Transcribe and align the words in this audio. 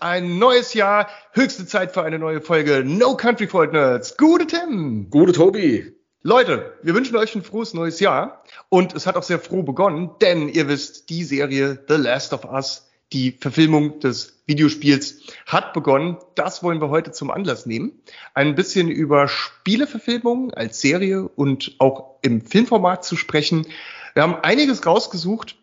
Ist 0.00 0.06
ein 0.06 0.38
neues 0.38 0.72
Jahr, 0.72 1.08
höchste 1.32 1.66
Zeit 1.66 1.92
für 1.92 2.02
eine 2.02 2.18
neue 2.18 2.40
Folge 2.40 2.82
No 2.86 3.18
Country 3.18 3.46
for 3.46 3.60
Old 3.60 3.74
Nerds. 3.74 4.16
Gute 4.16 4.46
Tim. 4.46 5.10
Gute 5.10 5.32
Tobi. 5.32 5.92
Leute, 6.22 6.72
wir 6.82 6.94
wünschen 6.94 7.16
euch 7.16 7.34
ein 7.34 7.42
frohes 7.42 7.74
neues 7.74 8.00
Jahr 8.00 8.42
und 8.70 8.94
es 8.94 9.06
hat 9.06 9.16
auch 9.16 9.22
sehr 9.22 9.38
froh 9.38 9.62
begonnen, 9.62 10.12
denn 10.22 10.48
ihr 10.48 10.68
wisst, 10.68 11.10
die 11.10 11.22
Serie 11.22 11.84
The 11.86 11.96
Last 11.96 12.32
of 12.32 12.46
Us, 12.46 12.88
die 13.12 13.32
Verfilmung 13.32 14.00
des 14.00 14.42
Videospiels, 14.46 15.20
hat 15.44 15.74
begonnen. 15.74 16.16
Das 16.34 16.62
wollen 16.62 16.80
wir 16.80 16.88
heute 16.88 17.12
zum 17.12 17.30
Anlass 17.30 17.66
nehmen. 17.66 17.92
Ein 18.32 18.54
bisschen 18.54 18.88
über 18.88 19.28
Spieleverfilmungen 19.28 20.54
als 20.54 20.80
Serie 20.80 21.28
und 21.28 21.74
auch 21.78 22.14
im 22.22 22.40
Filmformat 22.40 23.04
zu 23.04 23.16
sprechen. 23.16 23.66
Wir 24.14 24.22
haben 24.22 24.36
einiges 24.36 24.86
rausgesucht, 24.86 25.56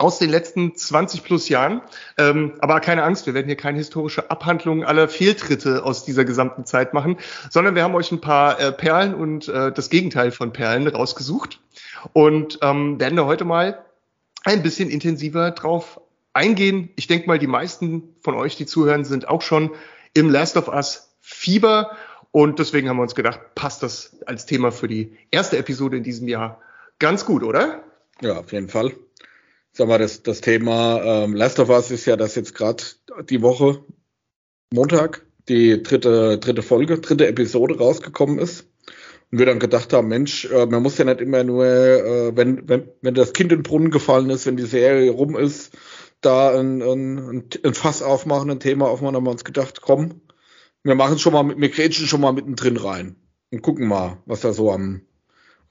aus 0.00 0.18
den 0.18 0.30
letzten 0.30 0.74
20 0.74 1.22
plus 1.22 1.48
Jahren. 1.50 1.82
Ähm, 2.16 2.54
aber 2.60 2.80
keine 2.80 3.02
Angst, 3.02 3.26
wir 3.26 3.34
werden 3.34 3.46
hier 3.46 3.56
keine 3.56 3.76
historische 3.76 4.30
Abhandlung 4.30 4.82
aller 4.82 5.08
Fehltritte 5.08 5.84
aus 5.84 6.04
dieser 6.04 6.24
gesamten 6.24 6.64
Zeit 6.64 6.94
machen, 6.94 7.18
sondern 7.50 7.74
wir 7.74 7.82
haben 7.82 7.94
euch 7.94 8.10
ein 8.10 8.20
paar 8.20 8.58
äh, 8.58 8.72
Perlen 8.72 9.14
und 9.14 9.48
äh, 9.48 9.70
das 9.70 9.90
Gegenteil 9.90 10.30
von 10.30 10.54
Perlen 10.54 10.88
rausgesucht 10.88 11.60
und 12.14 12.58
ähm, 12.62 12.98
werden 12.98 13.16
da 13.16 13.26
heute 13.26 13.44
mal 13.44 13.84
ein 14.42 14.62
bisschen 14.62 14.88
intensiver 14.88 15.50
drauf 15.50 16.00
eingehen. 16.32 16.88
Ich 16.96 17.06
denke 17.06 17.26
mal, 17.26 17.38
die 17.38 17.46
meisten 17.46 18.14
von 18.22 18.34
euch, 18.34 18.56
die 18.56 18.64
zuhören, 18.64 19.04
sind 19.04 19.28
auch 19.28 19.42
schon 19.42 19.70
im 20.14 20.30
Last 20.30 20.56
of 20.56 20.68
Us 20.68 21.14
Fieber 21.20 21.90
und 22.30 22.58
deswegen 22.58 22.88
haben 22.88 22.96
wir 22.96 23.02
uns 23.02 23.14
gedacht, 23.14 23.54
passt 23.54 23.82
das 23.82 24.16
als 24.24 24.46
Thema 24.46 24.72
für 24.72 24.88
die 24.88 25.14
erste 25.30 25.58
Episode 25.58 25.98
in 25.98 26.04
diesem 26.04 26.26
Jahr 26.26 26.58
ganz 26.98 27.26
gut, 27.26 27.42
oder? 27.42 27.82
Ja, 28.22 28.38
auf 28.38 28.52
jeden 28.52 28.68
Fall 28.68 28.94
sag 29.72 29.88
mal, 29.88 29.98
das, 29.98 30.22
das 30.22 30.40
Thema 30.40 31.02
ähm, 31.02 31.34
Last 31.34 31.58
of 31.58 31.68
Us 31.68 31.90
ist 31.90 32.06
ja, 32.06 32.16
dass 32.16 32.34
jetzt 32.34 32.54
gerade 32.54 32.82
die 33.28 33.42
Woche 33.42 33.84
Montag 34.72 35.26
die 35.48 35.82
dritte, 35.82 36.38
dritte 36.38 36.62
Folge, 36.62 36.98
dritte 36.98 37.26
Episode 37.26 37.78
rausgekommen 37.78 38.38
ist. 38.38 38.66
Und 39.32 39.38
wir 39.38 39.46
dann 39.46 39.58
gedacht 39.58 39.92
haben, 39.92 40.08
Mensch, 40.08 40.44
äh, 40.46 40.66
man 40.66 40.82
muss 40.82 40.98
ja 40.98 41.04
nicht 41.04 41.20
immer 41.20 41.44
nur, 41.44 41.64
äh, 41.66 42.36
wenn, 42.36 42.68
wenn, 42.68 42.88
wenn 43.00 43.14
das 43.14 43.32
Kind 43.32 43.52
in 43.52 43.58
den 43.58 43.62
Brunnen 43.62 43.90
gefallen 43.90 44.30
ist, 44.30 44.46
wenn 44.46 44.56
die 44.56 44.64
Serie 44.64 45.10
rum 45.10 45.36
ist, 45.36 45.76
da 46.20 46.58
ein, 46.58 46.82
ein, 46.82 47.44
ein 47.64 47.74
Fass 47.74 48.02
aufmachen, 48.02 48.50
ein 48.50 48.60
Thema 48.60 48.88
aufmachen, 48.88 49.16
haben 49.16 49.24
wir 49.24 49.30
uns 49.30 49.44
gedacht, 49.44 49.80
komm, 49.80 50.20
wir 50.82 50.94
machen 50.94 51.18
schon 51.18 51.32
mal, 51.32 51.56
wir 51.56 51.68
grätschen 51.68 52.06
schon 52.06 52.20
mal 52.20 52.32
mittendrin 52.32 52.76
rein 52.76 53.16
und 53.50 53.62
gucken 53.62 53.86
mal, 53.86 54.18
was 54.26 54.40
da 54.40 54.52
so 54.52 54.70
am, 54.70 55.02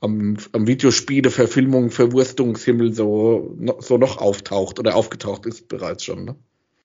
am, 0.02 0.38
am 0.53 0.67
Videospiele, 0.67 1.30
Verfilmung, 1.30 1.92
Verwurstungshimmel 1.92 2.94
so, 2.94 3.58
so 3.80 3.97
noch 3.97 4.17
auftaucht 4.17 4.80
oder 4.80 4.95
aufgetaucht 4.95 5.45
ist 5.45 5.67
bereits 5.67 6.05
schon. 6.05 6.25
Ne? 6.25 6.36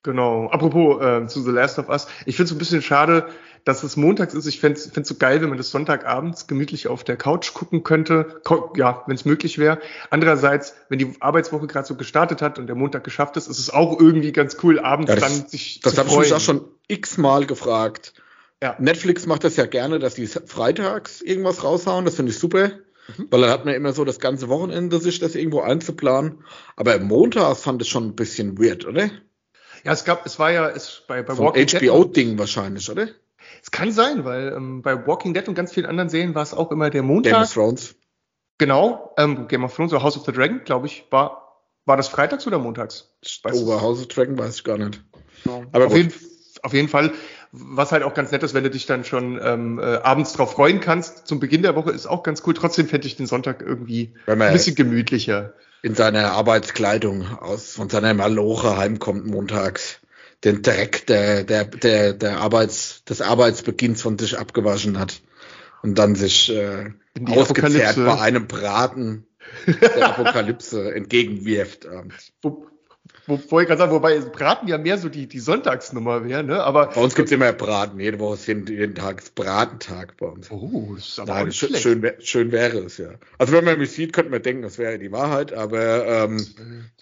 Genau. 0.02 0.48
Apropos 0.48 1.02
äh, 1.02 1.26
zu 1.26 1.42
The 1.42 1.50
Last 1.50 1.78
of 1.78 1.88
Us. 1.88 2.06
Ich 2.26 2.36
finde 2.36 2.48
es 2.48 2.52
ein 2.52 2.58
bisschen 2.58 2.82
schade, 2.82 3.26
dass 3.64 3.82
es 3.82 3.96
montags 3.96 4.34
ist. 4.34 4.46
Ich 4.46 4.60
fände 4.60 4.78
es 4.78 5.08
so 5.08 5.14
geil, 5.14 5.40
wenn 5.40 5.48
man 5.48 5.56
das 5.56 5.70
Sonntagabends 5.70 6.46
gemütlich 6.46 6.88
auf 6.88 7.02
der 7.04 7.16
Couch 7.16 7.54
gucken 7.54 7.82
könnte. 7.82 8.42
Ja, 8.76 9.02
wenn 9.06 9.14
es 9.14 9.24
möglich 9.24 9.58
wäre. 9.58 9.78
Andererseits, 10.10 10.74
wenn 10.90 10.98
die 10.98 11.14
Arbeitswoche 11.20 11.66
gerade 11.66 11.86
so 11.86 11.94
gestartet 11.94 12.42
hat 12.42 12.58
und 12.58 12.66
der 12.66 12.76
Montag 12.76 13.04
geschafft 13.04 13.38
ist, 13.38 13.46
ist 13.48 13.58
es 13.58 13.70
auch 13.70 13.98
irgendwie 13.98 14.32
ganz 14.32 14.58
cool, 14.62 14.78
abends 14.78 15.08
ja, 15.08 15.16
das, 15.16 15.38
dann 15.38 15.48
sich 15.48 15.80
das 15.80 15.96
habe 15.96 16.10
ich 16.10 16.18
mich 16.18 16.34
auch 16.34 16.40
schon 16.40 16.66
x-mal 16.88 17.46
gefragt. 17.46 18.12
Ja. 18.62 18.76
Netflix 18.78 19.26
macht 19.26 19.44
das 19.44 19.56
ja 19.56 19.64
gerne, 19.64 19.98
dass 19.98 20.14
die 20.14 20.26
freitags 20.26 21.22
irgendwas 21.22 21.64
raushauen. 21.64 22.04
Das 22.04 22.16
finde 22.16 22.32
ich 22.32 22.38
super. 22.38 22.72
Mhm. 23.16 23.28
Weil 23.30 23.40
dann 23.42 23.50
hat 23.50 23.64
man 23.64 23.74
immer 23.74 23.92
so 23.92 24.04
das 24.04 24.18
ganze 24.18 24.48
Wochenende, 24.48 24.98
sich 24.98 25.18
das 25.18 25.34
irgendwo 25.34 25.60
einzuplanen. 25.60 26.44
Aber 26.76 26.98
Montag 26.98 27.56
fand 27.56 27.82
es 27.82 27.88
schon 27.88 28.08
ein 28.08 28.16
bisschen 28.16 28.58
weird, 28.58 28.86
oder? 28.86 29.10
Ja, 29.84 29.92
es 29.92 30.04
gab, 30.04 30.24
es 30.24 30.38
war 30.38 30.50
ja, 30.50 30.68
es 30.68 31.02
bei, 31.06 31.22
bei 31.22 31.34
so 31.34 31.42
Walking 31.42 31.66
HBO-Ding 31.66 32.38
wahrscheinlich, 32.38 32.90
oder? 32.90 33.08
Es 33.62 33.70
kann 33.70 33.92
sein, 33.92 34.24
weil 34.24 34.52
ähm, 34.56 34.82
bei 34.82 35.06
Walking 35.06 35.34
Dead 35.34 35.46
und 35.48 35.54
ganz 35.54 35.72
vielen 35.72 35.86
anderen 35.86 36.08
Serien 36.08 36.34
war 36.34 36.42
es 36.42 36.54
auch 36.54 36.70
immer 36.70 36.90
der 36.90 37.02
Montag. 37.02 37.32
Game 37.32 37.42
of 37.42 37.52
Thrones. 37.52 37.94
Genau, 38.58 39.14
ähm, 39.18 39.48
Game 39.48 39.64
of 39.64 39.74
Thrones 39.74 39.92
oder 39.92 40.02
House 40.02 40.16
of 40.16 40.24
the 40.24 40.32
Dragon, 40.32 40.62
glaube 40.64 40.86
ich, 40.86 41.04
war, 41.10 41.60
war 41.84 41.96
das 41.96 42.08
freitags 42.08 42.46
oder 42.46 42.58
montags? 42.58 43.10
Oh, 43.52 43.66
bei 43.66 43.80
House 43.80 44.00
of 44.00 44.08
Dragon 44.08 44.38
weiß 44.38 44.56
ich 44.56 44.64
gar 44.64 44.78
nicht. 44.78 45.02
Genau. 45.42 45.64
Aber 45.72 45.86
auf 45.86 45.96
jeden, 45.96 46.12
auf 46.62 46.72
jeden 46.72 46.88
Fall 46.88 47.12
was 47.56 47.92
halt 47.92 48.02
auch 48.02 48.14
ganz 48.14 48.32
nett 48.32 48.42
ist, 48.42 48.52
wenn 48.52 48.64
du 48.64 48.70
dich 48.70 48.86
dann 48.86 49.04
schon 49.04 49.38
ähm, 49.40 49.78
äh, 49.78 49.96
abends 49.98 50.32
drauf 50.32 50.52
freuen 50.52 50.80
kannst. 50.80 51.26
Zum 51.28 51.38
Beginn 51.38 51.62
der 51.62 51.76
Woche 51.76 51.92
ist 51.92 52.06
auch 52.06 52.24
ganz 52.24 52.42
cool. 52.46 52.54
Trotzdem 52.54 52.88
fände 52.88 53.06
ich 53.06 53.16
den 53.16 53.26
Sonntag 53.26 53.62
irgendwie 53.62 54.14
ein 54.26 54.38
bisschen 54.38 54.74
gemütlicher. 54.74 55.54
In 55.82 55.94
seiner 55.94 56.32
Arbeitskleidung 56.32 57.38
aus 57.38 57.72
von 57.74 57.88
seiner 57.88 58.12
Maloche 58.14 58.76
heimkommt 58.76 59.26
montags 59.26 60.00
den 60.42 60.62
Dreck 60.62 61.06
der, 61.06 61.44
der, 61.44 61.64
der, 61.64 62.12
der 62.12 62.38
Arbeits, 62.38 63.04
des 63.04 63.20
Arbeitsbeginns 63.20 64.02
von 64.02 64.18
sich 64.18 64.38
abgewaschen 64.38 64.98
hat 64.98 65.22
und 65.82 65.98
dann 65.98 66.16
sich 66.16 66.54
äh, 66.54 66.90
ausgezehrt 67.26 67.96
bei 67.96 68.20
einem 68.20 68.46
Braten 68.46 69.26
der 69.66 70.08
Apokalypse 70.08 70.94
entgegenwirft. 70.94 71.86
Wo, 72.42 72.66
wo, 73.26 73.60
ich 73.60 73.66
gerade 73.66 73.78
sagen, 73.78 73.92
wobei 73.92 74.18
Braten 74.20 74.68
ja 74.68 74.76
mehr 74.76 74.98
so 74.98 75.08
die, 75.08 75.26
die 75.26 75.38
Sonntagsnummer 75.38 76.26
wäre, 76.26 76.44
ne? 76.44 76.62
Aber 76.62 76.88
bei 76.88 77.00
uns 77.00 77.14
gibt's 77.14 77.32
immer 77.32 77.52
Braten, 77.52 77.98
jede 77.98 78.18
Woche 78.18 78.34
ist 78.34 78.46
jeden, 78.46 78.66
jeden 78.66 78.94
Tag 78.94 79.18
ist 79.22 79.34
Bratentag 79.34 80.16
bei 80.18 80.26
uns. 80.26 80.50
Oh, 80.50 80.94
ist 80.96 81.18
aber 81.18 81.32
Nein, 81.32 81.52
schön, 81.52 81.74
schön, 81.74 82.12
schön 82.20 82.52
wäre 82.52 82.78
es, 82.80 82.98
ja. 82.98 83.10
Also 83.38 83.54
wenn 83.54 83.64
man 83.64 83.78
mich 83.78 83.92
sieht, 83.92 84.12
könnte 84.12 84.30
man 84.30 84.42
denken, 84.42 84.62
das 84.62 84.76
wäre 84.76 84.98
die 84.98 85.10
Wahrheit, 85.10 85.54
aber 85.54 86.06
ähm, 86.06 86.46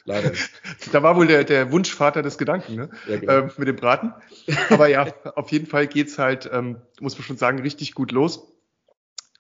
leider. 0.04 0.32
Da 0.92 1.02
war 1.02 1.16
wohl 1.16 1.26
der, 1.26 1.44
der 1.44 1.72
Wunschvater 1.72 2.22
des 2.22 2.38
Gedanken, 2.38 2.76
ne? 2.76 2.90
Ja, 3.08 3.16
genau. 3.16 3.32
ähm, 3.32 3.50
mit 3.56 3.68
dem 3.68 3.76
Braten. 3.76 4.12
Aber 4.70 4.88
ja, 4.88 5.06
auf 5.34 5.50
jeden 5.50 5.66
Fall 5.66 5.88
geht's 5.88 6.18
halt, 6.18 6.48
ähm, 6.52 6.76
muss 7.00 7.16
man 7.16 7.24
schon 7.24 7.36
sagen, 7.36 7.60
richtig 7.60 7.94
gut 7.94 8.12
los. 8.12 8.48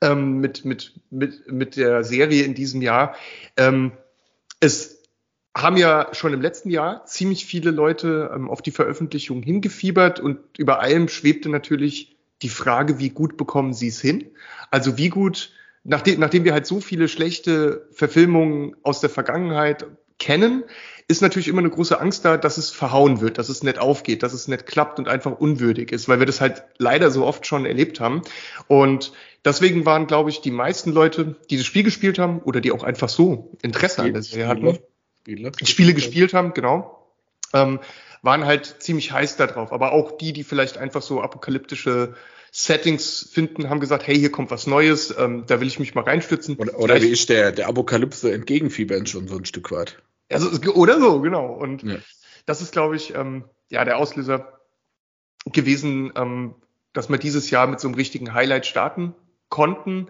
Ähm, 0.00 0.38
mit, 0.38 0.64
mit, 0.64 1.00
mit, 1.10 1.50
mit 1.52 1.76
der 1.76 2.02
Serie 2.02 2.42
in 2.42 2.54
diesem 2.54 2.82
Jahr. 2.82 3.14
Ähm, 3.56 3.92
es 4.58 4.91
haben 5.54 5.76
ja 5.76 6.08
schon 6.12 6.32
im 6.32 6.40
letzten 6.40 6.70
Jahr 6.70 7.04
ziemlich 7.04 7.44
viele 7.44 7.70
Leute 7.70 8.30
ähm, 8.34 8.48
auf 8.48 8.62
die 8.62 8.70
Veröffentlichung 8.70 9.42
hingefiebert 9.42 10.18
und 10.20 10.38
über 10.58 10.80
allem 10.80 11.08
schwebte 11.08 11.48
natürlich 11.48 12.16
die 12.40 12.48
Frage, 12.48 12.98
wie 12.98 13.10
gut 13.10 13.36
bekommen 13.36 13.74
sie 13.74 13.88
es 13.88 14.00
hin? 14.00 14.30
Also 14.70 14.96
wie 14.96 15.10
gut, 15.10 15.52
nachdem, 15.84 16.20
nachdem 16.20 16.44
wir 16.44 16.52
halt 16.52 16.66
so 16.66 16.80
viele 16.80 17.08
schlechte 17.08 17.86
Verfilmungen 17.92 18.76
aus 18.82 19.00
der 19.00 19.10
Vergangenheit 19.10 19.86
kennen, 20.18 20.64
ist 21.08 21.20
natürlich 21.20 21.48
immer 21.48 21.60
eine 21.60 21.70
große 21.70 22.00
Angst 22.00 22.24
da, 22.24 22.36
dass 22.36 22.56
es 22.56 22.70
verhauen 22.70 23.20
wird, 23.20 23.38
dass 23.38 23.48
es 23.48 23.62
nicht 23.62 23.78
aufgeht, 23.78 24.22
dass 24.22 24.32
es 24.32 24.48
nicht 24.48 24.66
klappt 24.66 24.98
und 24.98 25.08
einfach 25.08 25.32
unwürdig 25.32 25.92
ist, 25.92 26.08
weil 26.08 26.18
wir 26.20 26.26
das 26.26 26.40
halt 26.40 26.64
leider 26.78 27.10
so 27.10 27.26
oft 27.26 27.46
schon 27.46 27.66
erlebt 27.66 28.00
haben. 28.00 28.22
Und 28.68 29.12
deswegen 29.44 29.84
waren, 29.84 30.06
glaube 30.06 30.30
ich, 30.30 30.40
die 30.40 30.50
meisten 30.50 30.92
Leute, 30.92 31.36
die 31.50 31.56
das 31.56 31.66
Spiel 31.66 31.82
gespielt 31.82 32.18
haben 32.18 32.40
oder 32.40 32.60
die 32.60 32.72
auch 32.72 32.84
einfach 32.84 33.08
so 33.08 33.50
Interesse 33.62 34.02
an 34.02 34.12
der 34.12 34.22
Serie 34.22 34.48
hatten, 34.48 34.78
Spiele, 35.22 35.52
Spiele 35.64 35.94
gespielt 35.94 36.34
haben, 36.34 36.52
genau, 36.54 37.12
ähm, 37.52 37.80
waren 38.22 38.44
halt 38.44 38.76
ziemlich 38.80 39.12
heiß 39.12 39.36
da 39.36 39.46
drauf. 39.46 39.72
Aber 39.72 39.92
auch 39.92 40.16
die, 40.16 40.32
die 40.32 40.44
vielleicht 40.44 40.78
einfach 40.78 41.02
so 41.02 41.22
apokalyptische 41.22 42.14
Settings 42.50 43.30
finden, 43.32 43.70
haben 43.70 43.80
gesagt, 43.80 44.06
hey, 44.06 44.16
hier 44.16 44.30
kommt 44.30 44.50
was 44.50 44.66
Neues, 44.66 45.14
ähm, 45.16 45.44
da 45.46 45.60
will 45.60 45.68
ich 45.68 45.78
mich 45.78 45.94
mal 45.94 46.04
reinstützen. 46.04 46.56
Oder, 46.56 46.78
oder 46.78 47.00
wie 47.00 47.06
ich 47.06 47.26
der, 47.26 47.50
der 47.50 47.68
Apokalypse 47.68 48.32
entgegenfiebern 48.32 49.06
schon 49.06 49.26
so 49.26 49.36
ein 49.36 49.44
Stück 49.44 49.70
weit. 49.70 50.02
Also, 50.30 50.50
oder 50.72 51.00
so, 51.00 51.20
genau. 51.20 51.52
Und 51.52 51.82
ja. 51.82 51.96
das 52.46 52.60
ist, 52.60 52.72
glaube 52.72 52.96
ich, 52.96 53.14
ähm, 53.14 53.44
ja, 53.70 53.84
der 53.84 53.96
Auslöser 53.96 54.60
gewesen, 55.46 56.12
ähm, 56.14 56.54
dass 56.92 57.08
wir 57.08 57.18
dieses 57.18 57.50
Jahr 57.50 57.66
mit 57.66 57.80
so 57.80 57.88
einem 57.88 57.94
richtigen 57.94 58.34
Highlight 58.34 58.66
starten 58.66 59.14
konnten. 59.48 60.08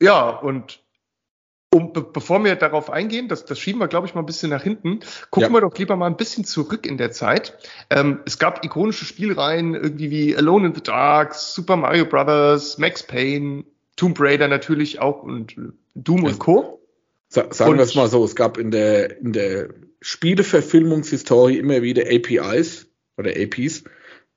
Ja, 0.00 0.28
und 0.28 0.80
um, 1.76 1.92
be 1.92 2.02
bevor 2.02 2.42
wir 2.42 2.56
darauf 2.56 2.90
eingehen, 2.90 3.28
das, 3.28 3.44
das 3.44 3.58
schieben 3.58 3.80
wir, 3.80 3.88
glaube 3.88 4.06
ich, 4.06 4.14
mal 4.14 4.22
ein 4.22 4.26
bisschen 4.26 4.50
nach 4.50 4.62
hinten, 4.62 5.00
gucken 5.30 5.50
ja. 5.50 5.56
wir 5.56 5.60
doch 5.60 5.76
lieber 5.76 5.96
mal 5.96 6.06
ein 6.06 6.16
bisschen 6.16 6.44
zurück 6.44 6.86
in 6.86 6.96
der 6.96 7.10
Zeit. 7.10 7.58
Ähm, 7.90 8.20
es 8.24 8.38
gab 8.38 8.64
ikonische 8.64 9.04
Spielreihen, 9.04 9.74
irgendwie 9.74 10.10
wie 10.10 10.36
Alone 10.36 10.68
in 10.68 10.74
the 10.74 10.82
Dark, 10.82 11.34
Super 11.34 11.76
Mario 11.76 12.06
Brothers, 12.06 12.78
Max 12.78 13.02
Payne, 13.02 13.64
Tomb 13.96 14.18
Raider 14.18 14.48
natürlich 14.48 15.00
auch 15.00 15.22
und 15.22 15.56
Doom 15.94 16.22
ja. 16.22 16.28
und 16.30 16.38
Co. 16.38 16.80
Sa 17.28 17.52
sagen 17.52 17.76
wir 17.76 17.82
es 17.82 17.94
mal 17.94 18.08
so, 18.08 18.24
es 18.24 18.36
gab 18.36 18.56
in 18.56 18.70
der, 18.70 19.20
in 19.20 19.32
der 19.32 19.68
Spieleverfilmungshistorie 20.00 21.58
immer 21.58 21.82
wieder 21.82 22.04
APIs 22.04 22.86
oder 23.18 23.30
APs, 23.30 23.84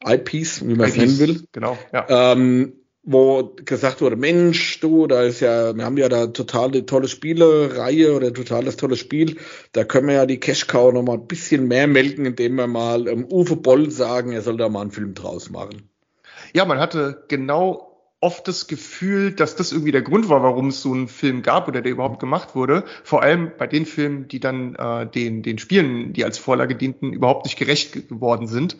IPs, 0.06 0.68
wie 0.68 0.76
man 0.76 0.90
es 0.90 0.98
nennen 0.98 1.20
will. 1.20 1.44
Genau, 1.52 1.78
ja. 1.94 2.34
Ähm, 2.34 2.74
wo 3.12 3.56
gesagt 3.66 4.02
wurde, 4.02 4.16
Mensch, 4.16 4.80
du, 4.82 5.08
da 5.08 5.24
ist 5.24 5.40
ja, 5.40 5.76
wir 5.76 5.84
haben 5.84 5.98
ja 5.98 6.10
da 6.10 6.28
total 6.28 6.72
tolle 6.84 7.08
Spielereihe 7.08 8.16
oder 8.16 8.32
total 8.32 8.66
das 8.66 8.78
tolle 8.78 8.96
Spiel, 8.96 9.38
da 9.72 9.84
können 9.84 10.08
wir 10.08 10.16
ja 10.16 10.26
die 10.28 10.40
Cash 10.40 10.68
Cow 10.68 10.94
noch 10.94 11.02
mal 11.02 11.14
ein 11.14 11.26
bisschen 11.28 11.68
mehr 11.68 11.88
melken, 11.88 12.26
indem 12.26 12.56
wir 12.56 12.68
mal 12.68 13.08
ähm, 13.08 13.26
Uwe 13.32 13.56
Boll 13.56 13.90
sagen, 13.90 14.32
er 14.32 14.44
soll 14.44 14.58
da 14.58 14.70
mal 14.70 14.82
einen 14.82 14.92
Film 14.92 15.16
draus 15.16 15.50
machen. 15.50 15.90
Ja, 16.54 16.66
man 16.66 16.80
hatte 16.80 17.24
genau 17.30 17.90
oft 18.20 18.48
das 18.48 18.68
Gefühl, 18.68 19.32
dass 19.32 19.56
das 19.56 19.72
irgendwie 19.72 19.92
der 19.92 20.04
Grund 20.04 20.30
war, 20.30 20.44
warum 20.44 20.68
es 20.68 20.82
so 20.82 20.94
einen 20.94 21.08
Film 21.08 21.42
gab 21.42 21.68
oder 21.68 21.82
der 21.82 21.92
überhaupt 21.92 22.20
gemacht 22.20 22.54
wurde. 22.54 22.84
Vor 23.04 23.24
allem 23.24 23.54
bei 23.58 23.66
den 23.66 23.88
Filmen, 23.88 24.28
die 24.28 24.40
dann 24.40 24.76
äh, 24.76 25.08
den, 25.08 25.42
den 25.42 25.58
Spielen, 25.58 26.14
die 26.14 26.26
als 26.26 26.38
Vorlage 26.38 26.76
dienten, 26.76 27.14
überhaupt 27.14 27.46
nicht 27.46 27.58
gerecht 27.58 28.10
geworden 28.10 28.48
sind. 28.48 28.78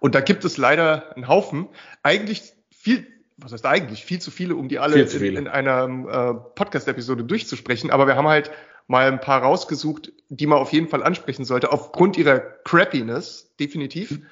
Und 0.00 0.14
da 0.14 0.20
gibt 0.20 0.44
es 0.44 0.56
leider 0.56 1.14
einen 1.14 1.28
Haufen. 1.28 1.68
Eigentlich 2.02 2.52
viel, 2.70 3.06
was 3.40 3.52
heißt 3.52 3.66
eigentlich, 3.66 4.04
viel 4.04 4.20
zu 4.20 4.30
viele, 4.30 4.54
um 4.56 4.68
die 4.68 4.78
alle 4.78 5.00
in, 5.00 5.36
in, 5.36 5.48
einer 5.48 5.84
äh, 5.84 6.54
Podcast-Episode 6.54 7.24
durchzusprechen. 7.24 7.90
Aber 7.90 8.06
wir 8.06 8.16
haben 8.16 8.28
halt 8.28 8.50
mal 8.86 9.06
ein 9.06 9.20
paar 9.20 9.42
rausgesucht, 9.42 10.12
die 10.28 10.46
man 10.46 10.58
auf 10.58 10.72
jeden 10.72 10.88
Fall 10.88 11.02
ansprechen 11.02 11.44
sollte, 11.44 11.72
aufgrund 11.72 12.16
ihrer 12.16 12.40
Crappiness, 12.40 13.54
definitiv. 13.58 14.10
Mhm. 14.10 14.26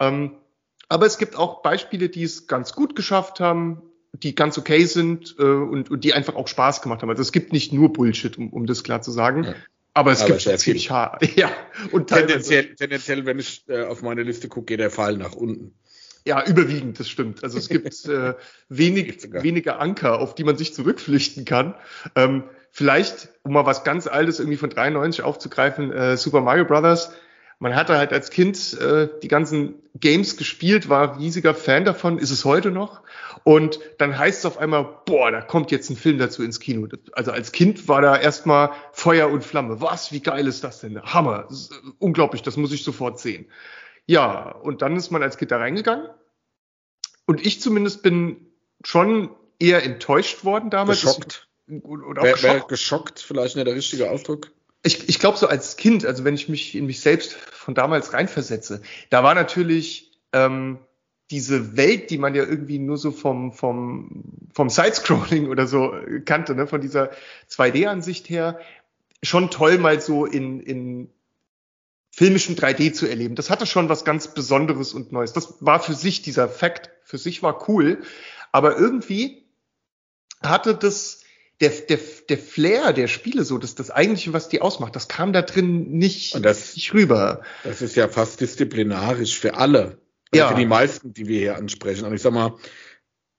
Ähm, 0.00 0.30
aber 0.88 1.06
es 1.06 1.18
gibt 1.18 1.36
auch 1.36 1.62
Beispiele, 1.62 2.08
die 2.08 2.24
es 2.24 2.46
ganz 2.46 2.74
gut 2.74 2.96
geschafft 2.96 3.40
haben, 3.40 3.82
die 4.12 4.34
ganz 4.34 4.58
okay 4.58 4.84
sind 4.84 5.36
äh, 5.38 5.42
und, 5.42 5.90
und 5.90 6.04
die 6.04 6.12
einfach 6.12 6.34
auch 6.34 6.48
Spaß 6.48 6.82
gemacht 6.82 7.02
haben. 7.02 7.10
Also 7.10 7.22
es 7.22 7.32
gibt 7.32 7.52
nicht 7.52 7.72
nur 7.72 7.92
Bullshit, 7.92 8.36
um, 8.36 8.50
um 8.50 8.66
das 8.66 8.84
klar 8.84 9.02
zu 9.02 9.10
sagen. 9.10 9.44
Ja. 9.44 9.54
Aber 9.94 10.12
es 10.12 10.22
aber 10.22 10.36
gibt 10.36 10.60
ziemlich 10.60 10.90
hart. 10.90 11.22
Ja. 11.36 11.50
Und 11.90 12.08
tendenziell, 12.08 12.74
tendenziell, 12.74 13.26
wenn 13.26 13.38
ich 13.38 13.64
äh, 13.68 13.84
auf 13.84 14.02
meine 14.02 14.22
Liste 14.22 14.48
gucke, 14.48 14.66
geht 14.66 14.80
der 14.80 14.90
Pfeil 14.90 15.16
nach 15.16 15.34
unten. 15.34 15.74
Ja, 16.24 16.44
überwiegend, 16.44 17.00
das 17.00 17.08
stimmt. 17.08 17.42
Also 17.42 17.58
es 17.58 17.68
gibt 17.68 18.04
äh, 18.06 18.34
wenig, 18.68 19.28
wenige 19.32 19.76
Anker, 19.76 20.20
auf 20.20 20.34
die 20.34 20.44
man 20.44 20.56
sich 20.56 20.74
zurückflüchten 20.74 21.44
kann. 21.44 21.74
Ähm, 22.14 22.44
vielleicht, 22.70 23.28
um 23.42 23.52
mal 23.52 23.66
was 23.66 23.84
ganz 23.84 24.06
Altes 24.06 24.38
irgendwie 24.38 24.58
von 24.58 24.70
93 24.70 25.24
aufzugreifen, 25.24 25.92
äh, 25.92 26.16
Super 26.16 26.40
Mario 26.40 26.64
Brothers 26.64 27.12
man 27.62 27.76
hatte 27.76 27.96
halt 27.96 28.12
als 28.12 28.30
Kind 28.30 28.76
äh, 28.80 29.08
die 29.22 29.28
ganzen 29.28 29.76
Games 29.94 30.36
gespielt, 30.36 30.88
war 30.88 31.20
riesiger 31.20 31.54
Fan 31.54 31.84
davon, 31.84 32.18
ist 32.18 32.32
es 32.32 32.44
heute 32.44 32.72
noch. 32.72 33.02
Und 33.44 33.78
dann 33.98 34.18
heißt 34.18 34.40
es 34.40 34.46
auf 34.46 34.58
einmal, 34.58 34.84
boah, 35.06 35.30
da 35.30 35.40
kommt 35.42 35.70
jetzt 35.70 35.88
ein 35.88 35.96
Film 35.96 36.18
dazu 36.18 36.42
ins 36.42 36.58
Kino. 36.58 36.88
Also 37.12 37.30
als 37.30 37.52
Kind 37.52 37.86
war 37.86 38.02
da 38.02 38.16
erstmal 38.16 38.70
Feuer 38.90 39.30
und 39.30 39.44
Flamme. 39.44 39.80
Was, 39.80 40.10
wie 40.10 40.18
geil 40.18 40.48
ist 40.48 40.64
das 40.64 40.80
denn? 40.80 41.00
Hammer, 41.02 41.46
das 41.48 41.70
unglaublich, 42.00 42.42
das 42.42 42.56
muss 42.56 42.72
ich 42.72 42.82
sofort 42.82 43.20
sehen. 43.20 43.46
Ja, 44.06 44.50
und 44.50 44.82
dann 44.82 44.96
ist 44.96 45.10
man 45.10 45.22
als 45.22 45.36
Kind 45.36 45.50
da 45.50 45.58
reingegangen. 45.58 46.08
Und 47.26 47.44
ich 47.44 47.60
zumindest 47.60 48.02
bin 48.02 48.48
schon 48.84 49.30
eher 49.58 49.84
enttäuscht 49.84 50.44
worden 50.44 50.70
damals. 50.70 51.02
Geschockt. 51.02 51.48
Oder 51.82 52.22
auch 52.22 52.32
geschockt. 52.32 52.68
Geschockt, 52.68 53.20
vielleicht 53.20 53.56
nicht 53.56 53.66
der 53.66 53.74
richtige 53.74 54.10
Ausdruck 54.10 54.50
ich, 54.82 55.08
ich 55.08 55.18
glaube 55.18 55.38
so 55.38 55.46
als 55.46 55.76
Kind, 55.76 56.04
also 56.04 56.24
wenn 56.24 56.34
ich 56.34 56.48
mich 56.48 56.74
in 56.74 56.86
mich 56.86 57.00
selbst 57.00 57.32
von 57.32 57.74
damals 57.74 58.12
reinversetze, 58.12 58.82
da 59.10 59.22
war 59.22 59.34
natürlich 59.34 60.10
ähm, 60.32 60.78
diese 61.30 61.76
Welt, 61.76 62.10
die 62.10 62.18
man 62.18 62.34
ja 62.34 62.42
irgendwie 62.42 62.78
nur 62.78 62.98
so 62.98 63.12
vom, 63.12 63.52
vom, 63.52 64.24
vom 64.52 64.68
Sidescrolling 64.68 65.48
oder 65.48 65.66
so 65.66 65.94
kannte, 66.24 66.54
ne, 66.54 66.66
von 66.66 66.80
dieser 66.80 67.10
2D-Ansicht 67.48 68.28
her, 68.28 68.58
schon 69.22 69.50
toll 69.50 69.78
mal 69.78 70.00
so 70.00 70.26
in, 70.26 70.60
in 70.60 71.10
filmischen 72.14 72.56
3D 72.56 72.92
zu 72.92 73.06
erleben. 73.06 73.34
Das 73.34 73.50
hatte 73.50 73.66
schon 73.66 73.88
was 73.88 74.04
ganz 74.04 74.28
Besonderes 74.28 74.92
und 74.92 75.12
Neues. 75.12 75.32
Das 75.32 75.54
war 75.60 75.80
für 75.80 75.94
sich 75.94 76.22
dieser 76.22 76.48
Fakt, 76.48 76.90
für 77.02 77.18
sich 77.18 77.42
war 77.42 77.68
cool, 77.68 78.02
aber 78.52 78.76
irgendwie 78.76 79.46
hatte 80.42 80.74
das 80.74 81.22
der, 81.60 81.70
der, 81.70 81.98
der 82.28 82.38
Flair 82.38 82.92
der 82.92 83.06
Spiele 83.06 83.44
so, 83.44 83.56
das, 83.56 83.76
das 83.76 83.90
eigentliche, 83.90 84.32
was 84.32 84.48
die 84.48 84.60
ausmacht, 84.60 84.96
das 84.96 85.06
kam 85.06 85.32
da 85.32 85.42
drin 85.42 85.92
nicht, 85.92 86.44
das, 86.44 86.74
nicht 86.74 86.92
rüber. 86.92 87.42
Das 87.62 87.80
ist 87.80 87.94
ja 87.94 88.08
fast 88.08 88.40
disziplinarisch 88.40 89.38
für 89.38 89.54
alle. 89.54 89.98
Also 90.32 90.44
ja. 90.44 90.48
Für 90.48 90.56
die 90.56 90.66
meisten, 90.66 91.14
die 91.14 91.28
wir 91.28 91.38
hier 91.38 91.56
ansprechen. 91.56 92.04
Und 92.04 92.14
ich 92.14 92.22
sag 92.22 92.32
mal, 92.32 92.56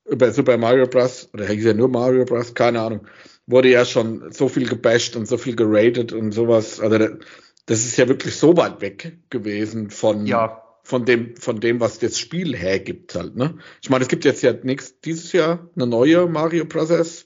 über 0.05 0.31
Super 0.31 0.57
Mario 0.57 0.87
Bros. 0.87 1.29
oder 1.33 1.45
hieß 1.47 1.65
ja 1.65 1.73
nur 1.73 1.89
Mario 1.89 2.23
Bros., 2.23 2.53
keine 2.53 2.81
Ahnung, 2.81 3.07
wurde 3.45 3.69
ja 3.69 3.83
schon 3.83 4.31
so 4.31 4.47
viel 4.47 4.69
gebasht 4.69 5.15
und 5.17 5.27
so 5.27 5.37
viel 5.37 5.55
geratet 5.55 6.13
und 6.13 6.31
sowas. 6.31 6.79
Also 6.79 7.17
das 7.65 7.85
ist 7.85 7.97
ja 7.97 8.07
wirklich 8.07 8.35
so 8.35 8.55
weit 8.57 8.81
weg 8.81 9.17
gewesen 9.29 9.89
von, 9.89 10.25
ja. 10.25 10.63
von 10.83 11.05
dem, 11.05 11.35
von 11.37 11.59
dem, 11.59 11.79
was 11.79 11.99
das 11.99 12.19
Spiel 12.19 12.55
hergibt 12.55 13.15
halt, 13.15 13.35
ne? 13.35 13.57
Ich 13.81 13.89
meine, 13.89 14.03
es 14.03 14.09
gibt 14.09 14.25
jetzt 14.25 14.43
ja 14.43 14.51
nächstes, 14.51 14.99
dieses 15.01 15.31
Jahr 15.31 15.69
eine 15.75 15.87
neue 15.87 16.27
Mario 16.27 16.65
Bros 16.65 17.25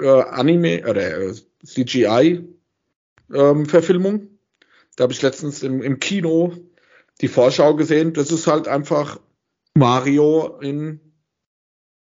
äh, 0.00 0.08
Anime 0.08 0.82
oder 0.88 1.18
äh, 1.18 1.34
CGI-Verfilmung. 1.64 4.14
Ähm, 4.14 4.38
da 4.96 5.04
habe 5.04 5.12
ich 5.12 5.22
letztens 5.22 5.62
im, 5.62 5.80
im 5.82 6.00
Kino 6.00 6.52
die 7.20 7.28
Vorschau 7.28 7.76
gesehen. 7.76 8.12
Das 8.12 8.32
ist 8.32 8.48
halt 8.48 8.68
einfach 8.68 9.18
Mario 9.74 10.58
in 10.60 11.00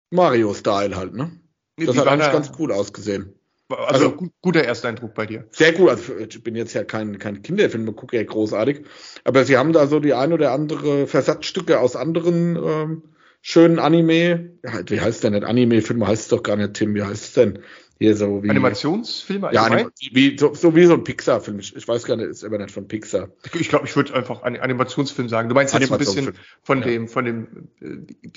Mario-Style 0.09 0.95
halt, 0.95 1.13
ne? 1.13 1.31
Das 1.77 1.95
hat 1.97 2.07
eigentlich 2.07 2.31
ganz 2.31 2.51
cool 2.59 2.71
ausgesehen. 2.71 3.33
Also, 3.71 4.05
also 4.05 4.29
guter 4.41 4.63
Ersteindruck 4.63 5.13
bei 5.13 5.25
dir. 5.25 5.45
Sehr 5.51 5.73
gut. 5.73 5.89
Also 5.89 6.17
ich 6.17 6.43
bin 6.43 6.55
jetzt 6.55 6.73
ja 6.73 6.83
kein, 6.83 7.19
kein 7.19 7.41
Kinderfilm, 7.41 7.95
gucke 7.95 8.17
ja 8.17 8.23
großartig. 8.23 8.83
Aber 9.23 9.45
sie 9.45 9.57
haben 9.57 9.73
da 9.73 9.87
so 9.87 9.99
die 9.99 10.13
ein 10.13 10.33
oder 10.33 10.51
andere 10.51 11.07
Versatzstücke 11.07 11.79
aus 11.79 11.95
anderen 11.95 12.55
ähm, 12.55 13.03
schönen 13.41 13.79
Anime. 13.79 14.51
Ja, 14.63 14.81
wie 14.87 15.01
heißt 15.01 15.23
der 15.23 15.31
nicht? 15.31 15.43
Anime-Film 15.43 16.05
heißt 16.07 16.23
es 16.23 16.27
doch 16.29 16.43
gar 16.43 16.55
nicht, 16.55 16.73
Tim. 16.73 16.95
Wie 16.95 17.03
heißt 17.03 17.23
es 17.23 17.33
denn? 17.33 17.59
Hier 18.01 18.15
so 18.15 18.41
wie. 18.41 18.49
Animationsfilme? 18.49 19.51
Ja, 19.53 19.65
Anim 19.65 19.91
wie, 20.11 20.35
so, 20.35 20.55
so, 20.55 20.75
wie 20.75 20.85
so 20.85 20.95
ein 20.95 21.03
Pixar-Film. 21.03 21.59
Ich, 21.59 21.75
ich, 21.75 21.87
weiß 21.87 22.03
gar 22.05 22.15
nicht, 22.17 22.29
ist 22.29 22.43
aber 22.43 22.57
nicht 22.57 22.71
von 22.71 22.87
Pixar. 22.87 23.29
Ich 23.53 23.69
glaube, 23.69 23.85
ich 23.85 23.95
würde 23.95 24.15
einfach 24.15 24.41
Animationsfilm 24.41 25.29
sagen. 25.29 25.49
Du 25.49 25.55
meinst 25.55 25.75
jetzt 25.75 25.87
so 25.87 25.93
ein 25.93 25.99
bisschen 25.99 26.33
von 26.63 26.79
ja. 26.79 26.85
dem, 26.87 27.07
von 27.07 27.25
dem, 27.25 27.69
äh, 27.79 28.29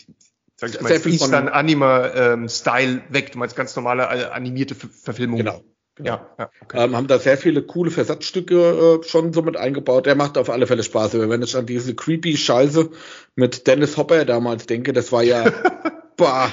sag 0.69 0.75
ich 0.75 1.05
mal, 1.05 1.13
Eastern 1.13 1.49
Anima-Style 1.49 2.93
ähm, 2.93 3.03
weg. 3.09 3.33
Du 3.33 3.39
meinst 3.39 3.57
ganz 3.57 3.75
normale 3.77 4.03
äh, 4.05 4.25
animierte 4.27 4.75
Verfilmung. 4.75 5.39
Genau. 5.39 5.63
Genau. 5.97 6.11
Ja, 6.11 6.35
ja 6.39 6.51
okay. 6.61 6.85
ähm, 6.85 6.97
haben 6.97 7.07
da 7.07 7.19
sehr 7.19 7.39
viele 7.39 7.63
coole 7.63 7.91
Versatzstücke 7.91 9.01
äh, 9.01 9.09
schon 9.09 9.33
so 9.33 9.43
mit 9.43 9.57
eingebaut. 9.57 10.07
Der 10.07 10.17
macht 10.17 10.37
auf 10.39 10.51
alle 10.51 10.67
Fälle 10.67 10.83
Spaß. 10.83 11.15
Wenn 11.15 11.43
ich 11.43 11.57
an 11.57 11.67
diese 11.67 11.95
creepy 11.95 12.37
Scheiße 12.37 12.91
mit 13.37 13.67
Dennis 13.67 13.97
Hopper 13.97 14.25
damals 14.25 14.67
denke, 14.67 14.93
das 14.93 15.13
war 15.13 15.23
ja, 15.23 15.45
boah, 16.17 16.51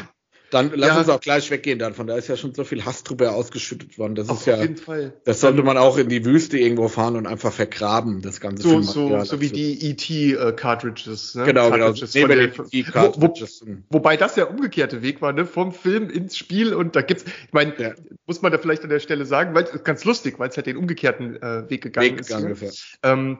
dann 0.51 0.71
lass 0.75 0.89
ja. 0.89 0.99
uns 0.99 1.09
auch 1.09 1.19
gleich 1.21 1.49
weggehen 1.49 1.79
dann. 1.79 1.93
Von 1.93 2.07
da 2.07 2.15
ist 2.15 2.27
ja 2.27 2.35
schon 2.35 2.53
so 2.53 2.63
viel 2.63 2.85
Hass 2.85 3.03
drüber 3.03 3.33
ausgeschüttet 3.33 3.97
worden. 3.97 4.15
Das 4.15 4.29
ist 4.29 4.45
ja, 4.45 4.55
auf 4.55 4.61
jeden 4.61 4.77
Fall. 4.77 5.13
das 5.23 5.41
sollte 5.41 5.63
man 5.63 5.77
auch 5.77 5.97
in 5.97 6.09
die 6.09 6.25
Wüste 6.25 6.57
irgendwo 6.57 6.87
fahren 6.87 7.15
und 7.15 7.25
einfach 7.25 7.53
vergraben, 7.53 8.21
das 8.21 8.39
ganze 8.39 8.63
So, 8.63 8.81
so, 8.81 9.23
so 9.23 9.41
wie 9.41 9.49
die 9.49 9.91
ET-Cartridges. 9.91 11.35
Äh, 11.35 11.39
ne? 11.39 11.45
Genau, 11.45 11.71
genau. 11.71 11.85
Cartridges 11.85 12.13
genau. 12.13 12.27
Nee, 12.27 12.47
den, 12.47 12.57
wo, 12.57 13.13
wo, 13.17 13.33
wobei 13.89 14.17
das 14.17 14.35
der 14.35 14.49
umgekehrte 14.49 15.01
Weg 15.01 15.21
war, 15.21 15.33
ne? 15.33 15.45
vom 15.45 15.71
Film 15.71 16.09
ins 16.09 16.37
Spiel 16.37 16.73
und 16.73 16.95
da 16.95 17.01
gibt's, 17.01 17.23
ich 17.23 17.53
meine, 17.53 17.73
ja. 17.77 17.93
muss 18.25 18.41
man 18.41 18.51
da 18.51 18.57
vielleicht 18.57 18.83
an 18.83 18.89
der 18.89 18.99
Stelle 18.99 19.25
sagen, 19.25 19.55
weil 19.55 19.63
es 19.63 19.83
ganz 19.83 20.03
lustig, 20.05 20.37
weil 20.37 20.49
es 20.49 20.57
halt 20.57 20.67
den 20.67 20.77
umgekehrten 20.77 21.41
äh, 21.41 21.69
Weg 21.69 21.81
gegangen 21.81 22.11
Weg 22.11 22.19
ist. 22.19 22.27
Gegangen 22.27 22.57
ne? 22.59 22.71
ähm, 23.03 23.37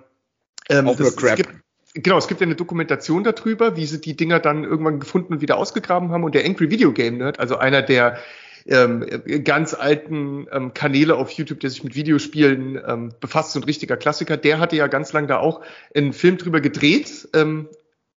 ähm, 0.70 0.88
auch 0.88 0.96
das, 0.96 1.16
nur 1.16 1.16
Crap. 1.16 1.48
Genau, 1.94 2.18
es 2.18 2.28
gibt 2.28 2.40
ja 2.40 2.46
eine 2.46 2.56
Dokumentation 2.56 3.24
darüber, 3.24 3.76
wie 3.76 3.86
sie 3.86 4.00
die 4.00 4.16
Dinger 4.16 4.40
dann 4.40 4.64
irgendwann 4.64 5.00
gefunden 5.00 5.34
und 5.34 5.42
wieder 5.42 5.58
ausgegraben 5.58 6.12
haben. 6.12 6.24
Und 6.24 6.36
der 6.36 6.46
Angry 6.46 6.70
Video 6.70 6.94
Game 6.94 7.18
Nerd, 7.18 7.40
also 7.40 7.58
einer 7.58 7.82
der 7.82 8.18
ähm, 8.66 9.06
ganz 9.44 9.74
alten 9.74 10.48
ähm, 10.52 10.74
Kanäle 10.74 11.16
auf 11.16 11.32
YouTube, 11.32 11.60
der 11.60 11.70
sich 11.70 11.84
mit 11.84 11.96
Videospielen 11.96 12.80
ähm, 12.86 13.14
befasst, 13.20 13.52
so 13.52 13.60
ein 13.60 13.64
richtiger 13.64 13.98
Klassiker, 13.98 14.38
der 14.38 14.60
hatte 14.60 14.76
ja 14.76 14.88
ganz 14.88 15.12
lang 15.14 15.28
da 15.28 15.40
auch 15.40 15.62
einen 15.94 16.14
Film 16.14 16.38
drüber 16.38 16.62
gedreht, 16.62 17.28
ähm, 17.34 17.68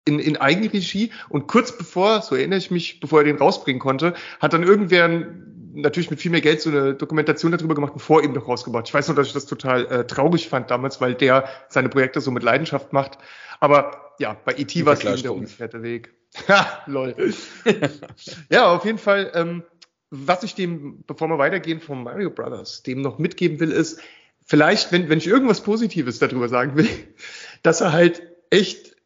in, 0.05 0.19
in 0.19 0.37
Eigenregie. 0.37 1.11
Und 1.29 1.47
kurz 1.47 1.77
bevor, 1.77 2.23
so 2.23 2.37
erinnere 2.37 2.59
ich 2.59 2.71
mich, 2.71 3.01
bevor 3.01 3.21
er 3.21 3.25
den 3.25 3.39
rausbringen 3.39 3.81
konnte, 3.81 4.15
hat 4.39 4.53
dann 4.53 4.63
irgendwer 4.63 5.09
natürlich 5.75 6.11
mit 6.11 6.21
viel 6.21 6.31
mehr 6.31 6.41
Geld 6.41 6.61
so 6.61 6.71
eine 6.71 6.95
Dokumentation 6.95 7.53
darüber 7.53 7.75
gemacht 7.75 7.93
und 7.93 8.01
vor 8.01 8.23
ihm 8.23 8.33
noch 8.33 8.49
rausgebracht. 8.49 8.89
Ich 8.89 8.95
weiß 8.95 9.09
noch, 9.09 9.15
dass 9.15 9.27
ich 9.27 9.33
das 9.33 9.47
total 9.47 9.87
äh, 9.87 10.07
traurig 10.07 10.49
fand 10.49 10.71
damals, 10.71 11.01
weil 11.01 11.15
der 11.15 11.49
seine 11.69 11.89
Projekte 11.89 12.21
so 12.21 12.31
mit 12.31 12.43
Leidenschaft 12.43 12.93
macht. 12.93 13.19
Aber 13.61 14.15
ja, 14.19 14.37
bei 14.45 14.53
E.T. 14.57 14.87
war 14.87 14.95
es 14.95 15.05
eben 15.05 15.23
der 15.23 15.35
umgekehrte 15.35 15.83
Weg. 15.83 16.15
Ha, 16.49 16.83
lol. 16.87 17.15
ja, 18.51 18.67
auf 18.67 18.85
jeden 18.85 18.99
Fall, 18.99 19.31
ähm, 19.35 19.63
was 20.11 20.43
ich 20.43 20.57
dem, 20.57 21.05
bevor 21.07 21.29
wir 21.29 21.39
weitergehen 21.39 21.81
vom 21.81 22.03
Mario 22.03 22.29
Brothers, 22.31 22.83
dem 22.83 23.03
noch 23.03 23.19
mitgeben 23.21 23.61
will, 23.61 23.71
ist, 23.71 24.01
vielleicht, 24.45 24.91
wenn, 24.91 25.09
wenn 25.09 25.19
ich 25.19 25.29
irgendwas 25.29 25.63
Positives 25.63 26.19
darüber 26.19 26.49
sagen 26.49 26.77
will, 26.77 26.89
dass 27.63 27.81
er 27.83 27.93
halt 27.93 28.23
echt 28.51 28.97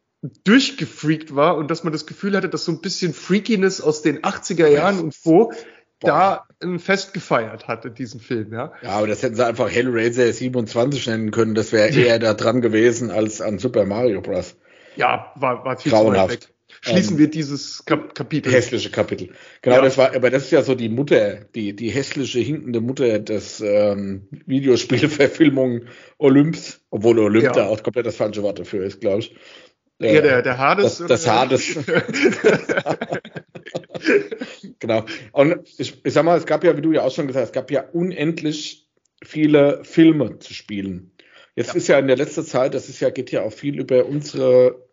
durchgefreakt 0.43 1.35
war 1.35 1.55
und 1.55 1.69
dass 1.69 1.83
man 1.83 1.93
das 1.93 2.07
Gefühl 2.07 2.35
hatte, 2.35 2.49
dass 2.49 2.65
so 2.65 2.71
ein 2.71 2.81
bisschen 2.81 3.13
Freakiness 3.13 3.79
aus 3.79 4.01
den 4.01 4.23
80er 4.23 4.67
Jahren 4.67 4.99
und 4.99 5.15
wo 5.23 5.53
da 5.99 6.45
ein 6.61 6.79
Fest 6.79 7.13
gefeiert 7.13 7.67
hat 7.67 7.85
in 7.85 7.93
diesem 7.93 8.19
Film, 8.19 8.53
ja. 8.53 8.73
Ja, 8.81 8.89
aber 8.89 9.07
das 9.07 9.23
hätten 9.23 9.35
sie 9.35 9.45
einfach 9.45 9.69
Hellraiser 9.69 10.31
27 10.31 11.07
nennen 11.07 11.31
können. 11.31 11.55
Das 11.55 11.71
wäre 11.71 11.89
eher 11.89 12.19
da 12.19 12.33
dran 12.33 12.61
gewesen 12.61 13.11
als 13.11 13.41
an 13.41 13.59
Super 13.59 13.85
Mario 13.85 14.21
Bros. 14.21 14.55
Ja, 14.95 15.31
war, 15.35 15.63
war 15.63 15.77
viel 15.77 15.91
zu 15.91 16.07
weit 16.07 16.29
weg. 16.29 16.49
Schließen 16.81 17.13
ähm, 17.13 17.19
wir 17.19 17.29
dieses 17.29 17.83
Kap 17.85 18.13
Kapitel. 18.13 18.51
Hässliche 18.53 18.89
Kapitel. 18.89 19.29
Genau, 19.61 19.77
ja. 19.77 19.81
das 19.81 19.97
war, 19.97 20.15
aber 20.15 20.29
das 20.29 20.45
ist 20.45 20.51
ja 20.51 20.61
so 20.61 20.75
die 20.75 20.89
Mutter, 20.89 21.39
die, 21.55 21.75
die 21.75 21.89
hässliche, 21.89 22.39
hinkende 22.39 22.79
Mutter 22.79 23.19
des 23.19 23.59
ähm, 23.59 24.27
Videospielverfilmung 24.45 25.85
Olymps, 26.19 26.81
obwohl 26.89 27.19
Olymp 27.19 27.45
ja. 27.45 27.51
da 27.51 27.67
auch 27.67 27.81
komplett 27.81 28.05
das 28.05 28.17
falsche 28.17 28.43
Wort 28.43 28.59
dafür 28.59 28.85
ist, 28.85 29.01
glaube 29.01 29.19
ich. 29.19 29.35
Ja, 29.99 30.21
der, 30.21 30.41
der 30.41 30.57
Hades. 30.57 30.97
Das, 30.99 31.07
das 31.07 31.27
Hades. 31.27 31.77
Genau. 34.79 35.03
Und 35.33 35.57
ich, 35.77 36.03
ich 36.03 36.13
sag 36.13 36.23
mal, 36.23 36.37
es 36.37 36.45
gab 36.45 36.63
ja, 36.63 36.75
wie 36.77 36.81
du 36.81 36.91
ja 36.93 37.03
auch 37.03 37.13
schon 37.13 37.27
gesagt 37.27 37.43
hast, 37.43 37.49
es 37.49 37.53
gab 37.53 37.69
ja 37.69 37.83
unendlich 37.91 38.87
viele 39.23 39.83
Filme 39.83 40.39
zu 40.39 40.53
spielen. 40.53 41.11
Jetzt 41.55 41.69
ja. 41.69 41.75
ist 41.75 41.87
ja 41.87 41.99
in 41.99 42.07
der 42.07 42.15
letzten 42.15 42.45
Zeit, 42.45 42.73
das 42.73 42.87
ist 42.87 43.01
ja, 43.01 43.09
geht 43.09 43.31
ja 43.31 43.43
auch 43.43 43.51
viel 43.51 43.79
über 43.79 44.05
unsere 44.05 44.87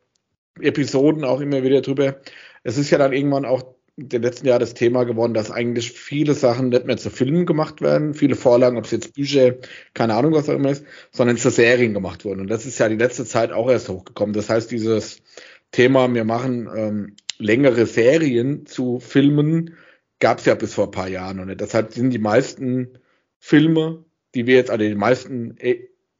Episoden 0.60 1.24
auch 1.24 1.40
immer 1.40 1.62
wieder 1.62 1.82
drüber. 1.82 2.16
Es 2.64 2.78
ist 2.78 2.90
ja 2.90 2.98
dann 2.98 3.12
irgendwann 3.12 3.44
auch 3.44 3.75
den 3.96 4.22
letzten 4.22 4.46
Jahren 4.46 4.60
das 4.60 4.74
Thema 4.74 5.04
geworden, 5.04 5.32
dass 5.32 5.50
eigentlich 5.50 5.92
viele 5.92 6.34
Sachen 6.34 6.68
nicht 6.68 6.84
mehr 6.84 6.98
zu 6.98 7.08
Filmen 7.08 7.46
gemacht 7.46 7.80
werden, 7.80 8.12
viele 8.12 8.36
Vorlagen, 8.36 8.76
ob 8.76 8.84
es 8.84 8.90
jetzt 8.90 9.14
Bücher, 9.14 9.54
keine 9.94 10.14
Ahnung, 10.14 10.34
was 10.34 10.48
auch 10.50 10.54
immer 10.54 10.70
ist, 10.70 10.84
sondern 11.12 11.38
zu 11.38 11.50
Serien 11.50 11.94
gemacht 11.94 12.24
wurden. 12.24 12.40
Und 12.40 12.48
das 12.48 12.66
ist 12.66 12.78
ja 12.78 12.88
die 12.90 12.96
letzte 12.96 13.24
Zeit 13.24 13.52
auch 13.52 13.70
erst 13.70 13.88
hochgekommen. 13.88 14.34
Das 14.34 14.50
heißt, 14.50 14.70
dieses 14.70 15.22
Thema, 15.72 16.12
wir 16.12 16.24
machen 16.24 16.68
ähm, 16.76 17.16
längere 17.38 17.86
Serien 17.86 18.66
zu 18.66 19.00
Filmen, 19.00 19.76
gab 20.18 20.40
es 20.40 20.44
ja 20.44 20.54
bis 20.54 20.74
vor 20.74 20.86
ein 20.86 20.90
paar 20.90 21.08
Jahren 21.08 21.46
nicht. 21.46 21.60
Deshalb 21.60 21.92
sind 21.92 22.10
die 22.10 22.18
meisten 22.18 22.98
Filme, 23.38 24.04
die 24.34 24.46
wir 24.46 24.56
jetzt, 24.56 24.70
also 24.70 24.84
die 24.84 24.94
meisten 24.94 25.56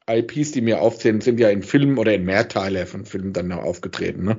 IPs, 0.09 0.51
die 0.51 0.61
mir 0.61 0.81
aufzählen, 0.81 1.21
sind 1.21 1.39
ja 1.39 1.49
in 1.49 1.61
Filmen 1.61 1.99
oder 1.99 2.13
in 2.13 2.25
Mehrteile 2.25 2.87
von 2.87 3.05
Filmen 3.05 3.33
dann 3.33 3.51
aufgetreten. 3.51 4.23
Ne? 4.23 4.37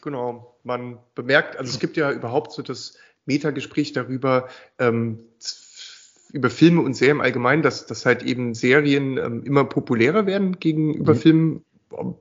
Genau 0.00 0.51
man 0.64 0.98
bemerkt, 1.14 1.56
also 1.58 1.70
es 1.70 1.78
gibt 1.78 1.96
ja 1.96 2.10
überhaupt 2.12 2.52
so 2.52 2.62
das 2.62 2.96
Metagespräch 3.26 3.92
darüber, 3.92 4.48
ähm, 4.78 5.20
über 6.32 6.50
Filme 6.50 6.80
und 6.80 6.94
Serien 6.94 7.20
allgemein, 7.20 7.62
dass, 7.62 7.86
dass 7.86 8.06
halt 8.06 8.22
eben 8.22 8.54
Serien 8.54 9.18
ähm, 9.18 9.44
immer 9.44 9.64
populärer 9.64 10.26
werden 10.26 10.58
gegenüber 10.58 11.14
mhm. 11.14 11.18
Filmen, 11.18 11.64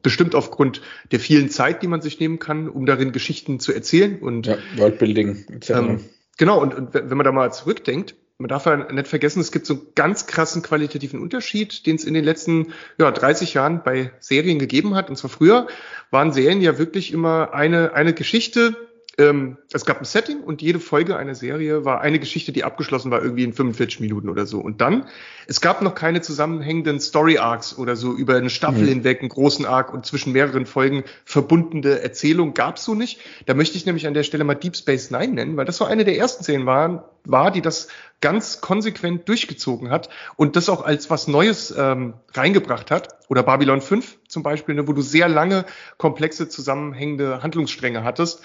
bestimmt 0.01 0.35
aufgrund 0.35 0.81
der 1.11 1.19
vielen 1.19 1.49
Zeit, 1.49 1.81
die 1.81 1.87
man 1.87 2.01
sich 2.01 2.19
nehmen 2.19 2.39
kann, 2.39 2.67
um 2.67 2.85
darin 2.85 3.13
Geschichten 3.13 3.59
zu 3.59 3.71
erzählen 3.71 4.19
und 4.19 4.47
ja, 4.47 4.57
Worldbuilding. 4.75 5.45
Ähm, 5.69 6.01
genau, 6.37 6.61
und, 6.61 6.75
und 6.75 6.93
wenn 6.93 7.15
man 7.15 7.23
da 7.23 7.31
mal 7.31 7.53
zurückdenkt, 7.53 8.15
man 8.41 8.49
darf 8.49 8.65
ja 8.65 8.75
nicht 8.91 9.07
vergessen, 9.07 9.39
es 9.39 9.51
gibt 9.51 9.65
so 9.65 9.75
einen 9.75 9.87
ganz 9.95 10.27
krassen 10.27 10.61
qualitativen 10.61 11.21
Unterschied, 11.21 11.85
den 11.85 11.95
es 11.95 12.03
in 12.03 12.13
den 12.13 12.23
letzten 12.23 12.73
ja, 12.97 13.09
30 13.11 13.53
Jahren 13.53 13.83
bei 13.83 14.11
Serien 14.19 14.59
gegeben 14.59 14.95
hat. 14.95 15.09
Und 15.09 15.15
zwar 15.15 15.29
früher 15.29 15.67
waren 16.09 16.33
Serien 16.33 16.61
ja 16.61 16.77
wirklich 16.77 17.13
immer 17.13 17.53
eine, 17.53 17.93
eine 17.93 18.13
Geschichte, 18.13 18.75
ähm, 19.17 19.57
es 19.73 19.85
gab 19.85 19.99
ein 19.99 20.05
Setting 20.05 20.41
und 20.41 20.61
jede 20.61 20.79
Folge 20.79 21.17
einer 21.17 21.35
Serie 21.35 21.83
war 21.83 22.01
eine 22.01 22.19
Geschichte, 22.19 22.51
die 22.51 22.63
abgeschlossen 22.63 23.11
war, 23.11 23.21
irgendwie 23.21 23.43
in 23.43 23.53
45 23.53 23.99
Minuten 23.99 24.29
oder 24.29 24.45
so. 24.45 24.59
Und 24.59 24.79
dann, 24.79 25.07
es 25.47 25.59
gab 25.59 25.81
noch 25.81 25.95
keine 25.95 26.21
zusammenhängenden 26.21 26.99
Story 26.99 27.37
Arcs 27.37 27.77
oder 27.77 27.95
so 27.95 28.13
über 28.13 28.35
eine 28.35 28.49
Staffel 28.49 28.83
mhm. 28.83 28.87
hinweg, 28.87 29.19
einen 29.19 29.29
großen 29.29 29.65
Arc 29.65 29.93
und 29.93 30.05
zwischen 30.05 30.31
mehreren 30.31 30.65
Folgen 30.65 31.03
verbundene 31.25 32.01
Erzählung 32.01 32.53
gab's 32.53 32.85
so 32.85 32.95
nicht. 32.95 33.19
Da 33.45 33.53
möchte 33.53 33.77
ich 33.77 33.85
nämlich 33.85 34.07
an 34.07 34.13
der 34.13 34.23
Stelle 34.23 34.43
mal 34.43 34.55
Deep 34.55 34.77
Space 34.77 35.11
Nine 35.11 35.33
nennen, 35.33 35.57
weil 35.57 35.65
das 35.65 35.77
so 35.77 35.85
eine 35.85 36.05
der 36.05 36.17
ersten 36.17 36.43
Serien 36.43 36.65
waren, 36.65 37.01
war, 37.25 37.51
die 37.51 37.61
das 37.61 37.87
ganz 38.21 38.61
konsequent 38.61 39.27
durchgezogen 39.27 39.89
hat 39.89 40.09
und 40.37 40.55
das 40.55 40.69
auch 40.69 40.83
als 40.83 41.09
was 41.09 41.27
Neues 41.27 41.73
ähm, 41.75 42.13
reingebracht 42.33 42.91
hat. 42.91 43.19
Oder 43.29 43.43
Babylon 43.43 43.81
5 43.81 44.19
zum 44.27 44.43
Beispiel, 44.43 44.75
ne, 44.75 44.87
wo 44.87 44.93
du 44.93 45.01
sehr 45.01 45.27
lange 45.27 45.65
komplexe 45.97 46.49
zusammenhängende 46.49 47.41
Handlungsstränge 47.41 48.03
hattest, 48.03 48.41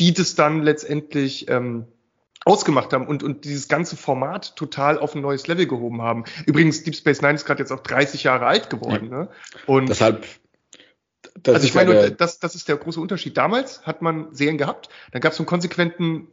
die 0.00 0.12
das 0.12 0.34
dann 0.34 0.62
letztendlich 0.62 1.48
ähm, 1.48 1.86
ausgemacht 2.44 2.92
haben 2.92 3.06
und, 3.06 3.22
und 3.22 3.44
dieses 3.44 3.68
ganze 3.68 3.96
Format 3.96 4.56
total 4.56 4.98
auf 4.98 5.14
ein 5.14 5.22
neues 5.22 5.46
Level 5.46 5.66
gehoben 5.66 6.02
haben. 6.02 6.24
Übrigens, 6.46 6.82
Deep 6.82 6.94
Space 6.94 7.22
Nine 7.22 7.34
ist 7.34 7.46
gerade 7.46 7.60
jetzt 7.60 7.72
auch 7.72 7.80
30 7.80 8.22
Jahre 8.24 8.46
alt 8.46 8.70
geworden. 8.70 9.08
Ja. 9.10 9.18
Ne? 9.18 9.28
Und 9.66 9.88
deshalb. 9.88 10.26
also 11.46 11.66
ich 11.66 11.74
meine, 11.74 12.12
das, 12.12 12.40
das 12.40 12.54
ist 12.54 12.68
der 12.68 12.76
große 12.76 13.00
Unterschied. 13.00 13.36
Damals 13.36 13.86
hat 13.86 14.02
man 14.02 14.34
Serien 14.34 14.58
gehabt, 14.58 14.90
dann 15.12 15.22
gab 15.22 15.32
es 15.32 15.38
einen 15.38 15.46
konsequenten 15.46 16.28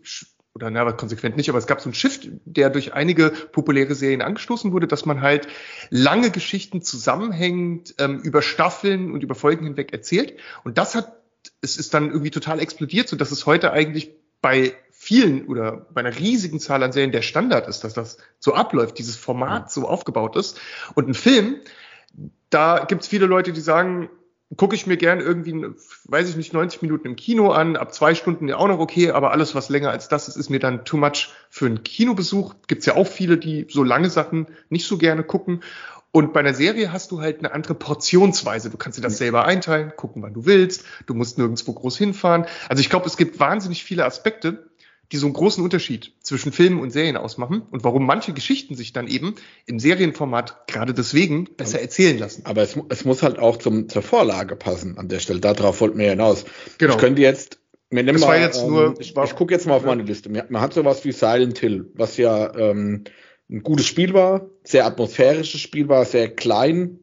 oder 0.53 0.69
na, 0.69 0.91
konsequent 0.91 1.37
nicht, 1.37 1.49
aber 1.49 1.59
es 1.59 1.67
gab 1.67 1.79
so 1.79 1.85
einen 1.85 1.93
Shift, 1.93 2.27
der 2.43 2.69
durch 2.69 2.93
einige 2.93 3.29
populäre 3.29 3.95
Serien 3.95 4.21
angestoßen 4.21 4.73
wurde, 4.73 4.85
dass 4.85 5.05
man 5.05 5.21
halt 5.21 5.47
lange 5.89 6.29
Geschichten 6.29 6.81
zusammenhängend 6.81 7.95
ähm, 7.99 8.19
über 8.19 8.41
Staffeln 8.41 9.13
und 9.13 9.23
über 9.23 9.33
Folgen 9.33 9.65
hinweg 9.65 9.93
erzählt. 9.93 10.37
Und 10.65 10.77
das 10.77 10.93
hat 10.93 11.20
es 11.61 11.77
ist 11.77 11.93
dann 11.93 12.09
irgendwie 12.09 12.31
total 12.31 12.59
explodiert, 12.59 13.07
so 13.07 13.15
dass 13.15 13.31
es 13.31 13.45
heute 13.45 13.71
eigentlich 13.71 14.11
bei 14.41 14.73
vielen 14.91 15.47
oder 15.47 15.87
bei 15.93 16.01
einer 16.01 16.17
riesigen 16.17 16.59
Zahl 16.59 16.83
an 16.83 16.91
Serien 16.91 17.11
der 17.11 17.21
Standard 17.21 17.67
ist, 17.67 17.83
dass 17.83 17.93
das 17.93 18.17
so 18.39 18.53
abläuft, 18.53 18.99
dieses 18.99 19.15
Format 19.15 19.71
so 19.71 19.87
aufgebaut 19.87 20.35
ist. 20.35 20.59
Und 20.93 21.07
ein 21.07 21.13
Film, 21.13 21.55
da 22.49 22.85
gibt 22.85 23.03
es 23.03 23.07
viele 23.07 23.25
Leute, 23.25 23.53
die 23.53 23.61
sagen, 23.61 24.09
gucke 24.57 24.75
ich 24.75 24.85
mir 24.85 24.97
gern 24.97 25.19
irgendwie, 25.19 25.65
weiß 26.05 26.29
ich 26.29 26.35
nicht, 26.35 26.53
90 26.53 26.81
Minuten 26.81 27.07
im 27.07 27.15
Kino 27.15 27.51
an, 27.51 27.77
ab 27.77 27.93
zwei 27.93 28.15
Stunden 28.15 28.47
ja 28.47 28.57
auch 28.57 28.67
noch 28.67 28.79
okay, 28.79 29.11
aber 29.11 29.31
alles, 29.31 29.55
was 29.55 29.69
länger 29.69 29.91
als 29.91 30.09
das 30.09 30.27
ist, 30.27 30.35
ist 30.35 30.49
mir 30.49 30.59
dann 30.59 30.83
too 30.83 30.97
much 30.97 31.29
für 31.49 31.67
einen 31.67 31.83
Kinobesuch. 31.83 32.55
Gibt's 32.67 32.85
ja 32.85 32.95
auch 32.95 33.07
viele, 33.07 33.37
die 33.37 33.67
so 33.69 33.83
lange 33.83 34.09
Sachen 34.09 34.47
nicht 34.69 34.85
so 34.85 34.97
gerne 34.97 35.23
gucken. 35.23 35.63
Und 36.11 36.33
bei 36.33 36.41
einer 36.41 36.53
Serie 36.53 36.91
hast 36.91 37.11
du 37.11 37.21
halt 37.21 37.39
eine 37.39 37.53
andere 37.53 37.73
Portionsweise. 37.73 38.69
Du 38.69 38.77
kannst 38.77 38.97
dir 38.97 39.01
das 39.01 39.17
selber 39.17 39.45
einteilen, 39.45 39.93
gucken, 39.95 40.21
wann 40.21 40.33
du 40.33 40.45
willst. 40.45 40.83
Du 41.05 41.13
musst 41.13 41.37
nirgendwo 41.37 41.71
groß 41.71 41.97
hinfahren. 41.97 42.45
Also 42.67 42.81
ich 42.81 42.89
glaube, 42.89 43.05
es 43.05 43.15
gibt 43.15 43.39
wahnsinnig 43.39 43.83
viele 43.83 44.03
Aspekte, 44.03 44.71
die 45.11 45.17
so 45.17 45.25
einen 45.25 45.33
großen 45.33 45.63
Unterschied 45.63 46.13
zwischen 46.21 46.51
Filmen 46.51 46.79
und 46.79 46.91
Serien 46.91 47.17
ausmachen 47.17 47.63
und 47.69 47.83
warum 47.83 48.05
manche 48.05 48.33
Geschichten 48.33 48.75
sich 48.75 48.93
dann 48.93 49.07
eben 49.07 49.35
im 49.65 49.79
Serienformat 49.79 50.67
gerade 50.67 50.93
deswegen 50.93 51.45
besser 51.55 51.81
erzählen 51.81 52.17
lassen. 52.17 52.45
Aber 52.45 52.61
es, 52.61 52.77
es 52.89 53.05
muss 53.05 53.23
halt 53.23 53.39
auch 53.39 53.57
zum, 53.57 53.89
zur 53.89 54.01
Vorlage 54.01 54.55
passen 54.55 54.97
an 54.97 55.09
der 55.09 55.19
Stelle. 55.19 55.39
Darauf 55.39 55.81
wollten 55.81 55.97
wir 55.97 56.09
hinaus. 56.09 56.45
Genau. 56.77 56.93
Ich 56.93 56.99
könnte 56.99 57.21
jetzt 57.21 57.59
mir 57.89 58.05
das 58.05 58.21
mal, 58.21 58.27
war 58.27 58.37
jetzt 58.37 58.61
ähm, 58.61 58.69
nur, 58.69 58.95
ich, 58.99 59.15
ich 59.15 59.35
gucke 59.35 59.53
jetzt 59.53 59.67
mal 59.67 59.75
auf 59.75 59.83
meine 59.85 60.03
Liste. 60.03 60.29
Man 60.29 60.61
hat 60.61 60.73
sowas 60.73 61.03
wie 61.03 61.11
Silent 61.11 61.57
Hill, 61.59 61.91
was 61.93 62.15
ja 62.15 62.55
ähm, 62.55 63.03
ein 63.51 63.63
gutes 63.63 63.85
Spiel 63.85 64.13
war, 64.13 64.49
sehr 64.63 64.85
atmosphärisches 64.85 65.59
Spiel 65.59 65.89
war, 65.89 66.05
sehr 66.05 66.33
klein, 66.33 66.99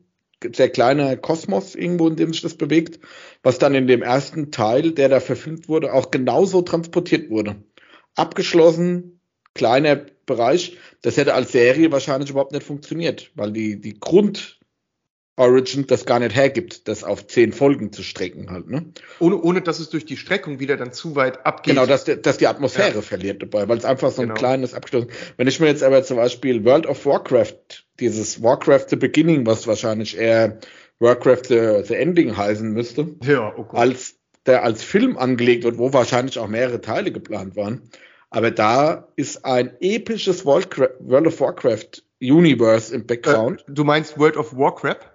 sehr 0.55 0.71
kleiner 0.71 1.17
Kosmos 1.17 1.75
irgendwo, 1.75 2.09
in 2.09 2.17
dem 2.17 2.33
sich 2.33 2.43
das 2.43 2.55
bewegt, 2.55 3.01
was 3.43 3.59
dann 3.59 3.75
in 3.75 3.87
dem 3.87 4.03
ersten 4.03 4.51
Teil, 4.51 4.93
der 4.93 5.09
da 5.09 5.21
verfilmt 5.21 5.69
wurde, 5.69 5.93
auch 5.93 6.11
genauso 6.11 6.63
transportiert 6.63 7.29
wurde. 7.29 7.63
Abgeschlossen, 8.15 9.21
kleiner 9.55 9.97
Bereich, 10.27 10.79
das 11.03 11.17
hätte 11.17 11.35
als 11.35 11.53
Serie 11.53 11.93
wahrscheinlich 11.93 12.31
überhaupt 12.31 12.53
nicht 12.53 12.65
funktioniert, 12.67 13.31
weil 13.35 13.53
die, 13.53 13.81
die 13.81 13.99
Grund, 13.99 14.58
Origin 15.39 15.87
das 15.87 16.05
gar 16.05 16.19
nicht 16.19 16.35
hergibt, 16.35 16.89
das 16.89 17.05
auf 17.05 17.27
zehn 17.27 17.53
Folgen 17.53 17.93
zu 17.93 18.03
strecken 18.03 18.51
halt, 18.51 18.69
ne? 18.69 18.87
Ohne, 19.21 19.41
ohne 19.41 19.63
dass 19.63 19.79
es 19.79 19.89
durch 19.89 20.05
die 20.05 20.17
Streckung 20.17 20.61
wieder 20.61 20.77
dann 20.77 20.93
zu 20.93 21.15
weit 21.15 21.47
abgeht. 21.47 21.75
Genau, 21.75 21.87
dass, 21.87 22.05
dass 22.05 22.39
die 22.39 22.47
Atmosphäre 22.47 22.97
ja. 22.97 23.03
verliert 23.03 23.43
dabei, 23.43 23.69
weil 23.69 23.79
es 23.79 23.85
einfach 23.85 24.11
so 24.11 24.23
ein 24.23 24.29
genau. 24.29 24.39
kleines 24.39 24.75
abgeschlossen 24.75 25.11
Wenn 25.37 25.47
ich 25.47 25.61
mir 25.61 25.69
jetzt 25.69 25.83
aber 25.83 26.03
zum 26.03 26.17
Beispiel 26.17 26.65
World 26.65 26.87
of 26.87 27.07
Warcraft, 27.07 27.85
dieses 28.01 28.43
Warcraft 28.43 28.87
The 28.91 28.97
Beginning, 28.97 29.47
was 29.47 29.67
wahrscheinlich 29.67 30.19
eher 30.19 30.59
Warcraft 30.99 31.45
The, 31.49 31.83
The 31.85 31.95
Ending 31.95 32.37
heißen 32.37 32.73
müsste, 32.73 33.15
ja, 33.23 33.53
okay. 33.57 33.77
Oh 33.77 33.77
als 33.77 34.17
der 34.47 34.65
als 34.65 34.83
Film 34.83 35.19
angelegt 35.19 35.65
wird, 35.65 35.79
wo 35.79 35.93
wahrscheinlich 35.93 36.39
auch 36.39 36.49
mehrere 36.49 36.81
Teile 36.81 37.13
geplant 37.13 37.55
waren. 37.55 37.83
Aber 38.31 38.51
da 38.51 39.09
ist 39.15 39.45
ein 39.45 39.73
episches 39.81 40.45
World, 40.45 40.77
World 41.01 41.27
of 41.27 41.41
Warcraft 41.41 42.03
Universe 42.21 42.95
im 42.95 43.07
Background. 43.07 43.61
Äh, 43.69 43.73
du 43.73 43.85
meinst 43.85 44.19
World 44.19 44.37
of 44.37 44.57
Warcraft? 44.57 45.08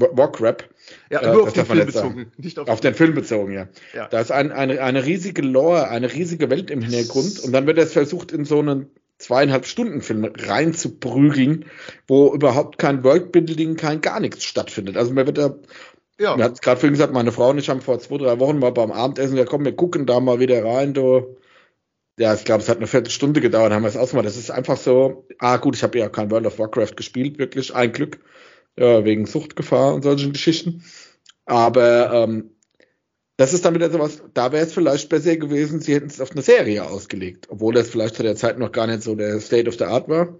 Walkrap. 0.00 0.68
Ja, 1.10 1.20
äh, 1.20 1.32
nur 1.32 1.44
auf 1.44 1.52
den 1.52 1.66
Film 1.66 1.86
bezogen. 1.86 2.32
Nicht 2.36 2.58
auf, 2.58 2.68
auf 2.68 2.80
den 2.80 2.94
Film 2.94 3.14
bezogen, 3.14 3.52
ja. 3.52 3.68
ja. 3.94 4.08
Da 4.08 4.20
ist 4.20 4.32
ein, 4.32 4.52
eine, 4.52 4.80
eine 4.82 5.04
riesige 5.04 5.42
Lore, 5.42 5.88
eine 5.88 6.12
riesige 6.12 6.50
Welt 6.50 6.70
im 6.70 6.82
Hintergrund 6.82 7.40
und 7.40 7.52
dann 7.52 7.66
wird 7.66 7.78
es 7.78 7.92
versucht, 7.92 8.32
in 8.32 8.44
so 8.44 8.58
einen 8.58 8.90
zweieinhalb 9.20 9.66
Stunden 9.66 10.00
Film 10.00 10.24
reinzuprügeln, 10.24 11.66
wo 12.08 12.32
überhaupt 12.34 12.78
kein 12.78 13.04
Worldbuilding, 13.04 13.76
kein 13.76 14.00
gar 14.00 14.18
nichts 14.18 14.44
stattfindet. 14.44 14.96
Also 14.96 15.12
man 15.12 15.26
wird 15.26 15.38
da, 15.38 15.54
ja. 16.18 16.36
mir 16.36 16.44
hat 16.44 16.54
es 16.54 16.60
gerade 16.60 16.80
vorhin 16.80 16.94
gesagt, 16.94 17.12
meine 17.12 17.30
Frau 17.30 17.50
und 17.50 17.58
ich 17.58 17.68
haben 17.68 17.82
vor 17.82 18.00
zwei, 18.00 18.16
drei 18.16 18.40
Wochen 18.40 18.58
mal 18.58 18.72
beim 18.72 18.90
Abendessen 18.90 19.32
gesagt, 19.32 19.50
komm, 19.50 19.64
wir 19.64 19.76
gucken 19.76 20.06
da 20.06 20.20
mal 20.20 20.40
wieder 20.40 20.64
rein, 20.64 20.94
du. 20.94 21.36
Ja, 22.18 22.34
ich 22.34 22.44
glaube, 22.44 22.62
es 22.62 22.68
hat 22.68 22.78
eine 22.78 22.86
Viertelstunde 22.86 23.40
gedauert, 23.40 23.72
haben 23.72 23.82
wir 23.82 23.88
es 23.88 23.96
ausgemacht. 23.96 24.26
Das 24.26 24.36
ist 24.36 24.50
einfach 24.50 24.76
so, 24.76 25.26
ah 25.38 25.56
gut, 25.56 25.76
ich 25.76 25.82
habe 25.82 25.98
ja 25.98 26.10
kein 26.10 26.30
World 26.30 26.46
of 26.46 26.58
Warcraft 26.58 26.94
gespielt, 26.96 27.38
wirklich, 27.38 27.74
ein 27.74 27.92
Glück 27.92 28.20
ja, 28.80 29.04
wegen 29.04 29.26
Suchtgefahr 29.26 29.94
und 29.94 30.02
solchen 30.02 30.32
Geschichten. 30.32 30.82
Aber 31.44 32.12
ähm, 32.12 32.50
das 33.36 33.52
ist 33.52 33.64
dann 33.64 33.74
wieder 33.74 33.90
sowas, 33.90 34.22
da 34.34 34.52
wäre 34.52 34.64
es 34.64 34.72
vielleicht 34.72 35.08
besser 35.08 35.36
gewesen, 35.36 35.80
sie 35.80 35.94
hätten 35.94 36.08
es 36.08 36.20
auf 36.20 36.32
eine 36.32 36.42
Serie 36.42 36.84
ausgelegt, 36.84 37.46
obwohl 37.50 37.74
das 37.74 37.90
vielleicht 37.90 38.14
zu 38.14 38.22
der 38.22 38.36
Zeit 38.36 38.58
noch 38.58 38.72
gar 38.72 38.86
nicht 38.86 39.02
so 39.02 39.14
der 39.14 39.38
State 39.40 39.68
of 39.68 39.76
the 39.76 39.84
Art 39.84 40.08
war. 40.08 40.38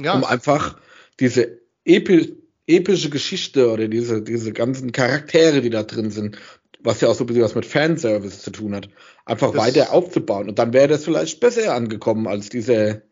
Ja. 0.00 0.14
Um 0.14 0.24
einfach 0.24 0.80
diese 1.20 1.60
epi 1.84 2.36
epische 2.66 3.10
Geschichte 3.10 3.68
oder 3.68 3.88
diese, 3.88 4.22
diese 4.22 4.52
ganzen 4.52 4.92
Charaktere, 4.92 5.60
die 5.60 5.70
da 5.70 5.82
drin 5.82 6.12
sind, 6.12 6.38
was 6.78 7.00
ja 7.00 7.08
auch 7.08 7.14
so 7.14 7.24
ein 7.24 7.26
bisschen 7.26 7.42
was 7.42 7.56
mit 7.56 7.66
Fanservice 7.66 8.42
zu 8.42 8.52
tun 8.52 8.76
hat, 8.76 8.88
einfach 9.24 9.50
das 9.50 9.60
weiter 9.60 9.92
aufzubauen. 9.92 10.48
Und 10.48 10.60
dann 10.60 10.72
wäre 10.72 10.86
das 10.86 11.04
vielleicht 11.04 11.40
besser 11.40 11.74
angekommen 11.74 12.28
als 12.28 12.48
diese 12.48 13.02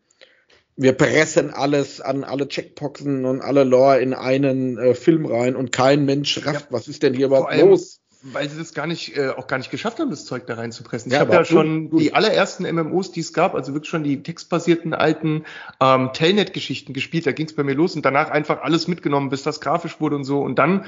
wir 0.79 0.93
pressen 0.93 1.53
alles 1.53 1.99
an 1.99 2.23
alle 2.23 2.47
Checkboxen 2.47 3.25
und 3.25 3.41
alle 3.41 3.65
Lore 3.65 3.99
in 3.99 4.13
einen 4.13 4.77
äh, 4.77 4.95
Film 4.95 5.25
rein 5.25 5.57
und 5.57 5.73
kein 5.73 6.05
Mensch 6.05 6.45
rafft, 6.45 6.61
ja. 6.61 6.67
was 6.69 6.87
ist 6.87 7.03
denn 7.03 7.13
hier 7.13 7.25
überhaupt 7.25 7.51
allem, 7.51 7.71
los? 7.71 7.99
weil 8.21 8.49
sie 8.49 8.57
das 8.57 8.73
gar 8.73 8.87
nicht, 8.87 9.17
äh, 9.17 9.29
auch 9.29 9.47
gar 9.47 9.57
nicht 9.57 9.71
geschafft 9.71 9.99
haben, 9.99 10.09
das 10.09 10.23
Zeug 10.23 10.47
da 10.47 10.53
reinzupressen. 10.55 11.11
Ja, 11.11 11.17
ich 11.17 11.21
habe 11.21 11.33
ja 11.33 11.43
schon 11.43 11.89
gut. 11.89 11.99
die 11.99 12.13
allerersten 12.13 12.63
MMOs, 12.63 13.11
die 13.11 13.19
es 13.19 13.33
gab, 13.33 13.55
also 13.55 13.73
wirklich 13.73 13.89
schon 13.89 14.05
die 14.05 14.23
textbasierten 14.23 14.93
alten 14.93 15.43
ähm, 15.81 16.11
Telnet-Geschichten 16.13 16.93
gespielt. 16.93 17.27
Da 17.27 17.33
ging 17.33 17.47
es 17.47 17.55
bei 17.55 17.63
mir 17.63 17.75
los 17.75 17.97
und 17.97 18.05
danach 18.05 18.29
einfach 18.29 18.61
alles 18.61 18.87
mitgenommen, 18.87 19.29
bis 19.29 19.43
das 19.43 19.59
grafisch 19.59 19.99
wurde 19.99 20.15
und 20.15 20.23
so. 20.23 20.39
Und 20.39 20.59
dann 20.59 20.85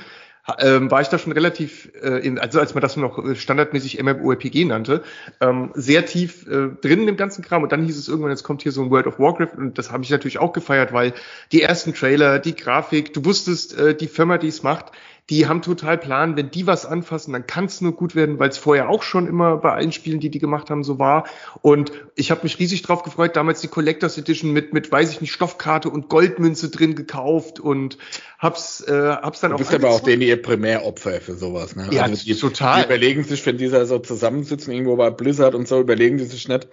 ähm, 0.60 0.90
war 0.90 1.02
ich 1.02 1.08
da 1.08 1.18
schon 1.18 1.32
relativ, 1.32 1.92
äh, 2.02 2.20
in, 2.26 2.40
also 2.40 2.60
als 2.60 2.74
man 2.74 2.82
das 2.82 2.98
noch 2.98 3.24
äh, 3.24 3.36
standardmäßig 3.36 4.02
MMORPG 4.02 4.66
nannte, 4.66 5.04
ähm, 5.40 5.72
sehr 5.76 6.06
tief 6.06 6.48
äh, 6.48 6.70
drin 6.82 7.08
im 7.08 7.18
ganzen 7.18 7.44
Kram. 7.44 7.64
Und 7.64 7.72
dann 7.72 7.84
hieß 7.84 7.98
es 7.98 8.08
irgendwann, 8.08 8.32
jetzt 8.32 8.44
kommt 8.44 8.64
hier 8.64 8.72
so 8.72 8.82
ein 8.82 8.90
World 8.90 9.08
of 9.08 9.20
Warcraft 9.20 9.58
und 9.58 9.78
das 9.78 9.92
habe 9.92 10.04
ich 10.04 10.10
natürlich 10.10 10.40
auch 10.40 10.54
gefeiert, 10.54 10.94
weil 10.94 11.14
die 11.52 11.62
ersten 11.62 11.94
Trailer, 11.94 12.40
die 12.40 12.56
Grafik, 12.56 13.14
du 13.14 13.24
wusstest, 13.26 13.78
äh, 13.78 13.96
die 13.96 14.08
Firma, 14.08 14.38
die 14.38 14.48
es 14.48 14.64
macht, 14.64 14.92
die 15.30 15.48
haben 15.48 15.62
total 15.62 15.98
Plan, 15.98 16.36
wenn 16.36 16.52
die 16.52 16.68
was 16.68 16.86
anfassen, 16.86 17.32
dann 17.32 17.48
kann 17.48 17.66
es 17.66 17.80
nur 17.80 17.94
gut 17.94 18.16
werden, 18.16 18.40
weil 18.40 18.50
es 18.50 18.58
vorher 18.58 18.90
auch 18.90 19.04
schon 19.04 19.28
immer 19.28 19.58
bei 19.58 19.72
allen 19.72 19.92
Spielen, 19.92 20.20
die 20.20 20.30
die 20.30 20.40
gemacht 20.40 20.70
haben, 20.70 20.84
so 20.84 21.00
war. 21.00 21.26
Und 21.62 21.92
ich 22.16 22.32
habe 22.32 22.42
mich 22.44 22.60
riesig 22.60 22.82
drauf 22.82 23.04
gefreut, 23.04 23.36
damals 23.36 23.62
die 23.62 23.70
Collectors 23.70 24.18
Edition 24.18 24.52
mit, 24.52 24.74
mit, 24.74 24.92
weiß 24.92 25.12
ich 25.12 25.22
nicht, 25.22 25.32
Stoffkarte 25.32 25.90
und 25.90 26.10
Goldmünze 26.10 26.70
drin 26.70 26.96
gekauft 26.96 27.60
und 27.60 27.98
hab's, 28.40 28.82
äh, 28.82 28.92
hab's 28.92 29.40
dann 29.40 29.52
du 29.52 29.56
auch. 29.56 29.60
Du 29.60 29.64
bist 29.66 29.76
aber 29.76 29.90
auch 29.90 30.02
denen 30.02 30.22
ihr 30.22 30.42
Primäropfer 30.42 31.22
für 31.22 31.36
sowas, 31.36 31.76
ne? 31.76 31.88
Ja, 31.92 32.04
also 32.04 32.24
die, 32.24 32.36
total. 32.36 32.82
Die 32.82 32.86
überlegen 32.88 33.24
sich, 33.24 33.46
wenn 33.46 33.58
dieser 33.58 33.86
so 33.86 34.00
zusammensitzen, 34.00 34.74
irgendwo 34.74 34.98
bei 34.98 35.12
Blizzard 35.12 35.56
und 35.56 35.68
so, 35.68 35.80
überlegen 35.80 36.18
die 36.18 36.26
sich 36.26 36.48
nicht, 36.48 36.68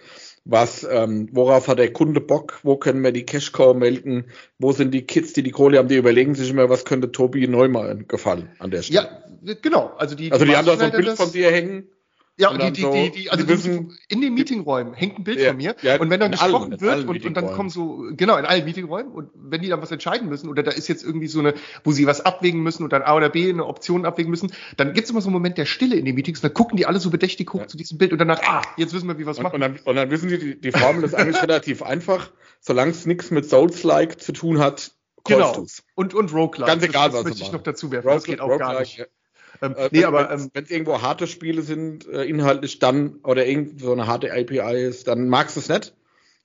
was, 0.48 0.86
ähm, 0.90 1.28
worauf 1.32 1.68
hat 1.68 1.78
der 1.78 1.92
Kunde 1.92 2.22
Bock, 2.22 2.58
wo 2.62 2.76
können 2.76 3.04
wir 3.04 3.12
die 3.12 3.26
Cash-Cow 3.26 3.76
melden, 3.76 4.24
wo 4.58 4.72
sind 4.72 4.92
die 4.92 5.02
Kids, 5.02 5.34
die 5.34 5.42
die 5.42 5.50
Kohle 5.50 5.78
haben, 5.78 5.88
die 5.88 5.96
überlegen 5.96 6.34
sich 6.34 6.50
immer, 6.50 6.70
was 6.70 6.86
könnte 6.86 7.12
Tobi 7.12 7.46
Neumann 7.46 8.08
gefallen 8.08 8.48
an 8.58 8.70
der 8.70 8.82
Stelle. 8.82 9.08
Ja, 9.44 9.54
genau. 9.60 9.92
Also 9.98 10.16
die, 10.16 10.32
also 10.32 10.46
die, 10.46 10.50
die 10.50 10.56
haben 10.56 10.66
da 10.66 10.76
so 10.76 10.84
ein 10.84 10.92
Bild 10.92 11.10
von 11.10 11.30
dir 11.30 11.50
hängen 11.50 11.86
ja, 12.38 12.50
und 12.50 12.62
die, 12.62 12.70
die, 12.70 12.90
die, 12.90 13.10
die, 13.10 13.30
also 13.30 13.44
die 13.44 13.50
wissen, 13.50 13.98
in 14.08 14.20
den 14.20 14.34
Meetingräumen 14.34 14.94
hängt 14.94 15.18
ein 15.18 15.24
Bild 15.24 15.40
ja, 15.40 15.48
von 15.48 15.56
mir 15.56 15.74
ja, 15.82 16.00
und 16.00 16.08
wenn 16.08 16.20
dann 16.20 16.30
gesprochen 16.30 16.72
allen, 16.72 16.80
wird 16.80 17.08
und, 17.08 17.26
und 17.26 17.34
dann 17.34 17.52
kommen 17.52 17.68
so, 17.68 18.04
genau, 18.12 18.36
in 18.36 18.44
allen 18.44 18.64
Meetingräumen 18.64 19.12
und 19.12 19.30
wenn 19.34 19.60
die 19.60 19.68
dann 19.68 19.82
was 19.82 19.90
entscheiden 19.90 20.28
müssen 20.28 20.48
oder 20.48 20.62
da 20.62 20.70
ist 20.70 20.88
jetzt 20.88 21.02
irgendwie 21.02 21.26
so 21.26 21.40
eine, 21.40 21.54
wo 21.82 21.90
sie 21.90 22.06
was 22.06 22.20
abwägen 22.20 22.62
müssen 22.62 22.84
und 22.84 22.92
dann 22.92 23.02
A 23.02 23.16
oder 23.16 23.28
B 23.28 23.50
eine 23.50 23.66
Option 23.66 24.04
abwägen 24.04 24.30
müssen, 24.30 24.52
dann 24.76 24.92
gibt 24.92 25.06
es 25.06 25.10
immer 25.10 25.20
so 25.20 25.28
einen 25.28 25.34
Moment 25.34 25.58
der 25.58 25.66
Stille 25.66 25.96
in 25.96 26.04
den 26.04 26.14
Meetings 26.14 26.38
und 26.38 26.44
dann 26.44 26.54
gucken 26.54 26.76
die 26.76 26.86
alle 26.86 27.00
so 27.00 27.10
bedächtig 27.10 27.52
hoch 27.52 27.60
ja. 27.60 27.66
zu 27.66 27.76
diesem 27.76 27.98
Bild 27.98 28.12
und 28.12 28.18
danach, 28.18 28.40
ah, 28.44 28.62
jetzt 28.76 28.94
wissen 28.94 29.08
wir, 29.08 29.18
wie 29.18 29.26
wir 29.26 29.32
es 29.32 29.40
machen. 29.40 29.56
Und 29.56 29.60
dann, 29.60 29.78
und 29.84 29.96
dann 29.96 30.10
wissen 30.10 30.28
die, 30.28 30.38
die, 30.38 30.60
die 30.60 30.70
Formel 30.70 31.02
ist 31.02 31.14
eigentlich 31.14 31.42
relativ 31.42 31.82
einfach, 31.82 32.30
solange 32.60 32.92
es 32.92 33.04
nichts 33.04 33.32
mit 33.32 33.48
Souls-like 33.48 34.20
zu 34.20 34.32
tun 34.32 34.60
hat, 34.60 34.92
Genau. 35.24 35.66
Und, 35.94 36.14
und 36.14 36.32
Roguelike. 36.32 36.70
Ganz 36.70 36.82
egal, 36.82 37.08
das, 37.08 37.14
was 37.14 37.22
das 37.24 37.30
möchte 37.32 37.44
ich 37.44 37.52
noch 37.52 37.62
dazu 37.62 37.90
werfen. 37.90 38.08
das 38.08 38.24
geht 38.24 38.40
auch 38.40 38.56
gar 38.56 38.80
nicht. 38.80 39.06
Ähm, 39.62 39.74
äh, 39.76 39.88
nee, 39.92 40.04
aber 40.04 40.30
ähm, 40.30 40.50
wenn 40.52 40.64
es 40.64 40.70
irgendwo 40.70 41.02
harte 41.02 41.26
Spiele 41.26 41.62
sind, 41.62 42.06
äh, 42.08 42.24
inhaltlich 42.24 42.78
dann, 42.78 43.16
oder 43.24 43.46
irgend 43.46 43.80
so 43.80 43.92
eine 43.92 44.06
harte 44.06 44.32
API 44.32 44.84
ist, 44.84 45.08
dann 45.08 45.28
magst 45.28 45.56
du 45.56 45.60
es 45.60 45.68
nicht. 45.68 45.94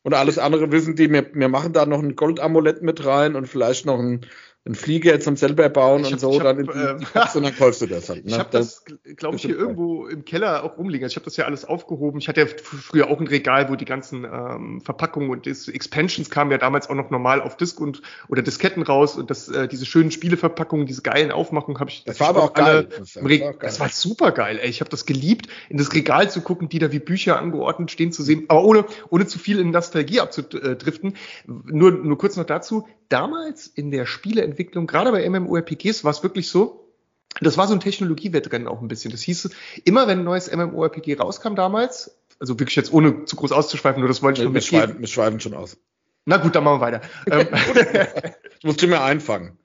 Und 0.03 0.13
alles 0.13 0.37
andere 0.37 0.71
wissen 0.71 0.95
die, 0.95 1.09
wir, 1.09 1.33
wir 1.33 1.49
machen 1.49 1.73
da 1.73 1.85
noch 1.85 1.99
ein 1.99 2.15
Goldamulett 2.15 2.81
mit 2.81 3.05
rein 3.05 3.35
und 3.35 3.47
vielleicht 3.47 3.85
noch 3.85 3.99
ein, 3.99 4.25
ein 4.65 4.75
Flieger 4.75 5.19
zum 5.19 5.35
selber 5.35 5.67
bauen 5.67 6.05
und 6.05 6.19
so, 6.21 6.39
hab, 6.39 6.55
dann, 6.55 6.69
äh, 6.69 7.05
Box, 7.13 7.35
und 7.35 7.43
dann 7.43 7.55
kaufst 7.55 7.81
du 7.81 7.87
das 7.87 8.09
halt. 8.09 8.23
Ne? 8.23 8.31
Ich 8.31 8.39
habe 8.39 8.49
das, 8.51 8.85
glaube 9.17 9.35
ich, 9.35 9.41
hier 9.41 9.57
irgendwo 9.57 10.07
im 10.07 10.23
Keller 10.23 10.63
auch 10.63 10.77
rumliegen. 10.77 11.03
Also 11.03 11.13
ich 11.13 11.17
habe 11.17 11.25
das 11.25 11.35
ja 11.35 11.45
alles 11.45 11.65
aufgehoben. 11.65 12.19
Ich 12.19 12.29
hatte 12.29 12.41
ja 12.41 12.47
früher 12.47 13.09
auch 13.09 13.19
ein 13.19 13.27
Regal, 13.27 13.69
wo 13.69 13.75
die 13.75 13.83
ganzen 13.83 14.23
ähm, 14.23 14.81
Verpackungen 14.81 15.29
und 15.29 15.45
das 15.45 15.67
Expansions 15.67 16.29
kamen 16.29 16.51
ja 16.51 16.57
damals 16.57 16.89
auch 16.89 16.95
noch 16.95 17.09
normal 17.09 17.41
auf 17.41 17.57
Disk 17.57 17.81
und 17.81 18.01
oder 18.29 18.41
Disketten 18.41 18.83
raus 18.83 19.17
und 19.17 19.29
das, 19.29 19.49
äh, 19.49 19.67
diese 19.67 19.85
schönen 19.85 20.11
Spieleverpackungen, 20.11 20.85
diese 20.85 21.01
geilen 21.01 21.31
Aufmachungen 21.31 21.81
habe 21.81 21.89
ich. 21.89 22.05
Das 22.05 22.21
war 22.21 22.29
aber 22.29 22.43
auch 22.43 22.53
geil. 22.53 22.87
Das 22.97 23.15
war, 23.17 23.23
geil. 23.23 23.55
das 23.59 23.79
war 23.81 23.89
super 23.89 24.31
geil. 24.31 24.59
Ey. 24.61 24.69
Ich 24.69 24.79
habe 24.79 24.89
das 24.89 25.05
geliebt, 25.05 25.47
in 25.69 25.77
das 25.77 25.93
Regal 25.93 26.31
zu 26.31 26.41
gucken, 26.41 26.69
die 26.69 26.79
da 26.79 26.93
wie 26.93 26.99
Bücher 26.99 27.37
angeordnet 27.37 27.91
stehen 27.91 28.13
zu 28.13 28.23
sehen, 28.23 28.45
aber 28.47 28.63
ohne 28.63 28.85
ohne 29.09 29.27
zu 29.27 29.37
viel 29.39 29.59
in 29.59 29.71
Nostalgie 29.71 30.21
abzudriften. 30.21 31.17
Nur 31.45 31.91
nur 31.91 32.17
kurz 32.17 32.37
noch 32.37 32.45
dazu 32.45 32.87
damals 33.13 33.67
in 33.67 33.91
der 33.91 34.07
Spieleentwicklung, 34.53 34.87
gerade 34.87 35.11
bei 35.11 35.27
MMORPGs, 35.27 36.03
war 36.03 36.11
es 36.11 36.23
wirklich 36.23 36.49
so, 36.49 36.87
das 37.41 37.57
war 37.57 37.67
so 37.67 37.73
ein 37.73 37.79
Technologiewettrennen 37.79 38.67
auch 38.67 38.81
ein 38.81 38.87
bisschen. 38.87 39.11
Das 39.11 39.21
hieß, 39.21 39.49
immer 39.85 40.07
wenn 40.07 40.19
ein 40.19 40.25
neues 40.25 40.51
MMORPG 40.51 41.15
rauskam 41.15 41.55
damals, 41.55 42.17
also 42.39 42.59
wirklich 42.59 42.75
jetzt 42.75 42.93
ohne 42.93 43.25
zu 43.25 43.35
groß 43.35 43.51
auszuschweifen, 43.51 43.99
nur 43.99 44.07
das 44.07 44.21
wollte 44.21 44.41
ich 44.41 44.43
nur 44.43 44.53
mit 44.53 44.63
schweifen, 44.63 44.99
wir 44.99 45.07
schweifen 45.07 45.39
schon 45.39 45.53
aus. 45.53 45.77
Na 46.25 46.37
gut, 46.37 46.55
dann 46.55 46.63
machen 46.63 46.79
wir 46.79 46.85
weiter. 46.85 47.01
Ähm, 47.29 47.47
du 48.61 48.67
musst 48.67 48.81
immer 48.83 49.03
einfangen. 49.03 49.57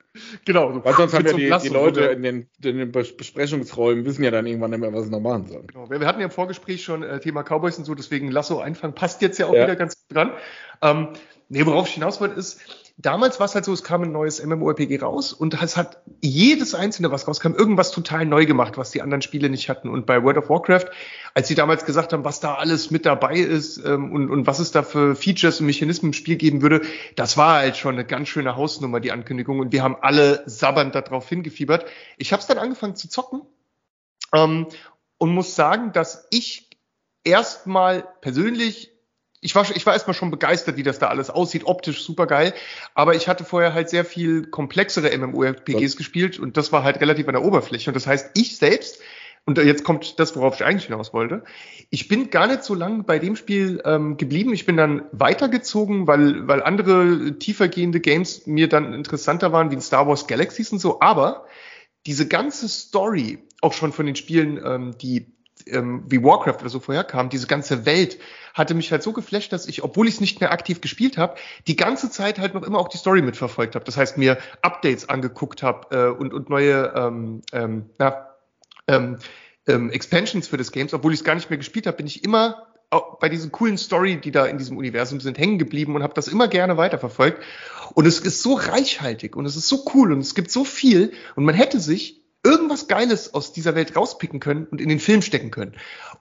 Genau. 0.43 0.73
So 0.73 0.83
Weil 0.83 0.93
sonst 0.95 1.13
haben 1.13 1.25
ja 1.25 1.33
die, 1.33 1.67
die 1.67 1.73
Leute 1.73 2.01
in 2.05 2.23
den, 2.23 2.49
in 2.61 2.77
den, 2.77 2.91
Besprechungsräumen 2.91 4.03
wissen 4.03 4.23
ja 4.23 4.31
dann 4.31 4.45
irgendwann 4.45 4.71
nicht 4.71 4.79
mehr, 4.79 4.91
was 4.91 5.05
sie 5.05 5.11
noch 5.11 5.21
machen 5.21 5.47
sollen. 5.47 5.67
Genau. 5.67 5.89
Wir, 5.89 6.05
hatten 6.05 6.19
ja 6.19 6.25
im 6.25 6.31
Vorgespräch 6.31 6.83
schon 6.83 7.03
äh, 7.03 7.19
Thema 7.19 7.43
Cowboys 7.43 7.77
und 7.77 7.85
so, 7.85 7.95
deswegen 7.95 8.29
Lasso 8.29 8.59
einfangen 8.59 8.95
passt 8.95 9.21
jetzt 9.21 9.37
ja 9.37 9.45
auch 9.45 9.53
ja. 9.53 9.63
wieder 9.63 9.75
ganz 9.75 10.05
dran. 10.07 10.33
Ähm, 10.81 11.09
nee, 11.47 11.65
worauf 11.65 11.87
ich 11.87 11.93
hinaus 11.93 12.19
wollte 12.19 12.35
ist, 12.35 12.59
damals 12.99 13.39
war 13.39 13.45
es 13.45 13.55
halt 13.55 13.63
so, 13.63 13.71
es 13.71 13.83
kam 13.83 14.03
ein 14.03 14.11
neues 14.11 14.43
MMORPG 14.45 15.01
raus 15.01 15.31
und 15.31 15.59
es 15.61 15.77
hat 15.77 16.01
jedes 16.21 16.75
einzelne, 16.75 17.11
was 17.11 17.27
rauskam, 17.27 17.53
irgendwas 17.53 17.91
total 17.91 18.25
neu 18.25 18.45
gemacht, 18.45 18.77
was 18.77 18.91
die 18.91 19.01
anderen 19.01 19.21
Spiele 19.21 19.49
nicht 19.49 19.69
hatten. 19.69 19.89
Und 19.89 20.05
bei 20.05 20.21
World 20.21 20.37
of 20.37 20.49
Warcraft, 20.49 20.85
als 21.33 21.47
sie 21.47 21.55
damals 21.55 21.85
gesagt 21.85 22.11
haben, 22.11 22.25
was 22.25 22.41
da 22.41 22.55
alles 22.55 22.91
mit 22.91 23.05
dabei 23.05 23.35
ist 23.35 23.77
ähm, 23.77 24.11
und, 24.11 24.29
und 24.29 24.47
was 24.47 24.59
es 24.59 24.71
da 24.71 24.83
für 24.83 25.15
Features 25.15 25.61
und 25.61 25.65
Mechanismen 25.65 26.09
im 26.09 26.13
Spiel 26.13 26.35
geben 26.35 26.61
würde, 26.61 26.81
das 27.15 27.37
war 27.37 27.59
halt 27.59 27.77
schon 27.77 27.95
eine 27.95 28.05
ganz 28.05 28.27
schöne 28.27 28.57
Hausnummer, 28.57 28.99
die 28.99 29.13
Ankündigung. 29.13 29.59
Und 29.59 29.71
wir 29.71 29.81
haben 29.81 29.95
alle 30.01 30.43
sabbernd 30.45 30.93
darauf 30.93 31.27
hingefiebert. 31.29 31.85
Ich 32.17 32.33
habe 32.33 32.41
es 32.41 32.47
dann 32.47 32.57
angefangen 32.57 32.97
zu 32.97 33.07
zocken 33.09 33.41
ähm, 34.35 34.67
und 35.17 35.33
muss 35.33 35.55
sagen, 35.55 35.93
dass 35.93 36.27
ich 36.31 36.69
erstmal 37.23 38.03
persönlich 38.19 38.91
ich 39.41 39.55
war, 39.55 39.65
ich 39.73 39.85
war 39.85 39.93
erstmal 39.93 40.13
schon 40.13 40.31
begeistert, 40.31 40.77
wie 40.77 40.83
das 40.83 40.99
da 40.99 41.07
alles 41.07 41.29
aussieht, 41.29 41.65
optisch 41.65 42.03
super 42.03 42.27
geil. 42.27 42.53
Aber 42.93 43.15
ich 43.15 43.27
hatte 43.27 43.45
vorher 43.45 43.73
halt 43.73 43.89
sehr 43.89 44.03
viel 44.03 44.47
komplexere 44.47 45.17
MMORPGs 45.17 45.93
ja. 45.93 45.97
gespielt 45.97 46.39
und 46.39 46.57
das 46.57 46.71
war 46.71 46.83
halt 46.83 46.99
relativ 46.99 47.27
an 47.27 47.33
der 47.33 47.43
Oberfläche. 47.43 47.89
Und 47.89 47.95
das 47.95 48.05
heißt, 48.05 48.31
ich 48.35 48.57
selbst, 48.57 48.99
und 49.45 49.57
jetzt 49.57 49.85
kommt 49.85 50.19
das, 50.19 50.35
worauf 50.35 50.55
ich 50.55 50.65
eigentlich 50.65 50.85
hinaus 50.87 51.13
wollte, 51.13 51.43
ich 51.89 52.09
bin 52.09 52.29
gar 52.29 52.47
nicht 52.47 52.63
so 52.63 52.75
lange 52.75 53.03
bei 53.03 53.17
dem 53.17 53.37
Spiel 53.37 53.81
ähm, 53.85 54.17
geblieben. 54.17 54.53
Ich 54.53 54.65
bin 54.65 54.75
dann 54.75 55.03
weitergezogen, 55.11 56.05
weil, 56.05 56.47
weil 56.47 56.61
andere 56.61 57.39
tiefergehende 57.39 58.01
Games 58.01 58.45
mir 58.45 58.67
dann 58.67 58.93
interessanter 58.93 59.53
waren, 59.53 59.71
wie 59.71 59.75
in 59.75 59.81
Star 59.81 60.05
Wars 60.05 60.27
Galaxies 60.27 60.71
und 60.73 60.79
so. 60.79 60.99
Aber 60.99 61.45
diese 62.05 62.27
ganze 62.27 62.67
Story, 62.67 63.39
auch 63.61 63.73
schon 63.73 63.93
von 63.93 64.05
den 64.05 64.15
Spielen, 64.15 64.59
ähm, 64.63 64.97
die 65.01 65.38
ähm, 65.71 66.03
wie 66.07 66.23
Warcraft 66.23 66.57
oder 66.61 66.69
so 66.69 66.79
vorher 66.79 67.03
kam, 67.03 67.29
diese 67.29 67.47
ganze 67.47 67.85
Welt 67.85 68.19
hatte 68.53 68.73
mich 68.73 68.91
halt 68.91 69.03
so 69.03 69.13
geflasht, 69.13 69.53
dass 69.53 69.67
ich, 69.67 69.83
obwohl 69.83 70.07
ich 70.07 70.15
es 70.15 70.21
nicht 70.21 70.41
mehr 70.41 70.51
aktiv 70.51 70.81
gespielt 70.81 71.17
habe, 71.17 71.35
die 71.67 71.75
ganze 71.75 72.09
Zeit 72.09 72.39
halt 72.39 72.53
noch 72.53 72.63
immer 72.63 72.79
auch 72.79 72.89
die 72.89 72.97
Story 72.97 73.21
mitverfolgt 73.21 73.75
habe. 73.75 73.85
Das 73.85 73.97
heißt, 73.97 74.17
mir 74.17 74.37
Updates 74.61 75.07
angeguckt 75.07 75.63
habe 75.63 75.95
äh, 75.95 76.09
und, 76.09 76.33
und 76.33 76.49
neue 76.49 76.93
ähm, 76.95 77.41
ähm, 77.53 77.89
na, 77.97 78.27
ähm, 78.87 79.17
ähm, 79.67 79.89
Expansions 79.91 80.47
für 80.47 80.57
das 80.57 80.71
Games, 80.71 80.93
obwohl 80.93 81.13
ich 81.13 81.19
es 81.19 81.23
gar 81.23 81.35
nicht 81.35 81.49
mehr 81.49 81.57
gespielt 81.57 81.87
habe, 81.87 81.97
bin 81.97 82.07
ich 82.07 82.23
immer 82.23 82.65
bei 83.19 83.29
diesen 83.29 83.51
coolen 83.51 83.77
Story, 83.77 84.19
die 84.19 84.31
da 84.31 84.45
in 84.47 84.57
diesem 84.57 84.77
Universum 84.77 85.19
sind, 85.19 85.37
hängen 85.37 85.59
geblieben 85.59 85.95
und 85.95 86.01
habe 86.01 86.15
das 86.15 86.27
immer 86.27 86.47
gerne 86.47 86.75
weiterverfolgt. 86.75 87.43
Und 87.93 88.07
es 88.07 88.19
ist 88.19 88.41
so 88.41 88.53
reichhaltig 88.53 89.35
und 89.35 89.45
es 89.45 89.55
ist 89.55 89.67
so 89.67 89.85
cool 89.93 90.11
und 90.11 90.19
es 90.19 90.33
gibt 90.33 90.49
so 90.49 90.63
viel 90.63 91.11
und 91.35 91.45
man 91.45 91.53
hätte 91.53 91.79
sich 91.79 92.18
irgendwas 92.43 92.87
Geiles 92.87 93.33
aus 93.33 93.51
dieser 93.51 93.75
Welt 93.75 93.95
rauspicken 93.95 94.39
können 94.39 94.65
und 94.65 94.79
in 94.79 94.87
den 94.87 94.99
Film 94.99 95.21
stecken 95.21 95.51
können. 95.51 95.73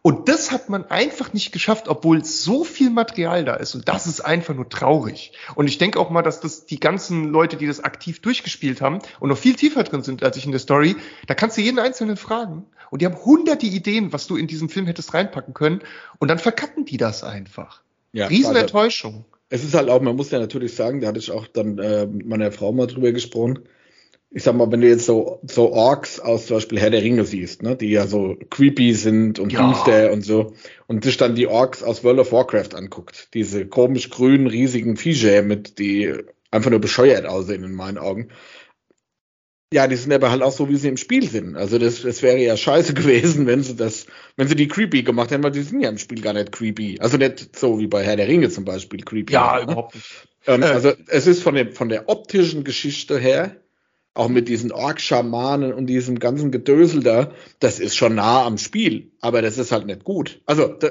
Und 0.02 0.28
das 0.28 0.50
hat 0.50 0.68
man 0.68 0.84
einfach 0.84 1.32
nicht 1.32 1.52
geschafft, 1.52 1.88
obwohl 1.88 2.24
so 2.24 2.64
viel 2.64 2.90
Material 2.90 3.44
da 3.44 3.54
ist. 3.54 3.74
Und 3.74 3.88
das 3.88 4.06
ist 4.06 4.20
einfach 4.20 4.54
nur 4.54 4.68
traurig. 4.68 5.32
Und 5.54 5.68
ich 5.68 5.78
denke 5.78 5.98
auch 6.00 6.10
mal, 6.10 6.22
dass 6.22 6.40
das 6.40 6.66
die 6.66 6.80
ganzen 6.80 7.24
Leute, 7.26 7.56
die 7.56 7.66
das 7.66 7.80
aktiv 7.80 8.20
durchgespielt 8.20 8.80
haben 8.80 8.98
und 9.20 9.28
noch 9.28 9.38
viel 9.38 9.54
tiefer 9.54 9.84
drin 9.84 10.02
sind 10.02 10.22
als 10.22 10.36
ich 10.36 10.44
in 10.44 10.50
der 10.50 10.60
Story, 10.60 10.96
da 11.26 11.34
kannst 11.34 11.56
du 11.56 11.60
jeden 11.60 11.78
Einzelnen 11.78 12.16
fragen. 12.16 12.66
Und 12.90 13.02
die 13.02 13.06
haben 13.06 13.24
hunderte 13.24 13.66
Ideen, 13.66 14.12
was 14.12 14.26
du 14.26 14.36
in 14.36 14.46
diesem 14.46 14.68
Film 14.68 14.86
hättest 14.86 15.14
reinpacken 15.14 15.54
können. 15.54 15.82
Und 16.18 16.28
dann 16.28 16.38
verkacken 16.38 16.84
die 16.84 16.96
das 16.96 17.22
einfach. 17.22 17.82
Ja, 18.12 18.26
Riesenenttäuschung. 18.26 19.24
Es 19.50 19.64
ist 19.64 19.74
halt 19.74 19.88
auch, 19.88 20.00
man 20.00 20.16
muss 20.16 20.30
ja 20.30 20.38
natürlich 20.38 20.74
sagen, 20.74 21.00
da 21.00 21.08
hatte 21.08 21.18
ich 21.18 21.30
auch 21.30 21.46
dann 21.46 21.78
äh, 21.78 22.06
mit 22.06 22.26
meiner 22.26 22.52
Frau 22.52 22.72
mal 22.72 22.86
drüber 22.86 23.12
gesprochen 23.12 23.60
ich 24.30 24.42
sag 24.42 24.54
mal, 24.54 24.70
wenn 24.70 24.82
du 24.82 24.88
jetzt 24.88 25.06
so, 25.06 25.40
so 25.46 25.72
Orks 25.72 26.20
aus 26.20 26.46
zum 26.46 26.58
Beispiel 26.58 26.78
Herr 26.78 26.90
der 26.90 27.02
Ringe 27.02 27.24
siehst, 27.24 27.62
ne, 27.62 27.76
die 27.76 27.90
ja 27.90 28.06
so 28.06 28.36
creepy 28.50 28.92
sind 28.92 29.38
und 29.38 29.52
ja. 29.52 29.66
düster 29.68 30.12
und 30.12 30.22
so, 30.22 30.52
und 30.86 31.04
sich 31.04 31.16
dann 31.16 31.34
die 31.34 31.46
Orks 31.46 31.82
aus 31.82 32.04
World 32.04 32.20
of 32.20 32.32
Warcraft 32.32 32.74
anguckt, 32.74 33.28
diese 33.32 33.66
komisch 33.66 34.10
grünen, 34.10 34.46
riesigen 34.46 34.96
Viecher 34.96 35.42
mit, 35.42 35.78
die 35.78 36.12
einfach 36.50 36.70
nur 36.70 36.80
bescheuert 36.80 37.24
aussehen 37.24 37.64
in 37.64 37.74
meinen 37.74 37.98
Augen. 37.98 38.28
Ja, 39.72 39.86
die 39.86 39.96
sind 39.96 40.12
aber 40.14 40.30
halt 40.30 40.42
auch 40.42 40.52
so, 40.52 40.70
wie 40.70 40.76
sie 40.76 40.88
im 40.88 40.96
Spiel 40.96 41.28
sind. 41.28 41.54
Also 41.54 41.78
das, 41.78 42.00
das 42.00 42.22
wäre 42.22 42.38
ja 42.38 42.56
scheiße 42.56 42.94
gewesen, 42.94 43.46
wenn 43.46 43.62
sie 43.62 43.76
das, 43.76 44.06
wenn 44.36 44.48
sie 44.48 44.56
die 44.56 44.68
creepy 44.68 45.02
gemacht 45.02 45.30
hätten, 45.30 45.42
weil 45.42 45.52
die 45.52 45.62
sind 45.62 45.80
ja 45.80 45.88
im 45.88 45.98
Spiel 45.98 46.20
gar 46.20 46.32
nicht 46.34 46.52
creepy. 46.52 46.98
Also 47.00 47.16
nicht 47.16 47.56
so 47.56 47.78
wie 47.78 47.86
bei 47.86 48.02
Herr 48.02 48.16
der 48.16 48.28
Ringe 48.28 48.50
zum 48.50 48.64
Beispiel 48.64 49.02
creepy. 49.02 49.32
Ja, 49.32 49.56
ne? 49.56 49.62
überhaupt 49.64 49.94
nicht. 49.94 50.28
Ähm, 50.46 50.62
äh. 50.62 50.66
also 50.66 50.92
es 51.08 51.26
ist 51.26 51.42
von, 51.42 51.54
dem, 51.54 51.72
von 51.72 51.88
der 51.88 52.08
optischen 52.08 52.64
Geschichte 52.64 53.18
her 53.18 53.56
auch 54.18 54.28
mit 54.28 54.48
diesen 54.48 54.72
Ork-Schamanen 54.72 55.72
und 55.72 55.86
diesem 55.86 56.18
ganzen 56.18 56.50
Gedösel 56.50 57.02
da, 57.02 57.30
das 57.60 57.78
ist 57.78 57.96
schon 57.96 58.16
nah 58.16 58.44
am 58.44 58.58
Spiel, 58.58 59.12
aber 59.20 59.42
das 59.42 59.58
ist 59.58 59.70
halt 59.70 59.86
nicht 59.86 60.02
gut. 60.04 60.40
Also 60.44 60.66
da, 60.66 60.88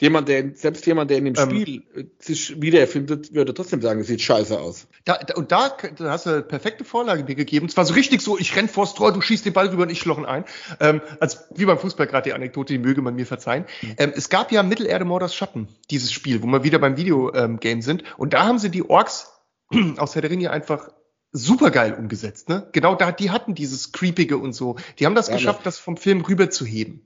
jemand, 0.00 0.28
der, 0.28 0.54
selbst 0.54 0.86
jemand, 0.86 1.10
der 1.10 1.18
in 1.18 1.24
dem 1.24 1.34
ähm, 1.36 1.50
Spiel 1.50 1.82
äh, 1.94 2.04
sich 2.20 2.60
wiederfindet, 2.62 3.34
würde 3.34 3.54
trotzdem 3.54 3.82
sagen, 3.82 4.00
es 4.00 4.06
sieht 4.06 4.22
scheiße 4.22 4.58
aus. 4.58 4.86
Da, 5.04 5.18
da, 5.18 5.34
und 5.34 5.50
da, 5.50 5.76
da 5.96 6.10
hast 6.10 6.26
du 6.26 6.30
eine 6.30 6.42
perfekte 6.42 6.84
Vorlage 6.84 7.24
mir 7.24 7.34
gegeben. 7.34 7.66
Es 7.66 7.76
war 7.76 7.84
so 7.84 7.94
richtig 7.94 8.20
so, 8.20 8.38
ich 8.38 8.54
renn 8.54 8.68
vors 8.68 8.94
Tor, 8.94 9.12
du 9.12 9.20
schießt 9.20 9.44
den 9.44 9.52
Ball 9.52 9.68
rüber 9.68 9.82
und 9.82 9.90
ich 9.90 9.98
schlochen 9.98 10.24
ein. 10.24 10.44
Ähm, 10.78 11.00
als 11.18 11.48
wie 11.54 11.64
beim 11.64 11.78
Fußball 11.78 12.06
gerade 12.06 12.30
die 12.30 12.34
Anekdote, 12.34 12.72
die 12.72 12.78
möge 12.78 13.02
man 13.02 13.16
mir 13.16 13.26
verzeihen. 13.26 13.64
Mhm. 13.82 13.94
Ähm, 13.98 14.12
es 14.14 14.28
gab 14.28 14.52
ja 14.52 14.62
Mittelerde 14.62 15.04
Morders 15.04 15.34
Schatten, 15.34 15.66
dieses 15.90 16.12
Spiel, 16.12 16.40
wo 16.42 16.46
wir 16.46 16.62
wieder 16.62 16.78
beim 16.78 16.96
Videogame 16.96 17.58
ähm, 17.62 17.82
sind. 17.82 18.04
Und 18.16 18.32
da 18.32 18.44
haben 18.44 18.60
sie 18.60 18.70
die 18.70 18.88
Orks 18.88 19.32
aus 19.96 20.14
Herr 20.14 20.22
der 20.22 20.30
Ringe 20.30 20.50
einfach 20.50 20.90
super 21.32 21.70
geil 21.70 21.94
umgesetzt, 21.94 22.48
ne? 22.48 22.68
Genau 22.72 22.94
da, 22.94 23.12
die 23.12 23.30
hatten 23.30 23.54
dieses 23.54 23.92
Creepige 23.92 24.38
und 24.38 24.52
so. 24.52 24.76
Die 24.98 25.06
haben 25.06 25.14
das 25.14 25.28
ja, 25.28 25.34
geschafft, 25.34 25.64
das 25.64 25.78
vom 25.78 25.96
Film 25.96 26.22
rüberzuheben. 26.22 27.02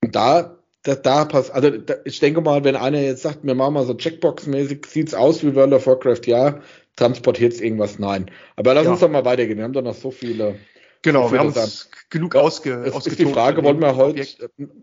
Da 0.00 0.58
da, 0.86 0.94
da 0.94 1.24
passt, 1.24 1.52
also 1.52 1.70
da, 1.70 1.94
ich 2.04 2.20
denke 2.20 2.40
mal, 2.40 2.64
wenn 2.64 2.76
einer 2.76 3.00
jetzt 3.00 3.22
sagt, 3.22 3.40
wir 3.42 3.54
machen 3.54 3.74
mal 3.74 3.84
so 3.84 3.94
Checkbox-mäßig, 3.94 4.86
sieht's 4.86 5.14
aus 5.14 5.42
wie 5.42 5.54
World 5.54 5.72
of 5.72 5.86
Warcraft, 5.86 6.26
ja, 6.26 6.60
transportiert's 6.96 7.60
irgendwas, 7.60 7.98
nein. 7.98 8.30
Aber 8.54 8.74
lass 8.74 8.84
ja. 8.84 8.92
uns 8.92 9.00
doch 9.00 9.10
mal 9.10 9.24
weitergehen, 9.24 9.58
wir 9.58 9.64
haben 9.64 9.72
doch 9.72 9.82
noch 9.82 9.94
so 9.94 10.10
viele. 10.10 10.56
Genau, 11.02 11.30
wir 11.30 11.38
haben 11.38 11.48
uns 11.48 11.90
genug 12.10 12.34
ausge, 12.34 12.84
es 12.84 13.06
ist 13.06 13.18
die 13.18 13.26
Frage, 13.26 13.62
wollen 13.62 13.80
wir 13.80 13.96
heute, 13.96 14.26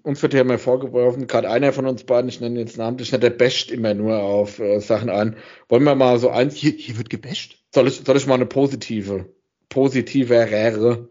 uns 0.03 0.21
wird 0.21 0.33
ja 0.33 0.43
mal 0.43 0.57
vorgeworfen, 0.57 1.27
gerade 1.27 1.49
einer 1.49 1.73
von 1.73 1.85
uns 1.85 2.03
beiden, 2.03 2.29
ich 2.29 2.39
nenne 2.39 2.59
jetzt 2.59 2.77
namentlich 2.77 3.11
nicht, 3.11 3.23
der 3.23 3.29
basht 3.29 3.71
immer 3.71 3.93
nur 3.93 4.17
auf 4.19 4.59
äh, 4.59 4.79
Sachen 4.79 5.09
ein. 5.09 5.35
Wollen 5.69 5.83
wir 5.83 5.95
mal 5.95 6.19
so 6.19 6.29
eins. 6.29 6.55
Hier, 6.55 6.71
hier 6.71 6.97
wird 6.97 7.09
gebasht? 7.09 7.62
Soll 7.73 7.87
ich, 7.87 8.01
soll 8.05 8.17
ich 8.17 8.27
mal 8.27 8.35
eine 8.35 8.45
positive, 8.45 9.25
positivere 9.69 11.09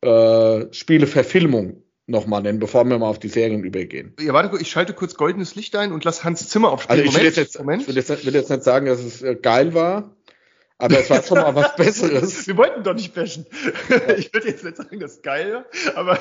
äh, 0.00 0.72
Spieleverfilmung 0.72 1.82
nochmal 2.06 2.42
nennen, 2.42 2.58
bevor 2.58 2.84
wir 2.84 2.98
mal 2.98 3.08
auf 3.08 3.18
die 3.18 3.28
Serien 3.28 3.64
übergehen. 3.64 4.14
Ja, 4.20 4.32
warte, 4.32 4.60
ich 4.60 4.70
schalte 4.70 4.92
kurz 4.92 5.14
goldenes 5.14 5.54
Licht 5.54 5.74
ein 5.74 5.92
und 5.92 6.04
lass 6.04 6.22
Hans 6.22 6.48
Zimmer 6.48 6.70
aufspielen. 6.70 7.00
Also 7.00 7.10
ich 7.10 7.16
Moment, 7.16 7.36
will, 7.36 7.42
jetzt, 7.42 7.58
Moment. 7.58 7.82
Ich 7.82 7.88
will, 7.88 7.96
jetzt, 7.96 8.26
will 8.26 8.34
jetzt 8.34 8.50
nicht 8.50 8.62
sagen, 8.62 8.86
dass 8.86 9.00
es 9.00 9.22
äh, 9.22 9.34
geil 9.34 9.74
war, 9.74 10.14
aber 10.78 11.00
es 11.00 11.10
war 11.10 11.22
schon 11.22 11.38
mal 11.38 11.54
was 11.54 11.74
Besseres. 11.76 12.46
Wir 12.46 12.56
wollten 12.56 12.84
doch 12.84 12.94
nicht 12.94 13.14
bashen. 13.14 13.46
ich 14.16 14.32
würde 14.32 14.48
jetzt 14.48 14.64
nicht 14.64 14.76
sagen, 14.76 15.00
das 15.00 15.12
ist 15.12 15.22
geil, 15.22 15.64
aber 15.94 16.18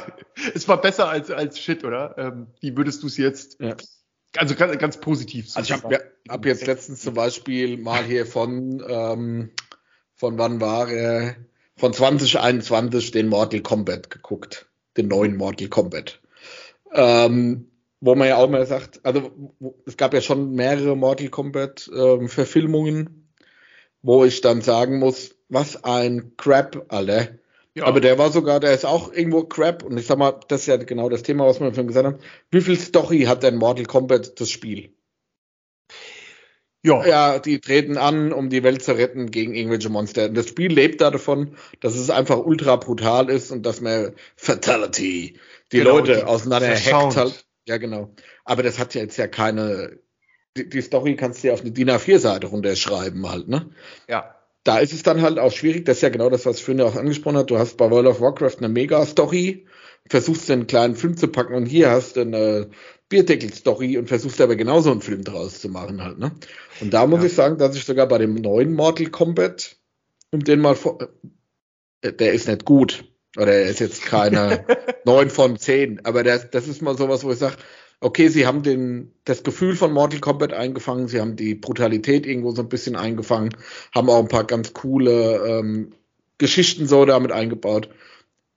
es 0.55 0.67
war 0.67 0.79
besser 0.79 1.09
als, 1.09 1.29
als 1.29 1.59
Shit, 1.59 1.83
oder? 1.83 2.15
Ähm, 2.17 2.47
wie 2.61 2.75
würdest 2.77 3.03
du 3.03 3.07
es 3.07 3.17
jetzt? 3.17 3.59
Ja. 3.59 3.75
Also 4.37 4.55
ganz, 4.55 4.77
ganz 4.79 4.97
positiv. 4.97 5.49
Also 5.55 5.75
ich 5.75 5.83
habe 5.83 5.99
hab 6.27 6.45
jetzt 6.45 6.65
letztens 6.65 7.01
zum 7.01 7.13
Beispiel 7.13 7.77
mal 7.77 8.03
hier 8.03 8.25
von, 8.25 8.83
ähm, 8.87 9.51
von 10.23 10.37
wann 10.37 10.61
war 10.61 10.89
er? 10.89 11.35
Von 11.75 11.91
2021 11.91 13.11
den 13.11 13.27
Mortal 13.27 13.59
Kombat 13.59 14.09
geguckt 14.09 14.67
den 14.95 15.09
neuen 15.09 15.35
Mortal 15.35 15.67
Kombat. 15.67 16.21
Ähm, 16.93 17.67
wo 17.99 18.15
man 18.15 18.29
ja 18.29 18.37
auch 18.37 18.49
mal 18.49 18.65
sagt, 18.65 19.01
also 19.03 19.31
es 19.85 19.97
gab 19.97 20.13
ja 20.13 20.21
schon 20.21 20.53
mehrere 20.53 20.95
Mortal 20.95 21.27
Kombat 21.27 21.91
ähm, 21.93 22.29
Verfilmungen, 22.29 23.33
wo 24.01 24.23
ich 24.23 24.39
dann 24.39 24.61
sagen 24.61 24.99
muss, 24.99 25.35
was 25.49 25.83
ein 25.83 26.37
Crap, 26.37 26.85
alle. 26.87 27.39
Ja. 27.75 27.83
Aber 27.83 27.99
der 27.99 28.17
war 28.17 28.31
sogar, 28.31 28.61
der 28.61 28.73
ist 28.73 28.85
auch 28.85 29.11
irgendwo 29.11 29.43
Crap. 29.43 29.83
Und 29.83 29.97
ich 29.97 30.07
sag 30.07 30.17
mal, 30.19 30.39
das 30.47 30.61
ist 30.61 30.67
ja 30.67 30.77
genau 30.77 31.09
das 31.09 31.23
Thema, 31.23 31.45
was 31.47 31.59
wir 31.59 31.67
vorhin 31.67 31.87
gesagt 31.87 32.05
haben. 32.05 32.19
Wie 32.49 32.61
viel 32.61 32.79
Story 32.79 33.23
hat 33.23 33.43
denn 33.43 33.57
Mortal 33.57 33.87
Kombat 33.87 34.39
das 34.39 34.49
Spiel? 34.49 34.93
Ja. 36.85 37.05
ja, 37.05 37.39
die 37.39 37.59
treten 37.59 37.97
an, 37.97 38.33
um 38.33 38.49
die 38.49 38.61
Welt 38.61 38.83
zu 38.83 38.91
retten 38.91 39.31
gegen 39.31 39.55
irgendwelche 39.55 39.89
Monster. 39.89 40.25
Und 40.25 40.35
das 40.35 40.49
Spiel 40.49 40.71
lebt 40.71 40.99
da 40.99 41.11
davon, 41.11 41.55
dass 41.79 41.95
es 41.95 42.09
einfach 42.09 42.37
ultra 42.37 42.75
brutal 42.75 43.29
ist 43.29 43.51
und 43.51 43.65
dass 43.65 43.79
man 43.79 44.13
Fatality 44.35 45.39
die 45.71 45.77
genau, 45.77 45.97
Leute 45.97 46.17
die, 46.17 46.23
auseinander 46.23 46.75
hackt 46.75 47.15
halt. 47.15 47.45
Ja, 47.67 47.77
genau. 47.77 48.13
Aber 48.43 48.63
das 48.63 48.79
hat 48.79 48.93
ja 48.95 49.01
jetzt 49.01 49.17
ja 49.17 49.27
keine, 49.27 49.97
die, 50.57 50.69
die 50.69 50.81
Story 50.81 51.15
kannst 51.15 51.43
du 51.43 51.47
ja 51.47 51.53
auf 51.53 51.61
eine 51.61 51.71
DIN 51.71 51.89
A4-Seite 51.89 52.47
runterschreiben 52.47 53.29
halt, 53.29 53.47
ne? 53.47 53.69
Ja. 54.09 54.35
Da 54.63 54.79
ist 54.79 54.93
es 54.93 55.03
dann 55.03 55.21
halt 55.21 55.39
auch 55.39 55.51
schwierig, 55.51 55.85
das 55.85 55.97
ist 55.97 56.03
ja 56.03 56.09
genau 56.09 56.29
das, 56.29 56.45
was 56.45 56.61
Fünde 56.61 56.85
auch 56.85 56.95
angesprochen 56.95 57.37
hat. 57.37 57.49
Du 57.51 57.57
hast 57.57 57.77
bei 57.77 57.89
World 57.89 58.07
of 58.07 58.21
Warcraft 58.21 58.57
eine 58.59 58.69
Mega-Story, 58.69 59.65
versuchst 60.09 60.49
einen 60.51 60.67
kleinen 60.67 60.95
Film 60.95 61.17
zu 61.17 61.27
packen 61.27 61.53
und 61.53 61.65
hier 61.65 61.89
hast 61.89 62.15
du 62.15 62.21
eine 62.21 62.69
Bierdeckel-Story 63.09 63.97
und 63.97 64.07
versuchst 64.07 64.39
aber 64.41 64.55
genauso 64.55 64.91
einen 64.91 65.01
Film 65.01 65.23
draus 65.23 65.59
zu 65.59 65.69
machen 65.69 66.03
halt, 66.03 66.17
ne? 66.17 66.31
Und 66.81 66.93
da 66.93 67.05
muss 67.05 67.19
ja. 67.19 67.25
ich 67.27 67.33
sagen, 67.33 67.57
dass 67.57 67.75
ich 67.75 67.85
sogar 67.85 68.07
bei 68.07 68.17
dem 68.17 68.35
neuen 68.35 68.73
Mortal 68.73 69.07
Kombat, 69.07 69.75
um 70.31 70.43
den 70.43 70.61
mal 70.61 70.75
vor, 70.75 70.97
äh, 72.01 72.13
der 72.13 72.33
ist 72.33 72.47
nicht 72.47 72.65
gut. 72.65 73.05
Oder 73.35 73.53
er 73.53 73.69
ist 73.69 73.79
jetzt 73.79 74.03
keine 74.03 74.65
neun 75.05 75.29
von 75.29 75.57
zehn. 75.57 76.05
Aber 76.05 76.23
das, 76.23 76.51
das 76.51 76.67
ist 76.67 76.81
mal 76.81 76.97
sowas, 76.97 77.23
wo 77.23 77.31
ich 77.31 77.39
sage, 77.39 77.55
okay, 78.03 78.27
sie 78.27 78.45
haben 78.45 78.63
den, 78.63 79.13
das 79.25 79.43
Gefühl 79.43 79.75
von 79.75 79.93
Mortal 79.93 80.19
Kombat 80.19 80.53
eingefangen, 80.53 81.07
sie 81.07 81.21
haben 81.21 81.35
die 81.35 81.55
Brutalität 81.55 82.25
irgendwo 82.25 82.51
so 82.51 82.61
ein 82.61 82.69
bisschen 82.69 82.95
eingefangen, 82.95 83.55
haben 83.93 84.09
auch 84.09 84.19
ein 84.19 84.27
paar 84.27 84.45
ganz 84.45 84.73
coole 84.73 85.37
ähm, 85.47 85.93
Geschichten 86.37 86.87
so 86.87 87.05
damit 87.05 87.31
eingebaut. 87.31 87.89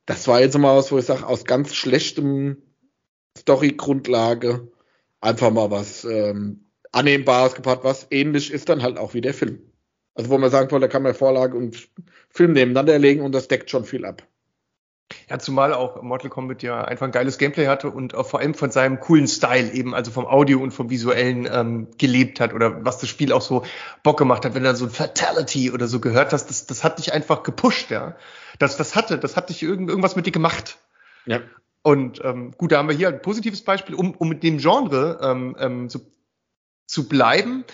Das 0.06 0.28
war 0.28 0.40
jetzt 0.40 0.58
mal 0.58 0.76
was, 0.76 0.92
wo 0.92 0.98
ich 0.98 1.04
sage, 1.04 1.26
aus 1.26 1.44
ganz 1.44 1.74
schlechtem 1.74 2.62
Story-Grundlage 3.38 4.68
einfach 5.20 5.50
mal 5.50 5.70
was 5.70 6.04
ähm, 6.04 6.66
Annehmbares 6.92 7.54
gepaart, 7.54 7.84
was 7.84 8.06
ähnlich 8.10 8.50
ist 8.50 8.68
dann 8.68 8.82
halt 8.82 8.98
auch 8.98 9.14
wie 9.14 9.20
der 9.20 9.34
Film. 9.34 9.60
Also 10.14 10.30
wo 10.30 10.38
man 10.38 10.50
sagen 10.50 10.70
wollte, 10.70 10.86
da 10.86 10.92
kann 10.92 11.02
man 11.02 11.14
Vorlage 11.14 11.56
und 11.56 11.88
Film 12.30 12.52
nebeneinander 12.52 12.98
legen 12.98 13.22
und 13.22 13.32
das 13.32 13.48
deckt 13.48 13.70
schon 13.70 13.84
viel 13.84 14.04
ab. 14.04 14.26
Ja, 15.30 15.38
zumal 15.38 15.72
auch 15.72 16.02
Mortal 16.02 16.30
Kombat 16.30 16.62
ja 16.62 16.84
einfach 16.84 17.06
ein 17.06 17.12
geiles 17.12 17.38
Gameplay 17.38 17.66
hatte 17.66 17.90
und 17.90 18.14
auch 18.14 18.26
vor 18.26 18.40
allem 18.40 18.54
von 18.54 18.70
seinem 18.72 18.98
coolen 18.98 19.28
Style 19.28 19.72
eben, 19.72 19.94
also 19.94 20.10
vom 20.10 20.26
Audio 20.26 20.60
und 20.60 20.72
vom 20.72 20.90
Visuellen 20.90 21.48
ähm, 21.50 21.88
gelebt 21.96 22.40
hat 22.40 22.52
oder 22.52 22.84
was 22.84 22.98
das 22.98 23.08
Spiel 23.08 23.32
auch 23.32 23.40
so 23.40 23.64
Bock 24.02 24.18
gemacht 24.18 24.44
hat, 24.44 24.54
wenn 24.54 24.64
du 24.64 24.74
so 24.74 24.86
ein 24.86 24.90
Fatality 24.90 25.70
oder 25.70 25.86
so 25.86 26.00
gehört 26.00 26.32
hast, 26.32 26.48
das, 26.48 26.66
das 26.66 26.82
hat 26.82 26.98
dich 26.98 27.12
einfach 27.12 27.44
gepusht, 27.44 27.90
ja. 27.90 28.16
Das, 28.58 28.76
das 28.76 28.96
hatte, 28.96 29.18
das 29.18 29.36
hat 29.36 29.48
dich 29.48 29.62
irgend, 29.62 29.88
irgendwas 29.88 30.16
mit 30.16 30.26
dir 30.26 30.32
gemacht. 30.32 30.78
Ja. 31.24 31.40
Und 31.82 32.20
ähm, 32.24 32.52
gut, 32.58 32.72
da 32.72 32.78
haben 32.78 32.88
wir 32.88 32.96
hier 32.96 33.08
ein 33.08 33.22
positives 33.22 33.62
Beispiel, 33.62 33.94
um, 33.94 34.12
um 34.12 34.28
mit 34.28 34.42
dem 34.42 34.58
Genre 34.58 35.20
ähm, 35.22 35.56
ähm, 35.60 35.88
so, 35.88 36.00
zu 36.86 37.08
bleiben. 37.08 37.64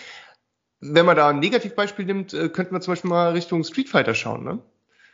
Wenn 0.81 1.07
man 1.07 1.17
da 1.17 1.29
ein 1.29 1.39
Negativbeispiel 1.39 2.05
nimmt, 2.05 2.35
äh, 2.35 2.51
könnten 2.51 2.75
wir 2.75 2.81
zum 2.81 2.93
Beispiel 2.93 3.09
mal 3.09 3.33
Richtung 3.33 3.65
Street 3.65 3.89
Fighter 3.89 4.15
schauen, 4.15 4.45
ne? 4.45 4.59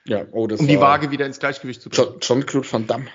Ja, 0.08 0.26
oh, 0.32 0.46
das 0.46 0.60
um 0.60 0.66
die 0.66 0.80
Waage 0.80 1.10
wieder 1.10 1.26
ins 1.26 1.38
Gleichgewicht 1.38 1.82
zu 1.82 1.90
bringen. 1.90 2.14
John, 2.20 2.46
Claude 2.46 2.72
Van 2.72 2.86
Damme. 2.86 3.06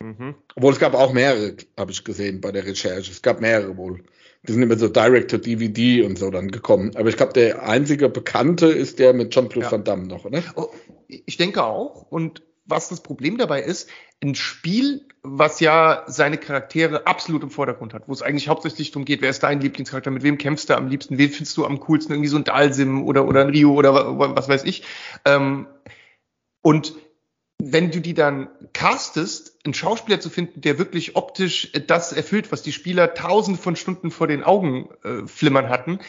Mhm. 0.00 0.34
Obwohl 0.56 0.72
es 0.72 0.78
gab 0.78 0.94
auch 0.94 1.12
mehrere, 1.12 1.56
habe 1.78 1.92
ich 1.92 2.04
gesehen 2.04 2.40
bei 2.40 2.50
der 2.50 2.64
Recherche. 2.64 3.10
Es 3.10 3.22
gab 3.22 3.40
mehrere 3.40 3.76
wohl. 3.76 4.02
Die 4.48 4.52
sind 4.52 4.62
immer 4.62 4.76
so 4.76 4.88
Direct 4.88 5.30
to 5.30 5.38
DVD 5.38 6.02
und 6.02 6.18
so 6.18 6.30
dann 6.30 6.50
gekommen. 6.50 6.96
Aber 6.96 7.08
ich 7.08 7.16
glaube, 7.16 7.34
der 7.34 7.62
einzige 7.62 8.08
Bekannte 8.08 8.66
ist 8.66 8.98
der 8.98 9.12
mit 9.12 9.34
John 9.34 9.48
Claude 9.48 9.66
ja. 9.66 9.72
Van 9.72 9.84
Damme 9.84 10.06
noch, 10.06 10.24
oder? 10.24 10.42
Oh, 10.56 10.70
ich 11.06 11.36
denke 11.36 11.62
auch. 11.62 12.10
Und 12.10 12.42
was 12.64 12.88
das 12.88 13.02
Problem 13.02 13.38
dabei 13.38 13.62
ist, 13.62 13.88
ein 14.22 14.34
Spiel, 14.34 15.06
was 15.22 15.60
ja 15.60 16.04
seine 16.06 16.38
Charaktere 16.38 17.06
absolut 17.06 17.42
im 17.42 17.50
Vordergrund 17.50 17.92
hat, 17.94 18.08
wo 18.08 18.12
es 18.12 18.22
eigentlich 18.22 18.48
hauptsächlich 18.48 18.90
darum 18.90 19.04
geht, 19.04 19.20
wer 19.20 19.30
ist 19.30 19.42
dein 19.42 19.60
Lieblingscharakter, 19.60 20.10
mit 20.10 20.22
wem 20.22 20.38
kämpfst 20.38 20.70
du 20.70 20.76
am 20.76 20.88
liebsten, 20.88 21.18
wen 21.18 21.30
findest 21.30 21.56
du 21.56 21.64
am 21.64 21.80
coolsten, 21.80 22.12
irgendwie 22.12 22.28
so 22.28 22.36
ein 22.36 22.44
Dalsim 22.44 23.04
oder, 23.04 23.26
oder 23.26 23.42
ein 23.42 23.50
Rio 23.50 23.72
oder 23.74 24.18
was 24.18 24.48
weiß 24.48 24.64
ich. 24.64 24.84
Ähm, 25.24 25.66
und 26.62 26.94
wenn 27.64 27.92
du 27.92 28.00
die 28.00 28.14
dann 28.14 28.48
castest, 28.72 29.58
einen 29.64 29.74
Schauspieler 29.74 30.18
zu 30.20 30.30
finden, 30.30 30.60
der 30.62 30.78
wirklich 30.78 31.14
optisch 31.14 31.70
das 31.86 32.12
erfüllt, 32.12 32.50
was 32.50 32.62
die 32.62 32.72
Spieler 32.72 33.14
tausende 33.14 33.60
von 33.60 33.76
Stunden 33.76 34.10
vor 34.10 34.26
den 34.26 34.42
Augen 34.42 34.88
äh, 35.04 35.26
flimmern 35.28 35.68
hatten, 35.68 36.00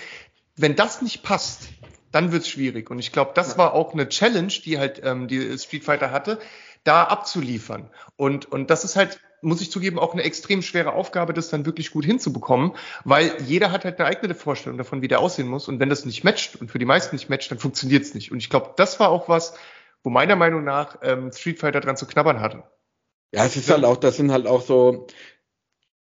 wenn 0.55 0.75
das 0.75 1.03
nicht 1.03 1.21
passt, 1.21 1.69
dann 2.11 2.31
wird's 2.31 2.47
schwierig. 2.47 2.89
Und 2.89 2.99
ich 2.99 3.11
glaube, 3.11 3.31
das 3.35 3.57
war 3.57 3.73
auch 3.73 3.93
eine 3.93 4.09
Challenge, 4.09 4.53
die 4.65 4.79
halt 4.79 5.01
ähm, 5.03 5.27
die 5.27 5.57
Street 5.59 5.83
Fighter 5.83 6.11
hatte, 6.11 6.39
da 6.83 7.03
abzuliefern. 7.03 7.89
Und, 8.15 8.51
und 8.51 8.69
das 8.69 8.83
ist 8.83 8.95
halt, 8.95 9.19
muss 9.41 9.61
ich 9.61 9.71
zugeben, 9.71 9.99
auch 9.99 10.13
eine 10.13 10.23
extrem 10.23 10.61
schwere 10.61 10.93
Aufgabe, 10.93 11.33
das 11.33 11.49
dann 11.49 11.65
wirklich 11.65 11.91
gut 11.91 12.05
hinzubekommen, 12.05 12.73
weil 13.03 13.31
jeder 13.45 13.71
hat 13.71 13.85
halt 13.85 13.99
eine 13.99 14.07
eigene 14.07 14.35
Vorstellung 14.35 14.77
davon, 14.77 15.01
wie 15.01 15.07
der 15.07 15.19
aussehen 15.19 15.47
muss. 15.47 15.67
Und 15.67 15.79
wenn 15.79 15.89
das 15.89 16.05
nicht 16.05 16.23
matcht 16.23 16.55
und 16.59 16.71
für 16.71 16.79
die 16.79 16.85
meisten 16.85 17.15
nicht 17.15 17.29
matcht, 17.29 17.51
dann 17.51 17.59
funktioniert's 17.59 18.13
nicht. 18.13 18.31
Und 18.31 18.39
ich 18.39 18.49
glaube, 18.49 18.73
das 18.75 18.99
war 18.99 19.09
auch 19.09 19.29
was, 19.29 19.53
wo 20.03 20.09
meiner 20.09 20.35
Meinung 20.35 20.63
nach 20.63 20.97
ähm, 21.01 21.31
Street 21.31 21.59
Fighter 21.59 21.79
dran 21.79 21.97
zu 21.97 22.05
knabbern 22.05 22.41
hatte. 22.41 22.63
Ja, 23.33 23.45
es 23.45 23.55
ist 23.55 23.69
halt 23.69 23.83
auch, 23.85 23.97
das 23.97 24.17
sind 24.17 24.31
halt 24.31 24.45
auch 24.45 24.61
so, 24.61 25.07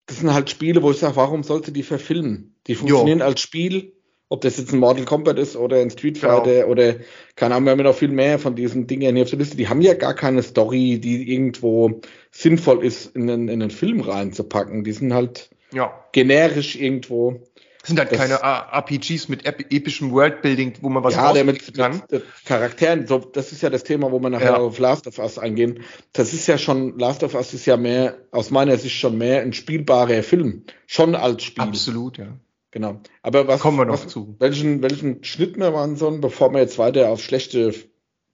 das 0.08 0.20
sind 0.20 0.34
halt 0.34 0.50
Spiele, 0.50 0.82
wo 0.84 0.92
ich 0.92 0.98
sage, 0.98 1.16
warum 1.16 1.44
sollte 1.44 1.72
die 1.72 1.84
verfilmen? 1.84 2.56
Die 2.68 2.76
funktionieren 2.76 3.20
jo. 3.20 3.26
als 3.26 3.40
Spiel, 3.40 3.94
ob 4.30 4.42
das 4.42 4.58
jetzt 4.58 4.74
ein 4.74 4.80
Mortal 4.80 5.06
Kombat 5.06 5.38
ist 5.38 5.56
oder 5.56 5.78
ein 5.78 5.90
Street 5.90 6.20
genau. 6.20 6.38
Fighter 6.38 6.54
genau. 6.54 6.68
oder 6.68 6.96
keine 7.36 7.56
Ahnung, 7.56 7.66
wir 7.66 7.72
haben 7.72 7.80
ja 7.80 7.86
noch 7.86 7.96
viel 7.96 8.10
mehr 8.10 8.40
von 8.40 8.56
diesen 8.56 8.88
Dingen 8.88 9.16
hier 9.16 9.24
auf 9.24 9.30
der 9.30 9.40
Liste. 9.40 9.56
Die 9.56 9.70
haben 9.70 9.82
ja 9.82 9.94
gar 9.94 10.16
keine 10.16 10.44
Story, 10.44 11.00
die 11.00 11.32
irgendwo 11.32 12.02
sinnvoll 12.32 12.84
ist, 12.84 13.16
in 13.16 13.30
einen, 13.30 13.48
in 13.48 13.62
einen 13.62 13.72
Film 13.72 14.02
reinzupacken. 14.02 14.84
Die 14.84 14.92
sind 14.92 15.14
halt 15.14 15.50
ja. 15.72 15.94
generisch 16.12 16.76
irgendwo. 16.76 17.42
Das 17.84 17.90
sind 17.90 18.00
halt 18.00 18.14
das, 18.14 18.18
keine 18.18 18.36
RPGs 18.42 19.28
mit 19.28 19.46
epischem 19.46 20.12
Worldbuilding, 20.14 20.76
wo 20.80 20.88
man 20.88 21.04
was 21.04 21.16
ja, 21.16 21.34
der 21.34 21.44
mit, 21.44 21.74
kann. 21.74 22.02
Mit 22.10 22.24
Charakteren, 22.46 23.08
so, 23.08 23.18
das 23.18 23.52
ist 23.52 23.62
ja 23.62 23.70
das 23.70 23.84
Thema, 23.84 24.10
wo 24.10 24.20
wir 24.20 24.30
nachher 24.30 24.52
ja. 24.52 24.58
auf 24.58 24.80
Last 24.80 25.06
of 25.06 25.20
Us 25.20 25.38
eingehen. 25.38 25.82
Das 26.14 26.32
ist 26.32 26.48
ja 26.48 26.58
schon, 26.58 26.98
Last 26.98 27.26
of 27.26 27.36
Us 27.36 27.54
ist 27.54 27.66
ja 27.66 27.76
mehr, 27.76 28.18
aus 28.32 28.52
meiner 28.52 28.78
Sicht 28.78 28.96
schon 28.98 29.18
mehr 29.18 29.42
ein 29.42 29.52
spielbarer 29.52 30.24
Film. 30.24 30.64
Schon 30.88 31.14
als 31.14 31.44
Spiel. 31.44 31.62
Absolut, 31.62 32.18
ja. 32.18 32.40
Genau. 32.72 33.02
Aber 33.22 33.50
was, 33.50 33.60
kommen 33.60 33.78
wir 33.78 33.86
noch 33.86 34.06
was, 34.06 34.08
zu? 34.08 34.38
Welchen, 34.40 34.82
welchen 34.82 35.22
Schnitt 35.26 35.58
wir 35.58 35.72
machen 35.72 35.98
sollen, 35.98 36.22
bevor 36.22 36.54
wir 36.54 36.62
jetzt 36.62 36.80
weiter 36.80 37.10
auf 37.10 37.22
schlechte 37.22 37.74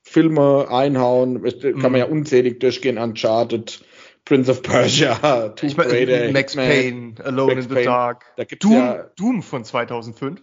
Filme 0.03 0.67
einhauen, 0.69 1.41
kann 1.41 1.91
man 1.91 1.95
ja 1.95 2.05
mhm. 2.05 2.13
unzählig 2.13 2.59
durchgehen, 2.59 2.99
Uncharted, 2.99 3.83
Prince 4.25 4.49
of 4.49 4.61
Persia, 4.61 5.49
Tomb 5.55 5.77
mein, 5.77 5.89
Raider, 5.89 6.31
Max 6.31 6.55
Payne, 6.55 7.15
Alone 7.23 7.55
Max 7.55 7.65
in 7.65 7.69
the 7.69 7.75
Payne. 7.75 7.85
Dark, 7.85 8.25
Doom, 8.59 8.73
ja, 8.73 9.03
Doom 9.15 9.41
von 9.41 9.63
2005. 9.63 10.41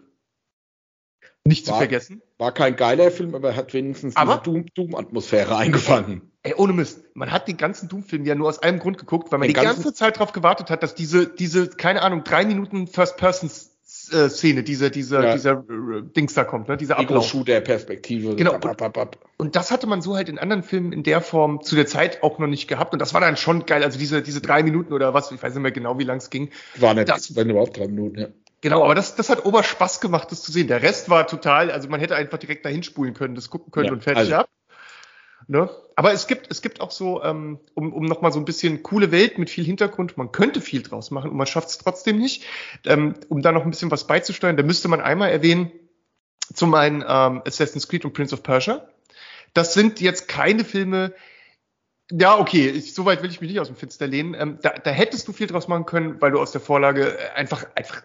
Nicht 1.47 1.67
war, 1.69 1.75
zu 1.75 1.79
vergessen. 1.79 2.23
War 2.39 2.53
kein 2.53 2.77
geiler 2.77 3.11
Film, 3.11 3.35
aber 3.35 3.55
hat 3.55 3.73
wenigstens 3.73 4.17
aber, 4.17 4.43
diese 4.45 4.65
Doom-Atmosphäre 4.75 5.51
Doom 5.51 5.59
eingefangen. 5.59 6.33
Ey, 6.43 6.55
ohne 6.57 6.73
Mist. 6.73 7.05
Man 7.15 7.31
hat 7.31 7.49
die 7.49 7.57
ganzen 7.57 7.89
Doom-Filme 7.89 8.27
ja 8.27 8.35
nur 8.35 8.49
aus 8.49 8.59
einem 8.59 8.79
Grund 8.79 8.99
geguckt, 8.99 9.31
weil 9.31 9.39
man 9.39 9.49
Den 9.49 9.55
die 9.55 9.61
ganze 9.61 9.95
Zeit 9.95 10.17
darauf 10.17 10.33
gewartet 10.33 10.71
hat, 10.71 10.83
dass 10.83 10.95
diese, 10.95 11.29
diese, 11.29 11.69
keine 11.69 12.03
Ahnung, 12.03 12.25
drei 12.25 12.45
Minuten 12.45 12.87
First-Persons 12.87 13.67
äh, 13.67 13.76
Szene, 14.29 14.63
diese, 14.63 14.91
diese, 14.91 15.23
ja. 15.23 15.33
dieser 15.33 15.53
äh, 15.53 16.03
Dings 16.03 16.35
da 16.35 16.45
kommt, 16.45 16.69
ne? 16.69 16.77
dieser 16.77 16.99
Ablauf. 16.99 17.29
Shooter-Perspektive. 17.29 18.37
Genau. 18.37 18.55
Und, 18.55 19.19
und, 19.37 19.57
das 19.57 19.71
hatte 19.71 19.87
man 19.87 20.03
so 20.03 20.17
halt 20.17 20.29
in 20.29 20.39
anderen 20.39 20.63
Filmen 20.63 20.93
in 20.93 21.03
der 21.03 21.21
Form 21.21 21.63
zu 21.63 21.75
der 21.75 21.87
Zeit 21.87 22.23
auch 22.23 22.39
noch 22.39 22.47
nicht 22.47 22.69
gehabt. 22.69 22.93
Und 22.93 23.01
das 23.01 23.15
war 23.15 23.21
dann 23.21 23.37
schon 23.37 23.67
geil. 23.67 23.83
Also 23.83 23.99
diese, 23.99 24.23
diese 24.23 24.41
drei 24.41 24.63
Minuten 24.63 24.93
oder 24.93 25.15
was, 25.15 25.33
ich 25.33 25.43
weiß 25.43 25.55
nicht 25.55 25.63
mehr 25.63 25.73
genau, 25.73 25.99
wie 25.99 26.05
lang 26.05 26.19
es 26.19 26.31
ging. 26.31 26.51
War 26.77 26.95
nicht, 26.95 27.09
das, 27.09 27.35
wenn 27.37 27.51
überhaupt 27.51 27.77
drei 27.77 27.89
Minuten, 27.89 28.19
ja. 28.19 28.29
Genau, 28.63 28.83
aber 28.83 28.95
das, 28.95 29.15
das 29.15 29.29
hat 29.29 29.45
Ober 29.45 29.63
Spaß 29.63 30.01
gemacht, 30.01 30.33
das 30.33 30.43
zu 30.43 30.51
sehen. 30.51 30.67
Der 30.67 30.83
Rest 30.83 31.11
war 31.11 31.27
total, 31.27 31.71
also 31.71 31.89
man 31.89 32.01
hätte 32.01 32.17
einfach 32.17 32.39
direkt 32.39 32.65
dahin 32.65 32.83
spulen 32.83 33.15
können, 33.15 33.35
das 33.35 33.51
gucken 33.51 33.71
können 33.71 33.87
ja, 33.87 33.93
und 33.93 34.03
fertig 34.03 34.19
also, 34.19 34.35
ab. 34.35 34.49
Ne? 35.49 35.71
Aber 35.95 36.13
es 36.13 36.27
gibt, 36.27 36.51
es 36.51 36.61
gibt 36.61 36.81
auch 36.81 36.91
so, 36.91 37.23
ähm, 37.23 37.61
um, 37.75 37.93
um 37.93 38.05
nochmal 38.05 38.33
so 38.33 38.41
ein 38.41 38.45
bisschen 38.45 38.83
coole 38.83 39.13
Welt 39.13 39.39
mit 39.39 39.49
viel 39.49 39.65
Hintergrund, 39.65 40.19
man 40.19 40.33
könnte 40.33 40.61
viel 40.61 40.83
draus 40.83 41.11
machen 41.11 41.31
und 41.31 41.37
man 41.37 41.47
schafft 41.47 41.69
es 41.69 41.79
trotzdem 41.79 42.19
nicht. 42.19 42.45
Ähm, 42.85 43.15
um 43.29 43.43
da 43.43 43.53
noch 43.53 43.65
ein 43.65 43.71
bisschen 43.71 43.91
was 43.91 44.07
beizusteuern, 44.07 44.57
da 44.57 44.63
müsste 44.63 44.89
man 44.89 45.01
einmal 45.01 45.31
erwähnen, 45.31 45.71
zum 46.53 46.75
einen 46.75 47.03
ähm, 47.03 47.43
Assassin's 47.47 47.89
Creed 47.89 48.05
und 48.05 48.13
Prince 48.13 48.35
of 48.35 48.43
Persia. 48.43 48.89
Das 49.55 49.73
sind 49.73 50.01
jetzt 50.01 50.29
keine 50.29 50.65
Filme, 50.65 51.15
ja, 52.11 52.39
okay, 52.39 52.69
ich, 52.69 52.95
so 52.95 53.05
weit 53.05 53.23
will 53.23 53.31
ich 53.31 53.41
mich 53.41 53.51
nicht 53.51 53.61
aus 53.61 53.67
dem 53.67 53.77
Fenster 53.77 54.07
lehnen. 54.07 54.35
Ähm, 54.35 54.59
da, 54.63 54.71
da 54.71 54.91
hättest 54.91 55.27
du 55.27 55.33
viel 55.33 55.47
draus 55.47 55.67
machen 55.67 55.87
können, 55.87 56.21
weil 56.21 56.31
du 56.31 56.41
aus 56.41 56.53
der 56.53 56.61
Vorlage 56.61 57.17
einfach, 57.35 57.67
einfach 57.75 58.03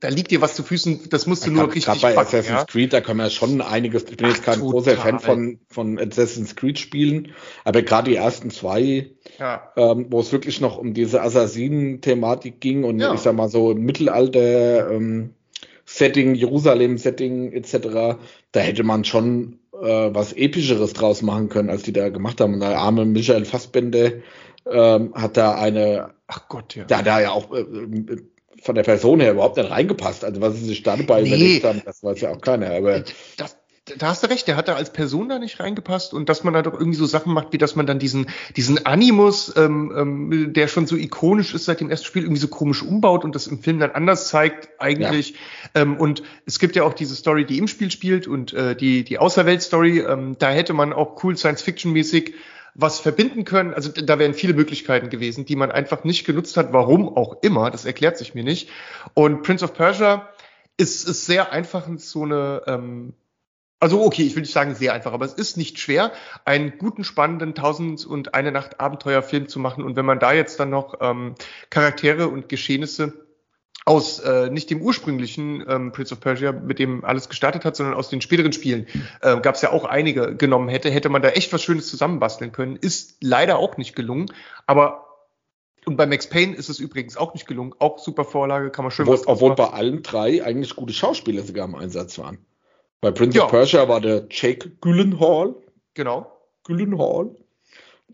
da 0.00 0.08
liegt 0.08 0.30
dir 0.30 0.40
was 0.40 0.54
zu 0.54 0.62
Füßen, 0.62 1.08
das 1.10 1.26
musst 1.26 1.46
du 1.46 1.50
nur 1.50 1.64
richtig 1.66 1.84
Gerade 1.84 2.00
bei 2.00 2.14
backen, 2.14 2.28
Assassin's 2.28 2.58
ja? 2.60 2.64
Creed, 2.64 2.92
da 2.92 3.00
kann 3.00 3.16
man 3.16 3.26
ja 3.26 3.30
schon 3.30 3.60
einiges, 3.60 4.04
ich 4.04 4.16
bin 4.16 4.26
Ach, 4.26 4.30
jetzt 4.30 4.42
kein 4.42 4.58
total. 4.58 4.70
großer 4.72 4.96
Fan 4.96 5.20
von, 5.20 5.58
von 5.68 5.98
Assassin's 5.98 6.56
Creed 6.56 6.78
Spielen, 6.78 7.32
aber 7.64 7.82
gerade 7.82 8.10
die 8.10 8.16
ersten 8.16 8.50
zwei, 8.50 9.10
ja. 9.38 9.72
ähm, 9.76 10.06
wo 10.10 10.20
es 10.20 10.32
wirklich 10.32 10.60
noch 10.60 10.78
um 10.78 10.94
diese 10.94 11.22
Assassinen-Thematik 11.22 12.60
ging 12.60 12.84
und 12.84 12.98
ja. 13.00 13.14
ich 13.14 13.20
sag 13.20 13.34
mal 13.34 13.48
so 13.48 13.70
im 13.72 13.82
Mittelalter, 13.82 14.90
ähm, 14.90 15.30
Setting, 15.86 16.34
Jerusalem-Setting 16.34 17.52
etc., 17.52 18.18
da 18.52 18.60
hätte 18.60 18.82
man 18.82 19.04
schon 19.04 19.60
äh, 19.72 20.10
was 20.12 20.32
Epischeres 20.32 20.92
draus 20.92 21.22
machen 21.22 21.48
können, 21.48 21.70
als 21.70 21.82
die 21.82 21.92
da 21.92 22.08
gemacht 22.08 22.40
haben. 22.40 22.54
Und 22.54 22.60
der 22.60 22.78
arme 22.78 23.04
Michael 23.04 23.44
Fassbender 23.44 24.12
ähm, 24.70 25.14
hat 25.14 25.36
da 25.36 25.54
eine, 25.54 26.10
ach 26.26 26.48
Gott, 26.48 26.74
ja. 26.74 26.84
Da, 26.84 27.02
da 27.02 27.20
ja 27.20 27.30
auch 27.30 27.54
äh, 27.54 27.64
von 28.66 28.74
der 28.74 28.82
Person 28.82 29.20
her 29.20 29.32
überhaupt 29.32 29.56
nicht 29.56 29.70
reingepasst. 29.70 30.24
Also 30.24 30.40
was 30.40 30.56
sie 30.56 30.64
sich 30.64 30.82
dabei 30.82 31.22
nee, 31.22 31.28
überlegt 31.28 31.64
haben, 31.64 31.82
das 31.84 32.02
weiß 32.02 32.20
ja 32.20 32.30
auch 32.30 32.40
keiner. 32.40 32.70
Aber 32.70 33.02
das, 33.36 33.56
da 33.98 34.08
hast 34.08 34.24
du 34.24 34.28
recht, 34.28 34.48
der 34.48 34.56
hat 34.56 34.66
da 34.66 34.74
als 34.74 34.92
Person 34.92 35.28
da 35.28 35.38
nicht 35.38 35.60
reingepasst 35.60 36.12
und 36.12 36.28
dass 36.28 36.42
man 36.42 36.52
da 36.54 36.62
doch 36.62 36.74
irgendwie 36.74 36.98
so 36.98 37.06
Sachen 37.06 37.32
macht, 37.32 37.52
wie 37.52 37.58
dass 37.58 37.76
man 37.76 37.86
dann 37.86 38.00
diesen, 38.00 38.26
diesen 38.56 38.84
Animus, 38.84 39.54
ähm, 39.56 39.92
ähm, 39.96 40.52
der 40.52 40.66
schon 40.66 40.86
so 40.88 40.96
ikonisch 40.96 41.54
ist 41.54 41.66
seit 41.66 41.80
dem 41.80 41.88
ersten 41.88 42.06
Spiel, 42.06 42.22
irgendwie 42.22 42.40
so 42.40 42.48
komisch 42.48 42.82
umbaut 42.82 43.24
und 43.24 43.34
das 43.36 43.46
im 43.46 43.60
Film 43.60 43.78
dann 43.78 43.92
anders 43.92 44.28
zeigt 44.28 44.68
eigentlich. 44.78 45.30
Ja. 45.74 45.82
Ähm, 45.82 45.96
und 45.98 46.24
es 46.46 46.58
gibt 46.58 46.74
ja 46.74 46.82
auch 46.82 46.94
diese 46.94 47.14
Story, 47.14 47.46
die 47.46 47.58
im 47.58 47.68
Spiel 47.68 47.92
spielt 47.92 48.26
und 48.26 48.52
äh, 48.52 48.74
die, 48.74 49.04
die 49.04 49.18
Außerwelt-Story, 49.18 50.00
ähm, 50.00 50.36
da 50.38 50.50
hätte 50.50 50.72
man 50.72 50.92
auch 50.92 51.22
cool 51.22 51.36
Science-Fiction-mäßig 51.36 52.34
was 52.78 53.00
verbinden 53.00 53.44
können. 53.44 53.72
Also 53.72 53.90
da 53.90 54.18
wären 54.18 54.34
viele 54.34 54.54
Möglichkeiten 54.54 55.08
gewesen, 55.08 55.46
die 55.46 55.56
man 55.56 55.72
einfach 55.72 56.04
nicht 56.04 56.26
genutzt 56.26 56.56
hat. 56.56 56.72
Warum 56.72 57.16
auch 57.16 57.42
immer, 57.42 57.70
das 57.70 57.84
erklärt 57.84 58.18
sich 58.18 58.34
mir 58.34 58.44
nicht. 58.44 58.68
Und 59.14 59.42
Prince 59.42 59.64
of 59.64 59.74
Persia 59.74 60.28
ist, 60.76 61.08
ist 61.08 61.24
sehr 61.24 61.52
einfach 61.52 61.88
so 61.96 62.24
eine, 62.24 62.62
ähm, 62.66 63.14
also 63.80 64.04
okay, 64.04 64.22
ich 64.22 64.34
will 64.34 64.42
nicht 64.42 64.52
sagen 64.52 64.74
sehr 64.74 64.92
einfach, 64.92 65.12
aber 65.12 65.24
es 65.24 65.32
ist 65.32 65.56
nicht 65.56 65.78
schwer, 65.78 66.12
einen 66.44 66.76
guten, 66.76 67.02
spannenden 67.02 67.54
Tausend 67.54 68.04
und 68.04 68.34
eine 68.34 68.52
Nacht 68.52 68.78
Abenteuerfilm 68.78 69.48
zu 69.48 69.58
machen. 69.58 69.82
Und 69.82 69.96
wenn 69.96 70.06
man 70.06 70.18
da 70.18 70.32
jetzt 70.32 70.60
dann 70.60 70.70
noch 70.70 70.98
ähm, 71.00 71.34
Charaktere 71.70 72.28
und 72.28 72.48
Geschehnisse 72.48 73.25
aus 73.84 74.18
äh, 74.18 74.50
nicht 74.50 74.70
dem 74.70 74.82
ursprünglichen 74.82 75.64
ähm, 75.68 75.92
Prince 75.92 76.14
of 76.14 76.20
Persia, 76.20 76.52
mit 76.52 76.78
dem 76.78 77.04
alles 77.04 77.28
gestartet 77.28 77.64
hat, 77.64 77.76
sondern 77.76 77.94
aus 77.94 78.08
den 78.08 78.20
späteren 78.20 78.52
Spielen, 78.52 78.86
äh, 79.22 79.38
gab 79.40 79.54
es 79.54 79.62
ja 79.62 79.70
auch 79.70 79.84
einige 79.84 80.34
genommen 80.34 80.68
hätte, 80.68 80.90
hätte 80.90 81.08
man 81.08 81.22
da 81.22 81.28
echt 81.28 81.52
was 81.52 81.62
Schönes 81.62 81.88
zusammenbasteln 81.88 82.50
können. 82.50 82.76
Ist 82.76 83.18
leider 83.20 83.58
auch 83.58 83.76
nicht 83.76 83.94
gelungen, 83.94 84.26
aber 84.66 85.04
und 85.86 85.96
bei 85.96 86.06
Max 86.06 86.28
Payne 86.28 86.56
ist 86.56 86.68
es 86.68 86.80
übrigens 86.80 87.16
auch 87.16 87.32
nicht 87.32 87.46
gelungen. 87.46 87.72
Auch 87.78 88.00
super 88.00 88.24
Vorlage, 88.24 88.70
kann 88.70 88.84
man 88.84 88.90
schön 88.90 89.06
Obwohl, 89.06 89.24
obwohl 89.26 89.54
bei 89.54 89.70
allen 89.70 90.02
drei 90.02 90.44
eigentlich 90.44 90.74
gute 90.74 90.92
Schauspieler 90.92 91.42
sogar 91.42 91.64
im 91.64 91.76
Einsatz 91.76 92.18
waren. 92.18 92.38
Bei 93.00 93.12
Prince 93.12 93.38
ja. 93.38 93.44
of 93.44 93.52
Persia 93.52 93.88
war 93.88 94.00
der 94.00 94.26
Jake 94.28 94.68
Gyllenhaal. 94.80 95.54
Genau. 95.94 96.32
Gyllenhaal 96.64 97.36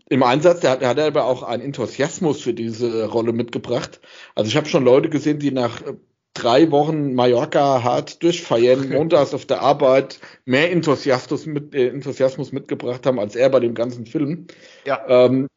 im 0.09 0.23
Einsatz, 0.23 0.59
der 0.61 0.71
hat, 0.71 0.81
der 0.81 0.89
hat 0.89 0.99
aber 0.99 1.25
auch 1.25 1.43
einen 1.43 1.63
Enthusiasmus 1.63 2.41
für 2.41 2.53
diese 2.53 3.05
Rolle 3.05 3.33
mitgebracht. 3.33 4.01
Also 4.35 4.49
ich 4.49 4.57
habe 4.57 4.67
schon 4.67 4.83
Leute 4.83 5.09
gesehen, 5.09 5.39
die 5.39 5.51
nach 5.51 5.81
äh, 5.81 5.93
drei 6.33 6.71
Wochen 6.71 7.13
Mallorca 7.13 7.83
hart 7.83 8.21
durchfeiern, 8.23 8.89
montags 8.89 9.33
auf 9.33 9.45
der 9.45 9.61
Arbeit 9.61 10.19
mehr 10.45 10.71
Enthusiasmus, 10.71 11.45
mit, 11.45 11.73
äh, 11.73 11.87
Enthusiasmus 11.87 12.51
mitgebracht 12.51 13.05
haben 13.05 13.19
als 13.19 13.35
er 13.35 13.49
bei 13.49 13.59
dem 13.59 13.75
ganzen 13.75 14.05
Film. 14.05 14.47
Ja. 14.85 15.01
Ähm, 15.07 15.47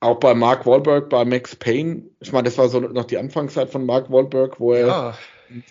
auch 0.00 0.20
bei 0.20 0.34
Mark 0.34 0.66
Wahlberg, 0.66 1.08
bei 1.08 1.24
Max 1.24 1.56
Payne. 1.56 2.04
Ich 2.20 2.30
meine, 2.30 2.44
das 2.44 2.58
war 2.58 2.68
so 2.68 2.80
noch 2.80 3.04
die 3.04 3.18
Anfangszeit 3.18 3.70
von 3.70 3.86
Mark 3.86 4.10
Wahlberg, 4.10 4.60
wo 4.60 4.72
er 4.72 4.86
ja 4.86 5.18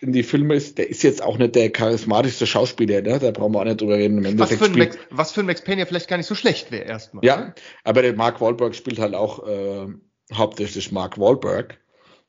in 0.02 0.14
die 0.14 0.24
Filme 0.24 0.56
ist, 0.56 0.78
der 0.78 0.90
ist 0.90 1.04
jetzt 1.04 1.22
auch 1.22 1.38
nicht 1.38 1.56
der 1.56 1.70
charismatischste 1.72 2.48
Schauspieler, 2.48 3.02
ne? 3.02 3.20
da 3.20 3.32
brauchen 3.32 3.54
wir 3.54 3.60
auch 3.60 3.66
nicht 3.66 3.82
drüber 3.82 3.98
reden. 3.98 4.40
was, 4.40 4.54
für 4.54 4.66
ein 4.66 4.78
Max, 4.78 4.98
was 5.10 5.32
für 5.32 5.42
ein 5.42 5.46
Max 5.46 5.64
Payne 5.64 5.80
ja 5.80 5.86
vielleicht 5.86 6.08
gar 6.08 6.18
nicht 6.18 6.28
so 6.28 6.36
schlecht 6.36 6.72
wäre 6.72 6.86
erstmal. 6.86 7.24
Ja, 7.26 7.54
aber 7.84 8.02
der 8.02 8.16
Mark 8.16 8.42
Wahlberg 8.42 8.76
spielt 8.76 9.00
halt 9.00 9.14
auch 9.14 9.48
äh, 9.48 9.88
hauptsächlich 10.34 10.92
Mark 10.92 11.20
Wahlberg. 11.20 11.80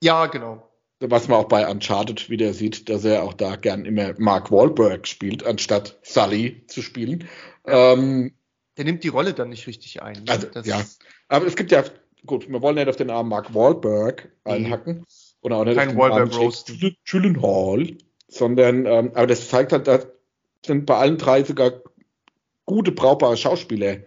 Ja, 0.03 0.27
genau. 0.27 0.63
Was 1.01 1.29
man 1.29 1.39
auch 1.39 1.49
bei 1.49 1.69
Uncharted 1.69 2.31
wieder 2.31 2.55
sieht, 2.55 2.89
dass 2.89 3.05
er 3.05 3.23
auch 3.23 3.35
da 3.35 3.57
gern 3.57 3.85
immer 3.85 4.15
Mark 4.19 4.51
Wahlberg 4.51 5.07
spielt, 5.07 5.45
anstatt 5.45 5.99
Sully 6.03 6.65
zu 6.69 6.81
spielen. 6.81 7.29
Ja. 7.67 7.93
Ähm, 7.93 8.33
der 8.77 8.85
nimmt 8.85 9.05
die 9.05 9.09
Rolle 9.09 9.35
dann 9.35 9.51
nicht 9.51 9.67
richtig 9.67 10.03
ein. 10.03 10.25
Ne? 10.25 10.31
Also, 10.31 10.49
ja, 10.65 10.83
aber 11.29 11.47
es 11.47 11.57
gibt 11.57 11.73
ja, 11.73 11.85
gut, 12.25 12.49
wir 12.49 12.63
wollen 12.63 12.77
nicht 12.77 12.89
auf 12.89 12.97
den 12.97 13.07
Namen 13.09 13.29
Mark 13.29 13.55
Wahlberg 13.55 14.31
einhacken. 14.45 14.99
Mhm 14.99 15.07
oder 15.47 15.59
auch 15.59 15.65
nicht 15.65 15.77
Kein 15.77 15.97
Wahlberg 15.97 16.37
Roast. 16.37 16.73
Hall, 17.41 17.97
sondern, 18.27 18.85
ähm, 18.85 19.13
aber 19.15 19.29
das 19.29 19.49
zeigt 19.49 19.73
halt, 19.73 19.87
da 19.87 20.01
sind 20.65 20.87
bei 20.87 20.97
allen 20.97 21.19
drei 21.19 21.45
sogar 21.45 21.83
gute, 22.65 22.91
brauchbare 22.91 23.37
Schauspieler 23.37 23.99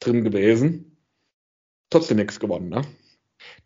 drin 0.00 0.24
gewesen. 0.24 0.96
Trotzdem 1.88 2.16
nichts 2.16 2.40
gewonnen, 2.40 2.68
ne? 2.68 2.82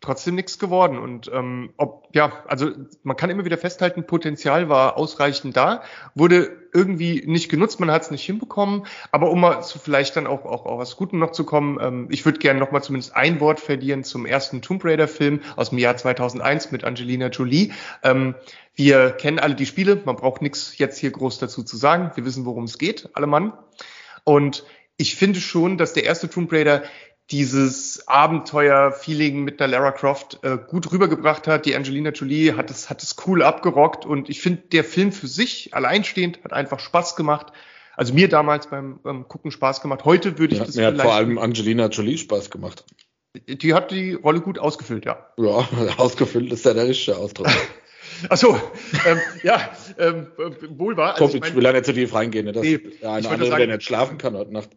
Trotzdem 0.01 0.35
nichts 0.35 0.59
geworden. 0.59 0.97
Und 0.97 1.29
ähm, 1.33 1.73
ob, 1.77 2.07
ja, 2.13 2.43
also 2.47 2.71
man 3.03 3.17
kann 3.17 3.29
immer 3.29 3.45
wieder 3.45 3.57
festhalten, 3.57 4.05
Potenzial 4.05 4.69
war 4.69 4.97
ausreichend 4.97 5.55
da, 5.55 5.83
wurde 6.15 6.63
irgendwie 6.73 7.23
nicht 7.25 7.49
genutzt, 7.49 7.79
man 7.79 7.91
hat 7.91 8.03
es 8.03 8.11
nicht 8.11 8.25
hinbekommen. 8.25 8.85
Aber 9.11 9.29
um 9.29 9.41
mal 9.41 9.61
zu 9.61 9.79
vielleicht 9.79 10.15
dann 10.15 10.27
auch, 10.27 10.45
auch, 10.45 10.65
auch 10.65 10.79
was 10.79 10.95
Gutem 10.95 11.19
noch 11.19 11.31
zu 11.31 11.43
kommen, 11.45 11.79
ähm, 11.81 12.07
ich 12.09 12.25
würde 12.25 12.39
gerne 12.39 12.59
noch 12.59 12.71
mal 12.71 12.81
zumindest 12.81 13.15
ein 13.15 13.39
Wort 13.39 13.59
verlieren 13.59 14.03
zum 14.03 14.25
ersten 14.25 14.61
Tomb 14.61 14.83
Raider-Film 14.83 15.41
aus 15.55 15.69
dem 15.69 15.77
Jahr 15.77 15.95
2001 15.95 16.71
mit 16.71 16.83
Angelina 16.83 17.27
Jolie. 17.27 17.71
Ähm, 18.03 18.35
wir 18.75 19.11
kennen 19.11 19.39
alle 19.39 19.55
die 19.55 19.65
Spiele, 19.65 20.01
man 20.03 20.15
braucht 20.15 20.41
nichts 20.41 20.77
jetzt 20.77 20.97
hier 20.97 21.11
groß 21.11 21.39
dazu 21.39 21.63
zu 21.63 21.77
sagen. 21.77 22.11
Wir 22.15 22.25
wissen, 22.25 22.45
worum 22.45 22.63
es 22.63 22.77
geht, 22.77 23.09
alle 23.13 23.27
Mann. 23.27 23.53
Und 24.23 24.65
ich 24.97 25.15
finde 25.15 25.39
schon, 25.39 25.77
dass 25.77 25.93
der 25.93 26.05
erste 26.05 26.29
Tomb 26.29 26.51
Raider 26.51 26.83
dieses 27.33 28.07
Abenteuer-Feeling 28.07 29.43
mit 29.43 29.59
der 29.59 29.67
Lara 29.67 29.91
Croft 29.91 30.39
äh, 30.43 30.59
gut 30.67 30.91
rübergebracht 30.91 31.47
hat. 31.47 31.65
Die 31.65 31.75
Angelina 31.75 32.11
Jolie 32.11 32.55
hat 32.55 32.69
es, 32.69 32.91
hat 32.91 33.01
es 33.01 33.15
cool 33.25 33.41
abgerockt 33.41 34.05
und 34.05 34.29
ich 34.29 34.39
finde, 34.39 34.61
der 34.71 34.83
Film 34.83 35.11
für 35.11 35.27
sich 35.27 35.73
alleinstehend 35.73 36.43
hat 36.43 36.53
einfach 36.53 36.79
Spaß 36.79 37.15
gemacht. 37.15 37.47
Also 37.95 38.13
mir 38.13 38.29
damals 38.29 38.67
beim 38.67 38.99
ähm, 39.03 39.27
Gucken 39.27 39.49
Spaß 39.49 39.81
gemacht. 39.81 40.05
Heute 40.05 40.37
würde 40.37 40.53
ich 40.53 40.59
ja, 40.59 40.65
das 40.65 40.75
mir 40.75 40.85
hat 40.87 41.01
vor 41.01 41.13
allem 41.13 41.39
Angelina 41.39 41.87
Jolie 41.87 42.19
Spaß 42.19 42.51
gemacht. 42.51 42.85
Die 43.47 43.73
hat 43.73 43.89
die 43.89 44.13
Rolle 44.13 44.41
gut 44.41 44.59
ausgefüllt, 44.59 45.05
ja. 45.05 45.27
Ja, 45.37 45.67
ausgefüllt 45.97 46.53
ist 46.53 46.65
ja 46.65 46.75
der 46.75 46.87
richtige 46.87 47.17
Ausdruck. 47.17 47.47
Achso, 48.29 48.59
ähm, 49.05 49.19
ja, 49.43 49.59
ähm, 49.97 50.27
wohl 50.69 50.97
war. 50.97 51.19
Also 51.19 51.37
ich, 51.37 51.43
ich 51.43 51.55
will 51.55 51.63
ja 51.63 51.71
nicht 51.71 51.85
so 51.85 51.91
tief 51.91 52.13
reingehen, 52.13 52.45
ne, 52.45 52.51
dass 52.51 52.63
nee, 52.63 52.77
der 52.77 53.11
eine 53.11 53.29
andere, 53.29 53.49
sagen, 53.49 53.67
der 53.67 53.77
nicht 53.77 53.83
schlafen 53.83 54.17
kann 54.17 54.35
heute 54.35 54.53
Nacht. 54.53 54.69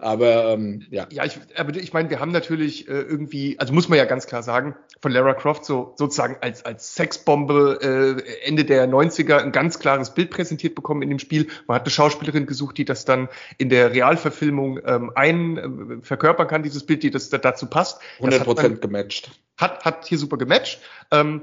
Aber 0.00 0.52
ähm, 0.52 0.86
ja. 0.90 1.06
Ja, 1.10 1.24
ich, 1.24 1.38
aber 1.56 1.74
ich 1.76 1.92
meine, 1.92 2.10
wir 2.10 2.20
haben 2.20 2.32
natürlich 2.32 2.88
äh, 2.88 2.92
irgendwie, 2.92 3.58
also 3.58 3.72
muss 3.72 3.88
man 3.88 3.98
ja 3.98 4.04
ganz 4.04 4.26
klar 4.26 4.42
sagen, 4.42 4.74
von 5.00 5.12
Lara 5.12 5.34
Croft 5.34 5.64
so 5.64 5.94
sozusagen 5.96 6.36
als, 6.40 6.64
als 6.64 6.94
Sexbombe 6.94 7.78
äh, 8.22 8.46
Ende 8.48 8.64
der 8.64 8.88
90er 8.88 9.38
ein 9.38 9.52
ganz 9.52 9.78
klares 9.78 10.14
Bild 10.14 10.30
präsentiert 10.30 10.74
bekommen 10.74 11.02
in 11.02 11.10
dem 11.10 11.18
Spiel. 11.18 11.48
Man 11.66 11.74
hat 11.74 11.82
eine 11.82 11.90
Schauspielerin 11.90 12.46
gesucht, 12.46 12.78
die 12.78 12.84
das 12.84 13.04
dann 13.04 13.28
in 13.58 13.68
der 13.68 13.92
Realverfilmung 13.92 14.80
ähm, 14.84 15.12
ein 15.14 15.56
äh, 15.58 16.02
verkörpern 16.02 16.46
kann, 16.46 16.62
dieses 16.62 16.86
Bild, 16.86 17.02
die 17.02 17.10
das 17.10 17.28
dazu 17.30 17.66
passt. 17.66 18.00
100 18.18 18.44
Prozent 18.44 18.80
gematcht. 18.80 19.30
Hat, 19.58 19.84
hat 19.84 20.06
hier 20.06 20.18
super 20.18 20.38
gematcht. 20.38 20.80
Ähm, 21.10 21.42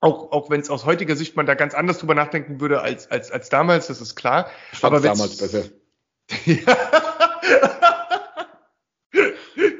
auch, 0.00 0.32
auch 0.32 0.50
wenn 0.50 0.60
es 0.60 0.68
aus 0.70 0.84
heutiger 0.84 1.14
Sicht 1.16 1.36
man 1.36 1.46
da 1.46 1.54
ganz 1.54 1.74
anders 1.74 1.98
drüber 1.98 2.14
nachdenken 2.14 2.60
würde 2.60 2.80
als, 2.80 3.10
als, 3.10 3.32
als 3.32 3.48
damals, 3.48 3.88
das 3.88 4.00
ist 4.00 4.14
klar. 4.14 4.48
Ich 4.72 4.84
Aber 4.84 5.00
damals 5.00 5.38
besser. 5.38 5.64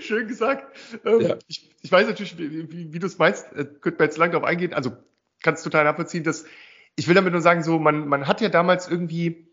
Schön 0.00 0.26
gesagt. 0.26 0.76
Ähm, 1.04 1.20
ja. 1.20 1.36
ich, 1.46 1.70
ich 1.82 1.92
weiß 1.92 2.08
natürlich, 2.08 2.36
wie, 2.38 2.72
wie, 2.72 2.92
wie 2.92 2.98
du 2.98 3.06
es 3.06 3.18
meinst, 3.18 3.52
äh, 3.52 3.66
könnte 3.80 3.98
man 3.98 4.08
jetzt 4.08 4.16
lang 4.16 4.32
darauf 4.32 4.46
eingehen. 4.46 4.72
Also 4.72 4.92
kannst 5.42 5.62
total 5.62 5.84
nachvollziehen, 5.84 6.24
dass 6.24 6.46
ich 6.96 7.06
will 7.06 7.14
damit 7.14 7.32
nur 7.32 7.42
sagen, 7.42 7.62
so 7.62 7.78
man, 7.78 8.08
man 8.08 8.26
hat 8.26 8.40
ja 8.40 8.48
damals 8.48 8.88
irgendwie 8.88 9.46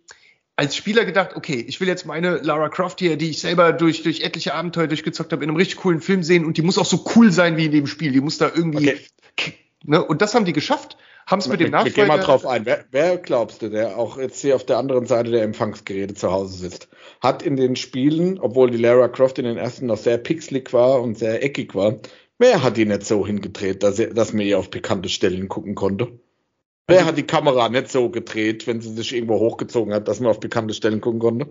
als 0.55 0.75
Spieler 0.75 1.05
gedacht, 1.05 1.35
okay, 1.35 1.63
ich 1.67 1.81
will 1.81 1.87
jetzt 1.87 2.05
meine 2.05 2.37
Lara 2.37 2.69
Croft 2.69 2.99
hier, 2.99 3.17
die 3.17 3.29
ich 3.29 3.41
selber 3.41 3.73
durch, 3.73 4.03
durch 4.03 4.21
etliche 4.21 4.53
Abenteuer 4.53 4.87
durchgezockt 4.87 5.33
habe, 5.33 5.43
in 5.43 5.49
einem 5.49 5.57
richtig 5.57 5.77
coolen 5.77 5.99
Film 5.99 6.23
sehen 6.23 6.45
und 6.45 6.57
die 6.57 6.61
muss 6.61 6.77
auch 6.77 6.85
so 6.85 7.03
cool 7.15 7.31
sein 7.31 7.57
wie 7.57 7.65
in 7.65 7.71
dem 7.71 7.87
Spiel. 7.87 8.13
Die 8.13 8.21
muss 8.21 8.37
da 8.37 8.49
irgendwie 8.53 8.97
okay. 9.33 9.53
Ne? 9.87 10.03
Und 10.03 10.21
das 10.21 10.33
haben 10.35 10.45
die 10.45 10.53
geschafft, 10.53 10.97
haben 11.27 11.39
es 11.39 11.47
mit 11.47 11.59
dem 11.59 11.71
Nachfolger... 11.71 11.95
Geh 11.95 12.07
mal 12.07 12.19
drauf 12.19 12.45
ein. 12.45 12.65
Wer, 12.65 12.85
wer, 12.91 13.17
glaubst 13.17 13.61
du, 13.61 13.69
der 13.69 13.97
auch 13.97 14.17
jetzt 14.17 14.41
hier 14.41 14.55
auf 14.55 14.65
der 14.65 14.77
anderen 14.77 15.05
Seite 15.05 15.31
der 15.31 15.43
Empfangsgeräte 15.43 16.13
zu 16.13 16.31
Hause 16.31 16.57
sitzt, 16.57 16.89
hat 17.21 17.43
in 17.43 17.55
den 17.55 17.75
Spielen, 17.75 18.39
obwohl 18.39 18.71
die 18.71 18.77
Lara 18.77 19.07
Croft 19.07 19.39
in 19.39 19.45
den 19.45 19.57
ersten 19.57 19.87
noch 19.87 19.97
sehr 19.97 20.17
pixelig 20.17 20.73
war 20.73 21.01
und 21.01 21.17
sehr 21.17 21.43
eckig 21.43 21.75
war, 21.75 21.95
wer 22.37 22.63
hat 22.63 22.77
die 22.77 22.85
nicht 22.85 23.05
so 23.05 23.25
hingedreht, 23.25 23.83
dass, 23.83 23.99
er, 23.99 24.13
dass 24.13 24.33
man 24.33 24.45
ihr 24.45 24.59
auf 24.59 24.69
bekannte 24.69 25.09
Stellen 25.09 25.47
gucken 25.47 25.75
konnte? 25.75 26.19
Wer 26.87 26.97
also 26.97 27.09
hat 27.09 27.17
die 27.17 27.23
Kamera 27.23 27.69
nicht 27.69 27.89
so 27.89 28.09
gedreht, 28.09 28.67
wenn 28.67 28.81
sie 28.81 28.93
sich 28.93 29.13
irgendwo 29.15 29.39
hochgezogen 29.39 29.93
hat, 29.93 30.07
dass 30.07 30.19
man 30.19 30.29
auf 30.29 30.39
bekannte 30.39 30.73
Stellen 30.73 31.01
gucken 31.01 31.19
konnte? 31.19 31.47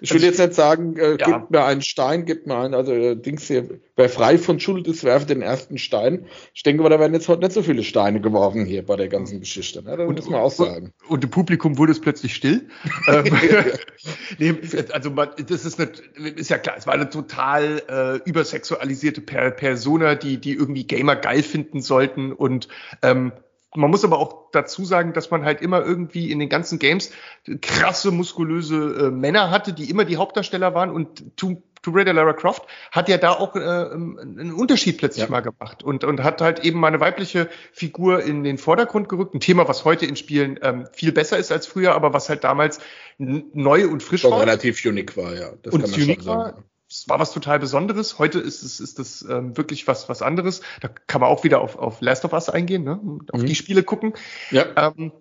Ich 0.00 0.12
will 0.12 0.22
jetzt 0.22 0.38
nicht 0.38 0.54
sagen, 0.54 0.96
äh, 0.96 1.16
ja. 1.18 1.38
gebt 1.38 1.50
mir 1.50 1.64
einen 1.64 1.82
Stein, 1.82 2.24
gebt 2.24 2.46
mir 2.46 2.56
einen, 2.56 2.74
also 2.74 2.92
äh, 2.92 3.16
Dings 3.16 3.46
hier, 3.46 3.80
wer 3.96 4.08
frei 4.08 4.38
von 4.38 4.60
Schuld 4.60 4.86
ist, 4.86 5.04
werfe 5.04 5.26
den 5.26 5.42
ersten 5.42 5.78
Stein. 5.78 6.26
Ich 6.54 6.62
denke 6.62 6.82
aber, 6.82 6.90
da 6.90 7.00
werden 7.00 7.14
jetzt 7.14 7.28
heute 7.28 7.42
nicht 7.42 7.52
so 7.52 7.62
viele 7.62 7.82
Steine 7.82 8.20
geworfen 8.20 8.64
hier 8.64 8.84
bei 8.84 8.96
der 8.96 9.08
ganzen 9.08 9.40
Geschichte. 9.40 9.82
Ne? 9.82 9.96
Das 9.96 10.08
und, 10.08 10.16
muss 10.16 10.30
man 10.30 10.40
auch 10.40 10.50
sagen. 10.50 10.92
Und, 11.04 11.10
und 11.10 11.24
im 11.24 11.30
Publikum 11.30 11.78
wurde 11.78 11.92
es 11.92 12.00
plötzlich 12.00 12.34
still. 12.34 12.68
Ähm, 13.08 13.24
nee, 14.38 14.54
also 14.92 15.10
man, 15.10 15.30
das 15.48 15.64
ist, 15.64 15.80
eine, 15.80 15.90
ist 16.34 16.50
ja 16.50 16.58
klar, 16.58 16.76
es 16.76 16.86
war 16.86 16.94
eine 16.94 17.08
total 17.08 17.82
äh, 17.88 18.28
übersexualisierte 18.28 19.20
per 19.22 19.50
Persona, 19.50 20.14
die, 20.14 20.38
die 20.38 20.52
irgendwie 20.52 20.86
Gamer 20.86 21.16
geil 21.16 21.42
finden 21.42 21.80
sollten 21.80 22.32
und 22.32 22.68
ähm, 23.02 23.32
man 23.74 23.90
muss 23.90 24.04
aber 24.04 24.18
auch 24.18 24.50
dazu 24.52 24.84
sagen, 24.84 25.12
dass 25.12 25.30
man 25.30 25.44
halt 25.44 25.60
immer 25.60 25.84
irgendwie 25.84 26.30
in 26.30 26.38
den 26.38 26.48
ganzen 26.48 26.78
Games 26.78 27.12
krasse, 27.60 28.10
muskulöse 28.10 29.08
äh, 29.08 29.10
Männer 29.10 29.50
hatte, 29.50 29.72
die 29.72 29.90
immer 29.90 30.04
die 30.04 30.16
Hauptdarsteller 30.16 30.74
waren 30.74 30.90
und 30.90 31.36
Tomb, 31.36 31.62
Raider 31.86 32.12
Lara 32.12 32.32
Croft 32.32 32.66
hat 32.90 33.08
ja 33.08 33.18
da 33.18 33.32
auch 33.32 33.54
äh, 33.54 33.60
einen 33.60 34.52
Unterschied 34.52 34.98
plötzlich 34.98 35.24
ja. 35.24 35.30
mal 35.30 35.40
gemacht 35.40 35.82
und, 35.82 36.04
und 36.04 36.22
hat 36.22 36.40
halt 36.40 36.64
eben 36.64 36.80
mal 36.80 36.88
eine 36.88 37.00
weibliche 37.00 37.48
Figur 37.72 38.22
in 38.22 38.44
den 38.44 38.58
Vordergrund 38.58 39.08
gerückt. 39.08 39.34
Ein 39.34 39.40
Thema, 39.40 39.68
was 39.68 39.84
heute 39.84 40.04
in 40.04 40.16
Spielen 40.16 40.58
ähm, 40.62 40.86
viel 40.92 41.12
besser 41.12 41.38
ist 41.38 41.52
als 41.52 41.66
früher, 41.66 41.94
aber 41.94 42.12
was 42.12 42.28
halt 42.28 42.44
damals 42.44 42.80
neu 43.18 43.88
und 43.88 44.02
frisch 44.02 44.22
Doch 44.22 44.32
war. 44.32 44.40
relativ 44.40 44.84
unique 44.84 45.16
war, 45.16 45.34
ja. 45.34 45.50
Das 45.62 45.72
und 45.72 45.82
kann 45.82 45.90
man 45.90 46.00
schon 46.00 46.20
sagen. 46.20 46.26
War, 46.26 46.64
es 46.88 47.08
war 47.08 47.18
was 47.18 47.32
total 47.32 47.58
Besonderes. 47.58 48.18
Heute 48.18 48.38
ist 48.38 48.62
es 48.62 48.80
ist 48.80 48.98
das 48.98 49.22
ähm, 49.22 49.56
wirklich 49.56 49.86
was 49.86 50.08
was 50.08 50.22
anderes. 50.22 50.62
Da 50.80 50.88
kann 50.88 51.20
man 51.20 51.30
auch 51.30 51.44
wieder 51.44 51.60
auf, 51.60 51.76
auf 51.76 52.00
Last 52.00 52.24
of 52.24 52.32
Us 52.32 52.48
eingehen, 52.48 52.84
ne? 52.84 52.98
auf 53.32 53.42
mhm. 53.42 53.46
die 53.46 53.54
Spiele 53.54 53.82
gucken. 53.82 54.14
Ja. 54.50 54.64
Ähm, 54.76 55.12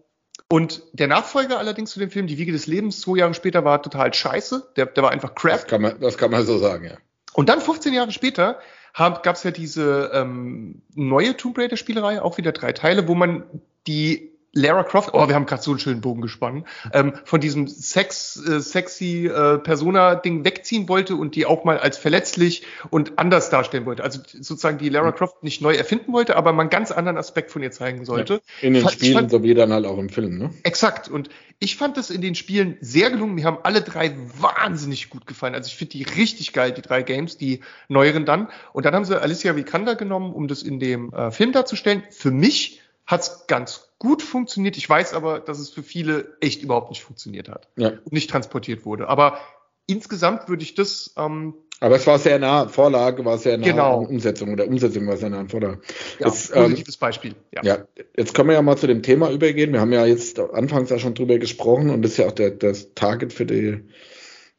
und 0.49 0.84
der 0.93 1.08
Nachfolger 1.08 1.60
allerdings 1.60 1.91
zu 1.91 1.99
dem 1.99 2.10
Film, 2.10 2.27
Die 2.27 2.38
Wiege 2.38 2.53
des 2.53 2.67
Lebens, 2.67 3.01
zwei 3.01 3.17
Jahre 3.17 3.34
später, 3.34 3.65
war 3.65 3.82
total 3.82 4.13
scheiße. 4.13 4.71
Der, 4.77 4.86
der 4.86 5.03
war 5.03 5.12
einfach 5.12 5.36
crap. 5.36 5.53
Das 5.53 5.67
kann, 5.67 5.82
man, 5.82 5.99
das 5.99 6.17
kann 6.17 6.32
man 6.32 6.45
so 6.45 6.58
sagen, 6.58 6.86
ja. 6.86 6.97
Und 7.34 7.49
dann 7.49 7.60
15 7.60 7.93
Jahre 7.93 8.12
später 8.12 8.60
gab 8.95 9.36
es 9.36 9.43
ja 9.43 9.51
diese 9.51 10.10
ähm, 10.13 10.82
neue 10.95 11.38
Tomb 11.38 11.58
Raider-Spielerei, 11.58 12.21
auch 12.21 12.38
wieder 12.38 12.51
drei 12.51 12.71
Teile, 12.71 13.08
wo 13.08 13.13
man 13.13 13.43
die 13.86 14.37
Lara 14.57 14.83
Croft, 14.83 15.11
oh, 15.13 15.27
wir 15.27 15.35
haben 15.35 15.45
gerade 15.45 15.61
so 15.61 15.71
einen 15.71 15.79
schönen 15.79 16.01
Bogen 16.01 16.21
gesponnen, 16.21 16.65
ähm, 16.91 17.13
von 17.23 17.39
diesem 17.39 17.67
Sex, 17.67 18.41
äh, 18.45 18.59
sexy 18.59 19.27
äh, 19.27 19.59
Persona-Ding 19.59 20.43
wegziehen 20.45 20.89
wollte 20.89 21.15
und 21.15 21.35
die 21.35 21.45
auch 21.45 21.63
mal 21.63 21.77
als 21.77 21.97
verletzlich 21.97 22.63
und 22.89 23.19
anders 23.19 23.49
darstellen 23.49 23.85
wollte. 23.85 24.03
Also 24.03 24.19
sozusagen 24.25 24.79
die 24.79 24.89
Lara 24.89 25.11
Croft 25.11 25.43
nicht 25.43 25.61
neu 25.61 25.73
erfinden 25.73 26.11
wollte, 26.11 26.35
aber 26.35 26.53
mal 26.53 26.61
einen 26.61 26.69
ganz 26.69 26.91
anderen 26.91 27.17
Aspekt 27.17 27.51
von 27.51 27.61
ihr 27.61 27.71
zeigen 27.71 28.03
sollte. 28.03 28.41
Ja, 28.61 28.67
in 28.67 28.73
den 28.73 28.83
fand, 28.83 28.93
Spielen 28.93 29.13
fand, 29.13 29.31
sowie 29.31 29.53
dann 29.53 29.71
halt 29.71 29.85
auch 29.85 29.99
im 29.99 30.09
Film, 30.09 30.37
ne? 30.37 30.49
Exakt. 30.63 31.07
Und 31.07 31.29
ich 31.59 31.75
fand 31.75 31.97
das 31.97 32.09
in 32.09 32.21
den 32.21 32.35
Spielen 32.35 32.77
sehr 32.81 33.09
gelungen. 33.11 33.35
Mir 33.35 33.45
haben 33.45 33.59
alle 33.63 33.81
drei 33.81 34.15
wahnsinnig 34.39 35.09
gut 35.09 35.27
gefallen. 35.27 35.55
Also 35.55 35.67
ich 35.67 35.75
finde 35.75 35.91
die 35.91 36.03
richtig 36.03 36.53
geil, 36.53 36.71
die 36.71 36.81
drei 36.81 37.03
Games, 37.03 37.37
die 37.37 37.61
neueren 37.87 38.25
dann. 38.25 38.49
Und 38.73 38.85
dann 38.85 38.95
haben 38.95 39.05
sie 39.05 39.19
Alicia 39.19 39.55
Vikander 39.55 39.95
genommen, 39.95 40.33
um 40.33 40.47
das 40.47 40.63
in 40.63 40.79
dem 40.79 41.13
äh, 41.13 41.31
Film 41.31 41.51
darzustellen. 41.51 42.03
Für 42.09 42.31
mich 42.31 42.81
hat's 43.07 43.47
ganz 43.47 43.89
gut 43.97 44.21
funktioniert. 44.21 44.77
Ich 44.77 44.87
weiß 44.87 45.13
aber, 45.13 45.39
dass 45.39 45.59
es 45.59 45.69
für 45.69 45.81
viele 45.81 46.37
echt 46.41 46.61
überhaupt 46.61 46.89
nicht 46.89 47.03
funktioniert 47.03 47.49
hat. 47.49 47.69
Ja. 47.77 47.89
Und 47.89 48.11
nicht 48.11 48.29
transportiert 48.29 48.85
wurde. 48.85 49.07
Aber 49.07 49.39
insgesamt 49.87 50.49
würde 50.49 50.63
ich 50.63 50.75
das. 50.75 51.13
Ähm, 51.17 51.55
aber 51.79 51.95
es 51.95 52.07
war 52.07 52.19
sehr 52.19 52.39
nah, 52.39 52.67
Vorlage 52.67 53.23
war 53.23 53.37
sehr 53.37 53.57
nah 53.57 53.65
genau. 53.65 53.99
an 53.99 54.07
Umsetzung 54.07 54.51
oder 54.51 54.67
Umsetzung 54.67 55.07
war 55.07 55.17
sehr 55.17 55.29
nah 55.29 55.39
an 55.39 55.49
Vorlage. 55.49 55.79
Ja, 56.19 56.25
positives 56.27 56.95
ähm, 56.95 56.99
Beispiel. 56.99 57.35
Ja. 57.53 57.61
ja, 57.63 57.77
jetzt 58.15 58.33
können 58.33 58.49
wir 58.49 58.55
ja 58.55 58.61
mal 58.61 58.77
zu 58.77 58.87
dem 58.87 59.03
Thema 59.03 59.31
übergehen. 59.31 59.73
Wir 59.73 59.79
haben 59.79 59.93
ja 59.93 60.05
jetzt 60.05 60.39
anfangs 60.39 60.89
ja 60.89 60.99
schon 60.99 61.13
drüber 61.13 61.37
gesprochen 61.37 61.89
und 61.91 62.01
das 62.01 62.11
ist 62.11 62.17
ja 62.17 62.27
auch 62.27 62.31
der, 62.31 62.51
das 62.51 62.93
Target 62.95 63.31
für 63.31 63.45
die, 63.45 63.85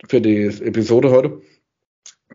für 0.09 0.21
die 0.21 0.45
Episode 0.45 1.11
heute 1.11 1.43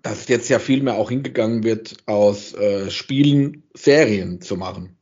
dass 0.01 0.27
jetzt 0.27 0.49
ja 0.49 0.59
viel 0.59 0.83
mehr 0.83 0.95
auch 0.95 1.09
hingegangen 1.09 1.63
wird, 1.63 1.95
aus 2.05 2.53
äh, 2.53 2.91
Spielen 2.91 3.63
Serien 3.73 4.41
zu 4.41 4.57
machen. 4.57 4.97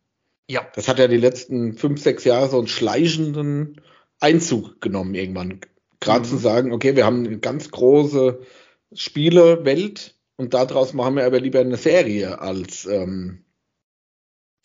Ja. 0.52 0.68
Das 0.76 0.90
hat 0.90 1.00
ja 1.00 1.08
die 1.08 1.16
letzten 1.16 1.76
fünf, 1.76 2.02
sechs 2.02 2.26
Jahre 2.26 2.50
so 2.50 2.58
einen 2.58 2.68
schleichenden 2.68 3.80
Einzug 4.20 4.82
genommen 4.82 5.16
irgendwann. 5.16 5.62
Gerade 6.02 6.26
mhm. 6.26 6.30
zu 6.30 6.36
sagen, 6.36 6.74
okay, 6.74 6.98
wir 6.98 7.06
haben 7.06 7.26
eine 7.26 7.40
ganz 7.40 7.72
große 7.72 8.42
Spielewelt 8.94 10.18
und 10.36 10.54
daraus 10.54 10.92
machen 10.94 11.16
wir 11.16 11.26
aber 11.26 11.40
lieber 11.40 11.62
eine 11.62 11.78
Serie 11.78 12.42
als 12.42 12.86
ähm, 12.86 13.46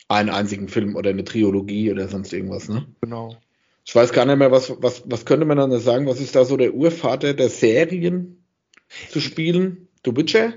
einen 0.09 0.29
einzigen 0.29 0.67
Film 0.67 0.97
oder 0.97 1.11
eine 1.11 1.23
Trilogie 1.23 1.89
oder 1.89 2.09
sonst 2.09 2.33
irgendwas, 2.33 2.67
ne? 2.67 2.85
Genau. 2.99 3.37
Ich 3.85 3.95
weiß 3.95 4.11
gar 4.11 4.25
nicht 4.25 4.39
mehr, 4.39 4.51
was, 4.51 4.73
was, 4.81 5.03
was 5.05 5.25
könnte 5.25 5.45
man 5.45 5.55
dann 5.55 5.79
sagen? 5.79 6.05
Was 6.05 6.19
ist 6.19 6.35
da 6.35 6.43
so 6.43 6.57
der 6.57 6.73
Urvater 6.73 7.33
der 7.33 7.47
Serien 7.47 8.43
zu 9.09 9.21
spielen? 9.21 9.87
The 10.03 10.17
Witcher? 10.17 10.53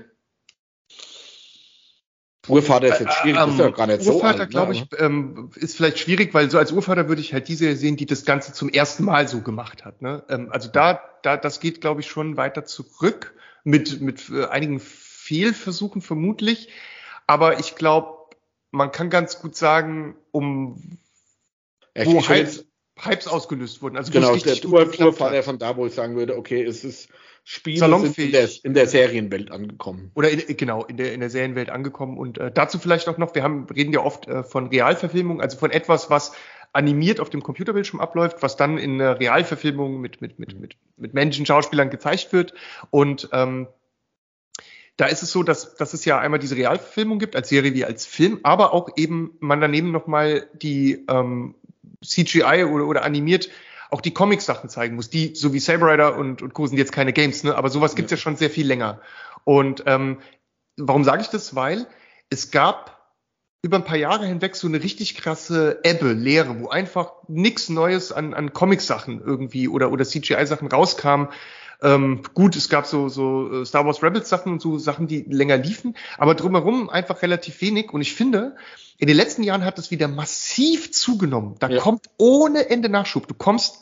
Urvater 2.51 2.87
ist 2.87 2.99
jetzt 2.99 3.13
schwierig, 3.13 3.41
ähm, 3.41 3.49
ist 3.49 3.59
ja 3.59 3.69
gar 3.69 3.87
nicht 3.87 3.99
Urvater, 3.99 4.03
so 4.03 4.13
Urvater, 4.13 4.47
glaube 4.47 4.73
ich, 4.73 4.85
ähm, 4.97 5.49
ist 5.55 5.77
vielleicht 5.77 5.99
schwierig, 5.99 6.33
weil 6.33 6.49
so 6.51 6.57
als 6.57 6.71
Urvater 6.71 7.07
würde 7.07 7.21
ich 7.21 7.33
halt 7.33 7.47
diese 7.47 7.75
sehen, 7.75 7.97
die 7.97 8.05
das 8.05 8.25
Ganze 8.25 8.53
zum 8.53 8.69
ersten 8.69 9.05
Mal 9.05 9.27
so 9.27 9.41
gemacht 9.41 9.85
hat. 9.85 10.01
Ne? 10.01 10.23
Ähm, 10.29 10.49
also 10.51 10.69
da, 10.69 11.01
da, 11.23 11.37
das 11.37 11.59
geht, 11.59 11.81
glaube 11.81 12.01
ich, 12.01 12.07
schon 12.07 12.37
weiter 12.37 12.65
zurück 12.65 13.33
mit, 13.63 14.01
mit 14.01 14.29
äh, 14.29 14.45
einigen 14.45 14.79
Fehlversuchen 14.79 16.01
vermutlich. 16.01 16.69
Aber 17.27 17.59
ich 17.59 17.75
glaube, 17.75 18.17
man 18.71 18.91
kann 18.91 19.09
ganz 19.09 19.39
gut 19.39 19.55
sagen, 19.55 20.15
um 20.31 20.97
ja, 21.95 22.05
wo 22.05 22.21
Hypes, 22.21 22.65
Hypes 22.97 23.27
ausgelöst 23.27 23.81
wurden. 23.81 23.97
Also 23.97 24.11
genau, 24.11 24.35
der 24.35 24.65
Urvater 24.65 25.43
von 25.43 25.57
da, 25.57 25.77
wo 25.77 25.85
ich 25.85 25.93
sagen 25.93 26.15
würde, 26.15 26.37
okay, 26.37 26.63
es 26.63 26.83
ist 26.83 27.09
Spiele 27.43 27.99
sind 27.99 28.17
in 28.17 28.31
der, 28.31 28.49
in 28.63 28.73
der, 28.73 28.87
Serienwelt 28.87 29.51
angekommen. 29.51 30.11
Oder 30.13 30.29
in, 30.29 30.57
genau, 30.57 30.85
in 30.85 30.97
der, 30.97 31.13
in 31.13 31.19
der 31.19 31.29
Serienwelt 31.29 31.69
angekommen. 31.69 32.17
Und 32.17 32.37
äh, 32.37 32.51
dazu 32.51 32.77
vielleicht 32.77 33.07
auch 33.09 33.17
noch, 33.17 33.33
wir 33.33 33.43
haben, 33.43 33.65
reden 33.65 33.93
ja 33.93 34.01
oft 34.01 34.27
äh, 34.27 34.43
von 34.43 34.67
Realverfilmung, 34.67 35.41
also 35.41 35.57
von 35.57 35.71
etwas, 35.71 36.09
was 36.09 36.33
animiert 36.73 37.19
auf 37.19 37.29
dem 37.29 37.43
Computerbildschirm 37.43 37.99
abläuft, 37.99 38.41
was 38.41 38.55
dann 38.55 38.77
in 38.77 39.01
einer 39.01 39.19
Realverfilmung 39.19 39.99
mit, 39.99 40.21
mit, 40.21 40.39
mit, 40.39 40.59
mit, 40.59 40.77
mit 40.97 41.13
Menschen, 41.13 41.45
Schauspielern 41.45 41.89
gezeigt 41.89 42.31
wird. 42.31 42.53
Und 42.91 43.29
ähm, 43.33 43.67
da 44.97 45.07
ist 45.07 45.23
es 45.23 45.31
so, 45.31 45.41
dass, 45.41 45.75
dass 45.75 45.93
es 45.93 46.05
ja 46.05 46.19
einmal 46.19 46.39
diese 46.39 46.55
Realverfilmung 46.55 47.19
gibt, 47.19 47.35
als 47.35 47.49
Serie 47.49 47.73
wie 47.73 47.85
als 47.85 48.05
Film, 48.05 48.39
aber 48.43 48.73
auch 48.73 48.89
eben 48.97 49.35
man 49.39 49.59
daneben 49.59 49.91
nochmal 49.91 50.47
die 50.53 51.05
ähm, 51.09 51.55
CGI 52.05 52.65
oder, 52.65 52.87
oder 52.87 53.03
animiert 53.03 53.49
auch 53.91 54.01
die 54.01 54.13
Comic-Sachen 54.13 54.69
zeigen 54.69 54.95
muss, 54.95 55.09
die, 55.09 55.35
so 55.35 55.53
wie 55.53 55.59
Saber 55.59 55.91
Rider 55.91 56.17
und, 56.17 56.41
und 56.41 56.53
Co. 56.53 56.65
sind 56.65 56.77
jetzt 56.77 56.93
keine 56.93 57.13
Games, 57.13 57.43
ne? 57.43 57.55
aber 57.55 57.69
sowas 57.69 57.95
gibt's 57.95 58.11
ja. 58.11 58.17
ja 58.17 58.21
schon 58.21 58.37
sehr 58.37 58.49
viel 58.49 58.65
länger. 58.65 59.01
Und 59.43 59.83
ähm, 59.85 60.19
warum 60.77 61.03
sage 61.03 61.21
ich 61.21 61.27
das? 61.27 61.55
Weil 61.55 61.85
es 62.29 62.51
gab 62.51 63.01
über 63.63 63.77
ein 63.77 63.83
paar 63.83 63.97
Jahre 63.97 64.25
hinweg 64.25 64.55
so 64.55 64.67
eine 64.67 64.81
richtig 64.81 65.15
krasse 65.15 65.81
Ebbe, 65.83 66.13
Leere, 66.13 66.59
wo 66.59 66.69
einfach 66.69 67.11
nichts 67.27 67.69
Neues 67.69 68.11
an, 68.11 68.33
an 68.33 68.53
Comic-Sachen 68.53 69.21
irgendwie 69.21 69.67
oder, 69.67 69.91
oder 69.91 70.05
CGI-Sachen 70.05 70.67
rauskam. 70.67 71.25
Ähm, 71.83 72.21
gut, 72.33 72.55
es 72.55 72.69
gab 72.69 72.85
so, 72.85 73.09
so 73.09 73.61
äh, 73.61 73.65
Star 73.65 73.85
Wars 73.85 74.03
Rebels 74.03 74.29
Sachen 74.29 74.53
und 74.53 74.61
so 74.61 74.77
Sachen, 74.77 75.07
die 75.07 75.25
länger 75.27 75.57
liefen, 75.57 75.95
aber 76.17 76.35
drumherum 76.35 76.89
einfach 76.89 77.21
relativ 77.23 77.59
wenig. 77.61 77.91
Und 77.91 78.01
ich 78.01 78.13
finde, 78.13 78.55
in 78.99 79.07
den 79.07 79.17
letzten 79.17 79.41
Jahren 79.41 79.65
hat 79.65 79.79
es 79.79 79.89
wieder 79.89 80.07
massiv 80.07 80.91
zugenommen. 80.91 81.55
Da 81.59 81.69
ja. 81.69 81.81
kommt 81.81 82.05
ohne 82.17 82.69
Ende 82.69 82.87
Nachschub. 82.87 83.27
Du 83.27 83.33
kommst, 83.33 83.79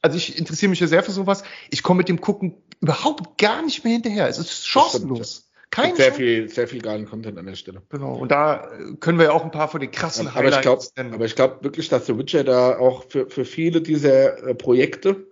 also 0.00 0.16
ich 0.16 0.38
interessiere 0.38 0.70
mich 0.70 0.80
ja 0.80 0.86
sehr 0.86 1.02
für 1.02 1.12
sowas. 1.12 1.44
Ich 1.70 1.82
komme 1.82 1.98
mit 1.98 2.08
dem 2.08 2.22
Gucken 2.22 2.54
überhaupt 2.80 3.36
gar 3.36 3.62
nicht 3.62 3.84
mehr 3.84 3.92
hinterher. 3.92 4.28
Es 4.28 4.38
ist 4.38 4.66
chancenlos. 4.66 5.50
Kein 5.70 5.96
sehr 5.96 6.12
viel, 6.12 6.50
sehr 6.50 6.68
viel 6.68 6.82
geilen 6.82 7.06
Content 7.06 7.38
an 7.38 7.46
der 7.46 7.54
Stelle. 7.54 7.82
Genau. 7.88 8.14
Und 8.14 8.30
da 8.30 8.70
können 9.00 9.18
wir 9.18 9.26
ja 9.26 9.32
auch 9.32 9.44
ein 9.44 9.50
paar 9.50 9.68
von 9.68 9.80
den 9.80 9.90
krassen 9.90 10.26
aber 10.26 10.36
Highlights 10.36 10.56
ich 10.56 10.62
glaub, 10.62 10.82
nennen. 10.96 11.14
Aber 11.14 11.24
ich 11.24 11.34
glaube 11.34 11.64
wirklich, 11.64 11.88
dass 11.88 12.06
The 12.06 12.18
Witcher 12.18 12.44
da 12.44 12.78
auch 12.78 13.04
für, 13.08 13.28
für 13.28 13.46
viele 13.46 13.80
dieser 13.80 14.48
äh, 14.48 14.54
Projekte, 14.54 15.31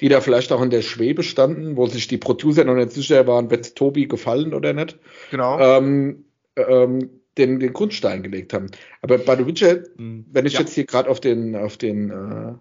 die 0.00 0.08
da 0.08 0.20
vielleicht 0.20 0.52
auch 0.52 0.62
in 0.62 0.70
der 0.70 0.82
Schwebe 0.82 1.22
standen, 1.22 1.76
wo 1.76 1.86
sich 1.86 2.08
die 2.08 2.18
Producer 2.18 2.64
noch 2.64 2.74
nicht 2.74 2.92
sicher 2.92 3.26
waren, 3.26 3.50
wird 3.50 3.76
Tobi 3.76 4.06
gefallen 4.06 4.52
oder 4.52 4.72
nicht. 4.72 4.98
Genau. 5.30 5.58
Ähm, 5.58 6.24
ähm, 6.56 7.10
den, 7.38 7.60
den 7.60 7.72
Grundstein 7.72 8.22
gelegt 8.22 8.52
haben. 8.52 8.70
Aber 9.02 9.18
bei 9.18 9.36
The 9.36 9.46
Witcher, 9.46 9.80
mhm. 9.96 10.26
wenn 10.30 10.46
ich 10.46 10.54
ja. 10.54 10.60
jetzt 10.60 10.74
hier 10.74 10.86
gerade 10.86 11.10
auf 11.10 11.20
den, 11.20 11.54
auf 11.56 11.76
den, 11.76 12.10
äh, 12.10 12.54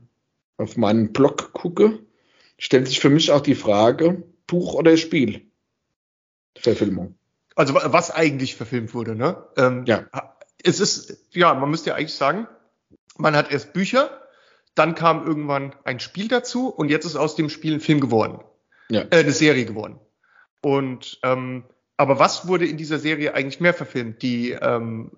auf 0.57 0.77
meinen 0.77 1.13
Blog 1.13 1.53
gucke, 1.53 1.99
stellt 2.57 2.87
sich 2.87 2.99
für 2.99 3.09
mich 3.09 3.31
auch 3.31 3.41
die 3.41 3.55
Frage, 3.55 4.23
Buch 4.47 4.73
oder 4.73 4.95
Spiel? 4.97 5.41
Verfilmung. 6.57 7.15
Also 7.55 7.73
was 7.73 8.11
eigentlich 8.11 8.55
verfilmt 8.55 8.93
wurde, 8.93 9.15
ne? 9.15 9.45
Ähm, 9.57 9.85
ja. 9.85 10.05
Es 10.61 10.79
ist, 10.79 11.27
ja, 11.31 11.53
man 11.53 11.69
müsste 11.69 11.91
ja 11.91 11.95
eigentlich 11.95 12.15
sagen, 12.15 12.47
man 13.17 13.35
hat 13.35 13.51
erst 13.51 13.73
Bücher, 13.73 14.24
dann 14.75 14.95
kam 14.95 15.25
irgendwann 15.25 15.73
ein 15.83 15.99
Spiel 15.99 16.27
dazu 16.27 16.69
und 16.69 16.89
jetzt 16.89 17.05
ist 17.05 17.15
aus 17.15 17.35
dem 17.35 17.49
Spiel 17.49 17.73
ein 17.75 17.79
Film 17.79 17.99
geworden. 17.99 18.39
Ja. 18.89 19.01
Äh, 19.09 19.19
eine 19.19 19.31
Serie 19.31 19.65
geworden. 19.65 19.99
Und 20.61 21.19
ähm, 21.23 21.63
aber 21.97 22.19
was 22.19 22.47
wurde 22.47 22.65
in 22.65 22.75
dieser 22.75 22.99
Serie 22.99 23.33
eigentlich 23.33 23.61
mehr 23.61 23.73
verfilmt? 23.73 24.21
Die, 24.21 24.51
ähm, 24.51 25.11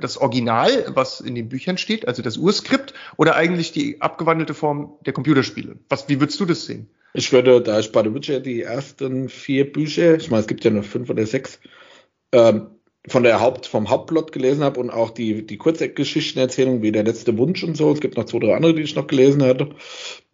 das 0.00 0.16
Original, 0.16 0.86
was 0.88 1.20
in 1.20 1.36
den 1.36 1.48
Büchern 1.48 1.78
steht, 1.78 2.08
also 2.08 2.22
das 2.22 2.36
Urskript, 2.36 2.92
oder 3.16 3.36
eigentlich 3.36 3.70
die 3.70 4.00
abgewandelte 4.00 4.54
Form 4.54 4.96
der 5.06 5.12
Computerspiele? 5.12 5.76
Was, 5.88 6.08
wie 6.08 6.18
würdest 6.18 6.40
du 6.40 6.44
das 6.44 6.66
sehen? 6.66 6.90
Ich 7.14 7.32
würde, 7.32 7.60
da 7.60 7.78
ich 7.78 7.92
bei 7.92 8.02
The 8.02 8.12
Witcher 8.12 8.40
die 8.40 8.62
ersten 8.62 9.28
vier 9.28 9.72
Bücher, 9.72 10.16
ich 10.16 10.30
meine, 10.30 10.40
es 10.40 10.48
gibt 10.48 10.64
ja 10.64 10.72
noch 10.72 10.84
fünf 10.84 11.08
oder 11.08 11.24
sechs, 11.24 11.60
ähm, 12.32 12.70
von 13.08 13.22
der 13.22 13.40
Haupt, 13.40 13.66
vom 13.66 13.90
Hauptplot 13.90 14.32
gelesen 14.32 14.62
habe 14.62 14.80
und 14.80 14.90
auch 14.90 15.10
die, 15.10 15.46
die 15.46 15.56
Kurzgeschichtenerzählung 15.56 16.82
wie 16.82 16.92
der 16.92 17.04
letzte 17.04 17.36
Wunsch 17.38 17.64
und 17.64 17.76
so, 17.76 17.92
es 17.92 18.00
gibt 18.00 18.16
noch 18.16 18.24
zwei, 18.24 18.38
drei 18.38 18.54
andere, 18.54 18.74
die 18.74 18.82
ich 18.82 18.94
noch 18.94 19.06
gelesen 19.06 19.42
hatte, 19.42 19.70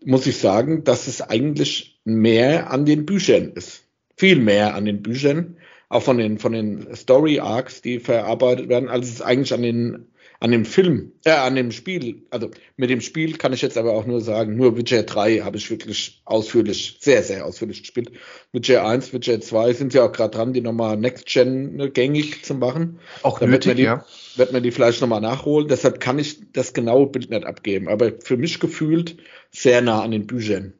muss 0.05 0.27
ich 0.27 0.39
sagen, 0.39 0.85
dass 0.85 1.07
es 1.07 1.23
eigentlich 1.23 2.01
mehr 2.05 2.71
an 2.71 2.85
den 2.85 3.07
Büchern 3.07 3.53
ist. 3.55 3.85
Viel 4.17 4.39
mehr 4.39 4.75
an 4.75 4.85
den 4.85 5.03
Büchern, 5.03 5.57
auch 5.89 6.03
von 6.03 6.19
den, 6.19 6.39
von 6.39 6.53
den 6.53 6.95
Story 6.95 7.41
Arcs, 7.41 7.83
die 7.83 8.01
verarbeitet 8.01 8.69
werden, 8.69 8.89
als 8.89 9.09
es 9.09 9.23
eigentlich 9.23 9.53
an 9.55 9.63
den 9.63 10.07
an 10.45 10.51
dem 10.51 10.67
Film, 10.67 11.13
äh, 11.25 11.31
an 11.31 11.55
dem 11.55 11.73
Spiel, 11.73 12.27
also 12.29 12.51
mit 12.77 12.91
dem 12.91 13.01
Spiel 13.01 13.39
kann 13.39 13.55
ich 13.55 13.63
jetzt 13.63 13.79
aber 13.79 13.95
auch 13.95 14.05
nur 14.05 14.21
sagen, 14.21 14.57
nur 14.57 14.77
Witcher 14.77 15.03
3 15.03 15.39
habe 15.39 15.57
ich 15.57 15.71
wirklich 15.71 16.21
ausführlich, 16.27 16.99
sehr, 17.01 17.23
sehr 17.23 17.47
ausführlich 17.47 17.81
gespielt. 17.81 18.13
Witcher 18.53 18.87
1, 18.87 19.15
Witcher 19.15 19.41
2 19.41 19.73
sind 19.73 19.95
ja 19.95 20.05
auch 20.05 20.13
gerade 20.13 20.37
dran, 20.37 20.53
die 20.53 20.61
nochmal 20.61 20.99
Next 20.99 21.25
Gen 21.25 21.77
ne, 21.77 21.91
gängig 21.91 22.45
zu 22.45 22.55
machen. 22.55 23.01
Auch 23.23 23.39
Damit 23.39 23.65
nötig, 23.65 23.69
man 23.69 23.77
die, 23.79 23.83
ja. 23.85 24.05
Wird 24.37 24.53
man 24.53 24.63
die 24.63 24.71
vielleicht 24.71 25.01
nochmal 25.01 25.23
nachholen. 25.23 25.67
Deshalb 25.67 25.99
kann 25.99 26.19
ich 26.19 26.53
das 26.53 26.75
genaue 26.75 27.07
Bild 27.07 27.31
nicht 27.31 27.47
abgeben. 27.47 27.89
Aber 27.89 28.13
für 28.21 28.37
mich 28.37 28.61
gefühlt 28.61 29.17
sehr 29.51 29.81
nah 29.81 30.03
an 30.03 30.11
den 30.11 30.27
Büchern. 30.27 30.75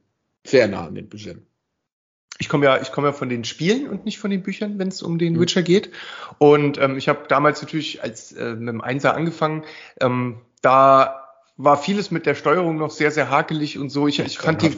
Sehr 0.47 0.69
nah 0.69 0.87
an 0.87 0.95
den 0.95 1.09
Büchern 1.09 1.47
ich 2.39 2.49
komme 2.49 2.67
ja, 2.67 2.81
ich 2.81 2.93
komme 2.93 3.09
ja 3.09 3.13
von 3.13 3.29
den 3.29 3.45
Spielen 3.45 3.89
und 3.89 4.05
nicht 4.05 4.19
von 4.19 4.31
den 4.31 4.43
Büchern, 4.43 4.79
wenn 4.79 4.89
es 4.89 5.03
um 5.03 5.19
den 5.19 5.35
mhm. 5.35 5.41
Witcher 5.41 5.63
geht. 5.63 5.91
Und 6.39 6.79
ähm, 6.79 6.97
ich 6.97 7.09
habe 7.09 7.21
damals 7.29 7.63
natürlich 7.63 8.03
als 8.03 8.33
äh, 8.33 8.55
mit 8.55 8.69
dem 8.69 8.81
Einser 8.81 9.15
angefangen. 9.15 9.65
Ähm, 10.01 10.41
da 10.61 11.21
war 11.57 11.77
vieles 11.77 12.11
mit 12.11 12.27
der 12.27 12.35
Steuerung 12.35 12.77
noch 12.79 12.91
sehr, 12.91 13.13
sehr 13.13 13.31
hakelig 13.31 13.79
und 13.79 13.89
so. 13.89 14.09
Ich, 14.09 14.19
ich 14.19 14.39
fand 14.39 14.63
die, 14.63 14.75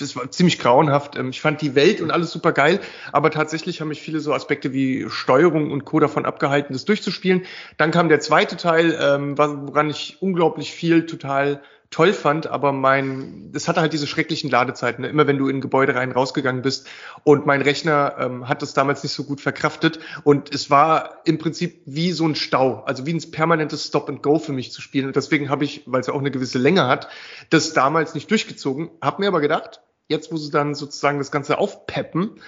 es 0.00 0.16
war 0.16 0.28
ziemlich 0.32 0.58
grauenhaft. 0.58 1.16
Ähm, 1.16 1.30
ich 1.30 1.40
fand 1.40 1.60
die 1.62 1.76
Welt 1.76 2.00
und 2.00 2.10
alles 2.10 2.32
super 2.32 2.52
geil, 2.52 2.80
aber 3.12 3.30
tatsächlich 3.30 3.80
haben 3.80 3.88
mich 3.88 4.02
viele 4.02 4.18
so 4.18 4.34
Aspekte 4.34 4.72
wie 4.72 5.06
Steuerung 5.08 5.70
und 5.70 5.84
Co. 5.84 6.00
davon 6.00 6.26
abgehalten, 6.26 6.72
das 6.72 6.84
durchzuspielen. 6.84 7.44
Dann 7.76 7.92
kam 7.92 8.08
der 8.08 8.18
zweite 8.18 8.56
Teil, 8.56 8.98
ähm, 9.00 9.38
woran 9.38 9.90
ich 9.90 10.16
unglaublich 10.20 10.72
viel 10.72 11.06
total 11.06 11.62
toll 11.90 12.12
fand, 12.12 12.46
aber 12.46 12.72
mein, 12.72 13.52
es 13.54 13.68
hatte 13.68 13.80
halt 13.80 13.92
diese 13.92 14.06
schrecklichen 14.06 14.50
Ladezeiten, 14.50 15.02
ne? 15.02 15.08
immer 15.08 15.26
wenn 15.26 15.38
du 15.38 15.48
in 15.48 15.60
Gebäude 15.60 15.94
rein 15.94 16.12
rausgegangen 16.12 16.62
bist 16.62 16.88
und 17.24 17.46
mein 17.46 17.62
Rechner 17.62 18.16
ähm, 18.18 18.48
hat 18.48 18.62
das 18.62 18.74
damals 18.74 19.02
nicht 19.02 19.12
so 19.12 19.24
gut 19.24 19.40
verkraftet 19.40 20.00
und 20.24 20.54
es 20.54 20.70
war 20.70 21.20
im 21.24 21.38
Prinzip 21.38 21.82
wie 21.86 22.12
so 22.12 22.26
ein 22.26 22.34
Stau, 22.34 22.82
also 22.84 23.06
wie 23.06 23.12
ein 23.12 23.30
permanentes 23.30 23.86
Stop 23.86 24.08
and 24.08 24.22
Go 24.22 24.38
für 24.38 24.52
mich 24.52 24.72
zu 24.72 24.80
spielen 24.80 25.06
und 25.06 25.16
deswegen 25.16 25.48
habe 25.48 25.64
ich, 25.64 25.82
weil 25.86 26.00
es 26.00 26.06
ja 26.06 26.14
auch 26.14 26.20
eine 26.20 26.30
gewisse 26.30 26.58
Länge 26.58 26.86
hat, 26.86 27.08
das 27.50 27.72
damals 27.72 28.14
nicht 28.14 28.30
durchgezogen, 28.30 28.90
habe 29.00 29.22
mir 29.22 29.28
aber 29.28 29.40
gedacht, 29.40 29.80
jetzt 30.08 30.32
wo 30.32 30.36
sie 30.36 30.50
dann 30.50 30.74
sozusagen 30.74 31.18
das 31.18 31.30
Ganze 31.30 31.58
aufpeppen, 31.58 32.40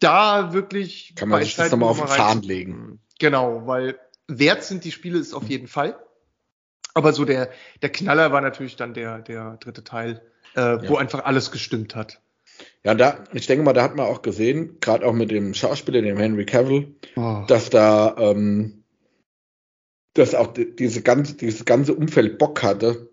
da 0.00 0.52
wirklich 0.52 1.14
kann 1.16 1.28
man 1.28 1.42
sich 1.42 1.56
das 1.56 1.70
nochmal 1.70 1.90
auf 1.90 1.98
den 1.98 2.08
Zahn 2.08 2.42
legen. 2.42 3.00
Genau, 3.18 3.66
weil 3.66 3.98
wert 4.28 4.62
sind 4.62 4.84
die 4.84 4.92
Spiele 4.92 5.18
ist 5.18 5.34
auf 5.34 5.48
jeden 5.48 5.66
Fall. 5.66 5.98
Aber 6.94 7.12
so 7.12 7.24
der, 7.24 7.50
der 7.82 7.90
Knaller 7.90 8.32
war 8.32 8.40
natürlich 8.40 8.76
dann 8.76 8.94
der, 8.94 9.20
der 9.20 9.56
dritte 9.58 9.84
Teil, 9.84 10.22
äh, 10.56 10.60
ja. 10.60 10.88
wo 10.88 10.96
einfach 10.96 11.24
alles 11.24 11.50
gestimmt 11.50 11.94
hat. 11.94 12.20
Ja, 12.84 12.94
da, 12.94 13.24
ich 13.32 13.46
denke 13.46 13.64
mal, 13.64 13.72
da 13.72 13.82
hat 13.82 13.96
man 13.96 14.06
auch 14.06 14.22
gesehen, 14.22 14.78
gerade 14.80 15.06
auch 15.06 15.12
mit 15.12 15.30
dem 15.30 15.54
Schauspieler, 15.54 16.02
dem 16.02 16.18
Henry 16.18 16.44
Cavill, 16.44 16.96
oh. 17.16 17.44
dass 17.46 17.70
da, 17.70 18.16
ähm, 18.18 18.84
dass 20.14 20.34
auch 20.34 20.48
die, 20.48 20.74
diese 20.74 21.02
ganze, 21.02 21.34
dieses 21.34 21.64
ganze 21.64 21.94
Umfeld 21.94 22.38
Bock 22.38 22.62
hatte, 22.62 23.10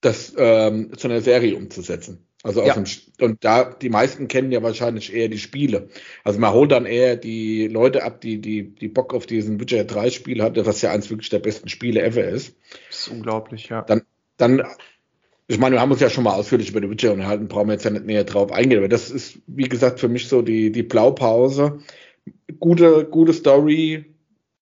das 0.00 0.32
ähm, 0.36 0.96
zu 0.96 1.08
einer 1.08 1.20
Serie 1.20 1.56
umzusetzen. 1.56 2.26
Also 2.42 2.64
ja. 2.64 2.74
dem, 2.74 2.84
und 3.20 3.44
da, 3.44 3.64
die 3.64 3.90
meisten 3.90 4.26
kennen 4.26 4.50
ja 4.50 4.62
wahrscheinlich 4.62 5.12
eher 5.12 5.28
die 5.28 5.38
Spiele. 5.38 5.88
Also 6.24 6.38
man 6.38 6.52
holt 6.54 6.72
dann 6.72 6.86
eher 6.86 7.16
die 7.16 7.68
Leute 7.68 8.02
ab, 8.02 8.22
die, 8.22 8.40
die, 8.40 8.74
die 8.74 8.88
Bock 8.88 9.12
auf 9.12 9.26
diesen 9.26 9.60
Witcher 9.60 9.84
3 9.84 10.10
Spiel 10.10 10.42
hatte, 10.42 10.64
was 10.64 10.80
ja 10.80 10.90
eins 10.90 11.10
wirklich 11.10 11.28
der 11.28 11.40
besten 11.40 11.68
Spiele 11.68 12.02
ever 12.02 12.24
ist. 12.24 12.56
Das 12.88 13.00
ist 13.00 13.08
unglaublich, 13.08 13.68
ja. 13.68 13.82
Dann, 13.82 14.02
dann, 14.38 14.62
ich 15.48 15.58
meine, 15.58 15.76
wir 15.76 15.80
haben 15.82 15.92
uns 15.92 16.00
ja 16.00 16.08
schon 16.08 16.24
mal 16.24 16.32
ausführlich 16.32 16.70
über 16.70 16.80
die 16.80 16.88
Witcher 16.88 17.12
unterhalten, 17.12 17.48
brauchen 17.48 17.68
wir 17.68 17.74
jetzt 17.74 17.84
ja 17.84 17.90
nicht 17.90 18.06
näher 18.06 18.24
drauf 18.24 18.52
eingehen, 18.52 18.78
aber 18.78 18.88
das 18.88 19.10
ist, 19.10 19.40
wie 19.46 19.68
gesagt, 19.68 20.00
für 20.00 20.08
mich 20.08 20.28
so 20.28 20.40
die, 20.40 20.72
die 20.72 20.82
Blaupause. 20.82 21.80
Gute, 22.58 23.04
gute 23.04 23.34
Story, 23.34 24.06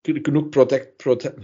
genug 0.02 0.50
Protect, 0.50 0.98
Protect, 0.98 1.38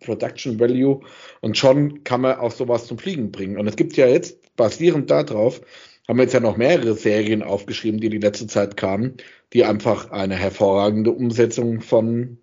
Production 0.00 0.60
Value 0.60 1.00
und 1.40 1.56
schon 1.56 2.04
kann 2.04 2.20
man 2.20 2.36
auch 2.36 2.50
sowas 2.50 2.86
zum 2.86 2.98
Fliegen 2.98 3.32
bringen. 3.32 3.58
Und 3.58 3.66
es 3.68 3.76
gibt 3.76 3.96
ja 3.96 4.06
jetzt 4.06 4.38
basierend 4.56 5.10
darauf 5.10 5.60
haben 6.08 6.18
wir 6.18 6.24
jetzt 6.24 6.34
ja 6.34 6.40
noch 6.40 6.56
mehrere 6.56 6.94
Serien 6.94 7.42
aufgeschrieben, 7.42 8.00
die 8.00 8.10
die 8.10 8.18
letzte 8.18 8.46
Zeit 8.46 8.76
kamen, 8.76 9.16
die 9.52 9.64
einfach 9.64 10.10
eine 10.10 10.34
hervorragende 10.34 11.10
Umsetzung 11.12 11.80
von, 11.80 12.38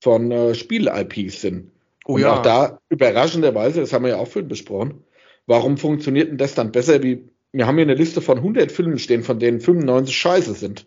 von 0.00 0.30
äh, 0.30 0.54
Spiel-IPs 0.54 1.40
sind. 1.40 1.70
Oh, 2.04 2.14
Und 2.14 2.20
ja. 2.22 2.36
auch 2.36 2.42
da 2.42 2.78
überraschenderweise, 2.88 3.80
das 3.80 3.92
haben 3.92 4.04
wir 4.04 4.10
ja 4.10 4.16
auch 4.18 4.28
vorhin 4.28 4.48
besprochen, 4.48 5.04
warum 5.46 5.78
funktioniert 5.78 6.28
denn 6.28 6.38
das 6.38 6.54
dann 6.54 6.72
besser 6.72 7.02
wie, 7.02 7.28
wir 7.52 7.66
haben 7.66 7.76
hier 7.76 7.84
eine 7.84 7.94
Liste 7.94 8.20
von 8.20 8.38
100 8.38 8.70
Filmen 8.70 8.98
stehen, 8.98 9.22
von 9.22 9.38
denen 9.38 9.60
95 9.60 10.16
scheiße 10.16 10.54
sind. 10.54 10.86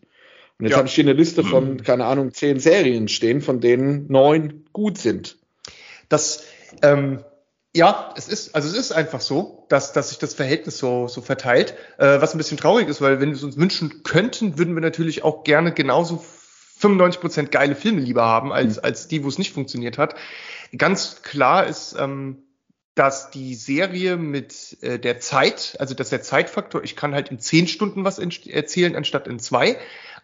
Und 0.60 0.66
jetzt 0.66 0.74
ja. 0.74 0.78
habe 0.78 0.88
ich 0.88 0.94
hier 0.94 1.04
eine 1.04 1.14
Liste 1.14 1.44
von, 1.44 1.82
keine 1.82 2.06
Ahnung, 2.06 2.34
10 2.34 2.60
Serien 2.60 3.08
stehen, 3.08 3.42
von 3.42 3.60
denen 3.60 4.06
9 4.12 4.66
gut 4.72 5.00
sind. 5.00 5.38
Das, 6.08 6.46
ähm, 6.84 7.24
ja, 7.74 8.14
es 8.18 8.28
ist, 8.28 8.54
also 8.54 8.68
es 8.68 8.76
ist 8.76 8.92
einfach 8.92 9.22
so, 9.22 9.66
dass, 9.70 9.94
dass 9.94 10.10
sich 10.10 10.20
das 10.20 10.34
Verhältnis 10.34 10.78
so, 10.78 11.08
so 11.08 11.22
verteilt, 11.22 11.76
äh, 11.98 12.20
was 12.20 12.34
ein 12.34 12.38
bisschen 12.38 12.58
traurig 12.58 12.90
ist, 12.90 13.00
weil 13.02 13.22
wenn 13.22 13.30
wir 13.30 13.36
es 13.36 13.44
uns 13.44 13.58
wünschen 13.58 14.04
könnten, 14.04 14.58
würden 14.58 14.76
wir 14.76 14.82
natürlich 14.82 15.24
auch 15.24 15.44
gerne 15.44 15.72
genauso 15.72 16.24
95 16.80 17.22
Prozent 17.22 17.52
geile 17.52 17.76
Filme 17.76 18.02
lieber 18.02 18.24
haben, 18.24 18.52
als, 18.52 18.78
mhm. 18.78 18.84
als 18.84 19.08
die, 19.08 19.24
wo 19.24 19.30
es 19.30 19.38
nicht 19.38 19.54
funktioniert 19.54 19.98
hat. 19.98 20.16
Ganz 20.78 21.22
klar 21.22 21.66
ist, 21.66 21.96
ähm, 21.98 22.44
dass 22.96 23.32
die 23.32 23.56
Serie 23.56 24.18
mit 24.18 24.78
äh, 24.82 25.00
der 25.00 25.22
Zeit, 25.22 25.78
also 25.80 25.94
dass 25.94 26.10
der 26.10 26.22
Zeitfaktor, 26.22 26.84
ich 26.84 26.98
kann 26.98 27.14
halt 27.14 27.30
in 27.30 27.40
zehn 27.40 27.68
Stunden 27.68 28.04
was 28.04 28.20
erzählen, 28.20 28.98
anstatt 28.98 29.28
in 29.28 29.40
zwei. 29.40 29.78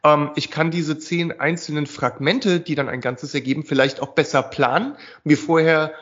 Ähm, 0.04 0.32
ich 0.36 0.52
kann 0.52 0.70
diese 0.70 1.00
zehn 1.00 1.40
einzelnen 1.40 1.88
Fragmente, 1.88 2.60
die 2.60 2.76
dann 2.76 2.90
ein 2.90 3.00
Ganzes 3.00 3.34
ergeben, 3.34 3.64
vielleicht 3.64 4.02
auch 4.02 4.16
besser 4.16 4.44
planen, 4.44 4.98
mir 5.24 5.38
vorher 5.38 5.94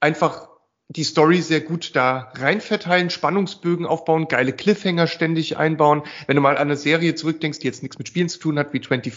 einfach 0.00 0.47
die 0.90 1.04
Story 1.04 1.42
sehr 1.42 1.60
gut 1.60 1.94
da 1.94 2.32
rein 2.38 2.62
verteilen, 2.62 3.10
Spannungsbögen 3.10 3.84
aufbauen, 3.84 4.26
geile 4.26 4.54
Cliffhanger 4.54 5.06
ständig 5.06 5.58
einbauen. 5.58 6.02
Wenn 6.26 6.36
du 6.36 6.40
mal 6.40 6.56
an 6.56 6.62
eine 6.62 6.76
Serie 6.76 7.14
zurückdenkst, 7.14 7.58
die 7.58 7.66
jetzt 7.66 7.82
nichts 7.82 7.98
mit 7.98 8.08
Spielen 8.08 8.30
zu 8.30 8.38
tun 8.38 8.58
hat, 8.58 8.72
wie 8.72 8.80
24, 8.80 9.12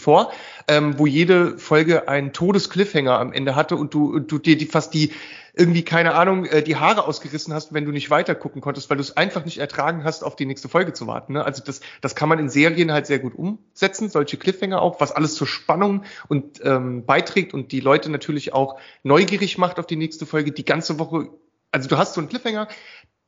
ähm, 0.68 0.98
wo 0.98 1.06
jede 1.06 1.56
Folge 1.56 2.08
einen 2.08 2.34
Todes-Cliffhanger 2.34 3.18
am 3.18 3.32
Ende 3.32 3.56
hatte 3.56 3.76
und 3.76 3.94
du, 3.94 4.18
du 4.18 4.38
dir 4.38 4.58
die 4.58 4.66
fast 4.66 4.92
die 4.92 5.12
irgendwie, 5.54 5.82
keine 5.82 6.14
Ahnung, 6.14 6.44
äh, 6.44 6.62
die 6.62 6.76
Haare 6.76 7.06
ausgerissen 7.06 7.54
hast, 7.54 7.72
wenn 7.72 7.86
du 7.86 7.90
nicht 7.90 8.10
weiter 8.10 8.34
gucken 8.34 8.60
konntest, 8.60 8.90
weil 8.90 8.98
du 8.98 9.02
es 9.02 9.16
einfach 9.16 9.44
nicht 9.44 9.58
ertragen 9.58 10.04
hast, 10.04 10.24
auf 10.24 10.36
die 10.36 10.46
nächste 10.46 10.68
Folge 10.68 10.92
zu 10.92 11.06
warten. 11.06 11.34
Ne? 11.34 11.44
Also 11.44 11.62
das, 11.64 11.80
das 12.02 12.14
kann 12.14 12.28
man 12.28 12.38
in 12.38 12.50
Serien 12.50 12.92
halt 12.92 13.06
sehr 13.06 13.18
gut 13.18 13.34
umsetzen, 13.34 14.10
solche 14.10 14.36
Cliffhanger 14.36 14.80
auch, 14.80 15.00
was 15.00 15.12
alles 15.12 15.34
zur 15.34 15.46
Spannung 15.46 16.04
und 16.28 16.60
ähm, 16.64 17.06
beiträgt 17.06 17.54
und 17.54 17.72
die 17.72 17.80
Leute 17.80 18.10
natürlich 18.10 18.52
auch 18.52 18.78
neugierig 19.02 19.56
macht 19.56 19.78
auf 19.78 19.86
die 19.86 19.96
nächste 19.96 20.26
Folge, 20.26 20.52
die 20.52 20.64
ganze 20.64 20.98
Woche 20.98 21.28
also 21.72 21.88
du 21.88 21.98
hast 21.98 22.14
so 22.14 22.20
einen 22.20 22.28
Cliffhanger, 22.28 22.68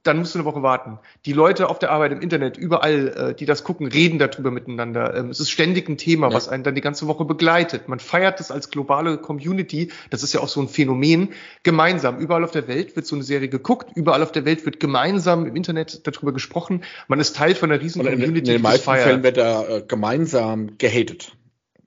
dann 0.04 0.18
musst 0.18 0.34
du 0.34 0.38
eine 0.38 0.44
Woche 0.44 0.62
warten. 0.62 0.98
Die 1.24 1.32
Leute 1.32 1.70
auf 1.70 1.78
der 1.78 1.90
Arbeit, 1.90 2.12
im 2.12 2.20
Internet, 2.20 2.58
überall, 2.58 3.08
äh, 3.08 3.34
die 3.34 3.46
das 3.46 3.64
gucken, 3.64 3.86
reden 3.86 4.18
darüber 4.18 4.50
miteinander. 4.50 5.16
Ähm, 5.16 5.30
es 5.30 5.40
ist 5.40 5.50
ständig 5.50 5.88
ein 5.88 5.96
Thema, 5.96 6.28
ja. 6.28 6.34
was 6.34 6.48
einen 6.48 6.62
dann 6.62 6.74
die 6.74 6.82
ganze 6.82 7.06
Woche 7.06 7.24
begleitet. 7.24 7.88
Man 7.88 7.98
feiert 7.98 8.38
das 8.38 8.50
als 8.50 8.70
globale 8.70 9.16
Community. 9.16 9.90
Das 10.10 10.22
ist 10.22 10.34
ja 10.34 10.40
auch 10.40 10.48
so 10.48 10.60
ein 10.60 10.68
Phänomen. 10.68 11.30
Gemeinsam. 11.62 12.18
Überall 12.18 12.44
auf 12.44 12.50
der 12.50 12.68
Welt 12.68 12.96
wird 12.96 13.06
so 13.06 13.16
eine 13.16 13.24
Serie 13.24 13.48
geguckt. 13.48 13.96
Überall 13.96 14.22
auf 14.22 14.30
der 14.30 14.44
Welt 14.44 14.66
wird 14.66 14.78
gemeinsam 14.78 15.46
im 15.46 15.56
Internet 15.56 16.06
darüber 16.06 16.32
gesprochen. 16.32 16.84
Man 17.08 17.18
ist 17.18 17.34
Teil 17.34 17.54
von 17.54 17.72
einer 17.72 17.80
riesen 17.80 18.02
Oder 18.02 18.10
Community. 18.10 18.38
In, 18.40 18.44
in 18.44 18.52
den 18.52 18.62
meisten 18.62 18.90
Fällen 18.90 19.22
wird 19.22 19.38
da 19.38 19.66
äh, 19.66 19.82
gemeinsam 19.88 20.76
gehatet. 20.76 21.34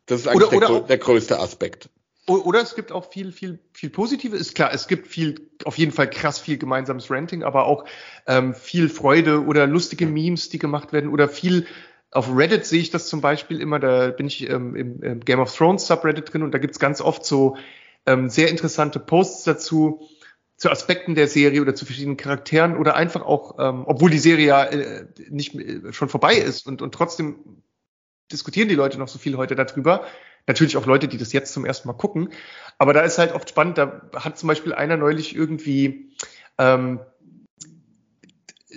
Das 0.08 0.22
ist 0.22 0.28
eigentlich 0.28 0.48
oder, 0.48 0.60
der, 0.60 0.70
oder 0.72 0.88
der 0.88 0.98
größte 0.98 1.40
Aspekt. 1.40 1.90
Oder 2.30 2.62
es 2.62 2.76
gibt 2.76 2.92
auch 2.92 3.10
viel, 3.10 3.32
viel, 3.32 3.60
viel 3.72 3.90
Positive. 3.90 4.36
Ist 4.36 4.54
klar, 4.54 4.74
es 4.74 4.88
gibt 4.88 5.08
viel, 5.08 5.50
auf 5.64 5.78
jeden 5.78 5.94
Fall 5.94 6.10
krass 6.10 6.40
viel 6.40 6.58
gemeinsames 6.58 7.10
Ranting, 7.10 7.44
aber 7.44 7.66
auch 7.66 7.86
ähm, 8.26 8.54
viel 8.54 8.90
Freude 8.90 9.46
oder 9.46 9.66
lustige 9.66 10.06
Memes, 10.06 10.50
die 10.50 10.60
gemacht 10.60 10.92
werden 10.92 11.10
oder 11.10 11.30
viel 11.30 11.66
auf 12.12 12.36
Reddit 12.36 12.66
sehe 12.66 12.82
ich 12.82 12.90
das 12.90 13.08
zum 13.08 13.22
Beispiel 13.22 13.62
immer, 13.62 13.80
da 13.80 14.10
bin 14.10 14.28
ich 14.28 14.50
ähm, 14.50 14.76
im, 14.76 15.02
im 15.04 15.20
Game 15.22 15.40
of 15.40 15.56
Thrones 15.56 15.88
Subreddit 15.88 16.34
drin 16.34 16.44
und 16.44 16.54
da 16.54 16.58
gibt's 16.58 16.80
ganz 16.80 17.02
oft 17.02 17.26
so 17.26 17.58
ähm, 18.06 18.30
sehr 18.30 18.50
interessante 18.50 19.00
Posts 19.00 19.44
dazu, 19.44 20.08
zu 20.56 20.72
Aspekten 20.72 21.14
der 21.14 21.28
Serie 21.28 21.62
oder 21.62 21.76
zu 21.76 21.86
verschiedenen 21.86 22.18
Charakteren 22.18 22.78
oder 22.78 22.96
einfach 22.96 23.22
auch, 23.22 23.58
ähm, 23.60 23.84
obwohl 23.86 24.10
die 24.10 24.18
Serie 24.18 24.48
ja 24.48 24.64
äh, 24.64 25.06
nicht 25.30 25.54
äh, 25.56 25.94
schon 25.94 26.10
vorbei 26.10 26.36
ist 26.36 26.66
und, 26.66 26.82
und 26.82 26.94
trotzdem 26.94 27.62
diskutieren 28.32 28.68
die 28.68 28.76
Leute 28.76 28.98
noch 28.98 29.08
so 29.08 29.20
viel 29.20 29.38
heute 29.38 29.56
darüber, 29.56 30.06
Natürlich 30.48 30.78
auch 30.78 30.86
Leute, 30.86 31.08
die 31.08 31.18
das 31.18 31.34
jetzt 31.34 31.54
zum 31.54 31.66
ersten 31.66 31.88
Mal 31.88 31.94
gucken. 31.94 32.30
Aber 32.78 32.94
da 32.94 33.02
ist 33.02 33.18
halt 33.18 33.34
oft 33.34 33.50
spannend, 33.50 33.78
da 33.78 34.02
hat 34.16 34.38
zum 34.38 34.48
Beispiel 34.48 34.74
einer 34.74 34.98
neulich 34.98 35.36
irgendwie 35.36 36.12
ähm, 36.58 37.00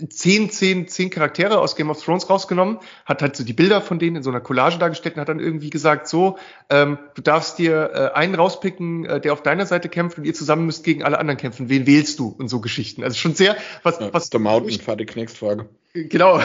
zehn, 0.09 0.51
zehn, 0.51 0.89
zehn 0.89 1.11
Charaktere 1.11 1.61
aus 1.61 1.77
Game 1.77 1.91
of 1.91 2.03
Thrones 2.03 2.31
rausgenommen, 2.31 2.79
hat 3.05 3.23
halt 3.23 3.37
so 3.37 3.45
die 3.45 3.53
Bilder 3.53 3.81
von 3.81 3.99
denen 3.99 4.16
in 4.16 4.23
so 4.23 4.31
einer 4.31 4.41
Collage 4.41 4.79
dargestellt 4.79 5.16
und 5.16 5.21
hat 5.21 5.29
dann 5.29 5.41
irgendwie 5.41 5.71
gesagt, 5.71 6.09
so, 6.09 6.39
ähm, 6.71 6.99
du 7.14 7.23
darfst 7.23 7.59
dir 7.59 7.91
äh, 7.93 8.16
einen 8.16 8.35
rauspicken, 8.35 9.05
äh, 9.05 9.21
der 9.21 9.33
auf 9.33 9.43
deiner 9.43 9.66
Seite 9.66 9.89
kämpft 9.89 10.18
und 10.18 10.25
ihr 10.25 10.35
zusammen 10.35 10.66
müsst 10.66 10.85
gegen 10.85 11.03
alle 11.03 11.18
anderen 11.18 11.39
kämpfen. 11.39 11.68
Wen 11.68 11.87
wählst 11.87 12.18
du? 12.18 12.29
Und 12.29 12.49
so 12.49 12.61
Geschichten. 12.61 13.03
Also 13.03 13.16
schon 13.16 13.35
sehr, 13.35 13.57
was, 13.83 13.99
ja, 14.01 14.12
was. 14.12 14.31
Der 14.31 14.41
Mountain, 14.41 14.81
fertig, 14.81 15.14
nächste 15.16 15.39
Frage. 15.39 15.68
Genau. 15.93 16.41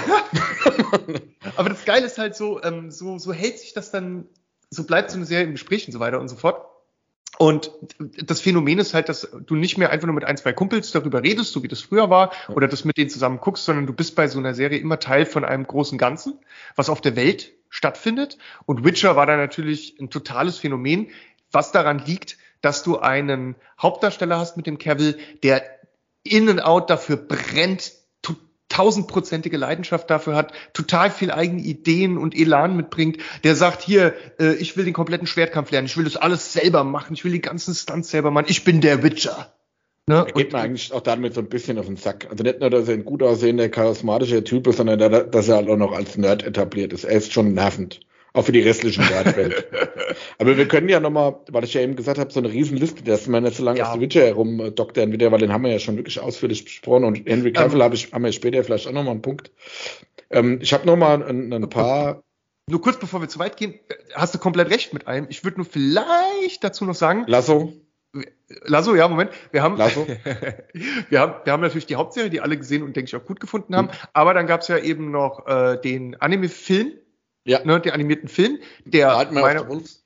Aber 1.55 1.69
das 1.69 1.85
Geile 1.85 2.07
ist 2.07 2.17
halt 2.17 2.35
so, 2.35 2.61
ähm, 2.63 2.91
so, 2.91 3.19
so 3.19 3.31
hält 3.31 3.59
sich 3.59 3.73
das 3.73 3.91
dann 3.91 4.25
so 4.69 4.85
bleibt 4.85 5.11
so 5.11 5.17
eine 5.17 5.25
Serie 5.25 5.45
im 5.45 5.51
Gespräch 5.51 5.85
und 5.87 5.93
so 5.93 5.99
weiter 5.99 6.19
und 6.19 6.27
so 6.27 6.35
fort. 6.35 6.65
Und 7.37 7.71
das 7.99 8.39
Phänomen 8.39 8.79
ist 8.79 8.93
halt, 8.93 9.09
dass 9.09 9.29
du 9.45 9.55
nicht 9.55 9.77
mehr 9.77 9.89
einfach 9.89 10.05
nur 10.05 10.15
mit 10.15 10.23
ein, 10.23 10.37
zwei 10.37 10.53
Kumpels 10.53 10.91
darüber 10.91 11.21
redest, 11.21 11.51
so 11.51 11.63
wie 11.63 11.67
das 11.67 11.81
früher 11.81 12.09
war, 12.09 12.31
oder 12.47 12.67
das 12.67 12.85
mit 12.85 12.97
denen 12.97 13.09
zusammen 13.09 13.39
guckst, 13.39 13.65
sondern 13.65 13.87
du 13.87 13.93
bist 13.93 14.15
bei 14.15 14.27
so 14.27 14.39
einer 14.39 14.53
Serie 14.53 14.79
immer 14.79 14.99
Teil 14.99 15.25
von 15.25 15.43
einem 15.43 15.67
großen 15.67 15.97
Ganzen, 15.97 16.39
was 16.75 16.89
auf 16.89 17.01
der 17.01 17.15
Welt 17.15 17.51
stattfindet. 17.69 18.37
Und 18.65 18.85
Witcher 18.85 19.15
war 19.15 19.25
da 19.25 19.35
natürlich 19.35 19.99
ein 19.99 20.09
totales 20.09 20.59
Phänomen, 20.59 21.09
was 21.51 21.71
daran 21.73 21.99
liegt, 21.99 22.37
dass 22.61 22.83
du 22.83 22.99
einen 22.99 23.55
Hauptdarsteller 23.81 24.39
hast 24.39 24.55
mit 24.55 24.65
dem 24.65 24.77
Cavill, 24.77 25.17
der 25.43 25.63
in 26.23 26.49
and 26.49 26.63
out 26.63 26.89
dafür 26.89 27.17
brennt, 27.17 27.93
tausendprozentige 28.75 29.57
Leidenschaft 29.57 30.09
dafür 30.09 30.35
hat, 30.35 30.51
total 30.73 31.09
viel 31.09 31.31
eigene 31.31 31.61
Ideen 31.61 32.17
und 32.17 32.35
Elan 32.35 32.75
mitbringt, 32.75 33.17
der 33.43 33.55
sagt, 33.55 33.81
hier, 33.81 34.13
äh, 34.39 34.53
ich 34.55 34.75
will 34.75 34.83
den 34.83 34.93
kompletten 34.93 35.27
Schwertkampf 35.27 35.71
lernen, 35.71 35.85
ich 35.85 35.95
will 35.95 36.03
das 36.03 36.17
alles 36.17 36.51
selber 36.51 36.83
machen, 36.83 37.13
ich 37.13 37.23
will 37.23 37.31
die 37.31 37.41
ganzen 37.41 37.73
Stunts 37.73 38.09
selber 38.09 38.31
machen, 38.31 38.47
ich 38.49 38.65
bin 38.65 38.81
der 38.81 39.01
Witcher. 39.01 39.53
Ne? 40.07 40.25
Er 40.27 40.33
geht 40.33 40.51
mir 40.51 40.59
eigentlich 40.59 40.91
auch 40.91 41.01
damit 41.01 41.33
so 41.33 41.41
ein 41.41 41.49
bisschen 41.49 41.79
auf 41.79 41.87
den 41.87 41.95
Sack. 41.95 42.27
Also 42.29 42.43
nicht 42.43 42.59
nur, 42.59 42.69
dass 42.69 42.87
er 42.87 42.93
ein 42.95 43.05
gut 43.05 43.23
aussehender, 43.23 43.69
charismatischer 43.69 44.43
Typ 44.43 44.67
ist, 44.67 44.77
sondern 44.77 45.31
dass 45.31 45.47
er 45.47 45.55
halt 45.55 45.69
auch 45.69 45.77
noch 45.77 45.93
als 45.93 46.17
Nerd 46.17 46.43
etabliert 46.43 46.93
ist. 46.93 47.05
Er 47.05 47.17
ist 47.17 47.33
schon 47.33 47.53
nervend. 47.53 48.01
Auch 48.35 48.43
für 48.43 48.51
die 48.51 48.59
restlichen 48.59 49.05
Nerdwelt. 49.05 49.65
Aber 50.39 50.57
wir 50.57 50.67
können 50.67 50.89
ja 50.89 50.99
nochmal, 50.99 51.37
weil 51.49 51.63
ich 51.63 51.73
ja 51.73 51.79
eben 51.79 51.95
gesagt 51.95 52.19
habe, 52.19 52.33
so 52.33 52.41
eine 52.41 52.51
Riesenliste, 52.51 53.01
dass 53.01 53.27
man 53.27 53.43
nicht 53.43 53.55
so 53.55 53.63
lange 53.63 53.79
ja. 53.79 53.93
auf 53.93 53.99
Witcher 54.01 54.25
herumdoktern 54.25 55.13
wieder, 55.13 55.31
weil 55.31 55.39
den 55.39 55.53
haben 55.53 55.63
wir 55.63 55.71
ja 55.71 55.79
schon 55.79 55.95
wirklich 55.95 56.19
ausführlich 56.19 56.65
besprochen 56.65 57.05
und 57.05 57.25
Henry 57.25 57.53
Cavill 57.53 57.79
ähm, 57.79 57.83
habe 57.83 57.95
ich, 57.95 58.11
haben 58.11 58.25
wir 58.25 58.33
später 58.33 58.61
vielleicht 58.65 58.87
auch 58.87 58.91
nochmal 58.91 59.13
einen 59.13 59.21
Punkt. 59.21 59.51
Ähm, 60.29 60.59
ich 60.61 60.73
habe 60.73 60.85
nochmal 60.85 61.23
ein, 61.23 61.53
ein 61.53 61.69
paar 61.69 62.23
nur 62.67 62.81
kurz 62.81 62.97
bevor 62.97 63.21
wir 63.21 63.29
zu 63.29 63.37
weit 63.37 63.57
gehen, 63.57 63.75
hast 64.15 64.33
du 64.33 64.39
komplett 64.39 64.71
recht 64.71 64.91
mit 64.91 65.07
einem. 65.07 65.27
Ich 65.29 65.43
würde 65.43 65.57
nur 65.57 65.65
vielleicht 65.65 66.63
dazu 66.63 66.83
noch 66.83 66.95
sagen. 66.95 67.23
Lasso. 67.27 67.71
Lasso, 68.63 68.95
ja, 68.95 69.07
Moment. 69.07 69.31
Wir 69.51 69.61
haben, 69.61 69.77
Lasso. 69.77 70.07
wir 71.09 71.19
haben, 71.19 71.35
wir 71.43 71.53
haben 71.53 71.61
natürlich 71.61 71.85
die 71.85 71.95
Hauptserie, 71.95 72.29
die 72.31 72.41
alle 72.41 72.57
gesehen 72.57 72.81
und 72.81 72.95
denke 72.95 73.07
ich 73.07 73.15
auch 73.15 73.25
gut 73.25 73.39
gefunden 73.39 73.75
haben. 73.75 73.87
Mhm. 73.87 73.91
Aber 74.13 74.33
dann 74.33 74.47
gab 74.47 74.61
es 74.61 74.67
ja 74.67 74.77
eben 74.79 75.11
noch 75.11 75.45
äh, 75.47 75.79
den 75.79 76.19
Anime-Film, 76.19 76.93
ja. 77.45 77.63
Ne, 77.63 77.79
den 77.79 77.93
animierten 77.93 78.27
Film, 78.27 78.59
der 78.83 79.15
Nightmare 79.15 79.55
of 79.55 79.61
the 79.61 79.69
Wolves. 79.69 80.03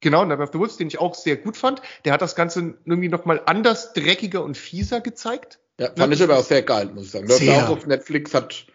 Genau, 0.00 0.24
Nightmare 0.24 0.44
of 0.44 0.52
the 0.52 0.58
Wolves, 0.58 0.76
den 0.76 0.88
ich 0.88 1.00
auch 1.00 1.14
sehr 1.14 1.36
gut 1.36 1.56
fand. 1.56 1.82
Der 2.04 2.12
hat 2.12 2.22
das 2.22 2.36
Ganze 2.36 2.78
irgendwie 2.84 3.08
nochmal 3.08 3.42
anders, 3.46 3.92
dreckiger 3.92 4.44
und 4.44 4.56
fieser 4.56 5.00
gezeigt. 5.00 5.58
Ja, 5.80 5.86
fand 5.96 6.10
ne? 6.10 6.14
ich 6.14 6.22
aber 6.22 6.38
auch 6.38 6.44
sehr 6.44 6.62
geil, 6.62 6.90
muss 6.94 7.06
ich 7.06 7.10
sagen. 7.10 7.26
Läuft 7.26 7.48
auch 7.48 7.68
auf 7.70 7.86
Netflix, 7.86 8.34
hat 8.34 8.66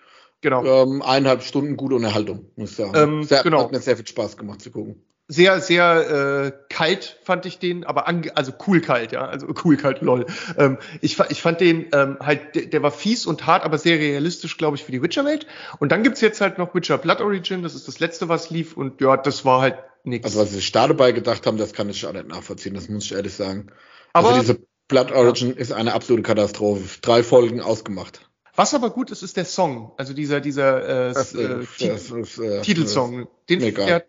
genau. 0.41 0.65
ähm, 0.65 1.01
eineinhalb 1.01 1.43
Stunden 1.43 1.77
gute 1.77 1.95
Unterhaltung, 1.95 2.49
muss 2.55 2.71
ich 2.71 2.75
sagen. 2.75 2.91
Ähm, 2.95 3.23
sehr, 3.23 3.43
genau. 3.43 3.63
Hat 3.63 3.71
mir 3.71 3.79
sehr 3.79 3.95
viel 3.95 4.07
Spaß 4.07 4.37
gemacht 4.37 4.61
zu 4.61 4.71
gucken 4.71 5.01
sehr, 5.33 5.59
sehr 5.61 6.45
äh, 6.45 6.51
kalt 6.69 7.17
fand 7.23 7.45
ich 7.45 7.59
den, 7.59 7.83
aber 7.83 8.07
ange 8.07 8.35
also 8.35 8.53
cool 8.67 8.81
kalt, 8.81 9.11
ja, 9.11 9.25
also 9.25 9.47
cool 9.63 9.77
kalt, 9.77 10.01
lol. 10.01 10.25
Ähm, 10.57 10.77
ich, 11.01 11.19
ich 11.29 11.41
fand 11.41 11.59
den 11.59 11.87
ähm, 11.93 12.17
halt, 12.19 12.55
der, 12.55 12.65
der 12.67 12.83
war 12.83 12.91
fies 12.91 13.25
und 13.25 13.45
hart, 13.45 13.63
aber 13.63 13.77
sehr 13.77 13.97
realistisch, 13.97 14.57
glaube 14.57 14.77
ich, 14.77 14.83
für 14.83 14.91
die 14.91 15.01
Witcher-Welt. 15.01 15.47
Und 15.79 15.91
dann 15.91 16.03
gibt's 16.03 16.21
jetzt 16.21 16.41
halt 16.41 16.57
noch 16.57 16.75
Witcher 16.75 16.97
Blood 16.97 17.21
Origin, 17.21 17.63
das 17.63 17.75
ist 17.75 17.87
das 17.87 17.99
letzte, 17.99 18.29
was 18.29 18.49
lief, 18.49 18.77
und 18.77 19.01
ja, 19.01 19.17
das 19.17 19.43
war 19.45 19.61
halt 19.61 19.77
nichts. 20.03 20.25
Also 20.25 20.39
was 20.39 20.49
sie 20.49 20.55
sich 20.55 20.71
da 20.71 20.87
dabei 20.87 21.11
gedacht 21.11 21.47
haben, 21.47 21.57
das 21.57 21.73
kann 21.73 21.89
ich 21.89 22.05
auch 22.05 22.13
nicht 22.13 22.27
nachvollziehen, 22.27 22.73
das 22.73 22.89
muss 22.89 23.05
ich 23.05 23.13
ehrlich 23.13 23.33
sagen. 23.33 23.67
Aber 24.13 24.29
also 24.29 24.41
diese 24.41 24.59
Blood 24.87 25.11
Origin 25.11 25.49
ja. 25.49 25.55
ist 25.55 25.71
eine 25.71 25.93
absolute 25.93 26.23
Katastrophe. 26.23 26.83
Drei 27.01 27.23
Folgen 27.23 27.61
ausgemacht. 27.61 28.29
Was 28.55 28.75
aber 28.75 28.91
gut 28.91 29.09
ist, 29.09 29.23
ist 29.23 29.35
der 29.35 29.45
Song, 29.45 29.93
also 29.97 30.13
dieser 30.13 30.39
dieser 30.39 31.09
äh, 31.09 31.13
das, 31.13 31.33
äh, 31.33 31.65
das 31.79 32.11
ist, 32.11 32.37
äh, 32.37 32.61
Titelsong. 32.61 33.27
Den, 33.49 33.59
der, 33.59 34.05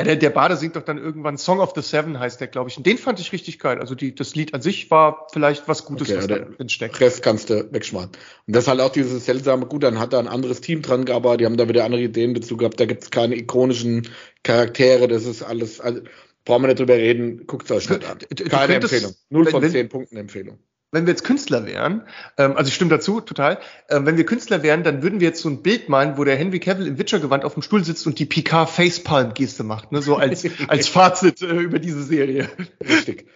ja, 0.00 0.04
der, 0.04 0.16
der 0.16 0.30
Bade 0.30 0.56
singt 0.56 0.76
doch 0.76 0.82
dann 0.82 0.98
irgendwann 0.98 1.38
Song 1.38 1.60
of 1.60 1.72
the 1.74 1.82
Seven 1.82 2.18
heißt 2.18 2.40
der, 2.40 2.48
glaube 2.48 2.70
ich. 2.70 2.76
Und 2.76 2.86
den 2.86 2.98
fand 2.98 3.20
ich 3.20 3.32
richtig 3.32 3.58
geil. 3.58 3.78
Also 3.78 3.94
die, 3.94 4.14
das 4.14 4.34
Lied 4.34 4.54
an 4.54 4.62
sich 4.62 4.90
war 4.90 5.26
vielleicht 5.32 5.68
was 5.68 5.84
Gutes, 5.84 6.08
okay, 6.08 6.18
was 6.18 6.26
da 6.26 6.38
drin 6.38 6.68
steckt. 6.68 7.00
Rest 7.00 7.22
kannst 7.22 7.50
du 7.50 7.72
wegschmeißen. 7.72 8.10
Und 8.46 8.56
das 8.56 8.64
ist 8.64 8.68
halt 8.68 8.80
auch 8.80 8.92
dieses 8.92 9.24
seltsame, 9.24 9.66
gut, 9.66 9.82
dann 9.82 9.98
hat 9.98 10.12
da 10.12 10.18
ein 10.18 10.28
anderes 10.28 10.60
Team 10.60 10.82
dran 10.82 11.04
gearbeitet, 11.04 11.40
die 11.40 11.46
haben 11.46 11.56
da 11.56 11.68
wieder 11.68 11.84
andere 11.84 12.02
Ideen 12.02 12.34
dazu 12.34 12.56
gehabt, 12.56 12.80
da 12.80 12.86
gibt 12.86 13.02
es 13.02 13.10
keine 13.10 13.36
ikonischen 13.36 14.08
Charaktere, 14.42 15.08
das 15.08 15.26
ist 15.26 15.42
alles, 15.42 15.80
also, 15.80 16.00
brauchen 16.44 16.62
wir 16.62 16.68
nicht 16.68 16.80
drüber 16.80 16.94
reden, 16.94 17.46
guckt 17.46 17.70
es 17.70 17.70
euch 17.70 17.90
nicht 17.90 18.04
an. 18.04 18.18
Keine 18.48 18.74
Empfehlung. 18.74 19.14
Null 19.28 19.46
von 19.46 19.68
zehn 19.68 19.88
Punkten 19.88 20.16
Empfehlung 20.16 20.58
wenn 20.92 21.06
wir 21.06 21.12
jetzt 21.12 21.24
Künstler 21.24 21.66
wären, 21.66 22.02
ähm, 22.36 22.56
also 22.56 22.68
ich 22.68 22.74
stimme 22.74 22.90
dazu, 22.90 23.20
total, 23.20 23.58
ähm, 23.88 24.06
wenn 24.06 24.16
wir 24.16 24.26
Künstler 24.26 24.62
wären, 24.62 24.82
dann 24.82 25.02
würden 25.02 25.20
wir 25.20 25.28
jetzt 25.28 25.40
so 25.40 25.48
ein 25.48 25.62
Bild 25.62 25.88
malen, 25.88 26.16
wo 26.16 26.24
der 26.24 26.36
Henry 26.36 26.58
Cavill 26.58 26.86
im 26.86 26.98
Witcher-Gewand 26.98 27.44
auf 27.44 27.54
dem 27.54 27.62
Stuhl 27.62 27.84
sitzt 27.84 28.06
und 28.06 28.18
die 28.18 28.26
Picard 28.26 28.68
Facepalm-Geste 28.68 29.62
macht, 29.62 29.92
ne? 29.92 30.02
so 30.02 30.16
als, 30.16 30.46
als 30.68 30.88
Fazit 30.88 31.42
äh, 31.42 31.46
über 31.46 31.78
diese 31.78 32.02
Serie. 32.02 32.48
Richtig. 32.86 33.26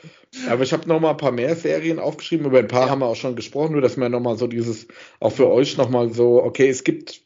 Aber 0.49 0.65
ich 0.65 0.73
habe 0.73 0.89
noch 0.89 0.99
mal 0.99 1.11
ein 1.11 1.17
paar 1.17 1.31
mehr 1.31 1.55
Serien 1.55 2.01
aufgeschrieben, 2.01 2.47
über 2.47 2.59
ein 2.59 2.67
paar 2.67 2.87
ja. 2.87 2.91
haben 2.91 3.01
wir 3.01 3.07
auch 3.07 3.17
schon 3.17 3.37
gesprochen, 3.37 3.73
nur 3.73 3.83
dass 3.83 3.97
wir 3.97 4.09
noch 4.09 4.21
mal 4.21 4.37
so 4.37 4.49
dieses, 4.49 4.89
auch 5.21 5.31
für 5.31 5.49
euch 5.49 5.77
noch 5.77 5.89
mal 5.89 6.13
so, 6.13 6.43
okay, 6.43 6.69
es 6.69 6.83
gibt 6.83 7.23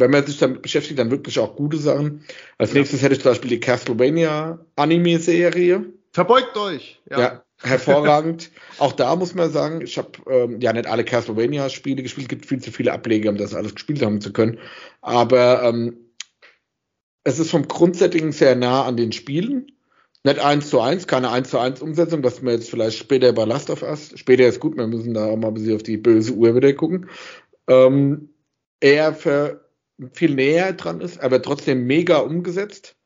wenn 0.00 0.12
man 0.12 0.24
sich 0.24 0.38
damit 0.38 0.62
beschäftigt, 0.62 0.96
dann 1.00 1.10
wirklich 1.10 1.40
auch 1.40 1.56
gute 1.56 1.76
Sachen. 1.76 2.24
Als 2.56 2.72
ja. 2.72 2.78
nächstes 2.78 3.02
hätte 3.02 3.16
ich 3.16 3.20
zum 3.20 3.32
Beispiel 3.32 3.50
die 3.50 3.58
Castlevania 3.58 4.64
Anime-Serie. 4.76 5.86
Verbeugt 6.12 6.56
euch. 6.56 7.00
Ja, 7.10 7.18
ja 7.18 7.42
hervorragend. 7.62 8.50
Auch 8.78 8.92
da 8.92 9.16
muss 9.16 9.34
man 9.34 9.50
sagen, 9.50 9.80
ich 9.80 9.98
habe 9.98 10.10
ähm, 10.30 10.60
ja 10.60 10.72
nicht 10.72 10.86
alle 10.86 11.04
Castlevania-Spiele 11.04 12.02
gespielt, 12.02 12.26
es 12.26 12.28
gibt 12.28 12.46
viel 12.46 12.60
zu 12.60 12.70
viele 12.70 12.92
Ableger, 12.92 13.30
um 13.30 13.36
das 13.36 13.54
alles 13.54 13.74
gespielt 13.74 14.02
haben 14.02 14.20
zu 14.20 14.32
können. 14.32 14.58
Aber 15.00 15.62
ähm, 15.62 15.96
es 17.24 17.38
ist 17.38 17.50
vom 17.50 17.66
Grundsetting 17.66 18.32
sehr 18.32 18.56
nah 18.56 18.84
an 18.84 18.96
den 18.96 19.12
Spielen. 19.12 19.72
Nicht 20.24 20.40
eins 20.40 20.68
zu 20.68 20.80
eins, 20.80 21.06
keine 21.06 21.30
eins 21.30 21.50
zu 21.50 21.58
eins 21.58 21.80
Umsetzung, 21.80 22.22
dass 22.22 22.42
wir 22.42 22.52
jetzt 22.52 22.70
vielleicht 22.70 22.98
später 22.98 23.32
bei 23.32 23.44
Last 23.44 23.70
of 23.70 23.82
Us, 23.82 24.12
später 24.16 24.46
ist 24.46 24.60
gut, 24.60 24.76
wir 24.76 24.86
müssen 24.86 25.14
da 25.14 25.26
auch 25.26 25.36
mal 25.36 25.48
ein 25.48 25.54
bisschen 25.54 25.76
auf 25.76 25.82
die 25.82 25.96
böse 25.96 26.32
Uhr 26.32 26.54
wieder 26.54 26.72
gucken, 26.72 27.08
ähm, 27.68 28.30
eher 28.80 29.14
für 29.14 29.68
viel 30.12 30.34
näher 30.34 30.72
dran 30.72 31.00
ist, 31.00 31.20
aber 31.20 31.40
trotzdem 31.40 31.86
mega 31.86 32.18
umgesetzt. 32.18 32.96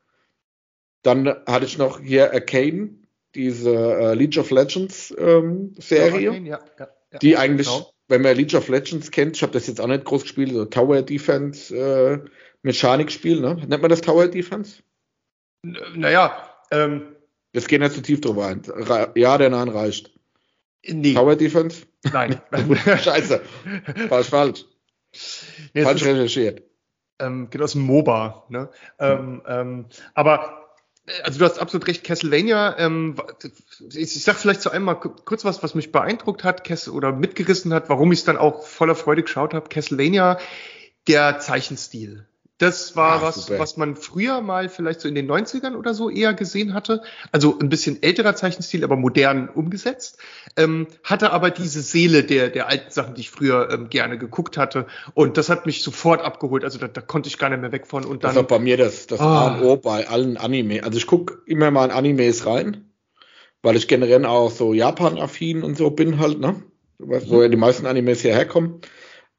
Dann 1.03 1.27
hatte 1.27 1.65
ich 1.65 1.77
noch 1.77 1.99
hier 1.99 2.33
Arcane, 2.33 3.02
diese 3.35 3.73
äh, 3.73 4.13
League 4.13 4.37
of 4.37 4.51
Legends 4.51 5.13
ähm, 5.17 5.73
Serie, 5.77 6.31
ja, 6.33 6.59
ja, 6.79 6.89
ja, 7.11 7.19
die 7.19 7.37
eigentlich, 7.37 7.67
genau. 7.67 7.91
wenn 8.07 8.21
man 8.21 8.35
League 8.35 8.53
of 8.53 8.67
Legends 8.67 9.11
kennt, 9.11 9.35
ich 9.35 9.41
habe 9.43 9.53
das 9.53 9.67
jetzt 9.67 9.81
auch 9.81 9.87
nicht 9.87 10.05
groß 10.05 10.23
gespielt, 10.23 10.51
so 10.51 10.65
Tower 10.65 11.01
Defense 11.01 11.75
äh, 11.75 12.19
Mechanik-Spiel, 12.61 13.41
ne? 13.41 13.55
Nennt 13.55 13.81
man 13.81 13.89
das 13.89 14.01
Tower 14.01 14.27
Defense? 14.27 14.81
N 15.63 15.77
naja, 15.95 16.49
ähm, 16.71 17.15
das 17.53 17.67
geht 17.67 17.81
nicht 17.81 17.93
zu 17.93 18.01
tief 18.01 18.21
drüber 18.21 18.47
ein. 18.47 18.63
Ja, 19.15 19.37
der 19.37 19.49
Nein 19.49 19.69
reicht. 19.69 20.11
Nee. 20.85 21.13
Tower 21.13 21.35
Defense? 21.35 21.85
Nein. 22.11 22.41
Scheiße. 22.85 23.41
falsch, 24.09 24.27
falsch. 24.27 24.65
Nee, 25.73 25.83
falsch 25.83 26.03
recherchiert. 26.03 26.63
Ähm, 27.19 27.49
geht 27.49 27.61
aus 27.61 27.73
dem 27.73 27.83
MOBA. 27.83 28.45
Ne? 28.49 28.69
Ähm, 28.99 29.41
ähm, 29.47 29.85
aber 30.13 30.62
also 31.23 31.39
du 31.39 31.45
hast 31.45 31.59
absolut 31.59 31.87
recht, 31.87 32.03
Castlevania, 32.03 32.77
ähm, 32.77 33.15
ich, 33.93 34.23
sag 34.23 34.37
vielleicht 34.37 34.61
zu 34.61 34.71
einem 34.71 34.85
mal 34.85 34.95
kurz 34.95 35.43
was, 35.43 35.61
was 35.61 35.75
mich 35.75 35.91
beeindruckt 35.91 36.43
hat 36.43 36.63
Kessel, 36.63 36.93
oder 36.93 37.11
mitgerissen 37.11 37.73
hat, 37.73 37.89
warum 37.89 38.11
ich 38.11 38.19
es 38.19 38.25
dann 38.25 38.37
auch 38.37 38.65
voller 38.65 38.95
Freude 38.95 39.23
geschaut 39.23 39.53
habe. 39.53 39.69
Castlevania, 39.69 40.39
der 41.07 41.39
Zeichenstil. 41.39 42.25
Das 42.59 42.95
war 42.95 43.17
Ach, 43.17 43.21
was, 43.23 43.47
super. 43.47 43.59
was 43.59 43.77
man 43.77 43.95
früher 43.95 44.39
mal 44.41 44.69
vielleicht 44.69 45.01
so 45.01 45.07
in 45.07 45.15
den 45.15 45.29
90ern 45.29 45.75
oder 45.75 45.95
so 45.95 46.09
eher 46.09 46.35
gesehen 46.35 46.75
hatte. 46.75 47.01
Also 47.31 47.57
ein 47.57 47.67
bisschen 47.67 48.03
älterer 48.03 48.35
Zeichenstil, 48.35 48.83
aber 48.83 48.95
modern 48.95 49.49
umgesetzt. 49.49 50.19
Ähm, 50.55 50.87
hatte 51.03 51.31
aber 51.31 51.49
diese 51.49 51.81
Seele 51.81 52.23
der, 52.23 52.49
der 52.49 52.69
alten 52.69 52.91
Sachen, 52.91 53.15
die 53.15 53.21
ich 53.21 53.31
früher 53.31 53.69
ähm, 53.71 53.89
gerne 53.89 54.19
geguckt 54.19 54.57
hatte. 54.57 54.85
Und 55.15 55.37
das 55.37 55.49
hat 55.49 55.65
mich 55.65 55.81
sofort 55.81 56.21
abgeholt. 56.21 56.63
Also 56.63 56.77
da, 56.77 56.87
da 56.87 57.01
konnte 57.01 57.27
ich 57.27 57.39
gar 57.39 57.49
nicht 57.49 57.59
mehr 57.59 57.71
weg 57.71 57.87
von. 57.87 58.05
Und 58.05 58.23
dann, 58.23 58.35
das 58.35 58.43
ist 58.43 58.47
bei 58.47 58.59
mir 58.59 58.77
das, 58.77 59.07
das 59.07 59.19
oh. 59.19 59.23
A 59.23 59.55
und 59.55 59.63
O 59.63 59.77
bei 59.77 60.07
allen 60.07 60.37
Anime. 60.37 60.83
Also 60.83 60.97
ich 60.99 61.07
gucke 61.07 61.39
immer 61.47 61.71
mal 61.71 61.85
in 61.85 61.91
Animes 61.91 62.45
rein, 62.45 62.91
weil 63.63 63.75
ich 63.77 63.87
generell 63.87 64.25
auch 64.25 64.51
so 64.51 64.73
Japan-affin 64.73 65.63
und 65.63 65.75
so 65.75 65.89
bin 65.89 66.19
halt, 66.19 66.39
ne? 66.39 66.61
Wo 66.99 67.41
ja 67.41 67.47
die 67.49 67.57
meisten 67.57 67.87
Animes 67.87 68.21
hierher 68.21 68.45
kommen. 68.45 68.79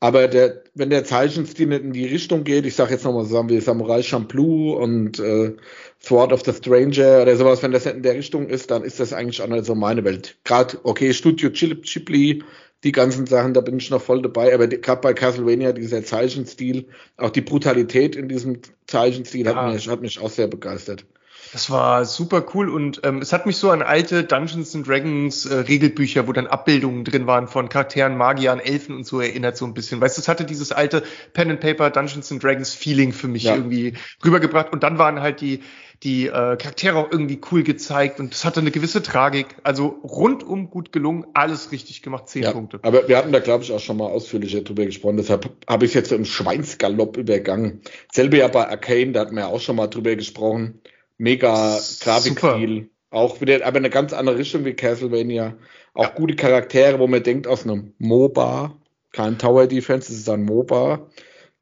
Aber 0.05 0.29
der, 0.29 0.63
wenn 0.75 0.91
der 0.91 1.05
Zeichenstil 1.05 1.67
nicht 1.67 1.83
in 1.83 1.95
die 1.95 2.05
Richtung 2.05 2.45
geht, 2.45 2.67
ich 2.67 2.75
sage 2.75 2.93
jetzt 2.93 3.05
nochmal 3.05 3.25
zusammen 3.25 3.49
wie 3.49 3.59
Samurai 3.59 4.03
Champloo 4.03 4.75
und 4.75 5.19
äh, 5.19 5.55
Sword 5.99 6.31
of 6.31 6.45
the 6.45 6.53
Stranger 6.53 7.23
oder 7.23 7.35
sowas, 7.37 7.63
wenn 7.63 7.73
das 7.73 7.87
nicht 7.87 7.97
in 7.97 8.03
der 8.03 8.13
Richtung 8.13 8.47
ist, 8.47 8.71
dann 8.71 8.85
ist 8.85 9.01
das 9.01 9.15
eigentlich 9.15 9.41
auch 9.41 9.47
nicht 9.47 9.65
so 9.65 9.75
meine 9.75 10.05
Welt. 10.05 10.37
Gerade, 10.45 10.79
okay, 10.83 11.15
Studio 11.15 11.49
Ghibli, 11.49 12.45
die 12.85 12.93
ganzen 12.93 13.25
Sachen, 13.27 13.55
da 13.55 13.63
bin 13.63 13.79
ich 13.79 13.89
noch 13.89 14.03
voll 14.03 14.21
dabei, 14.21 14.53
aber 14.53 14.67
gerade 14.67 15.01
bei 15.01 15.15
Castlevania, 15.15 15.73
dieser 15.73 16.05
Zeichenstil, 16.05 16.85
auch 17.17 17.31
die 17.31 17.41
Brutalität 17.41 18.15
in 18.15 18.29
diesem 18.29 18.59
Zeichenstil 18.87 19.47
ja. 19.47 19.55
hat, 19.55 19.73
mich, 19.73 19.89
hat 19.89 20.03
mich 20.03 20.21
auch 20.21 20.29
sehr 20.29 20.49
begeistert. 20.49 21.07
Das 21.55 21.71
war 21.71 22.05
super 22.05 22.45
cool 22.53 22.69
und 22.69 23.03
ähm, 23.05 23.19
es 23.19 23.33
hat 23.33 23.47
mich 23.47 23.59
so 23.59 23.71
an 23.71 23.81
alte 23.81 24.25
Dungeons 24.25 24.75
and 24.75 24.89
Dragons 24.89 25.47
äh, 25.47 25.55
Regelbücher, 25.55 26.27
wo 26.27 26.33
dann 26.33 26.49
Abbildungen 26.49 27.05
drin 27.05 27.29
waren 27.29 27.47
von 27.47 27.69
Charakteren, 27.69 28.17
Magiern, 28.17 28.59
Elfen 28.59 28.97
und 28.97 29.07
so 29.07 29.21
erinnert 29.21 29.57
so 29.57 29.65
ein 29.65 29.73
bisschen. 29.73 30.01
Weißt 30.01 30.17
du, 30.17 30.21
es 30.21 30.27
hatte 30.27 30.45
dieses 30.45 30.73
alte 30.73 31.05
Pen 31.33 31.53
and 31.53 31.61
Paper 31.61 31.91
Dungeons 31.91 32.33
and 32.33 32.43
Dragons 32.43 32.75
Feeling 32.75 33.13
für 33.13 33.29
mich 33.29 33.45
ja. 33.45 33.55
irgendwie 33.55 33.93
rübergebracht 34.25 34.73
und 34.73 34.83
dann 34.83 34.99
waren 34.99 35.21
halt 35.21 35.41
die 35.41 35.61
die 36.03 36.27
äh, 36.27 36.57
Charaktere 36.57 36.99
auch 36.99 37.13
irgendwie 37.13 37.41
cool 37.53 37.63
gezeigt 37.63 38.19
und 38.19 38.35
es 38.35 38.45
hatte 38.45 38.59
eine 38.59 38.73
gewisse 38.73 39.01
Tragik. 39.01 39.55
Also 39.63 40.01
rundum 40.03 40.71
gut 40.71 40.91
gelungen, 40.91 41.25
alles 41.35 41.71
richtig 41.71 42.03
gemacht, 42.03 42.29
zehn 42.29 42.43
ja, 42.43 42.51
Punkte. 42.51 42.81
Aber 42.83 43.07
wir 43.07 43.17
hatten 43.17 43.31
da, 43.31 43.39
glaube 43.39 43.63
ich, 43.63 43.71
auch 43.71 43.79
schon 43.79 43.99
mal 43.99 44.07
ausführlicher 44.07 44.63
drüber 44.63 44.85
gesprochen, 44.87 45.19
deshalb 45.19 45.49
habe 45.69 45.85
ich 45.85 45.95
jetzt 45.95 46.09
so 46.09 46.17
im 46.17 46.25
Schweinsgalopp 46.25 47.17
übergangen. 47.17 47.81
Selbe 48.13 48.39
ja 48.39 48.49
bei 48.49 48.69
Arcane, 48.69 49.13
da 49.13 49.21
hatten 49.21 49.37
wir 49.37 49.47
auch 49.47 49.61
schon 49.61 49.77
mal 49.77 49.87
drüber 49.87 50.17
gesprochen 50.17 50.81
mega 51.19 51.79
Grafikstil. 52.01 52.91
Auch 53.11 53.41
wieder, 53.41 53.65
aber 53.65 53.77
eine 53.77 53.91
ganz 53.91 54.13
andere 54.13 54.39
Richtung 54.39 54.65
wie 54.65 54.75
Castlevania. 54.75 55.55
Auch 55.93 56.09
ja. 56.09 56.11
gute 56.11 56.35
Charaktere, 56.35 56.99
wo 56.99 57.07
man 57.07 57.23
denkt, 57.23 57.47
aus 57.47 57.65
einem 57.65 57.95
MOBA, 57.99 58.75
kein 59.13 59.39
Tower 59.39 59.69
Defense, 59.69 60.09
das 60.09 60.19
ist 60.19 60.29
ein 60.29 60.43
MOBA, 60.45 61.07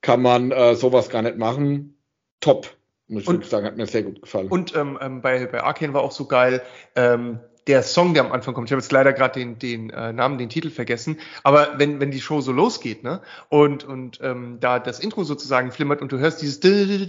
kann 0.01 0.23
man 0.23 0.51
äh, 0.51 0.75
sowas 0.75 1.11
gar 1.11 1.21
nicht 1.21 1.37
machen. 1.37 1.99
Top, 2.41 2.75
muss 3.07 3.25
ich 3.25 3.29
und, 3.29 3.45
sagen, 3.45 3.67
hat 3.67 3.77
mir 3.77 3.87
sehr 3.87 4.03
gut 4.03 4.23
gefallen. 4.23 4.49
Und 4.49 4.75
ähm, 4.75 4.99
ähm, 5.03 5.21
bei, 5.21 5.45
bei 5.47 5.63
Arkane 5.63 5.93
war 5.93 6.03
auch 6.03 6.13
so 6.13 6.25
geil, 6.25 6.63
ähm, 6.97 7.41
der 7.67 7.83
Song, 7.83 8.15
der 8.15 8.25
am 8.25 8.33
Anfang 8.33 8.55
kommt, 8.55 8.69
ich 8.69 8.73
habe 8.73 8.81
jetzt 8.81 8.91
leider 8.93 9.13
gerade 9.13 9.39
den, 9.39 9.59
den 9.59 9.91
äh, 9.91 10.13
Namen, 10.13 10.39
den 10.39 10.49
Titel 10.49 10.71
vergessen, 10.71 11.19
aber 11.45 11.75
wenn, 11.79 12.01
wenn 12.01 12.11
die 12.11 12.21
Show 12.21 12.41
so 12.41 12.51
losgeht, 12.53 13.05
ne, 13.05 13.21
und, 13.49 13.85
und 13.85 14.19
ähm, 14.23 14.59
da 14.61 14.79
das 14.79 14.99
Intro 15.01 15.25
sozusagen 15.25 15.71
flimmert 15.71 16.03
und 16.03 16.11
du 16.11 16.19
hörst 16.19 16.43
dieses, 16.43 16.61
dieses, 16.61 17.09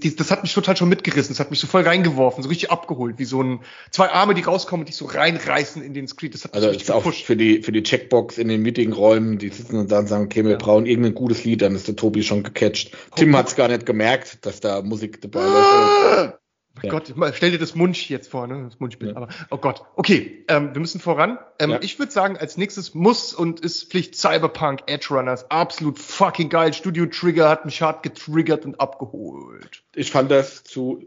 dieses 0.00 0.16
das 0.16 0.30
hat 0.30 0.42
mich 0.42 0.52
total 0.52 0.76
schon 0.76 0.88
mitgerissen, 0.88 1.32
das 1.32 1.40
hat 1.40 1.50
mich 1.50 1.60
so 1.60 1.66
voll 1.66 1.82
reingeworfen, 1.82 2.42
so 2.42 2.48
richtig 2.48 2.70
abgeholt, 2.70 3.18
wie 3.18 3.24
so 3.24 3.42
ein, 3.42 3.60
zwei 3.90 4.10
Arme, 4.10 4.34
die 4.34 4.42
rauskommen 4.42 4.82
und 4.82 4.88
dich 4.88 4.96
so 4.96 5.06
reinreißen 5.06 5.82
in 5.82 5.94
den 5.94 6.08
Screen. 6.08 6.32
Das 6.32 6.44
hat 6.44 6.54
also 6.54 6.68
mich 6.68 6.82
ist 6.82 6.90
auch 6.90 7.12
für 7.12 7.36
die, 7.36 7.62
für 7.62 7.72
die 7.72 7.82
Checkbox 7.82 8.38
in 8.38 8.48
den 8.48 8.62
Meetingräumen, 8.62 9.38
die 9.38 9.48
sitzen 9.50 9.78
und 9.78 9.92
dann 9.92 10.06
sagen, 10.06 10.24
okay, 10.24 10.44
wir 10.44 10.52
ja. 10.52 10.58
brauchen 10.58 10.86
irgendein 10.86 11.14
gutes 11.14 11.44
Lied, 11.44 11.62
dann 11.62 11.74
ist 11.74 11.86
der 11.86 11.96
Tobi 11.96 12.22
schon 12.22 12.42
gecatcht. 12.42 12.96
Tim 13.14 13.36
hat's 13.36 13.54
gar 13.56 13.68
nicht 13.68 13.86
gemerkt, 13.86 14.44
dass 14.44 14.60
da 14.60 14.82
Musik 14.82 15.20
dabei 15.20 15.44
ist. 15.44 16.40
Oh 16.76 16.86
ja. 16.86 16.90
Gott, 16.90 17.12
stell 17.34 17.50
dir 17.50 17.58
das 17.58 17.74
Munch 17.74 18.08
jetzt 18.08 18.30
vor, 18.30 18.46
ne? 18.46 18.64
Das 18.64 18.78
Munchbild. 18.78 19.12
Ja. 19.12 19.16
Aber 19.16 19.28
oh 19.50 19.58
Gott. 19.58 19.82
Okay, 19.96 20.44
ähm, 20.48 20.72
wir 20.72 20.80
müssen 20.80 21.00
voran. 21.00 21.38
Ähm, 21.58 21.70
ja. 21.70 21.78
Ich 21.82 21.98
würde 21.98 22.12
sagen, 22.12 22.36
als 22.36 22.56
nächstes 22.56 22.94
muss 22.94 23.34
und 23.34 23.60
ist 23.60 23.90
Pflicht 23.90 24.14
Cyberpunk 24.14 24.84
Edge 24.86 25.08
Runners. 25.10 25.50
Absolut 25.50 25.98
fucking 25.98 26.48
geil. 26.48 26.72
Studio 26.72 27.06
Trigger 27.06 27.48
hat 27.48 27.64
mich 27.64 27.82
hart 27.82 28.02
getriggert 28.02 28.64
und 28.64 28.80
abgeholt. 28.80 29.82
Ich 29.94 30.10
fand 30.12 30.30
das 30.30 30.62
zu 30.62 31.04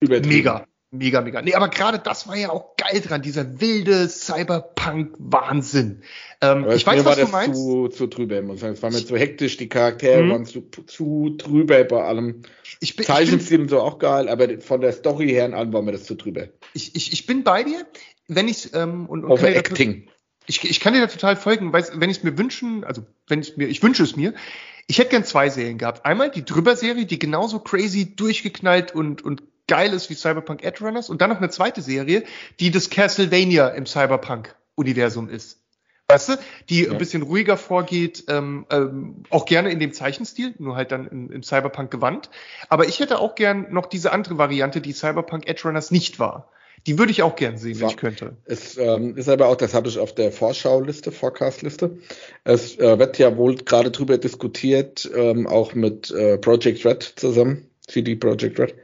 übertrieben. 0.00 0.34
Mega. 0.34 0.66
Mega, 0.94 1.20
mega. 1.22 1.42
Nee, 1.42 1.54
aber 1.54 1.68
gerade 1.68 1.98
das 1.98 2.28
war 2.28 2.36
ja 2.36 2.50
auch 2.50 2.76
geil 2.76 3.00
dran, 3.00 3.20
dieser 3.20 3.60
wilde 3.60 4.08
Cyberpunk-Wahnsinn. 4.08 6.02
Ähm, 6.40 6.70
ich 6.70 6.86
weiß, 6.86 7.04
was 7.04 7.18
du 7.18 7.26
meinst. 7.26 7.60
Zu, 7.60 7.88
zu 7.88 8.06
drüber, 8.06 8.40
muss 8.42 8.60
sagen. 8.60 8.74
Es 8.74 8.82
war 8.82 8.92
mir 8.92 9.04
zu 9.04 9.16
hektisch, 9.16 9.56
die 9.56 9.68
Charaktere 9.68 10.22
mhm. 10.22 10.30
waren 10.30 10.46
zu, 10.46 10.60
zu 10.86 11.34
drüber 11.36 11.82
bei 11.82 12.00
allem. 12.00 12.42
Ich 12.78 12.94
bin, 12.94 13.04
Zeichenstil 13.04 13.62
und 13.62 13.70
so 13.70 13.80
auch 13.80 13.98
geil, 13.98 14.28
aber 14.28 14.60
von 14.60 14.80
der 14.80 14.92
Story 14.92 15.30
her 15.30 15.52
allem 15.52 15.72
war 15.72 15.82
mir 15.82 15.92
das 15.92 16.04
zu 16.04 16.14
drüber. 16.14 16.46
Ich, 16.74 16.94
ich, 16.94 17.12
ich 17.12 17.26
bin 17.26 17.42
bei 17.42 17.64
dir, 17.64 17.84
wenn 18.28 18.46
ich 18.46 18.72
ähm, 18.72 19.06
und, 19.06 19.24
und 19.24 19.32
Auf 19.32 19.42
Acting. 19.42 20.08
Ich, 20.46 20.62
ich 20.62 20.78
kann 20.78 20.92
dir 20.92 21.00
da 21.00 21.08
total 21.08 21.34
folgen, 21.34 21.72
weil 21.72 21.84
wenn 21.94 22.10
ich 22.10 22.18
es 22.18 22.22
mir 22.22 22.38
wünschen, 22.38 22.84
also 22.84 23.02
wenn 23.26 23.40
ich 23.40 23.56
mir, 23.56 23.66
ich 23.66 23.82
wünsche 23.82 24.04
es 24.04 24.14
mir, 24.14 24.32
ich 24.86 24.98
hätte 24.98 25.10
gern 25.10 25.24
zwei 25.24 25.48
Serien 25.48 25.78
gehabt. 25.78 26.04
Einmal 26.04 26.30
die 26.30 26.44
Drüber-Serie, 26.44 27.06
die 27.06 27.18
genauso 27.18 27.58
crazy 27.58 28.14
durchgeknallt 28.14 28.94
und, 28.94 29.24
und 29.24 29.42
geil 29.66 29.92
ist 29.92 30.10
wie 30.10 30.14
Cyberpunk 30.14 30.62
Edge 30.62 30.84
Runners 30.84 31.10
und 31.10 31.20
dann 31.20 31.30
noch 31.30 31.38
eine 31.38 31.50
zweite 31.50 31.82
Serie, 31.82 32.24
die 32.60 32.70
das 32.70 32.90
Castlevania 32.90 33.68
im 33.68 33.86
Cyberpunk-Universum 33.86 35.28
ist. 35.28 35.60
Weißt 36.06 36.28
du, 36.28 36.32
die 36.68 36.84
ja. 36.84 36.92
ein 36.92 36.98
bisschen 36.98 37.22
ruhiger 37.22 37.56
vorgeht, 37.56 38.24
ähm, 38.28 38.66
ähm, 38.70 39.22
auch 39.30 39.46
gerne 39.46 39.70
in 39.70 39.80
dem 39.80 39.94
Zeichenstil, 39.94 40.54
nur 40.58 40.76
halt 40.76 40.92
dann 40.92 41.08
im, 41.08 41.30
im 41.32 41.42
Cyberpunk 41.42 41.90
gewandt. 41.90 42.28
Aber 42.68 42.86
ich 42.86 43.00
hätte 43.00 43.18
auch 43.18 43.34
gern 43.34 43.72
noch 43.72 43.86
diese 43.86 44.12
andere 44.12 44.36
Variante, 44.36 44.82
die 44.82 44.92
Cyberpunk 44.92 45.48
Edge 45.48 45.62
Runners 45.64 45.90
nicht 45.90 46.18
war. 46.18 46.50
Die 46.86 46.98
würde 46.98 47.12
ich 47.12 47.22
auch 47.22 47.36
gern 47.36 47.56
sehen, 47.56 47.80
wenn 47.80 47.88
ich 47.88 47.96
könnte. 47.96 48.36
Es 48.44 48.76
ähm, 48.76 49.16
ist 49.16 49.30
aber 49.30 49.48
auch, 49.48 49.56
das 49.56 49.72
habe 49.72 49.88
ich 49.88 49.98
auf 49.98 50.14
der 50.14 50.30
Vorschauliste, 50.30 51.10
Forecast-Liste. 51.10 51.98
Es 52.44 52.78
äh, 52.78 52.98
wird 52.98 53.18
ja 53.18 53.38
wohl 53.38 53.54
gerade 53.54 53.90
drüber 53.90 54.18
diskutiert, 54.18 55.10
ähm, 55.16 55.46
auch 55.46 55.74
mit 55.74 56.10
äh, 56.10 56.36
Project 56.36 56.84
Red 56.84 57.14
zusammen, 57.16 57.70
CD 57.86 58.16
Project 58.16 58.58
Red, 58.58 58.74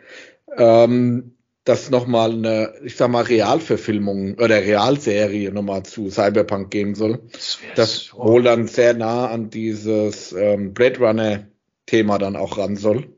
ähm, 0.57 1.37
dass 1.65 1.91
nochmal 1.91 2.33
eine, 2.33 2.73
ich 2.83 2.97
sag 2.97 3.11
mal, 3.11 3.23
Realverfilmung 3.23 4.35
oder 4.35 4.57
Realserie 4.63 5.53
nochmal 5.53 5.83
zu 5.83 6.11
Cyberpunk 6.11 6.71
geben 6.71 6.95
soll. 6.95 7.21
Das, 7.33 7.59
das 7.77 8.15
wohl 8.15 8.43
dann 8.43 8.67
sehr 8.67 8.95
nah 8.95 9.29
an 9.29 9.51
dieses 9.51 10.33
ähm, 10.33 10.73
Blade 10.73 10.99
Runner-Thema 10.99 12.19
dann 12.19 12.37
auch 12.37 12.57
ran 12.57 12.77
soll. 12.77 13.09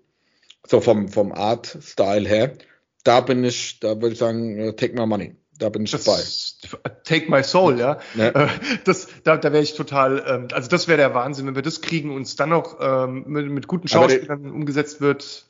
So 0.67 0.81
vom, 0.81 1.09
vom 1.09 1.33
Art-Style 1.33 2.29
her. 2.29 2.53
Da 3.05 3.21
bin 3.21 3.45
ich, 3.45 3.81
da 3.81 4.01
würde 4.01 4.13
ich 4.13 4.19
sagen, 4.19 4.59
äh, 4.59 4.73
take 4.75 4.95
my 4.95 5.07
money. 5.07 5.37
Da 5.59 5.69
bin 5.69 5.85
ich 5.85 5.93
das, 5.93 6.05
dabei. 6.05 6.95
Take 7.05 7.31
my 7.31 7.45
soul, 7.45 7.79
ja. 7.79 8.01
Äh, 8.19 8.49
das, 8.85 9.07
da, 9.23 9.37
da 9.37 9.53
wäre 9.53 9.63
ich 9.63 9.75
total, 9.75 10.25
ähm, 10.27 10.49
also 10.53 10.69
das 10.69 10.89
wäre 10.89 10.99
der 10.99 11.15
Wahnsinn, 11.15 11.47
wenn 11.47 11.55
wir 11.55 11.63
das 11.63 11.81
kriegen 11.81 12.15
und 12.15 12.23
es 12.23 12.37
dann 12.37 12.49
noch 12.49 12.79
ähm, 12.81 13.25
mit, 13.29 13.49
mit 13.49 13.67
guten 13.69 13.87
Schauspielern 13.87 14.51
umgesetzt 14.51 15.01
wird. 15.01 15.47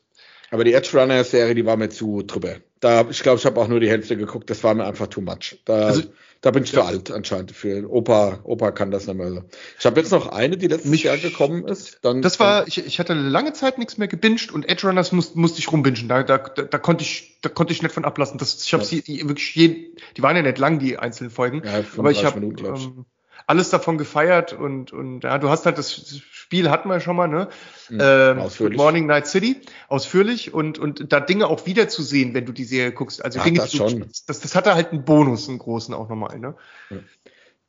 Aber 0.52 0.64
die 0.64 0.74
Edge 0.74 0.90
Runner 0.92 1.24
Serie, 1.24 1.54
die 1.54 1.64
war 1.64 1.78
mir 1.78 1.88
zu 1.88 2.22
drüber. 2.22 2.56
Da, 2.80 3.06
ich 3.08 3.22
glaube, 3.22 3.38
ich 3.38 3.46
habe 3.46 3.58
auch 3.58 3.68
nur 3.68 3.80
die 3.80 3.88
Hälfte 3.88 4.18
geguckt. 4.18 4.50
Das 4.50 4.62
war 4.62 4.74
mir 4.74 4.84
einfach 4.84 5.06
too 5.06 5.22
much. 5.22 5.58
Da, 5.64 5.86
also, 5.86 6.02
da 6.42 6.50
bin 6.50 6.64
ich 6.64 6.72
ja. 6.72 6.82
zu 6.82 6.86
alt 6.86 7.10
anscheinend 7.10 7.52
für. 7.52 7.90
Opa, 7.90 8.40
Opa 8.44 8.70
kann 8.70 8.90
das 8.90 9.06
nicht 9.06 9.16
mehr 9.16 9.30
so. 9.30 9.44
Ich 9.78 9.86
habe 9.86 9.98
jetzt 9.98 10.12
noch 10.12 10.26
eine, 10.26 10.58
die 10.58 10.66
letztes 10.66 10.90
Mich, 10.90 11.04
Jahr 11.04 11.16
gekommen 11.16 11.66
ist. 11.66 12.00
Dann, 12.02 12.20
das 12.20 12.38
war, 12.38 12.68
ich, 12.68 12.84
ich 12.84 12.98
hatte 12.98 13.14
lange 13.14 13.54
Zeit 13.54 13.78
nichts 13.78 13.96
mehr 13.96 14.08
gebinged 14.08 14.52
und 14.52 14.68
Edge 14.68 14.86
Runners 14.86 15.10
muss, 15.10 15.34
musste 15.34 15.58
ich 15.58 15.72
rumbingen. 15.72 16.06
Da, 16.06 16.22
da, 16.22 16.36
da, 16.36 16.64
da 16.64 16.78
konnte 16.78 17.02
ich, 17.02 17.38
da 17.40 17.48
konnte 17.48 17.72
ich 17.72 17.80
nicht 17.80 17.92
von 17.92 18.04
ablassen. 18.04 18.36
Das, 18.36 18.62
ich 18.62 18.74
habe 18.74 18.82
ja. 18.82 18.88
sie 18.90 19.26
wirklich 19.26 19.54
jeden, 19.54 19.96
die 20.18 20.22
waren 20.22 20.36
ja 20.36 20.42
nicht 20.42 20.58
lang, 20.58 20.78
die 20.78 20.98
einzelnen 20.98 21.30
Folgen. 21.30 21.62
Ja, 21.64 21.82
aber 21.96 22.10
ich 22.10 22.26
habe 22.26 22.40
ähm, 22.40 23.06
alles 23.46 23.70
davon 23.70 23.98
gefeiert 23.98 24.52
und, 24.52 24.92
und 24.92 25.24
ja, 25.24 25.38
du 25.38 25.48
hast 25.48 25.66
halt 25.66 25.78
das 25.78 25.92
Spiel 25.92 26.70
hatten 26.70 26.88
wir 26.88 27.00
schon 27.00 27.16
mal, 27.16 27.28
ne? 27.28 27.48
Mhm, 27.88 27.98
ähm, 28.00 28.76
Morning 28.76 29.06
Night 29.06 29.26
City, 29.26 29.60
ausführlich 29.88 30.52
und, 30.52 30.78
und 30.78 31.12
da 31.12 31.20
Dinge 31.20 31.46
auch 31.46 31.66
wiederzusehen, 31.66 32.34
wenn 32.34 32.44
du 32.44 32.52
die 32.52 32.64
Serie 32.64 32.92
guckst. 32.92 33.24
Also 33.24 33.38
ja, 33.38 33.44
Dinge, 33.44 33.58
das, 33.58 33.70
du, 33.70 33.76
schon. 33.78 34.06
Das, 34.26 34.40
das 34.40 34.54
hatte 34.54 34.74
halt 34.74 34.92
einen 34.92 35.04
Bonus, 35.04 35.48
einen 35.48 35.58
großen 35.58 35.94
auch 35.94 36.08
nochmal, 36.08 36.38
ne? 36.38 36.54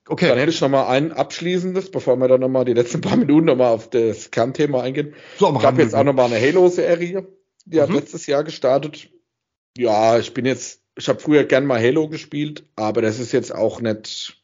Okay. 0.08 0.28
Dann 0.28 0.38
hätte 0.38 0.52
ich 0.52 0.60
nochmal 0.60 0.88
ein 0.88 1.14
abschließendes, 1.14 1.92
bevor 1.92 2.18
wir 2.18 2.28
dann 2.28 2.42
nochmal 2.42 2.66
die 2.66 2.74
letzten 2.74 3.02
paar 3.02 3.16
Minuten 3.18 3.46
nochmal 3.46 3.72
auf 3.72 3.90
das 3.90 4.32
Kernthema 4.32 4.82
eingehen. 4.82 5.16
So, 5.38 5.56
ich 5.56 5.66
habe 5.66 5.82
jetzt 5.82 5.96
auch 5.96 6.04
nochmal 6.04 6.26
eine 6.26 6.42
Halo-Serie, 6.42 7.28
die 7.66 7.78
mhm. 7.78 7.82
hat 7.82 7.90
letztes 7.90 8.28
Jahr 8.28 8.44
gestartet. 8.44 9.10
Ja, 9.78 10.20
ich 10.20 10.34
bin 10.34 10.46
jetzt, 10.46 10.82
ich 10.98 11.08
habe 11.08 11.20
früher 11.20 11.46
gern 11.46 11.66
mal 11.66 11.82
Halo 11.82 12.10
gespielt, 12.10 12.66
aber 12.76 13.02
das 13.02 13.20
ist 13.20 13.32
jetzt 13.32 13.56
auch 13.56 13.80
nicht. 13.80 14.43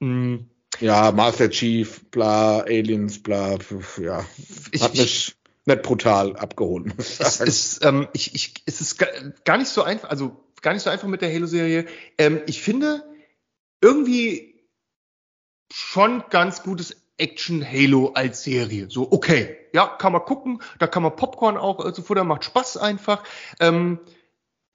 Mhm 0.00 0.50
ja, 0.80 1.12
Master 1.12 1.50
Chief, 1.50 2.04
bla, 2.10 2.60
Aliens, 2.60 3.22
bla, 3.22 3.58
ja. 4.00 4.24
Ich, 4.72 4.82
hat 4.82 4.92
mich 4.92 5.00
ich, 5.00 5.36
nicht 5.64 5.82
brutal 5.82 6.36
abgeholt. 6.36 6.92
Es 6.98 7.40
ist, 7.40 7.84
ähm, 7.84 8.08
ich, 8.12 8.34
ich, 8.34 8.54
es 8.66 8.80
ist 8.80 8.98
gar 9.44 9.58
nicht 9.58 9.68
so 9.68 9.82
einfach, 9.82 10.10
also 10.10 10.36
gar 10.62 10.72
nicht 10.72 10.82
so 10.82 10.90
einfach 10.90 11.08
mit 11.08 11.22
der 11.22 11.32
Halo-Serie. 11.32 11.86
Ähm, 12.18 12.42
ich 12.46 12.62
finde 12.62 13.04
irgendwie 13.80 14.68
schon 15.72 16.24
ganz 16.30 16.62
gutes 16.62 16.96
Action-Halo 17.18 18.12
als 18.14 18.42
Serie. 18.42 18.88
So, 18.90 19.10
okay, 19.10 19.56
ja, 19.72 19.86
kann 19.86 20.12
man 20.12 20.22
gucken, 20.22 20.62
da 20.78 20.86
kann 20.86 21.02
man 21.02 21.16
Popcorn 21.16 21.56
auch 21.56 21.84
äh, 21.84 21.92
zu 21.92 22.02
futtern, 22.02 22.26
macht 22.26 22.44
Spaß 22.44 22.76
einfach. 22.76 23.24
Ähm, 23.60 24.00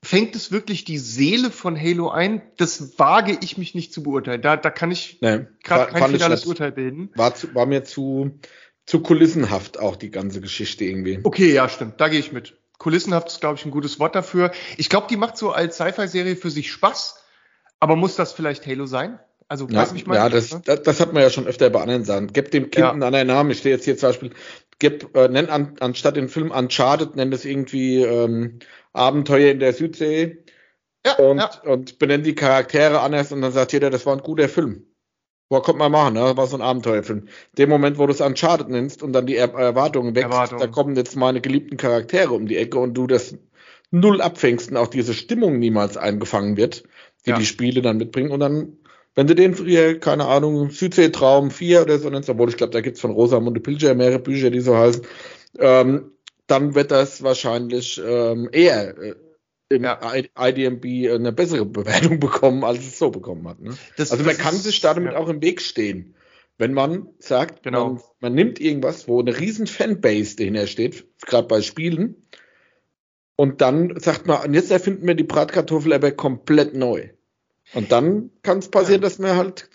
fängt 0.03 0.35
es 0.35 0.51
wirklich 0.51 0.83
die 0.83 0.97
Seele 0.97 1.51
von 1.51 1.79
Halo 1.79 2.09
ein? 2.09 2.41
Das 2.57 2.97
wage 2.97 3.37
ich 3.41 3.57
mich 3.57 3.75
nicht 3.75 3.93
zu 3.93 4.03
beurteilen. 4.03 4.41
Da, 4.41 4.57
da 4.57 4.69
kann 4.69 4.91
ich 4.91 5.19
nee, 5.21 5.45
gerade 5.63 5.91
kein 5.91 6.11
finales 6.11 6.45
Urteil 6.45 6.71
bilden. 6.71 7.11
War, 7.15 7.35
zu, 7.35 7.53
war 7.53 7.65
mir 7.65 7.83
zu, 7.83 8.39
zu 8.85 9.01
kulissenhaft 9.01 9.79
auch 9.79 9.95
die 9.95 10.11
ganze 10.11 10.41
Geschichte 10.41 10.85
irgendwie. 10.85 11.19
Okay, 11.23 11.53
ja, 11.53 11.69
stimmt. 11.69 12.01
Da 12.01 12.07
gehe 12.07 12.19
ich 12.19 12.31
mit. 12.31 12.57
Kulissenhaft 12.79 13.27
ist, 13.27 13.41
glaube 13.41 13.59
ich, 13.59 13.65
ein 13.65 13.71
gutes 13.71 13.99
Wort 13.99 14.15
dafür. 14.15 14.51
Ich 14.77 14.89
glaube, 14.89 15.05
die 15.07 15.17
macht 15.17 15.37
so 15.37 15.51
als 15.51 15.75
Sci-Fi-Serie 15.75 16.35
für 16.35 16.49
sich 16.49 16.71
Spaß. 16.71 17.23
Aber 17.79 17.95
muss 17.95 18.15
das 18.15 18.33
vielleicht 18.33 18.65
Halo 18.65 18.87
sein? 18.87 19.19
Also, 19.47 19.67
ja, 19.67 19.81
weiß 19.81 19.93
ich 19.93 20.07
mal. 20.07 20.15
Ja, 20.15 20.29
das, 20.29 20.51
ne? 20.51 20.61
das, 20.65 20.81
das, 20.81 20.99
hat 20.99 21.13
man 21.13 21.21
ja 21.21 21.29
schon 21.29 21.45
öfter 21.45 21.69
bei 21.69 21.81
anderen 21.81 22.05
Sachen. 22.05 22.33
Gib 22.33 22.51
dem 22.51 22.71
Kind 22.71 22.77
ja. 22.77 22.91
einen 22.91 23.03
anderen 23.03 23.27
Namen. 23.27 23.51
Ich 23.51 23.59
stehe 23.59 23.75
jetzt 23.75 23.85
hier 23.85 23.97
zum 23.97 24.09
Beispiel, 24.09 24.31
gib, 24.81 25.15
äh, 25.15 25.29
nenn 25.29 25.49
an, 25.49 25.75
anstatt 25.79 26.17
den 26.17 26.27
Film 26.27 26.51
Uncharted, 26.51 27.15
nenn 27.15 27.31
das 27.31 27.45
irgendwie 27.45 28.03
ähm, 28.03 28.59
Abenteuer 28.91 29.51
in 29.51 29.59
der 29.59 29.73
Südsee 29.73 30.43
ja, 31.05 31.13
und, 31.17 31.37
ja. 31.37 31.51
und 31.71 31.99
benennt 31.99 32.25
die 32.25 32.35
Charaktere 32.35 32.99
anders 32.99 33.31
und 33.31 33.41
dann 33.41 33.51
sagt 33.51 33.73
jeder, 33.73 33.91
das 33.91 34.05
war 34.05 34.13
ein 34.13 34.23
guter 34.23 34.49
Film. 34.49 34.87
Boah, 35.49 35.61
kommt 35.61 35.79
mal 35.79 35.89
machen, 35.89 36.15
ne? 36.15 36.35
War 36.35 36.47
so 36.47 36.57
ein 36.57 36.61
Abenteuerfilm. 36.61 37.27
Dem 37.57 37.69
Moment, 37.69 37.97
wo 37.97 38.07
du 38.07 38.13
es 38.13 38.21
Uncharted 38.21 38.69
nennst 38.69 39.03
und 39.03 39.13
dann 39.13 39.27
die 39.27 39.35
er 39.35 39.53
Erwartungen 39.53 40.15
wächst, 40.15 40.31
Erwartung. 40.31 40.59
da 40.59 40.67
kommen 40.67 40.95
jetzt 40.95 41.15
meine 41.15 41.41
geliebten 41.41 41.77
Charaktere 41.77 42.33
um 42.33 42.47
die 42.47 42.57
Ecke 42.57 42.79
und 42.79 42.93
du 42.95 43.05
das 43.05 43.37
null 43.91 44.21
abfängst 44.21 44.71
und 44.71 44.77
auch 44.77 44.87
diese 44.87 45.13
Stimmung 45.13 45.59
niemals 45.59 45.97
eingefangen 45.97 46.57
wird, 46.57 46.83
die 47.25 47.31
ja. 47.31 47.37
die 47.37 47.45
Spiele 47.45 47.81
dann 47.81 47.97
mitbringen 47.97 48.31
und 48.31 48.39
dann 48.39 48.77
wenn 49.15 49.27
du 49.27 49.35
den 49.35 49.55
früher, 49.55 49.99
keine 49.99 50.25
Ahnung, 50.25 50.69
Südsee-Traum 50.69 51.51
4 51.51 51.81
oder 51.81 51.99
so 51.99 52.09
nennst, 52.09 52.29
obwohl 52.29 52.49
ich 52.49 52.57
glaube, 52.57 52.73
da 52.73 52.81
gibt's 52.81 53.01
von 53.01 53.11
Rosamunde 53.11 53.59
Pilcher 53.59 53.93
mehrere 53.93 54.19
Bücher, 54.19 54.49
die 54.49 54.61
so 54.61 54.75
heißen, 54.77 55.05
ähm, 55.59 56.11
dann 56.47 56.75
wird 56.75 56.91
das 56.91 57.23
wahrscheinlich 57.23 58.01
ähm, 58.05 58.49
eher 58.51 58.97
äh, 58.97 59.15
im 59.69 59.83
ja. 59.83 59.99
IDMB 60.37 60.85
eine 61.13 61.31
bessere 61.31 61.65
Bewertung 61.65 62.19
bekommen, 62.19 62.63
als 62.63 62.79
es 62.79 62.99
so 62.99 63.09
bekommen 63.09 63.47
hat. 63.47 63.59
Ne? 63.59 63.77
Das, 63.97 64.11
also 64.11 64.23
man 64.23 64.37
kann 64.37 64.55
ist, 64.55 64.63
sich 64.63 64.81
damit 64.81 65.13
ja. 65.13 65.19
auch 65.19 65.29
im 65.29 65.41
Weg 65.41 65.61
stehen. 65.61 66.15
Wenn 66.57 66.73
man 66.73 67.09
sagt, 67.19 67.63
genau. 67.63 67.93
man, 67.93 68.01
man, 68.19 68.33
nimmt 68.33 68.59
irgendwas, 68.59 69.07
wo 69.07 69.19
eine 69.19 69.39
riesen 69.39 69.67
Fanbase 69.67 70.35
dahinter 70.35 70.67
steht, 70.67 71.05
gerade 71.25 71.47
bei 71.47 71.61
Spielen, 71.61 72.27
und 73.35 73.61
dann 73.61 73.99
sagt 73.99 74.27
man, 74.27 74.45
und 74.45 74.53
jetzt 74.53 74.69
erfinden 74.69 75.07
wir 75.07 75.15
die 75.15 75.23
Bratkartoffel 75.23 75.93
aber 75.93 76.11
komplett 76.11 76.75
neu. 76.75 77.09
Und 77.73 77.91
dann 77.91 78.31
kann 78.43 78.59
es 78.59 78.69
passieren, 78.69 79.01
dass 79.01 79.19
man 79.19 79.35
halt 79.35 79.69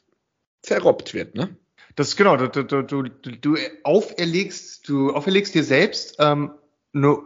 zerrobbt 0.63 1.15
wird, 1.15 1.35
ne? 1.35 1.57
Das 1.95 2.09
ist 2.09 2.17
genau, 2.17 2.37
du, 2.37 2.49
du, 2.49 2.83
du, 2.83 3.03
du 3.05 3.57
auferlegst, 3.83 4.87
du 4.87 5.15
auferlegst 5.15 5.55
dir 5.55 5.65
selbst 5.65 6.17
ähm, 6.19 6.53
eine 6.93 7.19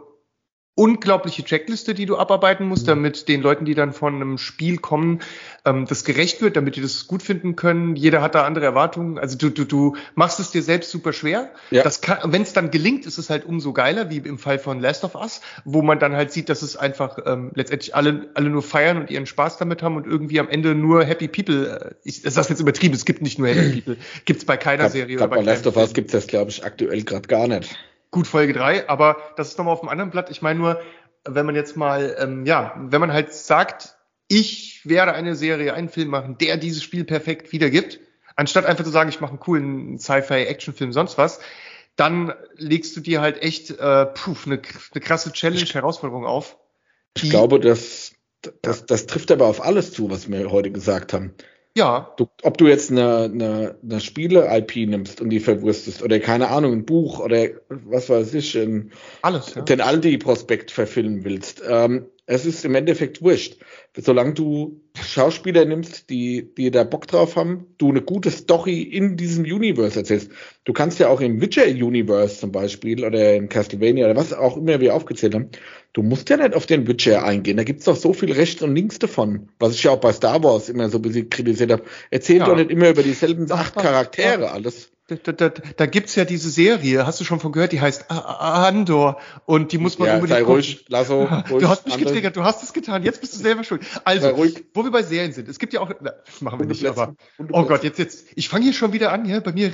unglaubliche 0.81 1.43
Checkliste, 1.43 1.93
die 1.93 2.07
du 2.07 2.17
abarbeiten 2.17 2.67
musst, 2.67 2.87
mhm. 2.87 2.87
damit 2.87 3.27
den 3.27 3.43
Leuten, 3.43 3.65
die 3.65 3.75
dann 3.75 3.93
von 3.93 4.15
einem 4.15 4.39
Spiel 4.39 4.79
kommen, 4.79 5.19
ähm, 5.63 5.85
das 5.85 6.03
gerecht 6.03 6.41
wird, 6.41 6.55
damit 6.55 6.75
die 6.75 6.81
das 6.81 7.05
gut 7.05 7.21
finden 7.21 7.55
können. 7.55 7.95
Jeder 7.95 8.23
hat 8.23 8.33
da 8.33 8.45
andere 8.45 8.65
Erwartungen. 8.65 9.19
Also 9.19 9.37
du, 9.37 9.51
du, 9.51 9.65
du 9.65 9.95
machst 10.15 10.39
es 10.39 10.49
dir 10.49 10.63
selbst 10.63 10.89
super 10.89 11.13
schwer. 11.13 11.51
Ja. 11.69 11.83
Wenn 12.23 12.41
es 12.41 12.53
dann 12.53 12.71
gelingt, 12.71 13.05
ist 13.05 13.19
es 13.19 13.29
halt 13.29 13.45
umso 13.45 13.73
geiler, 13.73 14.09
wie 14.09 14.17
im 14.17 14.39
Fall 14.39 14.57
von 14.57 14.79
Last 14.79 15.03
of 15.03 15.13
Us, 15.13 15.41
wo 15.65 15.83
man 15.83 15.99
dann 15.99 16.15
halt 16.15 16.31
sieht, 16.31 16.49
dass 16.49 16.63
es 16.63 16.75
einfach 16.75 17.19
ähm, 17.27 17.51
letztendlich 17.53 17.93
alle, 17.93 18.31
alle 18.33 18.49
nur 18.49 18.63
feiern 18.63 18.97
und 18.97 19.11
ihren 19.11 19.27
Spaß 19.27 19.59
damit 19.59 19.83
haben 19.83 19.97
und 19.97 20.07
irgendwie 20.07 20.39
am 20.39 20.49
Ende 20.49 20.73
nur 20.73 21.03
Happy 21.03 21.27
People. 21.27 21.79
Äh, 21.79 21.93
ich 22.03 22.23
das 22.23 22.35
ist 22.37 22.49
jetzt 22.49 22.59
übertrieben. 22.59 22.95
Es 22.95 23.05
gibt 23.05 23.21
nicht 23.21 23.37
nur 23.37 23.49
Happy 23.49 23.81
People. 23.81 23.97
Gibt's 24.25 24.45
bei 24.45 24.57
keiner 24.57 24.89
Serie. 24.89 25.17
Glaub, 25.17 25.29
bei, 25.29 25.35
bei 25.35 25.43
Last 25.43 25.67
of 25.67 25.77
Us 25.77 25.93
gibt's 25.93 26.11
das, 26.11 26.25
glaube 26.25 26.49
ich, 26.49 26.65
aktuell 26.65 27.03
gerade 27.03 27.27
gar 27.27 27.47
nicht. 27.47 27.77
Gut, 28.11 28.27
Folge 28.27 28.53
drei, 28.53 28.87
aber 28.89 29.17
das 29.37 29.49
ist 29.49 29.57
nochmal 29.57 29.73
auf 29.73 29.79
dem 29.79 29.89
anderen 29.89 30.11
Blatt. 30.11 30.29
Ich 30.29 30.41
meine 30.41 30.59
nur, 30.59 30.81
wenn 31.25 31.45
man 31.45 31.55
jetzt 31.55 31.77
mal, 31.77 32.15
ähm, 32.19 32.45
ja, 32.45 32.75
wenn 32.77 32.99
man 32.99 33.13
halt 33.13 33.33
sagt, 33.33 33.95
ich 34.27 34.81
werde 34.87 35.13
eine 35.13 35.35
Serie, 35.35 35.73
einen 35.73 35.89
Film 35.89 36.09
machen, 36.09 36.37
der 36.37 36.57
dieses 36.57 36.83
Spiel 36.83 37.05
perfekt 37.05 37.51
wiedergibt, 37.51 37.99
anstatt 38.35 38.65
einfach 38.65 38.83
zu 38.83 38.89
sagen, 38.89 39.09
ich 39.09 39.21
mache 39.21 39.31
einen 39.31 39.39
coolen 39.39 39.97
Sci-Fi-Actionfilm, 39.97 40.91
sonst 40.91 41.17
was, 41.17 41.39
dann 41.95 42.33
legst 42.55 42.95
du 42.95 43.01
dir 43.01 43.21
halt 43.21 43.41
echt 43.41 43.71
äh, 43.71 44.05
puh, 44.05 44.35
eine, 44.45 44.61
eine 44.93 45.01
krasse 45.01 45.31
Challenge, 45.31 45.61
Herausforderung 45.61 46.25
auf. 46.25 46.57
Ich 47.15 47.29
glaube, 47.29 47.59
das, 47.59 48.13
das, 48.61 48.85
das 48.85 49.05
trifft 49.05 49.31
aber 49.31 49.45
auf 49.45 49.61
alles 49.61 49.93
zu, 49.93 50.09
was 50.09 50.29
wir 50.29 50.51
heute 50.51 50.71
gesagt 50.71 51.13
haben. 51.13 51.33
Ja. 51.77 52.13
Du, 52.17 52.27
ob 52.43 52.57
du 52.57 52.67
jetzt 52.67 52.91
eine, 52.91 53.23
eine, 53.25 53.77
eine 53.81 54.01
Spiele-IP 54.01 54.87
nimmst 54.87 55.21
und 55.21 55.29
die 55.29 55.39
verwurstest 55.39 56.03
oder 56.03 56.19
keine 56.19 56.49
Ahnung, 56.49 56.73
ein 56.73 56.85
Buch 56.85 57.19
oder 57.19 57.47
was 57.69 58.09
weiß 58.09 58.33
ich, 58.33 58.57
ein, 58.57 58.91
Alles, 59.21 59.55
ja. 59.55 59.61
den 59.61 59.79
Aldi-Prospekt 59.79 60.71
verfilmen 60.71 61.23
willst. 61.23 61.61
Ähm, 61.65 62.07
es 62.25 62.45
ist 62.45 62.65
im 62.65 62.75
Endeffekt 62.75 63.21
wurscht. 63.21 63.57
Solange 63.95 64.33
du 64.33 64.81
Schauspieler 65.03 65.65
nimmst, 65.65 66.09
die, 66.09 66.53
die 66.55 66.71
da 66.71 66.83
Bock 66.83 67.07
drauf 67.07 67.35
haben, 67.35 67.67
du 67.77 67.89
eine 67.89 68.01
gute 68.01 68.31
Story 68.31 68.81
in 68.81 69.17
diesem 69.17 69.43
Universe 69.43 69.99
erzählst. 69.99 70.31
Du 70.63 70.73
kannst 70.73 70.99
ja 70.99 71.07
auch 71.09 71.21
im 71.21 71.41
Witcher-Universe 71.41 72.39
zum 72.39 72.51
Beispiel 72.51 73.03
oder 73.03 73.35
in 73.35 73.49
Castlevania 73.49 74.05
oder 74.05 74.15
was 74.15 74.33
auch 74.33 74.57
immer 74.57 74.79
wir 74.79 74.95
aufgezählt 74.95 75.33
haben, 75.33 75.49
du 75.93 76.03
musst 76.03 76.29
ja 76.29 76.37
nicht 76.37 76.53
auf 76.53 76.65
den 76.65 76.87
Witcher 76.87 77.23
eingehen. 77.23 77.57
Da 77.57 77.63
gibt's 77.63 77.85
doch 77.85 77.95
so 77.95 78.13
viel 78.13 78.31
rechts 78.31 78.61
und 78.61 78.75
links 78.75 78.99
davon. 78.99 79.49
Was 79.59 79.73
ich 79.73 79.83
ja 79.83 79.91
auch 79.91 79.99
bei 79.99 80.13
Star 80.13 80.43
Wars 80.43 80.69
immer 80.69 80.89
so 80.89 80.99
ein 80.99 81.01
bisschen 81.01 81.29
kritisiert 81.29 81.71
habe. 81.71 81.83
Erzähl 82.09 82.37
ja. 82.37 82.45
doch 82.45 82.55
nicht 82.55 82.69
immer 82.69 82.89
über 82.89 83.03
dieselben 83.03 83.51
acht 83.51 83.75
Charaktere 83.75 84.51
alles 84.51 84.90
da, 85.07 85.31
da, 85.33 85.49
da 85.49 85.85
gibt's 85.87 86.15
ja 86.15 86.23
diese 86.23 86.49
Serie, 86.49 87.05
hast 87.05 87.19
du 87.19 87.25
schon 87.25 87.39
von 87.39 87.51
gehört, 87.51 87.73
die 87.73 87.81
heißt 87.81 88.09
Andor 88.09 89.19
und 89.45 89.71
die 89.71 89.77
muss 89.77 89.99
man 89.99 90.07
ja, 90.07 90.15
unbedingt 90.15 90.39
sei 90.39 90.43
ruhig, 90.45 90.85
Lasso, 90.87 91.23
ruhig, 91.49 91.61
Du 91.63 91.67
hast 91.67 91.85
mich 91.85 91.95
Andor. 91.95 92.07
getriggert, 92.07 92.35
du 92.37 92.43
hast 92.43 92.63
es 92.63 92.71
getan, 92.71 93.03
jetzt 93.03 93.19
bist 93.19 93.33
du 93.33 93.39
selber 93.39 93.63
schuld. 93.63 93.81
Also, 94.05 94.37
wo 94.73 94.83
wir 94.83 94.91
bei 94.91 95.03
Serien 95.03 95.33
sind, 95.33 95.49
es 95.49 95.59
gibt 95.59 95.73
ja 95.73 95.81
auch, 95.81 95.91
na, 95.99 96.13
machen 96.39 96.59
wir 96.59 96.65
nicht, 96.65 96.85
aber, 96.85 97.15
oh 97.51 97.63
Gott, 97.63 97.83
jetzt, 97.83 97.99
jetzt, 97.99 98.27
ich 98.35 98.47
fange 98.47 98.63
hier 98.63 98.73
schon 98.73 98.93
wieder 98.93 99.11
an, 99.11 99.25
ja, 99.25 99.39
bei 99.41 99.51
mir, 99.51 99.71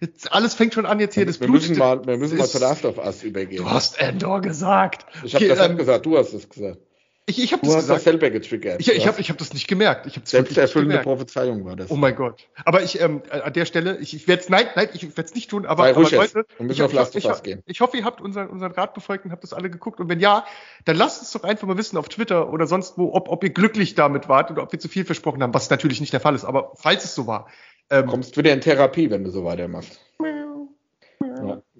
jetzt, 0.00 0.30
alles 0.32 0.54
fängt 0.54 0.74
schon 0.74 0.86
an 0.86 1.00
jetzt 1.00 1.14
hier, 1.14 1.24
das 1.24 1.40
wir 1.40 1.46
Blut. 1.46 1.62
Müssen 1.62 1.78
mal, 1.78 2.06
wir 2.06 2.18
müssen 2.18 2.36
mal 2.36 2.48
zu 2.48 2.58
Last 2.58 2.84
of 2.84 2.98
Us 2.98 3.22
übergehen. 3.22 3.62
Du 3.62 3.70
hast 3.70 4.00
Andor 4.02 4.42
gesagt. 4.42 5.06
Ich 5.24 5.34
habe 5.34 5.44
okay, 5.44 5.54
das 5.54 5.66
ähm, 5.66 5.76
gesagt, 5.78 6.04
du 6.04 6.18
hast 6.18 6.34
es 6.34 6.48
gesagt. 6.48 6.78
Ich, 7.26 7.42
ich 7.42 7.52
habe 7.54 7.64
das 7.64 7.76
gesagt. 7.76 7.96
Das 7.96 8.04
selber 8.04 8.28
getriggert. 8.28 8.80
Ich, 8.80 8.92
ich 8.92 9.06
habe 9.06 9.18
ich 9.18 9.30
hab 9.30 9.38
das 9.38 9.54
nicht 9.54 9.66
gemerkt. 9.66 10.06
Ich 10.06 10.20
Selbsterfüllende 10.24 10.98
Prophezeiung 10.98 11.64
war 11.64 11.74
das. 11.74 11.90
Oh 11.90 11.96
mein 11.96 12.14
Gott. 12.14 12.46
Aber 12.66 12.82
ich 12.82 13.00
ähm, 13.00 13.22
an 13.30 13.52
der 13.52 13.64
Stelle, 13.64 13.96
ich, 13.98 14.14
ich 14.14 14.28
werde 14.28 14.42
es, 14.42 14.50
nein, 14.50 14.66
nein, 14.74 14.90
ich 14.92 15.02
werde 15.02 15.22
es 15.22 15.34
nicht 15.34 15.48
tun. 15.48 15.64
Aber, 15.64 15.88
aber 15.88 16.02
Leute, 16.02 16.44
ich, 16.58 16.80
ich, 16.80 17.14
ich, 17.14 17.58
ich, 17.64 17.80
hoffe, 17.80 17.96
ihr 17.96 18.04
habt 18.04 18.20
unseren, 18.20 18.48
unseren 18.48 18.72
Rat 18.72 18.92
befolgt 18.92 19.24
und 19.24 19.32
habt 19.32 19.42
das 19.42 19.54
alle 19.54 19.70
geguckt. 19.70 20.00
Und 20.00 20.10
wenn 20.10 20.20
ja, 20.20 20.44
dann 20.84 20.96
lasst 20.96 21.20
uns 21.20 21.32
doch 21.32 21.44
einfach 21.44 21.66
mal 21.66 21.78
wissen 21.78 21.96
auf 21.96 22.10
Twitter 22.10 22.52
oder 22.52 22.66
sonst 22.66 22.98
wo, 22.98 23.14
ob, 23.14 23.30
ob 23.30 23.42
ihr 23.42 23.50
glücklich 23.50 23.94
damit 23.94 24.28
wart 24.28 24.50
oder 24.50 24.62
ob 24.62 24.72
wir 24.72 24.78
zu 24.78 24.88
viel 24.88 25.06
versprochen 25.06 25.42
haben, 25.42 25.54
was 25.54 25.70
natürlich 25.70 26.00
nicht 26.00 26.12
der 26.12 26.20
Fall 26.20 26.34
ist. 26.34 26.44
Aber 26.44 26.72
falls 26.76 27.04
es 27.04 27.14
so 27.14 27.26
war. 27.26 27.48
Ähm, 27.88 28.06
Kommst 28.06 28.36
wieder 28.36 28.52
in 28.52 28.60
Therapie, 28.60 29.10
wenn 29.10 29.24
du 29.24 29.30
so 29.30 29.44
weitermachst. 29.44 29.98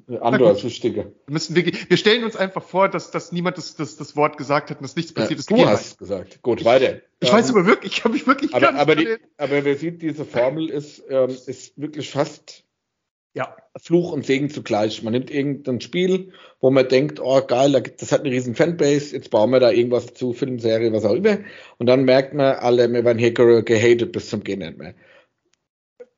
Ja. 0.07 0.21
Andor 0.21 0.53
ist 0.53 0.65
wichtiger. 0.65 1.07
Müssen 1.29 1.57
wir, 1.57 1.65
wir 1.65 1.97
stellen 1.97 2.25
uns 2.25 2.37
einfach 2.37 2.63
vor, 2.63 2.89
dass, 2.89 3.11
dass 3.11 3.33
niemand 3.33 3.57
das, 3.57 3.75
das, 3.75 3.97
das 3.97 4.17
Wort 4.17 4.37
gesagt 4.37 4.71
hat 4.71 4.79
und 4.79 4.83
dass 4.85 4.97
nichts 4.97 5.13
passiert 5.13 5.41
ist. 5.41 5.51
Du 5.51 5.67
hast 5.67 5.99
gesagt. 5.99 6.43
Gut, 6.43 6.65
weiter. 6.65 6.97
Ich, 7.21 7.29
ich 7.29 7.33
weiß 7.33 7.51
aber 7.51 7.65
wirklich, 7.65 7.99
ich 7.99 8.05
habe 8.05 8.15
mich 8.15 8.27
wirklich 8.27 8.55
aber, 8.55 8.75
aber, 8.75 8.97
die, 8.97 9.17
aber 9.39 9.65
wer 9.65 9.77
sieht, 9.77 10.03
diese 10.03 10.25
Formel 10.25 10.69
ist, 10.69 11.03
ähm, 11.09 11.31
ist 11.31 11.73
wirklich 11.81 12.11
fast 12.11 12.65
ja. 13.35 13.57
Fluch 13.77 14.13
und 14.13 14.25
Segen 14.25 14.51
zugleich. 14.51 15.03
Man 15.03 15.13
nimmt 15.13 15.31
irgendein 15.31 15.81
Spiel, 15.81 16.33
wo 16.61 16.71
man 16.71 16.89
denkt, 16.89 17.19
oh 17.21 17.41
geil, 17.45 17.83
das 17.99 18.13
hat 18.13 18.21
eine 18.21 18.31
riesen 18.31 18.55
Fanbase, 18.55 19.15
jetzt 19.15 19.31
bauen 19.31 19.51
wir 19.51 19.61
da 19.61 19.71
irgendwas 19.71 20.15
zu, 20.15 20.33
Filmserie, 20.33 20.93
was 20.93 21.05
auch 21.05 21.15
immer. 21.15 21.39
Und 21.79 21.87
dann 21.87 22.05
merkt 22.05 22.35
man, 22.35 22.57
alle, 22.57 22.93
wir 22.93 23.05
werden 23.05 23.19
hier 23.19 23.33
gehatet 23.33 24.13
bis 24.13 24.29
zum 24.29 24.45
Gehen 24.45 24.61
nicht 24.61 24.79
mehr. 24.79 24.95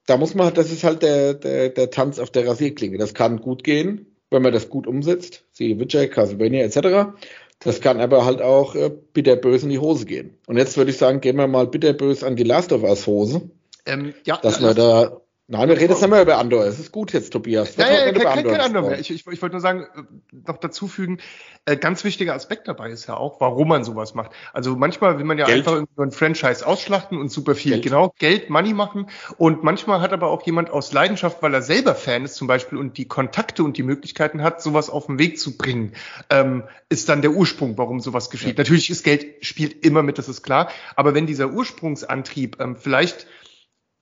Da 0.06 0.16
muss 0.16 0.34
man, 0.34 0.54
das 0.54 0.70
ist 0.70 0.84
halt 0.84 1.02
der, 1.02 1.34
der, 1.34 1.70
der 1.70 1.90
Tanz 1.90 2.18
auf 2.18 2.30
der 2.30 2.46
Rasierklinge. 2.46 2.96
Das 2.98 3.14
kann 3.14 3.40
gut 3.40 3.64
gehen, 3.64 4.06
wenn 4.30 4.42
man 4.42 4.52
das 4.52 4.70
gut 4.70 4.86
umsetzt, 4.86 5.44
siehe 5.52 5.78
Witcher, 5.78 6.06
Castlevania 6.08 6.64
etc. 6.64 7.18
Das 7.58 7.80
kann 7.80 8.00
aber 8.00 8.24
halt 8.24 8.40
auch 8.40 8.74
äh, 8.74 8.90
bitterbös 9.12 9.62
in 9.62 9.70
die 9.70 9.78
Hose 9.78 10.06
gehen. 10.06 10.38
Und 10.46 10.56
jetzt 10.56 10.76
würde 10.76 10.90
ich 10.90 10.98
sagen, 10.98 11.20
gehen 11.20 11.36
wir 11.36 11.46
mal 11.46 11.66
bitterbös 11.66 12.22
an 12.22 12.36
die 12.36 12.44
Last 12.44 12.72
of 12.72 12.82
Us 12.82 13.06
Hose. 13.06 13.50
Ähm, 13.86 14.14
ja, 14.24 14.36
dass 14.36 14.60
wir 14.60 14.74
da 14.74 15.20
Nein, 15.48 15.68
wir 15.68 15.76
reden 15.76 15.90
jetzt 15.90 16.00
nicht 16.00 16.10
mehr 16.10 16.22
über 16.22 16.38
Andor. 16.38 16.64
Es 16.64 16.80
ist 16.80 16.90
gut 16.90 17.12
jetzt, 17.12 17.32
Tobias. 17.32 17.76
Ja, 17.76 17.88
ja, 17.88 18.10
kein, 18.10 18.14
kein, 18.20 18.44
kein 18.44 18.60
Andor 18.60 18.82
mehr. 18.82 18.98
Ich, 18.98 19.12
ich, 19.12 19.24
ich 19.28 19.42
wollte 19.42 19.54
nur 19.54 19.60
sagen, 19.60 19.82
äh, 19.82 20.02
noch 20.44 20.56
dazu 20.56 20.88
fügen, 20.88 21.18
äh, 21.66 21.76
ganz 21.76 22.02
wichtiger 22.02 22.34
Aspekt 22.34 22.66
dabei 22.66 22.90
ist 22.90 23.06
ja 23.06 23.16
auch, 23.16 23.40
warum 23.40 23.68
man 23.68 23.84
sowas 23.84 24.14
macht. 24.14 24.32
Also 24.52 24.74
manchmal 24.74 25.18
will 25.18 25.24
man 25.24 25.38
ja 25.38 25.46
Geld. 25.46 25.58
einfach 25.58 25.74
irgendwie 25.74 26.02
ein 26.02 26.10
Franchise 26.10 26.66
ausschlachten 26.66 27.16
und 27.16 27.30
super 27.30 27.54
viel, 27.54 27.72
Geld. 27.74 27.84
genau, 27.84 28.12
Geld, 28.18 28.50
Money 28.50 28.74
machen. 28.74 29.08
Und 29.38 29.62
manchmal 29.62 30.00
hat 30.00 30.12
aber 30.12 30.30
auch 30.30 30.42
jemand 30.42 30.70
aus 30.70 30.92
Leidenschaft, 30.92 31.40
weil 31.42 31.54
er 31.54 31.62
selber 31.62 31.94
Fan 31.94 32.24
ist 32.24 32.34
zum 32.34 32.48
Beispiel 32.48 32.76
und 32.76 32.98
die 32.98 33.06
Kontakte 33.06 33.62
und 33.62 33.76
die 33.76 33.84
Möglichkeiten 33.84 34.42
hat, 34.42 34.60
sowas 34.60 34.90
auf 34.90 35.06
den 35.06 35.20
Weg 35.20 35.38
zu 35.38 35.56
bringen, 35.56 35.92
ähm, 36.28 36.64
ist 36.88 37.08
dann 37.08 37.22
der 37.22 37.30
Ursprung, 37.30 37.78
warum 37.78 38.00
sowas 38.00 38.30
geschieht. 38.30 38.58
Ja. 38.58 38.64
Natürlich 38.64 38.90
ist 38.90 39.04
Geld, 39.04 39.44
spielt 39.44 39.84
immer 39.84 40.02
mit, 40.02 40.18
das 40.18 40.28
ist 40.28 40.42
klar. 40.42 40.70
Aber 40.96 41.14
wenn 41.14 41.28
dieser 41.28 41.52
Ursprungsantrieb 41.52 42.60
ähm, 42.60 42.74
vielleicht 42.74 43.28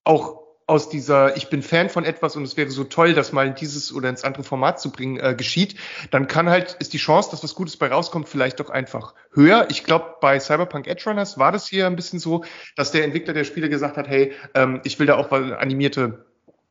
auch 0.04 0.43
aus 0.66 0.88
dieser, 0.88 1.36
ich 1.36 1.50
bin 1.50 1.62
Fan 1.62 1.90
von 1.90 2.04
etwas 2.04 2.36
und 2.36 2.42
es 2.42 2.56
wäre 2.56 2.70
so 2.70 2.84
toll, 2.84 3.12
das 3.12 3.32
mal 3.32 3.46
in 3.46 3.54
dieses 3.54 3.92
oder 3.92 4.08
ins 4.08 4.24
andere 4.24 4.44
Format 4.44 4.80
zu 4.80 4.90
bringen, 4.90 5.18
äh, 5.18 5.34
geschieht, 5.34 5.76
dann 6.10 6.26
kann 6.26 6.48
halt, 6.48 6.76
ist 6.80 6.92
die 6.92 6.98
Chance, 6.98 7.30
dass 7.30 7.44
was 7.44 7.54
Gutes 7.54 7.76
bei 7.76 7.88
rauskommt, 7.88 8.28
vielleicht 8.28 8.60
doch 8.60 8.70
einfach 8.70 9.14
höher. 9.32 9.66
Ich 9.70 9.84
glaube, 9.84 10.16
bei 10.20 10.40
Cyberpunk 10.40 10.86
Edge 10.86 11.04
Runners 11.06 11.38
war 11.38 11.52
das 11.52 11.68
hier 11.68 11.86
ein 11.86 11.96
bisschen 11.96 12.18
so, 12.18 12.44
dass 12.76 12.92
der 12.92 13.04
Entwickler 13.04 13.34
der 13.34 13.44
Spiele 13.44 13.68
gesagt 13.68 13.96
hat, 13.96 14.08
hey, 14.08 14.32
ähm, 14.54 14.80
ich 14.84 14.98
will 14.98 15.06
da 15.06 15.16
auch 15.16 15.30
mal 15.30 15.54
animierte 15.54 16.24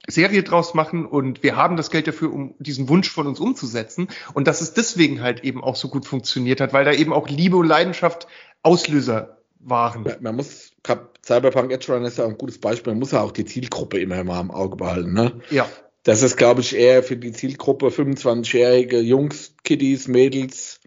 Serie 0.08 0.44
draus 0.44 0.74
machen 0.74 1.06
und 1.06 1.44
wir 1.44 1.56
haben 1.56 1.78
das 1.78 1.90
Geld 1.90 2.08
dafür, 2.08 2.34
um 2.34 2.56
diesen 2.60 2.90
Wunsch 2.90 3.10
von 3.10 3.26
uns 3.28 3.40
umzusetzen. 3.40 4.10
Und 4.34 4.48
dass 4.48 4.60
es 4.60 4.74
deswegen 4.74 5.22
halt 5.22 5.44
eben 5.44 5.64
auch 5.64 5.78
so 5.78 5.88
gut 5.88 6.06
funktioniert 6.06 6.60
hat, 6.60 6.74
weil 6.74 6.84
da 6.84 6.92
eben 6.92 7.14
auch 7.14 7.30
Liebe 7.30 7.56
und 7.56 7.68
Leidenschaft 7.68 8.28
Auslöser 8.64 9.38
waren. 9.60 10.06
Man 10.20 10.36
muss, 10.36 10.73
Cyberpunk 11.26 11.72
Edge 11.72 11.94
Runner 11.94 12.08
ist 12.08 12.18
ja 12.18 12.26
ein 12.26 12.38
gutes 12.38 12.60
Beispiel, 12.60 12.92
man 12.92 13.00
muss 13.00 13.12
ja 13.12 13.22
auch 13.22 13.32
die 13.32 13.46
Zielgruppe 13.46 14.00
immer 14.00 14.24
mal 14.24 14.42
im 14.42 14.52
Auge 14.52 14.76
behalten. 14.76 15.14
Ne? 15.14 15.40
Ja. 15.50 15.70
Das 16.04 16.22
ist, 16.22 16.36
glaube 16.36 16.62
ich, 16.62 16.76
eher 16.76 17.02
für 17.02 17.16
die 17.16 17.32
Zielgruppe 17.32 17.88
25-jährige 17.88 19.00
Jungs, 19.00 19.56
Kiddies, 19.64 20.10
Mädels, 20.10 20.82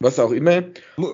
was 0.00 0.18
auch 0.18 0.30
immer, 0.30 0.62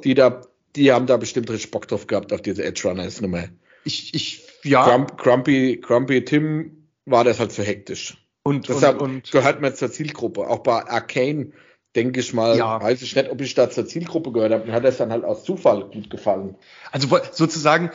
die 0.04 0.14
da, 0.14 0.42
die 0.76 0.92
haben 0.92 1.06
da 1.06 1.16
bestimmt 1.16 1.50
richtig 1.50 1.72
Bock 1.72 1.88
drauf 1.88 2.06
gehabt 2.06 2.32
auf 2.32 2.40
diese 2.40 2.62
Edge 2.62 2.88
Runners 2.88 3.20
Nummer. 3.20 3.48
Ich, 3.84 4.14
ich, 4.14 4.46
ja. 4.62 4.84
Grump, 4.84 5.18
Grumpy, 5.18 5.80
Grumpy 5.82 6.24
Tim 6.24 6.86
war 7.04 7.24
das 7.24 7.40
halt 7.40 7.50
zu 7.50 7.64
hektisch. 7.64 8.16
Und, 8.44 8.68
Deshalb 8.68 9.00
und, 9.00 9.10
und 9.10 9.30
gehört 9.32 9.60
man 9.60 9.74
zur 9.74 9.90
Zielgruppe. 9.90 10.46
Auch 10.48 10.60
bei 10.60 10.84
Arcane 10.88 11.52
denke 11.96 12.20
ich 12.20 12.32
mal, 12.32 12.56
ja. 12.56 12.80
weiß 12.80 13.02
ich 13.02 13.14
nicht, 13.14 13.30
ob 13.30 13.40
ich 13.40 13.54
da 13.54 13.70
zur 13.70 13.86
Zielgruppe 13.86 14.32
gehört 14.32 14.52
habe. 14.52 14.66
Mir 14.66 14.72
hat 14.72 14.84
das 14.84 14.98
dann 14.98 15.10
halt 15.10 15.24
aus 15.24 15.44
Zufall 15.44 15.84
gut 15.90 16.10
gefallen. 16.10 16.56
Also 16.90 17.08
sozusagen 17.32 17.90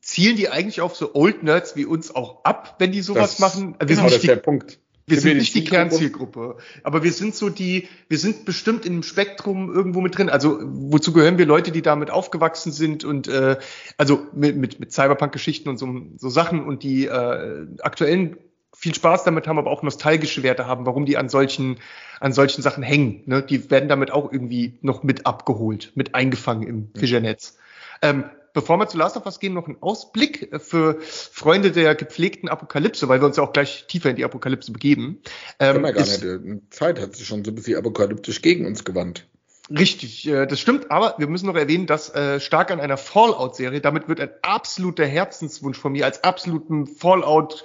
zielen 0.00 0.36
die 0.36 0.48
eigentlich 0.48 0.80
auf 0.80 0.96
so 0.96 1.14
Old 1.14 1.42
Nerds 1.42 1.76
wie 1.76 1.84
uns 1.84 2.14
auch 2.14 2.44
ab, 2.44 2.76
wenn 2.78 2.92
die 2.92 3.02
sowas 3.02 3.36
das, 3.36 3.38
machen? 3.38 3.76
Wir 3.78 3.86
genau, 3.86 4.04
das 4.04 4.16
ist 4.16 4.26
der 4.26 4.36
Punkt. 4.36 4.78
Wir 5.06 5.20
sind 5.20 5.36
nicht 5.36 5.54
die 5.54 5.64
Kernzielgruppe, 5.64 6.56
aber 6.82 7.02
wir 7.02 7.12
sind 7.12 7.34
so 7.34 7.50
die, 7.50 7.88
wir 8.08 8.16
sind 8.16 8.46
bestimmt 8.46 8.86
im 8.86 9.02
Spektrum 9.02 9.70
irgendwo 9.70 10.00
mit 10.00 10.16
drin. 10.16 10.30
Also 10.30 10.58
wozu 10.62 11.12
gehören 11.12 11.36
wir 11.36 11.44
Leute, 11.44 11.72
die 11.72 11.82
damit 11.82 12.10
aufgewachsen 12.10 12.72
sind 12.72 13.04
und 13.04 13.28
äh, 13.28 13.58
also 13.98 14.26
mit, 14.32 14.56
mit, 14.56 14.80
mit 14.80 14.92
Cyberpunk-Geschichten 14.92 15.68
und 15.68 15.76
so, 15.76 15.86
so 16.16 16.30
Sachen 16.30 16.64
und 16.64 16.82
die 16.82 17.04
äh, 17.04 17.66
aktuellen 17.82 18.38
viel 18.74 18.94
Spaß 18.94 19.24
damit 19.24 19.46
haben, 19.46 19.58
aber 19.58 19.70
auch 19.70 19.82
nostalgische 19.82 20.42
Werte 20.42 20.66
haben, 20.66 20.86
warum 20.86 21.04
die 21.04 21.16
an 21.16 21.28
solchen, 21.28 21.76
an 22.18 22.32
solchen 22.32 22.62
Sachen 22.62 22.82
hängen. 22.82 23.22
Ne? 23.26 23.42
Die 23.42 23.70
werden 23.70 23.88
damit 23.88 24.10
auch 24.10 24.32
irgendwie 24.32 24.78
noch 24.80 25.02
mit 25.02 25.26
abgeholt, 25.26 25.92
mit 25.94 26.14
eingefangen 26.14 26.66
im 26.66 26.90
Fischernetz. 26.94 27.58
Ähm, 28.02 28.24
bevor 28.54 28.78
wir 28.78 28.88
zu 28.88 28.96
Last 28.96 29.18
of 29.18 29.26
Us 29.26 29.38
gehen, 29.38 29.52
noch 29.52 29.68
ein 29.68 29.76
Ausblick 29.82 30.48
für 30.62 30.98
Freunde 31.02 31.70
der 31.72 31.94
gepflegten 31.94 32.48
Apokalypse, 32.48 33.08
weil 33.08 33.20
wir 33.20 33.26
uns 33.26 33.36
ja 33.36 33.42
auch 33.42 33.52
gleich 33.52 33.86
tiefer 33.86 34.08
in 34.08 34.16
die 34.16 34.24
Apokalypse 34.24 34.72
begeben. 34.72 35.20
Ähm, 35.58 35.84
ja 35.84 35.90
gar 35.90 36.02
ist, 36.02 36.24
nicht. 36.24 36.72
Zeit 36.72 36.98
hat 36.98 37.14
sich 37.14 37.26
schon 37.26 37.44
so 37.44 37.50
ein 37.50 37.54
bisschen 37.54 37.76
apokalyptisch 37.76 38.40
gegen 38.40 38.64
uns 38.66 38.84
gewandt. 38.84 39.26
Richtig, 39.70 40.26
äh, 40.26 40.46
das 40.46 40.60
stimmt, 40.60 40.90
aber 40.90 41.16
wir 41.18 41.26
müssen 41.26 41.46
noch 41.46 41.56
erwähnen, 41.56 41.86
dass 41.86 42.14
äh, 42.14 42.40
stark 42.40 42.70
an 42.70 42.80
einer 42.80 42.96
Fallout-Serie, 42.96 43.80
damit 43.80 44.08
wird 44.08 44.20
ein 44.20 44.30
absoluter 44.42 45.06
Herzenswunsch 45.06 45.78
von 45.78 45.92
mir 45.92 46.06
als 46.06 46.24
absoluten 46.24 46.86
Fallout- 46.86 47.62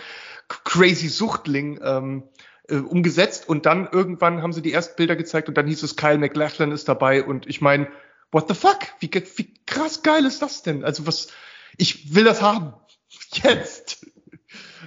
crazy 0.50 1.10
Suchtling 1.10 1.80
ähm, 1.84 2.24
äh, 2.68 2.78
umgesetzt 2.78 3.48
und 3.48 3.66
dann 3.66 3.88
irgendwann 3.92 4.42
haben 4.42 4.54
sie 4.54 4.62
die 4.62 4.74
ersten 4.74 4.96
Bilder 4.96 5.16
gezeigt 5.16 5.48
und 5.48 5.58
dann 5.58 5.68
hieß 5.68 5.84
es, 5.84 5.96
Kyle 5.96 6.18
McLachlan 6.18 6.72
ist 6.72 6.88
dabei 6.88 7.24
und 7.24 7.48
ich 7.48 7.62
meine, 7.62 7.88
what 8.32 8.48
the 8.48 8.54
fuck? 8.54 8.80
Wie, 9.00 9.10
wie 9.12 9.54
krass 9.66 10.04
geil 10.04 10.26
ist 10.26 10.42
das 10.42 10.64
denn? 10.64 10.84
Also 10.84 11.08
was, 11.08 11.30
ich 11.78 12.14
will 12.16 12.24
das 12.24 12.42
haben. 12.42 12.74
Jetzt. 13.34 14.06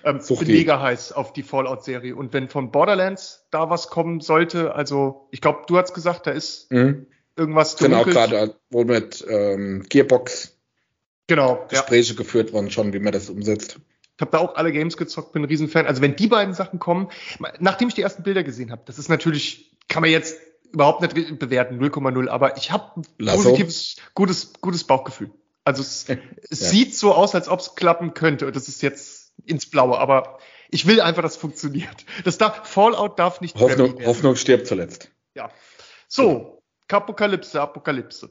ähm, 0.05 0.20
bin 0.26 0.49
mega 0.49 0.80
heiß 0.80 1.12
auf 1.12 1.32
die 1.32 1.43
Fallout-Serie. 1.43 2.14
Und 2.14 2.32
wenn 2.32 2.49
von 2.49 2.70
Borderlands 2.70 3.47
da 3.51 3.70
was 3.70 3.88
kommen 3.88 4.20
sollte, 4.20 4.74
also 4.74 5.28
ich 5.30 5.40
glaube, 5.40 5.62
du 5.66 5.76
hast 5.76 5.95
gesagt, 5.95 6.26
da 6.26 6.30
ist 6.30 6.70
mhm. 6.70 7.07
irgendwas 7.36 7.72
Sind 7.72 7.95
auch 7.95 8.07
gerade 8.07 8.57
wohl 8.70 8.84
mit 8.84 9.24
ähm, 9.28 9.84
Gearbox 9.88 10.57
genau, 11.26 11.66
Gespräche 11.68 12.12
ja. 12.12 12.18
geführt 12.18 12.53
worden 12.53 12.70
schon, 12.70 12.93
wie 12.93 13.01
man 13.01 13.12
das 13.12 13.30
umsetzt. 13.30 13.78
Ich 14.16 14.20
habe 14.20 14.30
da 14.30 14.38
auch 14.38 14.55
alle 14.55 14.72
Games 14.72 14.97
gezockt, 14.97 15.32
bin 15.32 15.43
ein 15.43 15.47
Riesenfan. 15.47 15.86
Also 15.86 16.03
wenn 16.03 16.14
die 16.14 16.28
beiden 16.28 16.55
Sachen 16.55 16.78
kommen, 16.78 17.09
nachdem 17.59 17.88
ich 17.88 17.95
die 17.95 18.03
ersten 18.03 18.22
Bilder 18.22 18.45
gesehen 18.45 18.70
habe, 18.70 18.82
das 18.84 18.99
ist 18.99 19.09
natürlich, 19.09 19.76
kann 19.88 20.03
man 20.03 20.11
jetzt 20.11 20.38
überhaupt 20.72 21.02
nicht 21.02 21.38
bewerten, 21.38 21.82
0,0, 21.82 22.28
aber 22.28 22.56
ich 22.56 22.70
habe 22.70 23.02
ein 23.18 23.26
positives, 23.26 23.96
gutes, 24.14 24.52
gutes 24.60 24.84
Bauchgefühl. 24.84 25.30
Also 25.64 25.82
es, 25.82 26.06
es 26.50 26.60
ja. 26.60 26.68
sieht 26.68 26.94
so 26.94 27.14
aus, 27.14 27.34
als 27.34 27.48
ob 27.48 27.60
es 27.60 27.74
klappen 27.74 28.14
könnte. 28.14 28.46
Und 28.46 28.56
das 28.56 28.68
ist 28.68 28.82
jetzt 28.82 29.32
ins 29.44 29.66
Blaue, 29.66 29.98
aber 29.98 30.38
ich 30.70 30.86
will 30.86 31.00
einfach, 31.00 31.22
dass 31.22 31.32
es 31.32 31.38
funktioniert. 31.38 32.04
Das 32.24 32.38
darf, 32.38 32.68
Fallout 32.68 33.18
darf 33.18 33.40
nicht 33.40 33.58
Hoffnung, 33.58 34.04
Hoffnung 34.04 34.36
stirbt 34.36 34.66
zuletzt. 34.66 35.10
Ja. 35.34 35.50
So, 36.08 36.62
Apokalypse, 36.88 37.60
Apokalypse 37.60 38.30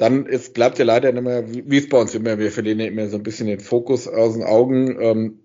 dann 0.00 0.24
ist, 0.24 0.54
bleibt 0.54 0.78
ja 0.78 0.86
leider 0.86 1.12
nicht 1.12 1.22
mehr, 1.22 1.44
wie 1.52 1.76
es 1.76 1.88
bei 1.90 1.98
uns 1.98 2.14
immer, 2.14 2.38
wir 2.38 2.50
verlieren 2.50 2.80
ja 2.80 2.86
immer 2.86 3.08
so 3.08 3.18
ein 3.18 3.22
bisschen 3.22 3.48
den 3.48 3.60
Fokus 3.60 4.08
aus 4.08 4.32
den 4.32 4.42
Augen, 4.42 4.98
ähm, 4.98 5.39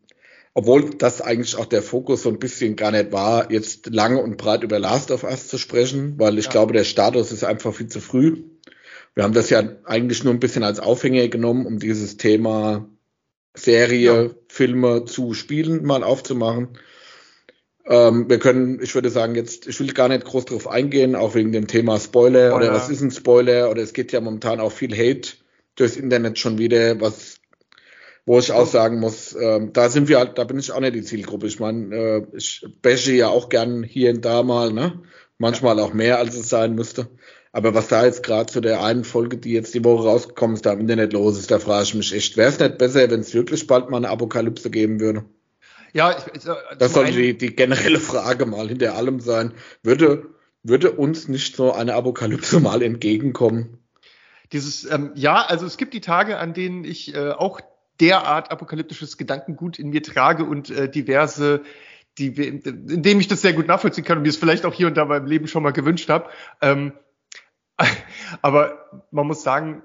obwohl 0.57 0.89
das 0.91 1.21
eigentlich 1.21 1.57
auch 1.57 1.65
der 1.65 1.83
Fokus 1.83 2.23
so 2.23 2.29
ein 2.29 2.39
bisschen 2.39 2.77
gar 2.77 2.91
nicht 2.91 3.11
war, 3.11 3.51
jetzt 3.51 3.87
lange 3.87 4.21
und 4.21 4.37
breit 4.37 4.63
über 4.63 4.79
Last 4.79 5.11
of 5.11 5.25
Us 5.25 5.49
zu 5.49 5.57
sprechen, 5.57 6.17
weil 6.17 6.39
ich 6.39 6.45
ja. 6.45 6.51
glaube, 6.51 6.71
der 6.71 6.85
Status 6.85 7.33
ist 7.33 7.43
einfach 7.43 7.73
viel 7.73 7.87
zu 7.87 7.99
früh. 7.99 8.41
Wir 9.13 9.25
haben 9.25 9.33
das 9.33 9.49
ja 9.49 9.63
eigentlich 9.83 10.23
nur 10.23 10.33
ein 10.33 10.39
bisschen 10.39 10.63
als 10.63 10.79
Aufhänger 10.79 11.27
genommen, 11.27 11.65
um 11.65 11.77
dieses 11.77 12.15
Thema 12.15 12.87
Serie, 13.53 14.23
ja. 14.23 14.29
Filme 14.47 15.03
zu 15.03 15.33
spielen, 15.33 15.83
mal 15.83 16.03
aufzumachen. 16.03 16.79
Ähm, 17.85 18.29
wir 18.29 18.39
können, 18.39 18.79
ich 18.81 18.95
würde 18.95 19.09
sagen, 19.09 19.35
jetzt, 19.35 19.67
ich 19.67 19.77
will 19.81 19.91
gar 19.91 20.07
nicht 20.07 20.23
groß 20.23 20.45
drauf 20.45 20.69
eingehen, 20.69 21.15
auch 21.15 21.35
wegen 21.35 21.51
dem 21.51 21.67
Thema 21.67 21.99
Spoiler 21.99 22.53
oh, 22.53 22.55
oder 22.57 22.73
was 22.73 22.89
ist 22.89 23.01
ein 23.01 23.11
Spoiler 23.11 23.69
oder 23.69 23.81
es 23.81 23.91
geht 23.91 24.13
ja 24.13 24.21
momentan 24.21 24.61
auch 24.61 24.71
viel 24.71 24.95
Hate 24.95 25.33
durchs 25.75 25.97
Internet 25.97 26.39
schon 26.39 26.57
wieder, 26.57 26.99
was, 27.01 27.41
wo 28.25 28.39
ich 28.39 28.51
auch 28.51 28.65
sagen 28.65 28.99
muss, 28.99 29.35
ähm, 29.39 29.71
da 29.73 29.89
sind 29.89 30.07
wir 30.07 30.17
halt, 30.17 30.37
da 30.37 30.43
bin 30.43 30.57
ich 30.57 30.71
auch 30.71 30.79
nicht 30.79 30.95
die 30.95 31.03
Zielgruppe. 31.03 31.47
Ich 31.47 31.59
meine, 31.59 31.95
äh, 31.95 32.25
ich 32.33 32.65
bashe 32.81 33.13
ja 33.13 33.29
auch 33.29 33.49
gern 33.49 33.83
hier 33.83 34.11
und 34.11 34.25
da 34.25 34.43
mal, 34.43 34.73
ne? 34.73 35.01
Manchmal 35.37 35.79
auch 35.79 35.93
mehr, 35.93 36.17
als 36.17 36.35
es 36.35 36.49
sein 36.49 36.75
müsste. 36.75 37.07
Aber 37.51 37.73
was 37.73 37.87
da 37.87 38.05
jetzt 38.05 38.23
gerade 38.23 38.51
zu 38.51 38.61
der 38.61 38.83
einen 38.83 39.03
Folge, 39.03 39.37
die 39.37 39.51
jetzt 39.51 39.73
die 39.73 39.83
Woche 39.83 40.07
rausgekommen 40.07 40.55
ist, 40.55 40.65
da 40.65 40.73
im 40.73 40.81
Internet 40.81 41.13
los 41.13 41.37
ist, 41.37 41.51
da 41.51 41.59
frage 41.59 41.83
ich 41.83 41.93
mich 41.93 42.13
echt, 42.13 42.35
wäre 42.35 42.49
es 42.49 42.59
nicht 42.59 42.77
besser, 42.77 43.09
wenn 43.09 43.19
es 43.19 43.33
wirklich 43.33 43.67
bald 43.67 43.89
mal 43.89 43.97
eine 43.97 44.09
Apokalypse 44.09 44.69
geben 44.69 44.99
würde? 44.99 45.25
Ja, 45.93 46.11
ich, 46.17 46.41
ich, 46.41 46.47
äh, 46.47 46.55
das 46.77 46.93
soll 46.93 47.11
die, 47.11 47.37
die 47.37 47.55
generelle 47.55 47.99
Frage 47.99 48.45
mal 48.45 48.67
hinter 48.67 48.95
allem 48.95 49.19
sein. 49.19 49.53
Würde, 49.83 50.25
würde 50.63 50.91
uns 50.91 51.27
nicht 51.27 51.55
so 51.55 51.71
eine 51.71 51.93
Apokalypse 51.93 52.59
mal 52.59 52.81
entgegenkommen? 52.81 53.77
Dieses, 54.51 54.89
ähm, 54.89 55.11
ja, 55.15 55.45
also 55.45 55.65
es 55.65 55.77
gibt 55.77 55.93
die 55.93 56.01
Tage, 56.01 56.37
an 56.37 56.53
denen 56.53 56.83
ich 56.83 57.15
äh, 57.15 57.31
auch 57.31 57.61
derart 57.99 58.51
apokalyptisches 58.51 59.17
Gedankengut 59.17 59.79
in 59.79 59.89
mir 59.89 60.03
trage 60.03 60.43
und 60.43 60.69
äh, 60.69 60.89
diverse 60.89 61.63
die, 62.17 62.27
in 62.27 63.03
dem 63.03 63.19
ich 63.19 63.27
das 63.27 63.41
sehr 63.41 63.53
gut 63.53 63.67
nachvollziehen 63.67 64.05
kann 64.05 64.17
und 64.17 64.23
mir 64.23 64.29
es 64.29 64.37
vielleicht 64.37 64.65
auch 64.65 64.73
hier 64.73 64.87
und 64.87 64.95
da 64.95 65.05
beim 65.05 65.25
Leben 65.25 65.47
schon 65.47 65.63
mal 65.63 65.73
gewünscht 65.73 66.09
habe. 66.09 66.29
Ähm, 66.61 66.93
aber 68.41 68.89
man 69.11 69.27
muss 69.27 69.43
sagen, 69.43 69.83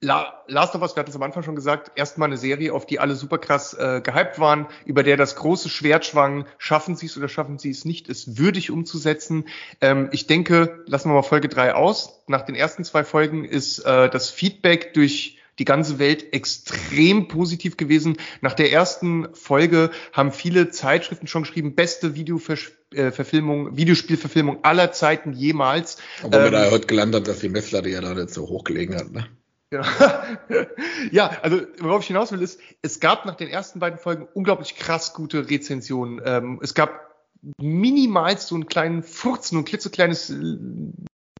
La 0.00 0.44
Last 0.48 0.74
of 0.74 0.82
Us, 0.82 0.94
wir 0.94 1.00
hatten 1.00 1.10
es 1.10 1.16
am 1.16 1.22
Anfang 1.22 1.42
schon 1.42 1.54
gesagt, 1.54 1.92
erstmal 1.94 2.28
eine 2.28 2.36
Serie, 2.36 2.74
auf 2.74 2.84
die 2.84 3.00
alle 3.00 3.14
super 3.14 3.38
krass 3.38 3.72
äh, 3.72 4.02
gehypt 4.04 4.38
waren, 4.38 4.66
über 4.84 5.02
der 5.02 5.16
das 5.16 5.34
große 5.36 5.70
Schwert 5.70 6.04
schwang, 6.04 6.44
schaffen 6.58 6.94
sie 6.94 7.06
es 7.06 7.16
oder 7.16 7.28
schaffen 7.28 7.58
sie 7.58 7.70
es 7.70 7.86
nicht, 7.86 8.10
es 8.10 8.36
würdig 8.36 8.70
umzusetzen. 8.70 9.46
Ähm, 9.80 10.10
ich 10.12 10.26
denke, 10.26 10.84
lassen 10.86 11.08
wir 11.08 11.14
mal 11.14 11.22
Folge 11.22 11.48
drei 11.48 11.74
aus. 11.74 12.22
Nach 12.26 12.42
den 12.42 12.54
ersten 12.54 12.84
zwei 12.84 13.02
Folgen 13.02 13.46
ist 13.46 13.78
äh, 13.78 14.10
das 14.10 14.28
Feedback 14.28 14.92
durch 14.92 15.38
die 15.58 15.64
ganze 15.64 15.98
Welt 15.98 16.32
extrem 16.32 17.28
positiv 17.28 17.76
gewesen. 17.76 18.16
Nach 18.40 18.54
der 18.54 18.72
ersten 18.72 19.28
Folge 19.34 19.90
haben 20.12 20.32
viele 20.32 20.70
Zeitschriften 20.70 21.26
schon 21.26 21.42
geschrieben, 21.42 21.74
beste 21.74 22.14
Videoverfilmung, 22.14 23.76
Videospielverfilmung 23.76 24.64
aller 24.64 24.92
Zeiten 24.92 25.32
jemals. 25.32 25.98
Obwohl 26.22 26.40
ähm, 26.40 26.44
wir 26.44 26.50
da 26.50 26.70
heute 26.70 26.86
gelandet 26.86 27.22
hat, 27.22 27.28
dass 27.28 27.40
die 27.40 27.48
Messlatte 27.48 27.88
ja 27.88 28.00
da 28.00 28.14
nicht 28.14 28.30
so 28.30 28.48
hoch 28.48 28.64
gelegen 28.64 28.96
hat, 28.96 29.12
ne? 29.12 29.26
Ja. 31.10 31.30
also 31.42 31.62
worauf 31.80 32.02
ich 32.02 32.06
hinaus 32.08 32.30
will, 32.32 32.42
ist, 32.42 32.60
es 32.82 33.00
gab 33.00 33.26
nach 33.26 33.34
den 33.34 33.48
ersten 33.48 33.80
beiden 33.80 33.98
Folgen 33.98 34.28
unglaublich 34.32 34.76
krass 34.76 35.14
gute 35.14 35.50
Rezensionen. 35.50 36.20
Ähm, 36.24 36.60
es 36.62 36.74
gab 36.74 37.14
minimal 37.58 38.38
so 38.38 38.54
einen 38.54 38.66
kleinen 38.66 39.02
Furz, 39.02 39.52
nur 39.52 39.62
ein 39.62 39.64
klitzekleines 39.64 40.30
äh, 40.30 40.56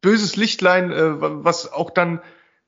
böses 0.01 0.35
Lichtlein, 0.35 0.91
äh, 0.91 1.21
was 1.21 1.71
auch 1.71 1.89
dann 1.89 2.21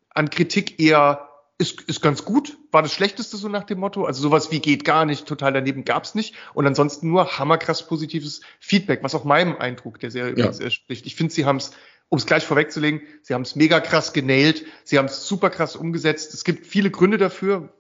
an 0.10 0.30
Kritik 0.30 0.80
eher 0.80 1.27
ist, 1.58 1.82
ist 1.82 2.02
ganz 2.02 2.24
gut. 2.24 2.58
War 2.72 2.84
das 2.84 2.94
Schlechteste 2.94 3.38
so 3.38 3.50
nach 3.50 3.64
dem 3.64 3.80
Motto? 3.80 4.06
Also 4.06 4.22
sowas 4.22 4.52
wie 4.52 4.60
geht 4.60 4.86
gar 4.86 5.06
nicht, 5.06 5.26
total 5.26 5.54
daneben 5.54 5.86
gab's 5.86 6.14
nicht. 6.14 6.36
Und 6.54 6.68
ansonsten 6.68 7.10
nur 7.10 7.40
hammerkrass 7.40 7.88
positives 7.88 8.42
Feedback, 8.60 9.04
was 9.04 9.16
auch 9.16 9.24
meinem 9.24 9.58
Eindruck 9.58 10.00
der 10.00 10.12
Serie 10.12 10.36
ja. 10.38 10.70
spricht. 10.70 11.06
Ich 11.06 11.16
finde, 11.16 11.34
sie 11.34 11.46
haben's, 11.46 11.72
um 12.10 12.20
es 12.20 12.26
gleich 12.26 12.46
vorwegzulegen, 12.46 13.02
sie 13.24 13.34
haben's 13.34 13.56
mega 13.56 13.80
krass 13.80 14.14
genailt, 14.14 14.66
sie 14.84 14.98
haben's 15.00 15.28
super 15.28 15.50
krass 15.50 15.76
umgesetzt. 15.76 16.34
Es 16.34 16.44
gibt 16.44 16.68
viele 16.68 16.92
Gründe 16.92 17.18
dafür, 17.18 17.74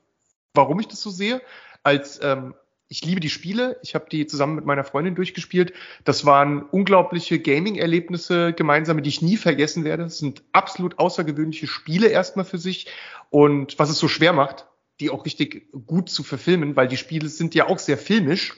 warum 0.53 0.79
ich 0.79 0.87
das 0.87 1.01
so 1.01 1.11
sehe. 1.11 1.41
Als 1.83 2.19
ähm, 2.23 2.55
ich 2.89 3.03
liebe 3.03 3.19
die 3.19 3.29
Spiele. 3.29 3.77
Ich 3.83 3.95
habe 3.95 4.05
die 4.09 4.27
zusammen 4.27 4.55
mit 4.55 4.65
meiner 4.65 4.83
Freundin 4.83 5.15
durchgespielt. 5.15 5.73
Das 6.05 6.25
waren 6.25 6.63
unglaubliche 6.63 7.39
Gaming-Erlebnisse 7.39 8.53
gemeinsame, 8.53 9.01
die 9.01 9.09
ich 9.09 9.21
nie 9.21 9.37
vergessen 9.37 9.83
werde. 9.83 10.03
Das 10.03 10.19
sind 10.19 10.43
absolut 10.53 10.97
außergewöhnliche 10.97 11.67
Spiele 11.67 12.07
erstmal 12.07 12.45
für 12.45 12.57
sich. 12.57 12.87
Und 13.29 13.77
was 13.77 13.89
es 13.89 13.99
so 13.99 14.07
schwer 14.07 14.33
macht, 14.33 14.67
die 14.99 15.09
auch 15.09 15.25
richtig 15.25 15.67
gut 15.85 16.09
zu 16.09 16.23
verfilmen, 16.23 16.75
weil 16.75 16.87
die 16.87 16.97
Spiele 16.97 17.27
sind 17.27 17.55
ja 17.55 17.67
auch 17.67 17.79
sehr 17.79 17.97
filmisch. 17.97 18.55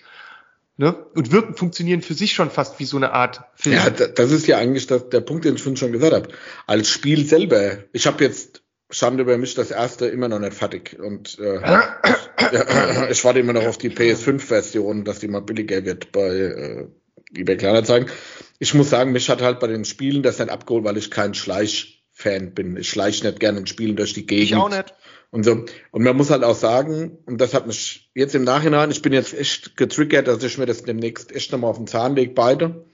Ne? 0.77 0.93
Und 1.13 1.31
wirken, 1.31 1.55
funktionieren 1.55 2.01
für 2.01 2.13
sich 2.13 2.31
schon 2.31 2.51
fast 2.51 2.79
wie 2.79 2.85
so 2.85 2.95
eine 2.95 3.11
Art 3.11 3.41
Film. 3.55 3.75
Ja, 3.75 3.89
das 3.89 4.31
ist 4.31 4.47
ja 4.47 4.57
eigentlich 4.57 4.87
der 4.87 4.99
Punkt, 5.21 5.43
den 5.43 5.55
ich 5.55 5.61
schon 5.61 5.91
gesagt 5.91 6.13
habe. 6.13 6.29
Als 6.67 6.87
Spiel 6.87 7.25
selber, 7.25 7.79
ich 7.91 8.07
habe 8.07 8.23
jetzt 8.23 8.58
Schande 8.89 9.23
über 9.23 9.37
mich, 9.37 9.53
das 9.53 9.71
erste 9.71 10.07
immer 10.07 10.27
noch 10.27 10.39
nicht 10.39 10.53
fertig. 10.53 10.97
Und 10.99 11.37
äh, 11.39 11.61
ja, 11.61 13.09
ich 13.09 13.23
warte 13.23 13.39
immer 13.39 13.53
noch 13.53 13.65
auf 13.65 13.77
die 13.77 13.91
PS5-Version, 13.91 15.03
dass 15.03 15.19
die 15.19 15.27
mal 15.27 15.41
billiger 15.41 15.85
wird 15.85 16.11
bei 16.11 16.29
äh, 16.29 16.87
eBay 17.35 17.57
Kleinanzeigen. 17.57 18.09
Ich 18.57 18.73
muss 18.73 18.89
sagen, 18.89 19.11
mich 19.11 19.29
hat 19.29 19.41
halt 19.41 19.59
bei 19.59 19.67
den 19.67 19.85
Spielen 19.85 20.23
das 20.23 20.39
nicht 20.39 20.49
abgeholt, 20.49 20.83
weil 20.83 20.97
ich 20.97 21.11
kein 21.11 21.35
Schleichfan 21.35 22.53
bin. 22.53 22.77
Ich 22.77 22.89
schleiche 22.89 23.27
nicht 23.27 23.39
gerne 23.39 23.59
in 23.59 23.67
Spielen 23.67 23.95
durch 23.95 24.13
die 24.13 24.25
Gegend. 24.25 24.45
Ich 24.45 24.55
auch 24.55 24.69
nicht. 24.69 24.93
Und 25.31 25.43
so. 25.43 25.65
Und 25.91 26.03
man 26.03 26.17
muss 26.17 26.31
halt 26.31 26.43
auch 26.43 26.55
sagen, 26.55 27.19
und 27.25 27.39
das 27.39 27.53
hat 27.53 27.67
mich 27.67 28.09
jetzt 28.15 28.33
im 28.33 28.43
Nachhinein, 28.43 28.89
ich 28.89 29.03
bin 29.03 29.13
jetzt 29.13 29.37
echt 29.37 29.77
getriggert, 29.77 30.27
dass 30.27 30.43
ich 30.43 30.57
mir 30.57 30.65
das 30.65 30.83
demnächst 30.83 31.35
echt 31.35 31.51
nochmal 31.51 31.69
auf 31.69 31.77
den 31.77 31.85
Zahn 31.85 32.15
lege, 32.15 32.33
beide. 32.33 32.85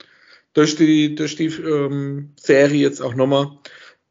Durch 0.52 0.76
die, 0.76 1.14
durch 1.14 1.36
die 1.36 1.46
ähm, 1.46 2.34
Serie 2.36 2.80
jetzt 2.80 3.00
auch 3.00 3.14
nochmal. 3.14 3.58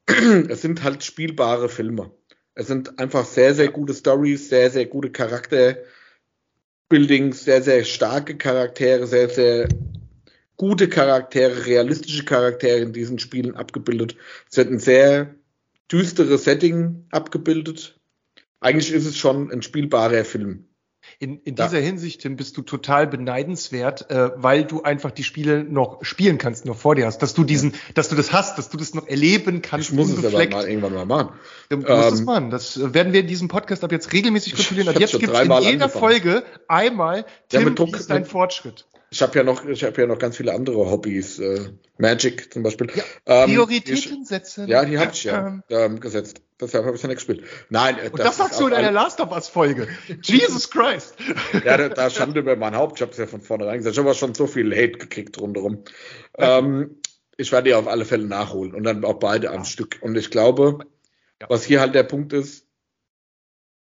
es 0.49 0.61
sind 0.61 0.83
halt 0.83 1.03
spielbare 1.03 1.69
Filme. 1.69 2.11
Es 2.53 2.67
sind 2.67 2.99
einfach 2.99 3.25
sehr, 3.25 3.53
sehr 3.53 3.69
gute 3.69 3.93
Stories, 3.93 4.49
sehr, 4.49 4.69
sehr 4.69 4.85
gute 4.85 5.11
Charakterbuildings, 5.11 7.43
sehr, 7.43 7.61
sehr 7.61 7.83
starke 7.83 8.37
Charaktere, 8.37 9.07
sehr, 9.07 9.29
sehr 9.29 9.67
gute 10.57 10.87
Charaktere, 10.87 11.65
realistische 11.65 12.23
Charaktere 12.23 12.79
in 12.79 12.93
diesen 12.93 13.19
Spielen 13.19 13.55
abgebildet. 13.55 14.15
Es 14.49 14.55
wird 14.57 14.71
ein 14.71 14.79
sehr 14.79 15.35
düsteres 15.91 16.45
Setting 16.45 17.05
abgebildet. 17.11 17.99
Eigentlich 18.61 18.93
ist 18.93 19.05
es 19.05 19.17
schon 19.17 19.51
ein 19.51 19.61
spielbarer 19.61 20.23
Film. 20.23 20.69
In, 21.19 21.39
in 21.43 21.55
dieser 21.55 21.79
ja. 21.79 21.85
Hinsicht, 21.85 22.21
Tim, 22.21 22.35
bist 22.35 22.57
du 22.57 22.61
total 22.61 23.07
beneidenswert, 23.07 24.09
äh, 24.09 24.31
weil 24.35 24.65
du 24.65 24.83
einfach 24.83 25.11
die 25.11 25.23
Spiele 25.23 25.63
noch 25.63 26.03
spielen 26.03 26.37
kannst, 26.37 26.65
noch 26.65 26.77
vor 26.77 26.95
dir 26.95 27.05
hast, 27.05 27.19
dass 27.19 27.33
du 27.33 27.43
diesen, 27.43 27.73
dass 27.93 28.09
du 28.09 28.15
das 28.15 28.33
hast, 28.33 28.57
dass 28.57 28.69
du 28.69 28.77
das 28.77 28.93
noch 28.93 29.07
erleben 29.07 29.61
kannst. 29.61 29.89
Ich 29.89 29.95
muss 29.95 30.09
es 30.09 30.23
aber 30.23 30.47
mal 30.47 30.67
irgendwann 30.67 30.93
mal 30.93 31.05
machen. 31.05 31.29
Du 31.69 31.77
musst 31.77 31.89
ähm, 31.89 32.13
es 32.13 32.21
machen. 32.23 32.49
Das 32.49 32.93
werden 32.93 33.13
wir 33.13 33.21
in 33.21 33.27
diesem 33.27 33.47
Podcast 33.47 33.83
ab 33.83 33.91
jetzt 33.91 34.11
regelmäßig 34.13 34.55
kontrollieren. 34.55 34.89
Ab 34.89 34.99
jetzt 34.99 35.19
gibt 35.19 35.33
es 35.33 35.39
in 35.39 35.43
jeder 35.45 35.55
angefangen. 35.55 35.91
Folge 35.91 36.43
einmal 36.67 37.25
Tim, 37.49 37.75
ja, 37.75 37.87
wie 37.87 37.91
ist 37.91 38.09
dein 38.09 38.25
Fortschritt? 38.25 38.85
Ich 39.15 39.21
habe 39.21 39.37
ja 39.37 39.45
noch, 39.45 39.63
ich 39.65 39.81
habe 39.85 40.01
ja 40.01 40.07
noch 40.07 40.19
ganz 40.19 40.35
viele 40.35 40.53
andere 40.53 40.91
Hobbys, 40.91 41.39
äh, 41.39 41.69
Magic 41.97 42.51
zum 42.51 42.63
Beispiel. 42.63 42.91
Ja, 42.93 43.03
ähm, 43.25 43.49
Prioritäten 43.49 44.25
setzen. 44.25 44.67
Ja, 44.67 44.83
die 44.83 44.99
habe 44.99 45.13
ich 45.13 45.23
ja 45.23 45.61
ähm, 45.69 46.01
gesetzt. 46.01 46.41
Deshalb 46.59 46.83
habe 46.83 46.97
ich 46.97 47.01
ja 47.01 47.07
nicht 47.07 47.19
gespielt. 47.19 47.45
Nein, 47.69 47.97
äh, 47.97 48.09
Und 48.09 48.19
das, 48.19 48.25
das 48.25 48.37
sagst 48.37 48.59
du 48.59 48.67
in 48.67 48.73
einer 48.73 48.91
Last 48.91 49.21
of 49.21 49.31
Us 49.31 49.47
Folge. 49.47 49.87
Jesus 50.21 50.69
Christ. 50.69 51.15
ja, 51.63 51.77
da, 51.77 51.87
da 51.87 52.09
stand 52.09 52.35
über 52.35 52.57
mein 52.57 52.75
Haupt. 52.75 52.97
Ich 52.97 53.01
habe 53.03 53.13
es 53.13 53.17
ja 53.17 53.25
von 53.25 53.39
vornherein 53.39 53.77
gesagt. 53.77 53.95
Ich 53.95 54.03
habe 54.03 54.13
schon 54.15 54.35
so 54.35 54.47
viel 54.47 54.75
Hate 54.75 54.97
gekriegt 54.97 55.39
rundherum. 55.39 55.85
Ähm, 56.37 56.97
ich 57.37 57.53
werde 57.53 57.69
die 57.69 57.73
auf 57.73 57.87
alle 57.87 58.03
Fälle 58.03 58.25
nachholen 58.25 58.75
und 58.75 58.83
dann 58.83 59.05
auch 59.05 59.19
beide 59.19 59.49
am 59.49 59.63
Stück. 59.63 59.97
Und 60.01 60.17
ich 60.17 60.29
glaube, 60.29 60.79
ja. 61.41 61.47
was 61.49 61.63
hier 61.63 61.79
halt 61.79 61.95
der 61.95 62.03
Punkt 62.03 62.33
ist, 62.33 62.65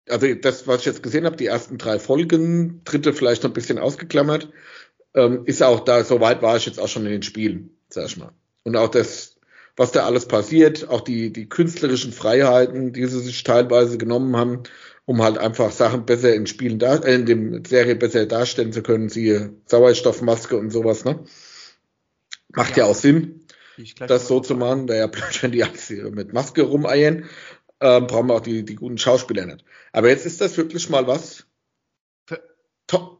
also 0.08 0.34
das, 0.34 0.66
was 0.66 0.80
ich 0.80 0.86
jetzt 0.86 1.04
gesehen 1.04 1.26
habe, 1.26 1.36
die 1.36 1.46
ersten 1.46 1.78
drei 1.78 2.00
Folgen, 2.00 2.82
dritte 2.82 3.12
vielleicht 3.12 3.44
noch 3.44 3.50
ein 3.50 3.54
bisschen 3.54 3.78
ausgeklammert, 3.78 4.48
ähm, 5.14 5.42
ist 5.46 5.62
auch 5.62 5.80
da, 5.80 6.04
so 6.04 6.20
weit 6.20 6.42
war 6.42 6.56
ich 6.56 6.66
jetzt 6.66 6.80
auch 6.80 6.88
schon 6.88 7.06
in 7.06 7.12
den 7.12 7.22
Spielen, 7.22 7.76
sag 7.88 8.06
ich 8.06 8.16
mal. 8.16 8.32
Und 8.64 8.76
auch 8.76 8.88
das 8.88 9.32
was 9.76 9.92
da 9.92 10.04
alles 10.04 10.26
passiert, 10.26 10.88
auch 10.88 11.00
die, 11.00 11.32
die 11.32 11.48
künstlerischen 11.48 12.12
Freiheiten, 12.12 12.92
die 12.92 13.06
sie 13.06 13.20
sich 13.20 13.42
teilweise 13.42 13.96
genommen 13.98 14.36
haben, 14.36 14.62
um 15.06 15.22
halt 15.22 15.38
einfach 15.38 15.70
Sachen 15.72 16.04
besser 16.04 16.34
in 16.34 16.46
Spielen 16.46 16.78
da, 16.78 16.96
äh, 16.96 17.14
in 17.14 17.26
dem 17.26 17.64
Serie 17.64 17.96
besser 17.96 18.26
darstellen 18.26 18.72
zu 18.72 18.82
können, 18.82 19.08
siehe 19.08 19.54
Sauerstoffmaske 19.66 20.56
und 20.56 20.70
sowas, 20.70 21.04
ne? 21.04 21.24
Macht 22.54 22.76
ja, 22.76 22.84
ja 22.84 22.90
auch 22.90 22.94
Sinn, 22.94 23.46
das 24.06 24.28
so 24.28 24.40
zu 24.40 24.54
machen. 24.54 24.88
Wäre 24.88 24.98
ja 24.98 25.06
blöd, 25.08 25.42
wenn 25.42 25.52
die 25.52 25.64
alles 25.64 25.88
mit 25.88 26.34
Maske 26.34 26.62
rumeiern. 26.62 27.24
Ähm, 27.80 28.06
brauchen 28.06 28.28
wir 28.28 28.34
auch 28.34 28.40
die, 28.40 28.64
die 28.64 28.74
guten 28.74 28.98
Schauspieler 28.98 29.46
nicht. 29.46 29.64
Aber 29.90 30.10
jetzt 30.10 30.26
ist 30.26 30.40
das 30.40 30.56
wirklich 30.58 30.90
mal 30.90 31.06
was, 31.06 31.46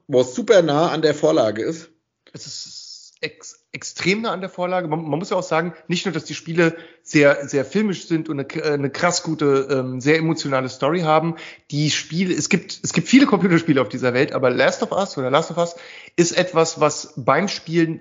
wo 0.07 0.21
es 0.21 0.35
super 0.35 0.63
nah 0.63 0.89
an 0.89 1.03
der 1.03 1.15
Vorlage 1.15 1.63
ist. 1.63 1.91
Es 2.33 2.47
ist 2.47 3.15
ex 3.21 3.59
extrem 3.75 4.21
nah 4.21 4.33
an 4.33 4.43
der 4.43 4.51
Vorlage. 4.51 4.87
Man, 4.87 5.03
man, 5.09 5.19
muss 5.19 5.31
ja 5.31 5.37
auch 5.39 5.43
sagen, 5.43 5.73
nicht 5.89 6.05
nur, 6.05 6.13
dass 6.13 6.25
die 6.25 6.35
Spiele 6.35 6.77
sehr, 7.03 7.49
sehr 7.49 7.65
filmisch 7.65 8.07
sind 8.07 8.29
und 8.29 8.39
eine, 8.39 8.65
eine 8.65 8.91
krass 8.91 9.23
gute, 9.23 9.67
ähm, 9.71 10.01
sehr 10.01 10.19
emotionale 10.19 10.69
Story 10.69 11.01
haben. 11.01 11.37
Die 11.71 11.91
Spiele, 11.91 12.35
es 12.35 12.51
gibt, 12.51 12.81
es 12.83 12.93
gibt 12.93 13.09
viele 13.09 13.25
Computerspiele 13.25 13.81
auf 13.81 13.89
dieser 13.89 14.13
Welt, 14.13 14.33
aber 14.33 14.51
Last 14.51 14.83
of 14.83 14.93
Us 14.93 15.17
oder 15.17 15.31
Last 15.31 15.51
of 15.51 15.57
Us 15.57 15.77
ist 16.17 16.37
etwas, 16.37 16.81
was 16.81 17.15
beim 17.17 17.49
Spielen 17.49 18.01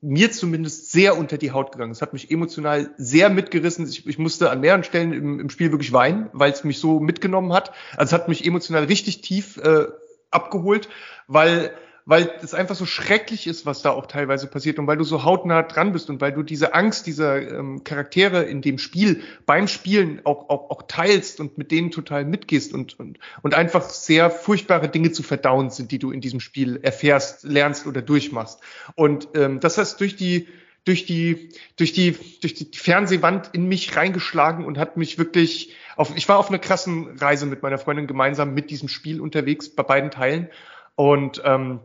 mir 0.00 0.30
zumindest 0.30 0.92
sehr 0.92 1.16
unter 1.16 1.38
die 1.38 1.52
Haut 1.52 1.72
gegangen. 1.72 1.92
Es 1.92 2.02
hat 2.02 2.12
mich 2.12 2.30
emotional 2.30 2.92
sehr 2.96 3.30
mitgerissen. 3.30 3.88
Ich, 3.88 4.06
ich 4.06 4.18
musste 4.18 4.50
an 4.50 4.60
mehreren 4.60 4.84
Stellen 4.84 5.12
im, 5.12 5.40
im 5.40 5.50
Spiel 5.50 5.72
wirklich 5.72 5.92
weinen, 5.92 6.28
weil 6.32 6.52
es 6.52 6.64
mich 6.64 6.78
so 6.78 7.00
mitgenommen 7.00 7.52
hat. 7.52 7.72
Also 7.96 8.14
es 8.14 8.20
hat 8.20 8.28
mich 8.28 8.44
emotional 8.44 8.84
richtig 8.84 9.22
tief 9.22 9.58
äh, 9.58 9.86
abgeholt, 10.30 10.88
weil 11.26 11.72
weil 12.10 12.28
es 12.42 12.54
einfach 12.54 12.74
so 12.74 12.86
schrecklich 12.86 13.46
ist, 13.46 13.66
was 13.66 13.82
da 13.82 13.90
auch 13.90 14.06
teilweise 14.06 14.48
passiert 14.48 14.80
und 14.80 14.86
weil 14.88 14.96
du 14.96 15.04
so 15.04 15.22
hautnah 15.22 15.62
dran 15.62 15.92
bist 15.92 16.10
und 16.10 16.20
weil 16.20 16.32
du 16.32 16.42
diese 16.42 16.74
Angst 16.74 17.06
dieser 17.06 17.40
ähm, 17.40 17.84
Charaktere 17.84 18.42
in 18.42 18.62
dem 18.62 18.78
Spiel 18.78 19.22
beim 19.46 19.68
Spielen 19.68 20.20
auch, 20.24 20.48
auch, 20.48 20.70
auch 20.70 20.82
teilst 20.88 21.38
und 21.38 21.56
mit 21.56 21.70
denen 21.70 21.92
total 21.92 22.24
mitgehst 22.24 22.74
und, 22.74 22.98
und, 22.98 23.20
und 23.42 23.54
einfach 23.54 23.88
sehr 23.88 24.28
furchtbare 24.28 24.88
Dinge 24.88 25.12
zu 25.12 25.22
verdauen 25.22 25.70
sind, 25.70 25.92
die 25.92 26.00
du 26.00 26.10
in 26.10 26.20
diesem 26.20 26.40
Spiel 26.40 26.80
erfährst, 26.82 27.44
lernst 27.44 27.86
oder 27.86 28.02
durchmachst. 28.02 28.60
Und 28.96 29.28
ähm, 29.34 29.60
das 29.60 29.78
heißt, 29.78 30.00
durch 30.00 30.16
die 30.16 30.48
durch 30.86 31.04
die, 31.04 31.50
durch 31.76 31.92
die, 31.92 32.16
durch 32.40 32.54
die 32.54 32.76
Fernsehwand 32.76 33.50
in 33.52 33.68
mich 33.68 33.96
reingeschlagen 33.96 34.64
und 34.64 34.78
hat 34.78 34.96
mich 34.96 35.18
wirklich 35.18 35.74
auf, 36.00 36.16
ich 36.16 36.28
war 36.28 36.38
auf 36.38 36.48
einer 36.48 36.58
krassen 36.58 37.18
Reise 37.18 37.44
mit 37.44 37.62
meiner 37.62 37.76
Freundin 37.76 38.06
gemeinsam 38.06 38.54
mit 38.54 38.70
diesem 38.70 38.88
Spiel 38.88 39.20
unterwegs 39.20 39.68
bei 39.68 39.82
beiden 39.82 40.10
Teilen. 40.10 40.48
Und 40.96 41.42
ähm, 41.44 41.80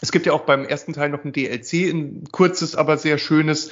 es 0.00 0.10
gibt 0.10 0.26
ja 0.26 0.32
auch 0.32 0.40
beim 0.40 0.64
ersten 0.64 0.92
Teil 0.92 1.08
noch 1.08 1.24
ein 1.24 1.32
DLC, 1.32 1.92
ein 1.92 2.24
kurzes, 2.32 2.74
aber 2.74 2.98
sehr 2.98 3.16
schönes. 3.16 3.70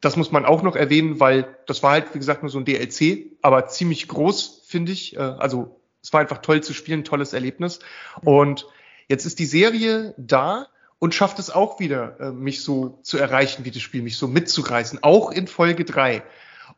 Das 0.00 0.16
muss 0.16 0.30
man 0.30 0.44
auch 0.44 0.62
noch 0.62 0.76
erwähnen, 0.76 1.18
weil 1.18 1.56
das 1.66 1.82
war 1.82 1.92
halt, 1.92 2.14
wie 2.14 2.18
gesagt, 2.18 2.42
nur 2.42 2.50
so 2.50 2.58
ein 2.58 2.64
DLC, 2.64 3.32
aber 3.42 3.66
ziemlich 3.66 4.06
groß, 4.06 4.62
finde 4.66 4.92
ich. 4.92 5.16
Äh, 5.16 5.18
also 5.18 5.80
es 6.00 6.12
war 6.12 6.20
einfach 6.20 6.38
toll 6.38 6.62
zu 6.62 6.72
spielen, 6.72 7.02
tolles 7.02 7.32
Erlebnis. 7.32 7.80
Und 8.22 8.68
jetzt 9.08 9.26
ist 9.26 9.40
die 9.40 9.46
Serie 9.46 10.14
da 10.16 10.68
und 11.00 11.12
schafft 11.12 11.40
es 11.40 11.50
auch 11.50 11.80
wieder, 11.80 12.20
äh, 12.20 12.30
mich 12.30 12.62
so 12.62 13.00
zu 13.02 13.18
erreichen 13.18 13.64
wie 13.64 13.72
das 13.72 13.82
Spiel, 13.82 14.02
mich 14.02 14.16
so 14.16 14.28
mitzureißen, 14.28 15.00
auch 15.02 15.32
in 15.32 15.48
Folge 15.48 15.84
drei. 15.84 16.22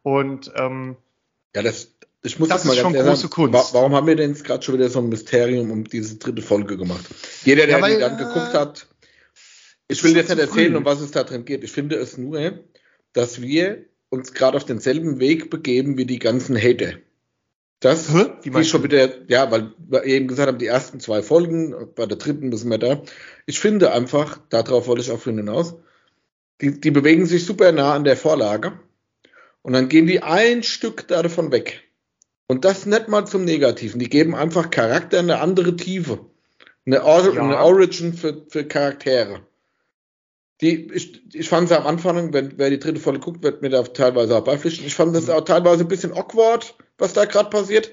Und 0.02 0.52
ähm, 0.56 0.96
ja, 1.54 1.62
das, 1.62 1.95
ich 2.22 2.38
muss 2.38 2.48
das 2.48 2.62
ist 2.62 2.68
mal 2.68 2.76
schon 2.76 2.92
große 2.92 3.22
sagen, 3.22 3.30
Kunst. 3.30 3.74
Warum 3.74 3.94
haben 3.94 4.06
wir 4.06 4.16
denn 4.16 4.30
jetzt 4.30 4.44
gerade 4.44 4.62
schon 4.62 4.74
wieder 4.74 4.88
so 4.88 4.98
ein 4.98 5.08
Mysterium 5.08 5.70
um 5.70 5.84
diese 5.84 6.16
dritte 6.16 6.42
Folge 6.42 6.76
gemacht? 6.76 7.04
Jeder, 7.44 7.66
der 7.66 7.76
ja, 7.76 7.82
weil, 7.82 7.94
die 7.94 8.00
dann 8.00 8.18
geguckt 8.18 8.54
hat, 8.54 8.86
ich 9.88 10.02
will 10.02 10.16
jetzt 10.16 10.30
nicht 10.30 10.38
erzählen, 10.38 10.72
früh. 10.72 10.78
um 10.78 10.84
was 10.84 11.00
es 11.00 11.12
da 11.12 11.22
drin 11.22 11.44
geht. 11.44 11.62
Ich 11.62 11.72
finde 11.72 11.96
es 11.96 12.18
nur, 12.18 12.64
dass 13.12 13.40
wir 13.40 13.84
uns 14.08 14.32
gerade 14.32 14.56
auf 14.56 14.64
denselben 14.64 15.20
Weg 15.20 15.50
begeben 15.50 15.96
wie 15.96 16.06
die 16.06 16.18
ganzen 16.18 16.56
Hater. 16.56 16.94
Das 17.80 18.12
Hä? 18.12 18.32
Wie 18.42 18.50
die 18.50 18.64
schon 18.64 18.82
wieder, 18.82 19.28
ja, 19.28 19.50
weil 19.50 19.74
wir 19.78 20.04
eben 20.04 20.28
gesagt 20.28 20.48
haben, 20.48 20.58
die 20.58 20.66
ersten 20.66 20.98
zwei 20.98 21.22
Folgen, 21.22 21.74
bei 21.94 22.06
der 22.06 22.16
dritten 22.16 22.48
müssen 22.48 22.70
wir 22.70 22.78
da. 22.78 23.02
Ich 23.44 23.60
finde 23.60 23.92
einfach, 23.92 24.40
darauf 24.48 24.86
wollte 24.86 25.02
ich 25.02 25.10
auch 25.10 25.22
hinaus, 25.22 25.74
die, 26.60 26.80
die 26.80 26.90
bewegen 26.90 27.26
sich 27.26 27.44
super 27.44 27.72
nah 27.72 27.94
an 27.94 28.04
der 28.04 28.16
Vorlage 28.16 28.80
und 29.62 29.74
dann 29.74 29.88
gehen 29.88 30.06
die 30.06 30.22
ein 30.22 30.62
Stück 30.62 31.06
davon 31.06 31.52
weg. 31.52 31.82
Und 32.48 32.64
das 32.64 32.86
nicht 32.86 33.08
mal 33.08 33.26
zum 33.26 33.44
Negativen. 33.44 33.98
Die 33.98 34.08
geben 34.08 34.34
einfach 34.34 34.70
Charakter 34.70 35.18
eine 35.18 35.40
andere 35.40 35.74
Tiefe. 35.76 36.20
Eine, 36.86 37.04
Or 37.04 37.34
ja. 37.34 37.42
eine 37.42 37.58
Origin 37.58 38.14
für, 38.14 38.46
für 38.48 38.64
Charaktere. 38.64 39.40
Die, 40.60 40.90
ich, 40.92 41.34
ich 41.34 41.48
fand 41.48 41.68
sie 41.68 41.76
am 41.76 41.86
Anfang, 41.86 42.32
wenn 42.32 42.56
wer 42.56 42.70
die 42.70 42.78
dritte 42.78 43.00
Folge 43.00 43.20
guckt, 43.20 43.42
wird 43.42 43.60
mir 43.60 43.68
da 43.68 43.82
teilweise 43.82 44.36
auch 44.36 44.44
beipflichten. 44.44 44.86
Ich 44.86 44.94
fand 44.94 45.14
das 45.14 45.26
mhm. 45.26 45.32
auch 45.32 45.44
teilweise 45.44 45.84
ein 45.84 45.88
bisschen 45.88 46.12
awkward, 46.12 46.76
was 46.98 47.12
da 47.12 47.24
gerade 47.24 47.50
passiert. 47.50 47.90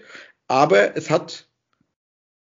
Aber 0.48 0.96
es 0.96 1.10
hat, 1.10 1.48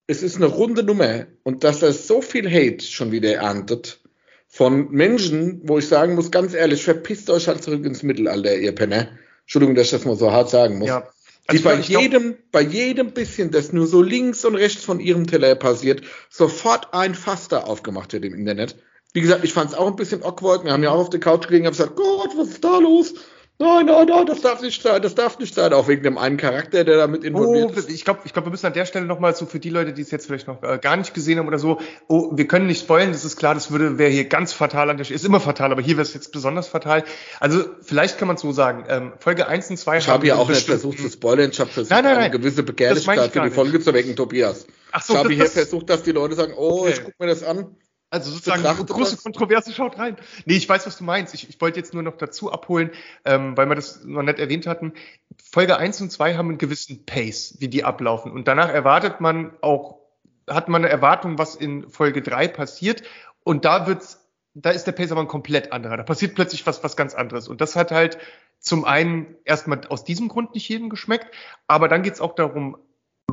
es 0.08 0.22
ist 0.22 0.36
eine 0.36 0.46
runde 0.46 0.84
Nummer. 0.84 1.26
Und 1.42 1.64
dass 1.64 1.80
das 1.80 2.08
so 2.08 2.22
viel 2.22 2.50
Hate 2.50 2.86
schon 2.86 3.12
wieder 3.12 3.34
erntet 3.34 4.02
von 4.48 4.92
Menschen, 4.92 5.62
wo 5.64 5.80
ich 5.80 5.88
sagen 5.88 6.14
muss, 6.14 6.30
ganz 6.30 6.54
ehrlich, 6.54 6.84
verpisst 6.84 7.30
euch 7.32 7.48
halt 7.48 7.64
zurück 7.64 7.84
ins 7.84 8.04
Mittelalter, 8.04 8.56
ihr 8.56 8.76
Penner. 8.76 9.10
Entschuldigung, 9.42 9.74
dass 9.74 9.88
ich 9.88 9.92
das 9.92 10.06
mal 10.06 10.16
so 10.16 10.32
hart 10.32 10.52
sagen 10.52 10.78
muss. 10.78 10.90
Ja. 10.90 11.10
Also 11.48 11.60
die 11.60 11.64
bei 11.64 11.76
jedem, 11.76 12.36
bei 12.52 12.62
jedem 12.62 13.12
bisschen, 13.12 13.52
das 13.52 13.74
nur 13.74 13.88
so 13.88 14.02
links 14.02 14.46
und 14.46 14.56
rechts 14.56 14.84
von 14.84 15.00
ihrem 15.00 15.28
Teller 15.28 15.56
passiert, 15.56 16.02
sofort 16.30 16.94
ein 16.94 17.16
Fass 17.16 17.50
da 17.50 17.62
aufgemacht 17.62 18.14
wird 18.14 18.26
im 18.26 18.34
Internet 18.34 18.78
wie 19.14 19.22
gesagt, 19.22 19.44
ich 19.44 19.54
fand 19.54 19.70
es 19.70 19.78
auch 19.78 19.88
ein 19.88 19.96
bisschen 19.96 20.24
awkward. 20.24 20.66
Wir 20.66 20.74
haben 20.74 20.84
ja 20.84 20.90
auch 20.90 21.00
auf 21.00 21.10
der 21.10 21.20
Couch 21.20 21.48
gelegen 21.48 21.68
und 21.68 21.74
gesagt, 21.74 21.96
Gott, 21.96 22.32
was 22.36 22.50
ist 22.50 22.64
da 22.64 22.80
los? 22.80 23.14
Nein, 23.64 23.86
nein, 23.86 24.08
nein, 24.08 24.26
das 24.26 24.42
darf 24.42 24.62
nicht 24.62 24.82
sein, 24.82 25.02
das 25.02 25.16
darf 25.16 25.40
nicht 25.40 25.56
sein, 25.56 25.72
auch 25.72 25.88
wegen 25.88 26.04
dem 26.04 26.18
einen 26.18 26.36
Charakter, 26.36 26.84
der 26.84 26.98
damit 26.98 27.24
involviert 27.24 27.72
oh, 27.74 27.80
ist. 27.80 27.90
Ich 27.90 28.04
glaube, 28.04 28.20
ich 28.26 28.34
glaub, 28.34 28.46
wir 28.46 28.52
müssen 28.52 28.66
an 28.66 28.74
der 28.74 28.86
Stelle 28.86 29.06
nochmal 29.06 29.34
so 29.36 29.46
für 29.46 29.60
die 29.60 29.70
Leute, 29.70 29.94
die 29.94 30.02
es 30.02 30.12
jetzt 30.12 30.26
vielleicht 30.26 30.48
noch 30.48 30.62
äh, 30.64 30.80
gar 30.82 30.98
nicht 30.98 31.14
gesehen 31.14 31.40
haben 31.40 31.48
oder 31.48 31.60
so, 31.60 31.80
oh, 32.10 32.32
wir 32.34 32.46
können 32.46 32.68
nicht 32.68 32.82
spoilen, 32.82 33.14
das 33.14 33.24
ist 33.24 33.38
klar, 33.38 33.54
das 33.54 33.72
würde 33.72 33.98
wäre 33.98 34.12
hier 34.12 34.26
ganz 34.26 34.52
fatal 34.52 34.90
an 34.90 34.98
der 34.98 35.06
Stelle, 35.06 35.16
ist 35.16 35.24
immer 35.24 35.40
fatal, 35.40 35.72
aber 35.72 35.82
hier 35.82 35.96
wäre 35.96 36.02
es 36.02 36.14
jetzt 36.14 36.34
besonders 36.34 36.68
fatal. 36.68 37.06
Also 37.40 37.64
vielleicht 37.82 38.18
kann 38.18 38.28
man 38.28 38.36
es 38.36 38.42
so 38.42 38.52
sagen, 38.52 38.84
ähm, 38.90 39.14
Folge 39.18 39.48
1 39.48 39.70
und 39.70 39.78
2 39.78 39.98
Ich 39.98 40.08
habe 40.10 40.28
ja 40.28 40.36
auch 40.36 40.50
nicht 40.50 40.66
versucht 40.66 41.00
zu 41.00 41.10
spoilern, 41.10 41.52
ich 41.52 41.60
habe 41.62 41.70
versucht, 41.70 41.92
nein, 41.92 42.04
nein, 42.04 42.16
nein, 42.16 42.24
eine 42.24 42.38
gewisse 42.38 42.64
Begehrlichkeit 42.64 43.32
für 43.32 43.42
die 43.44 43.50
Folge 43.50 43.78
nicht. 43.78 43.86
zu 43.86 43.94
wecken, 43.94 44.18
Tobias. 44.18 44.68
Ach 44.92 45.02
so, 45.02 45.14
ich 45.14 45.20
habe 45.20 45.34
hier 45.34 45.46
versucht, 45.46 45.90
dass 45.90 46.04
die 46.04 46.12
Leute 46.12 46.36
sagen, 46.36 46.54
oh, 46.58 46.82
okay. 46.82 46.92
ich 46.92 47.04
gucke 47.04 47.16
mir 47.20 47.28
das 47.28 47.44
an. 47.44 47.76
Also 48.14 48.30
sozusagen 48.30 48.64
eine 48.64 48.86
große 48.86 49.18
Kontroverse 49.18 49.74
schaut 49.74 49.98
rein. 49.98 50.18
Nee, 50.46 50.54
ich 50.54 50.70
weiß, 50.70 50.86
was 50.86 51.00
du 51.00 51.04
meinst. 51.04 51.34
Ich, 51.34 51.50
ich 51.50 51.60
wollte 51.60 51.80
jetzt 51.80 51.96
nur 51.96 52.04
noch 52.04 52.16
dazu 52.16 52.52
abholen, 52.52 52.92
ähm, 53.26 53.58
weil 53.58 53.68
wir 53.68 53.74
das 53.74 54.04
noch 54.04 54.22
nicht 54.22 54.38
erwähnt 54.38 54.68
hatten. 54.68 54.94
Folge 55.44 55.78
1 55.78 56.00
und 56.00 56.12
2 56.12 56.36
haben 56.36 56.50
einen 56.50 56.58
gewissen 56.60 57.08
Pace, 57.08 57.56
wie 57.58 57.70
die 57.70 57.84
ablaufen. 57.84 58.32
Und 58.32 58.48
danach 58.48 58.70
erwartet 58.70 59.20
man 59.20 59.52
auch, 59.62 59.98
hat 60.48 60.70
man 60.70 60.84
eine 60.84 60.92
Erwartung, 60.92 61.40
was 61.40 61.56
in 61.56 61.90
Folge 61.90 62.22
3 62.22 62.50
passiert. 62.50 63.02
Und 63.44 63.66
da 63.66 63.88
wird's, 63.88 64.20
da 64.54 64.70
ist 64.70 64.84
der 64.84 64.92
Pace 64.92 65.12
aber 65.12 65.22
ein 65.22 65.28
komplett 65.28 65.72
anderer. 65.72 65.98
Da 65.98 66.04
passiert 66.04 66.36
plötzlich 66.36 66.68
was, 66.68 66.84
was 66.84 66.96
ganz 66.96 67.16
anderes. 67.16 67.48
Und 67.48 67.62
das 67.62 67.76
hat 67.76 67.92
halt 67.92 68.20
zum 68.60 68.86
einen 68.86 69.38
erstmal 69.44 69.82
aus 69.90 70.04
diesem 70.04 70.28
Grund 70.28 70.54
nicht 70.54 70.70
jedem 70.70 70.92
geschmeckt, 70.92 71.34
aber 71.66 71.88
dann 71.88 72.04
geht's 72.04 72.22
auch 72.22 72.36
darum, 72.36 72.78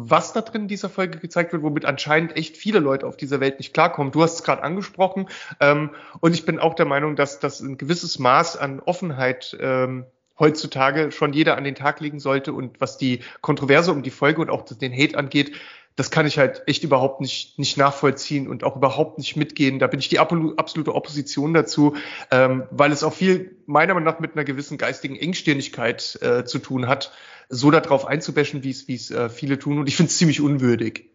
was 0.08 0.32
da 0.32 0.40
drin 0.40 0.62
in 0.62 0.68
dieser 0.68 0.88
Folge 0.88 1.18
gezeigt 1.18 1.52
wird, 1.52 1.62
womit 1.62 1.84
anscheinend 1.84 2.36
echt 2.36 2.56
viele 2.56 2.78
Leute 2.78 3.06
auf 3.06 3.16
dieser 3.16 3.40
Welt 3.40 3.58
nicht 3.58 3.74
klarkommen. 3.74 4.12
Du 4.12 4.22
hast 4.22 4.34
es 4.34 4.42
gerade 4.42 4.62
angesprochen. 4.62 5.28
Ähm, 5.60 5.90
und 6.20 6.34
ich 6.34 6.44
bin 6.44 6.58
auch 6.58 6.74
der 6.74 6.86
Meinung, 6.86 7.16
dass 7.16 7.40
das 7.40 7.60
ein 7.60 7.76
gewisses 7.76 8.18
Maß 8.18 8.56
an 8.56 8.80
Offenheit 8.80 9.56
ähm, 9.60 10.06
heutzutage 10.38 11.12
schon 11.12 11.32
jeder 11.32 11.56
an 11.56 11.64
den 11.64 11.74
Tag 11.74 12.00
legen 12.00 12.18
sollte. 12.18 12.52
Und 12.52 12.80
was 12.80 12.96
die 12.96 13.20
Kontroverse 13.42 13.92
um 13.92 14.02
die 14.02 14.10
Folge 14.10 14.40
und 14.40 14.50
auch 14.50 14.64
den 14.64 14.92
Hate 14.92 15.16
angeht, 15.16 15.52
das 16.00 16.10
kann 16.10 16.26
ich 16.26 16.38
halt 16.38 16.62
echt 16.64 16.82
überhaupt 16.82 17.20
nicht, 17.20 17.58
nicht 17.58 17.76
nachvollziehen 17.76 18.48
und 18.48 18.64
auch 18.64 18.74
überhaupt 18.74 19.18
nicht 19.18 19.36
mitgehen. 19.36 19.78
Da 19.78 19.86
bin 19.86 20.00
ich 20.00 20.08
die 20.08 20.18
absolute 20.18 20.94
Opposition 20.94 21.52
dazu, 21.52 21.94
ähm, 22.30 22.62
weil 22.70 22.90
es 22.90 23.02
auch 23.02 23.12
viel 23.12 23.58
meiner 23.66 23.92
Meinung 23.92 24.10
nach 24.10 24.18
mit 24.18 24.32
einer 24.32 24.44
gewissen 24.44 24.78
geistigen 24.78 25.14
Engstirnigkeit 25.14 26.18
äh, 26.22 26.46
zu 26.46 26.58
tun 26.58 26.88
hat 26.88 27.12
so 27.50 27.70
darauf 27.70 28.06
einzubäschen, 28.06 28.62
wie 28.62 28.70
es 28.70 28.88
wie 28.88 28.94
es 28.94 29.10
äh, 29.10 29.28
viele 29.28 29.58
tun. 29.58 29.78
Und 29.78 29.88
ich 29.88 29.96
finde 29.96 30.08
es 30.08 30.16
ziemlich 30.16 30.40
unwürdig. 30.40 31.10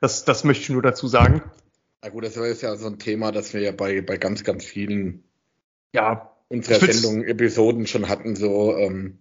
Das, 0.00 0.24
das 0.24 0.42
möchte 0.42 0.64
ich 0.64 0.70
nur 0.70 0.82
dazu 0.82 1.06
sagen. 1.06 1.42
Na 2.02 2.08
gut, 2.08 2.24
das 2.24 2.36
ist 2.36 2.62
ja 2.62 2.74
so 2.74 2.88
ein 2.88 2.98
Thema, 2.98 3.30
das 3.30 3.54
wir 3.54 3.60
ja 3.60 3.70
bei, 3.70 4.00
bei 4.00 4.16
ganz, 4.16 4.42
ganz 4.42 4.64
vielen 4.64 5.22
ja, 5.92 6.34
unserer 6.48 6.80
Sendungen, 6.80 7.24
Episoden 7.24 7.86
schon 7.86 8.08
hatten. 8.08 8.34
So, 8.34 8.76
ähm, 8.76 9.18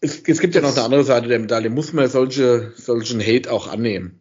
es, 0.00 0.22
es 0.26 0.40
gibt 0.40 0.54
ja 0.54 0.60
noch 0.60 0.72
eine 0.72 0.84
andere 0.84 1.04
Seite 1.04 1.28
der 1.28 1.38
Medaille. 1.38 1.70
Muss 1.70 1.92
man 1.92 2.08
solche, 2.08 2.72
solchen 2.76 3.20
Hate 3.20 3.50
auch 3.50 3.68
annehmen? 3.68 4.20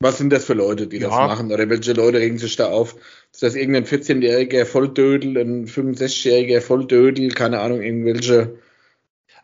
Was 0.00 0.18
sind 0.18 0.30
das 0.30 0.44
für 0.44 0.54
Leute, 0.54 0.88
die 0.88 0.98
ja. 0.98 1.08
das 1.08 1.16
machen? 1.16 1.52
Oder 1.52 1.70
welche 1.70 1.92
Leute 1.92 2.18
regen 2.18 2.38
sich 2.38 2.56
da 2.56 2.66
auf? 2.66 2.96
Ist 3.32 3.42
das 3.42 3.54
irgendein 3.54 3.86
14-jähriger 3.86 4.64
Volldödel, 4.64 5.38
ein 5.38 5.66
65-jähriger 5.66 6.60
Volldödel, 6.60 7.30
keine 7.30 7.60
Ahnung, 7.60 7.82
irgendwelche 7.82 8.58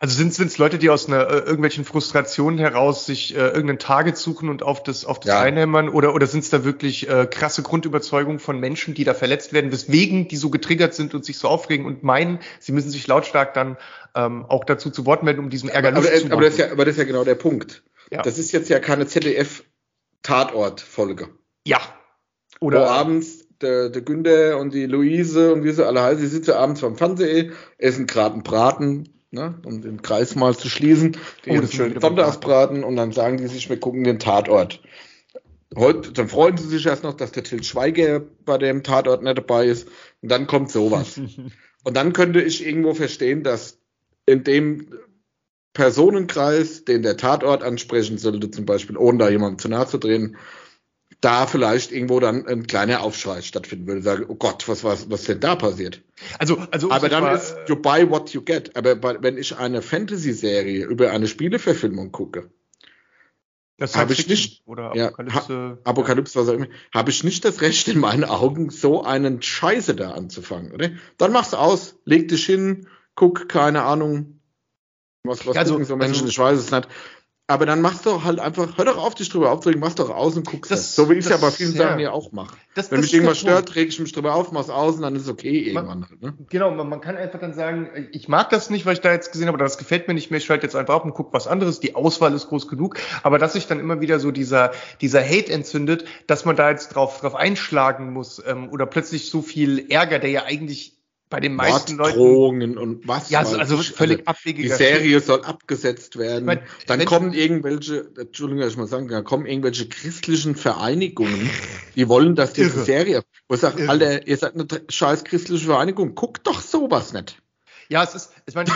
also 0.01 0.15
sind 0.15 0.39
es 0.39 0.57
Leute, 0.57 0.77
die 0.77 0.89
aus 0.89 1.07
einer, 1.07 1.29
äh, 1.29 1.39
irgendwelchen 1.39 1.83
Frustrationen 1.83 2.57
heraus 2.57 3.05
sich 3.05 3.35
äh, 3.35 3.39
irgendeinen 3.39 3.79
Target 3.79 4.15
suchen 4.15 4.47
und 4.47 4.63
auf 4.63 4.81
das, 4.81 5.03
auf 5.03 5.19
das 5.19 5.27
ja. 5.27 5.41
einhämmern? 5.41 5.89
Oder, 5.89 6.15
oder 6.15 6.25
sind 6.25 6.45
es 6.45 6.49
da 6.49 6.63
wirklich 6.63 7.09
äh, 7.09 7.27
krasse 7.29 7.63
Grundüberzeugungen 7.63 8.39
von 8.39 8.61
Menschen, 8.61 8.93
die 8.93 9.03
da 9.03 9.13
verletzt 9.13 9.51
werden, 9.51 9.73
weswegen 9.73 10.29
die 10.29 10.37
so 10.37 10.49
getriggert 10.49 10.93
sind 10.93 11.13
und 11.13 11.25
sich 11.25 11.37
so 11.37 11.49
aufregen 11.49 11.85
und 11.85 12.01
meinen, 12.01 12.39
sie 12.61 12.71
müssen 12.71 12.91
sich 12.91 13.07
lautstark 13.07 13.53
dann 13.53 13.75
ähm, 14.15 14.45
auch 14.47 14.63
dazu 14.63 14.89
zu 14.89 15.05
Wort 15.05 15.23
melden, 15.23 15.39
um 15.39 15.49
diesen 15.49 15.67
Ärger 15.67 15.89
aber, 15.89 15.97
aber, 15.97 16.07
aber, 16.31 16.43
das 16.43 16.53
ist 16.53 16.59
ja, 16.59 16.71
aber 16.71 16.85
das 16.85 16.93
ist 16.93 16.99
ja 16.99 17.03
genau 17.03 17.25
der 17.25 17.35
Punkt. 17.35 17.83
Ja. 18.09 18.21
Das 18.21 18.37
ist 18.37 18.53
jetzt 18.53 18.69
ja 18.69 18.79
keine 18.79 19.05
ZDF-Tatort-Folge. 19.05 21.27
Ja. 21.67 21.81
Oder 22.61 22.79
Wo 22.79 22.85
abends 22.85 23.49
der, 23.61 23.89
der 23.89 24.01
Günther 24.01 24.57
und 24.57 24.73
die 24.73 24.85
Luise 24.85 25.53
und 25.53 25.65
wie 25.65 25.71
sie 25.71 25.85
alle 25.85 26.01
heißen, 26.01 26.21
die 26.21 26.27
sitzen 26.27 26.51
abends 26.51 26.79
beim 26.79 26.95
Fernseher, 26.95 27.51
essen 27.77 28.07
gerade 28.07 28.35
einen 28.35 28.43
Braten, 28.43 29.18
ne, 29.31 29.59
um 29.65 29.81
den 29.81 30.01
Kreis 30.01 30.35
mal 30.35 30.55
zu 30.55 30.69
schließen, 30.69 31.17
die 31.45 31.51
oh, 31.51 31.67
schön 31.67 31.99
Sonntagsbraten 31.99 32.83
und 32.83 32.95
dann 32.95 33.11
sagen 33.11 33.37
die 33.37 33.47
sich, 33.47 33.69
wir 33.69 33.79
gucken 33.79 34.03
den 34.03 34.19
Tatort. 34.19 34.81
Heute, 35.75 36.11
dann 36.11 36.29
freuen 36.29 36.57
sie 36.57 36.67
sich 36.67 36.85
erst 36.85 37.03
noch, 37.03 37.13
dass 37.13 37.31
der 37.31 37.43
Till 37.43 37.63
Schweiger 37.63 38.21
bei 38.45 38.57
dem 38.57 38.83
Tatort 38.83 39.23
nicht 39.23 39.37
dabei 39.37 39.67
ist 39.67 39.87
und 40.21 40.29
dann 40.29 40.47
kommt 40.47 40.71
sowas. 40.71 41.19
und 41.83 41.97
dann 41.97 42.13
könnte 42.13 42.41
ich 42.41 42.65
irgendwo 42.65 42.93
verstehen, 42.93 43.43
dass 43.43 43.77
in 44.25 44.43
dem 44.43 44.87
Personenkreis, 45.73 46.85
den 46.85 47.03
der 47.03 47.17
Tatort 47.17 47.63
ansprechen 47.63 48.17
sollte, 48.17 48.49
zum 48.49 48.65
Beispiel, 48.65 48.97
ohne 48.97 49.19
da 49.19 49.29
jemandem 49.29 49.59
zu 49.59 49.69
nahe 49.69 49.85
zu 49.85 49.99
drehen, 49.99 50.37
da 51.21 51.47
vielleicht 51.47 51.91
irgendwo 51.91 52.19
dann 52.19 52.47
ein 52.47 52.65
kleiner 52.65 53.01
Aufschrei 53.01 53.41
stattfinden 53.41 53.87
würde, 53.87 54.01
sagen, 54.01 54.25
oh 54.27 54.35
Gott, 54.35 54.67
was, 54.67 54.83
was, 54.83 55.09
was 55.09 55.23
denn 55.25 55.39
da 55.39 55.55
passiert? 55.55 56.01
Also, 56.37 56.57
also, 56.71 56.91
aber 56.91 57.09
dann 57.09 57.23
war, 57.23 57.35
ist 57.35 57.57
you 57.67 57.75
buy 57.75 58.09
what 58.09 58.29
you 58.31 58.41
get. 58.41 58.75
Aber 58.77 59.21
wenn 59.21 59.37
ich 59.37 59.57
eine 59.57 59.81
Fantasy-Serie 59.81 60.85
über 60.85 61.11
eine 61.11 61.27
Spieleverfilmung 61.27 62.11
gucke, 62.11 62.49
das 63.77 63.95
habe 63.95 64.11
ich 64.11 64.27
nicht, 64.27 64.61
oder 64.65 64.91
Apokalypse, 64.91 65.53
ja, 65.53 65.77
Apokalypse, 65.85 66.39
was 66.39 66.49
auch 66.49 66.53
immer, 66.53 66.67
habe 66.93 67.11
ich 67.11 67.23
nicht 67.23 67.45
das 67.45 67.61
Recht 67.61 67.87
in 67.87 67.99
meinen 67.99 68.25
Augen, 68.25 68.69
so 68.69 69.03
einen 69.03 69.41
Scheiße 69.41 69.95
da 69.95 70.11
anzufangen, 70.11 70.73
oder? 70.73 70.89
Dann 71.17 71.31
mach's 71.31 71.53
aus, 71.53 71.95
leg 72.03 72.27
dich 72.27 72.45
hin, 72.45 72.87
guck, 73.15 73.47
keine 73.47 73.83
Ahnung, 73.83 74.41
was, 75.23 75.47
was 75.47 75.55
also, 75.55 75.73
gucken 75.73 75.85
so 75.85 75.95
Menschen, 75.95 76.23
also, 76.23 76.29
ich 76.29 76.39
weiß 76.39 76.59
es 76.59 76.71
nicht. 76.71 76.87
Aber 77.49 77.65
dann 77.65 77.81
machst 77.81 78.05
du 78.05 78.23
halt 78.23 78.39
einfach, 78.39 78.77
hör 78.77 78.85
doch 78.85 79.03
auf, 79.03 79.15
dich 79.15 79.27
drüber 79.27 79.51
aufzuregen, 79.51 79.81
mach's 79.81 79.95
doch 79.95 80.11
aus 80.11 80.37
und 80.37 80.45
guckst 80.45 80.69
das. 80.69 80.95
So 80.95 81.09
wie 81.09 81.13
ich 81.13 81.25
es 81.25 81.29
ja 81.29 81.37
bei 81.37 81.49
vielen 81.49 81.73
ja. 81.73 81.79
Sachen 81.79 81.99
ja 81.99 82.11
auch 82.11 82.31
mache. 82.31 82.55
Das, 82.75 82.91
Wenn 82.91 82.97
das 83.01 83.07
mich 83.07 83.15
irgendwas 83.15 83.39
stört, 83.39 83.75
reg 83.75 83.89
ich 83.89 83.99
mich 83.99 84.11
drüber 84.11 84.35
auf, 84.35 84.51
mach's 84.51 84.69
aus 84.69 84.97
und 84.97 85.01
dann 85.01 85.15
ist 85.15 85.23
es 85.23 85.29
okay 85.29 85.57
irgendwann 85.61 86.07
halt, 86.07 86.21
ne? 86.21 86.35
Genau, 86.51 86.69
man, 86.69 86.87
man, 86.87 87.01
kann 87.01 87.17
einfach 87.17 87.39
dann 87.39 87.55
sagen, 87.55 87.89
ich 88.11 88.27
mag 88.27 88.51
das 88.51 88.69
nicht, 88.69 88.85
was 88.85 88.93
ich 88.93 89.01
da 89.01 89.11
jetzt 89.11 89.31
gesehen 89.31 89.47
habe, 89.47 89.55
oder 89.55 89.65
das 89.65 89.79
gefällt 89.79 90.07
mir 90.07 90.13
nicht 90.13 90.29
mehr, 90.29 90.37
ich 90.37 90.45
schalte 90.45 90.67
jetzt 90.67 90.75
einfach 90.75 90.93
auf 90.93 91.03
und 91.03 91.15
guck 91.15 91.33
was 91.33 91.47
anderes, 91.47 91.79
die 91.79 91.95
Auswahl 91.95 92.35
ist 92.35 92.49
groß 92.49 92.67
genug, 92.67 92.97
aber 93.23 93.39
dass 93.39 93.53
sich 93.53 93.65
dann 93.65 93.79
immer 93.79 93.99
wieder 93.99 94.19
so 94.19 94.29
dieser, 94.29 94.71
dieser 95.01 95.23
Hate 95.23 95.51
entzündet, 95.51 96.05
dass 96.27 96.45
man 96.45 96.55
da 96.55 96.69
jetzt 96.69 96.89
drauf, 96.89 97.19
drauf 97.19 97.33
einschlagen 97.33 98.13
muss, 98.13 98.39
ähm, 98.45 98.69
oder 98.69 98.85
plötzlich 98.85 99.31
so 99.31 99.41
viel 99.41 99.87
Ärger, 99.89 100.19
der 100.19 100.29
ja 100.29 100.43
eigentlich 100.43 100.98
bei 101.29 101.39
den 101.39 101.55
meisten 101.55 101.97
Leuten. 101.97 102.77
und 102.77 103.07
was. 103.07 103.29
Ja, 103.29 103.39
also, 103.39 103.57
also 103.57 103.77
völlig 103.77 104.19
also, 104.19 104.39
abwegig. 104.39 104.65
Die 104.65 104.69
Serie 104.69 105.19
soll 105.19 105.43
abgesetzt 105.43 106.17
werden. 106.17 106.45
Meine, 106.45 106.63
dann 106.87 107.05
kommen 107.05 107.33
irgendwelche, 107.33 108.09
Entschuldigung, 108.17 108.61
dass 108.61 108.71
ich 108.71 108.77
mal 108.77 108.87
sagen, 108.87 109.07
dann 109.07 109.23
kommen 109.23 109.45
irgendwelche 109.45 109.87
christlichen 109.87 110.55
Vereinigungen, 110.55 111.49
die 111.95 112.07
wollen, 112.07 112.35
dass 112.35 112.53
diese 112.53 112.69
Irre. 112.69 112.85
Serie, 112.85 113.23
wo 113.47 113.55
ich 113.55 113.61
sage, 113.61 113.87
Alter, 113.89 114.27
ihr 114.27 114.37
seid 114.37 114.55
eine 114.55 114.65
scheiß 114.89 115.23
christliche 115.23 115.65
Vereinigung, 115.65 116.15
guckt 116.15 116.47
doch 116.47 116.61
sowas 116.61 117.13
nicht. 117.13 117.37
Ja, 117.91 118.03
es 118.03 118.13
ist, 118.13 118.31
ich 118.45 118.53
meine, 118.53 118.69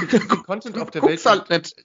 Content 0.47 0.79
auf 0.79 0.89
der 0.89 1.03
Welt. 1.03 1.23
Halt 1.23 1.47
nicht. 1.51 1.75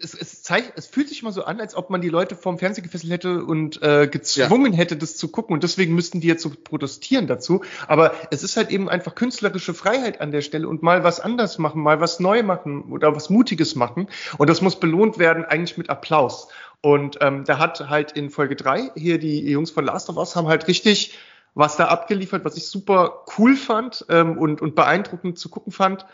Es, 0.00 0.14
es, 0.14 0.42
zeigt, 0.42 0.78
es 0.78 0.86
fühlt 0.86 1.10
sich 1.10 1.20
immer 1.20 1.30
so 1.30 1.44
an, 1.44 1.60
als 1.60 1.74
ob 1.74 1.90
man 1.90 2.00
die 2.00 2.08
Leute 2.08 2.36
vom 2.36 2.58
Fernseher 2.58 2.82
gefesselt 2.82 3.12
hätte 3.12 3.44
und 3.44 3.82
äh, 3.82 4.08
gezwungen 4.08 4.72
ja. 4.72 4.78
hätte, 4.78 4.96
das 4.96 5.18
zu 5.18 5.28
gucken. 5.28 5.52
Und 5.52 5.62
deswegen 5.62 5.94
müssten 5.94 6.22
die 6.22 6.26
jetzt 6.26 6.42
so 6.42 6.50
protestieren 6.50 7.26
dazu. 7.26 7.62
Aber 7.86 8.14
es 8.30 8.42
ist 8.42 8.56
halt 8.56 8.70
eben 8.70 8.88
einfach 8.88 9.14
künstlerische 9.14 9.74
Freiheit 9.74 10.22
an 10.22 10.32
der 10.32 10.40
Stelle 10.40 10.68
und 10.68 10.82
mal 10.82 11.04
was 11.04 11.20
anders 11.20 11.58
machen, 11.58 11.82
mal 11.82 12.00
was 12.00 12.18
neu 12.18 12.42
machen 12.42 12.90
oder 12.90 13.14
was 13.14 13.28
Mutiges 13.28 13.74
machen. 13.74 14.08
Und 14.38 14.48
das 14.48 14.62
muss 14.62 14.80
belohnt 14.80 15.18
werden, 15.18 15.44
eigentlich 15.44 15.76
mit 15.76 15.90
Applaus. 15.90 16.48
Und 16.80 17.18
ähm, 17.20 17.44
da 17.44 17.58
hat 17.58 17.90
halt 17.90 18.12
in 18.12 18.30
Folge 18.30 18.56
drei 18.56 18.90
hier 18.96 19.18
die 19.18 19.50
Jungs 19.50 19.70
von 19.70 19.84
Last 19.84 20.08
of 20.08 20.16
Us 20.16 20.34
haben 20.34 20.48
halt 20.48 20.66
richtig 20.66 21.18
was 21.52 21.76
da 21.76 21.86
abgeliefert, 21.86 22.44
was 22.44 22.56
ich 22.56 22.68
super 22.68 23.24
cool 23.36 23.56
fand 23.56 24.06
ähm, 24.08 24.38
und, 24.38 24.62
und 24.62 24.76
beeindruckend 24.76 25.36
zu 25.36 25.48
gucken 25.48 25.72
fand 25.72 26.06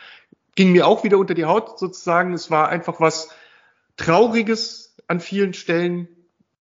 ging 0.57 0.73
mir 0.73 0.87
auch 0.87 1.05
wieder 1.05 1.19
unter 1.19 1.35
die 1.35 1.45
Haut 1.45 1.79
sozusagen. 1.79 2.33
Es 2.33 2.51
war 2.51 2.69
einfach 2.69 3.01
was 3.01 3.29
Trauriges 3.97 4.97
an 5.07 5.21
vielen 5.21 5.55
Stellen 5.55 6.09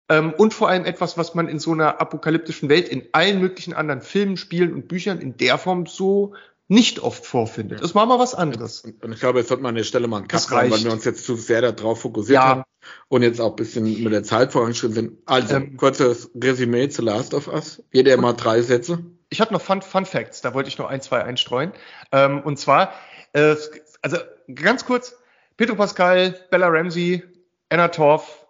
ähm, 0.07 0.33
und 0.37 0.53
vor 0.53 0.69
allem 0.69 0.85
etwas, 0.85 1.17
was 1.17 1.35
man 1.35 1.47
in 1.47 1.59
so 1.59 1.73
einer 1.73 1.99
apokalyptischen 1.99 2.69
Welt 2.69 2.87
in 2.87 3.07
allen 3.11 3.39
möglichen 3.39 3.73
anderen 3.73 4.01
Filmen, 4.01 4.37
Spielen 4.37 4.73
und 4.73 4.87
Büchern 4.87 5.19
in 5.19 5.37
der 5.37 5.57
Form 5.57 5.85
so 5.85 6.33
nicht 6.67 6.99
oft 6.99 7.25
vorfindet. 7.25 7.81
Es 7.81 7.95
war 7.95 8.05
mal 8.05 8.17
was 8.17 8.33
anderes. 8.33 8.81
Und 9.01 9.11
ich 9.11 9.19
glaube, 9.19 9.39
jetzt 9.39 9.49
sollte 9.49 9.61
man 9.61 9.71
an 9.71 9.75
der 9.75 9.83
Stelle 9.83 10.07
mal 10.07 10.19
einen 10.19 10.29
Cut 10.29 10.49
machen, 10.49 10.71
weil 10.71 10.83
wir 10.83 10.91
uns 10.93 11.03
jetzt 11.03 11.25
zu 11.25 11.35
sehr 11.35 11.61
darauf 11.61 11.99
fokussiert 11.99 12.35
ja. 12.35 12.47
haben 12.47 12.63
und 13.09 13.23
jetzt 13.23 13.41
auch 13.41 13.49
ein 13.49 13.55
bisschen 13.57 13.83
mit 14.03 14.13
der 14.13 14.23
Zeit 14.23 14.53
vorangeschritten 14.53 14.95
sind. 14.95 15.17
Also, 15.25 15.55
ähm, 15.55 15.75
kurzes 15.75 16.31
Resümee 16.33 16.87
zu 16.87 17.01
Last 17.01 17.33
of 17.33 17.49
Us. 17.49 17.83
Jeder 17.91 18.15
mal 18.15 18.33
drei 18.33 18.61
Sätze. 18.61 19.03
Ich 19.29 19.41
habe 19.41 19.53
noch 19.53 19.61
Fun, 19.61 19.81
Fun 19.81 20.05
Facts, 20.05 20.41
da 20.41 20.53
wollte 20.53 20.69
ich 20.69 20.77
noch 20.77 20.87
ein, 20.87 21.01
zwei 21.01 21.23
einstreuen. 21.23 21.73
Ähm, 22.11 22.41
und 22.41 22.57
zwar, 22.57 22.93
äh, 23.33 23.55
also 24.01 24.17
ganz 24.53 24.85
kurz, 24.85 25.15
Pedro 25.57 25.75
Pascal, 25.75 26.35
Bella 26.49 26.67
Ramsey, 26.67 27.23
Anna 27.69 27.87
Torf 27.89 28.47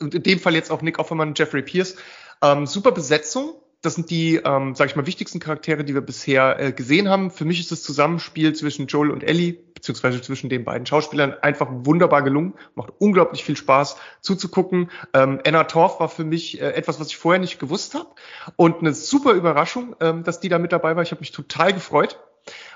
und 0.00 0.14
in 0.14 0.22
dem 0.22 0.38
Fall 0.38 0.54
jetzt 0.54 0.70
auch 0.70 0.82
Nick 0.82 0.98
Offerman, 0.98 1.34
Jeffrey 1.36 1.62
Pierce. 1.62 1.96
Ähm, 2.42 2.66
super 2.66 2.92
Besetzung. 2.92 3.54
Das 3.82 3.94
sind 3.94 4.10
die, 4.10 4.36
ähm, 4.36 4.74
sage 4.74 4.90
ich 4.90 4.96
mal, 4.96 5.06
wichtigsten 5.06 5.40
Charaktere, 5.40 5.84
die 5.84 5.94
wir 5.94 6.02
bisher 6.02 6.60
äh, 6.60 6.72
gesehen 6.72 7.08
haben. 7.08 7.30
Für 7.30 7.46
mich 7.46 7.60
ist 7.60 7.72
das 7.72 7.82
Zusammenspiel 7.82 8.54
zwischen 8.54 8.88
Joel 8.88 9.10
und 9.10 9.24
Ellie, 9.24 9.54
beziehungsweise 9.74 10.20
zwischen 10.20 10.50
den 10.50 10.64
beiden 10.64 10.84
Schauspielern, 10.84 11.34
einfach 11.40 11.68
wunderbar 11.70 12.22
gelungen. 12.22 12.52
Macht 12.74 12.92
unglaublich 12.98 13.42
viel 13.42 13.56
Spaß 13.56 13.96
zuzugucken. 14.20 14.90
Ähm, 15.14 15.40
Anna 15.46 15.64
Torf 15.64 15.98
war 15.98 16.10
für 16.10 16.24
mich 16.24 16.60
äh, 16.60 16.72
etwas, 16.72 17.00
was 17.00 17.08
ich 17.08 17.16
vorher 17.16 17.40
nicht 17.40 17.58
gewusst 17.58 17.94
habe. 17.94 18.08
Und 18.56 18.80
eine 18.80 18.92
super 18.92 19.32
Überraschung, 19.32 19.96
ähm, 20.00 20.24
dass 20.24 20.40
die 20.40 20.50
da 20.50 20.58
mit 20.58 20.72
dabei 20.72 20.94
war. 20.94 21.02
Ich 21.02 21.12
habe 21.12 21.20
mich 21.20 21.32
total 21.32 21.72
gefreut. 21.72 22.18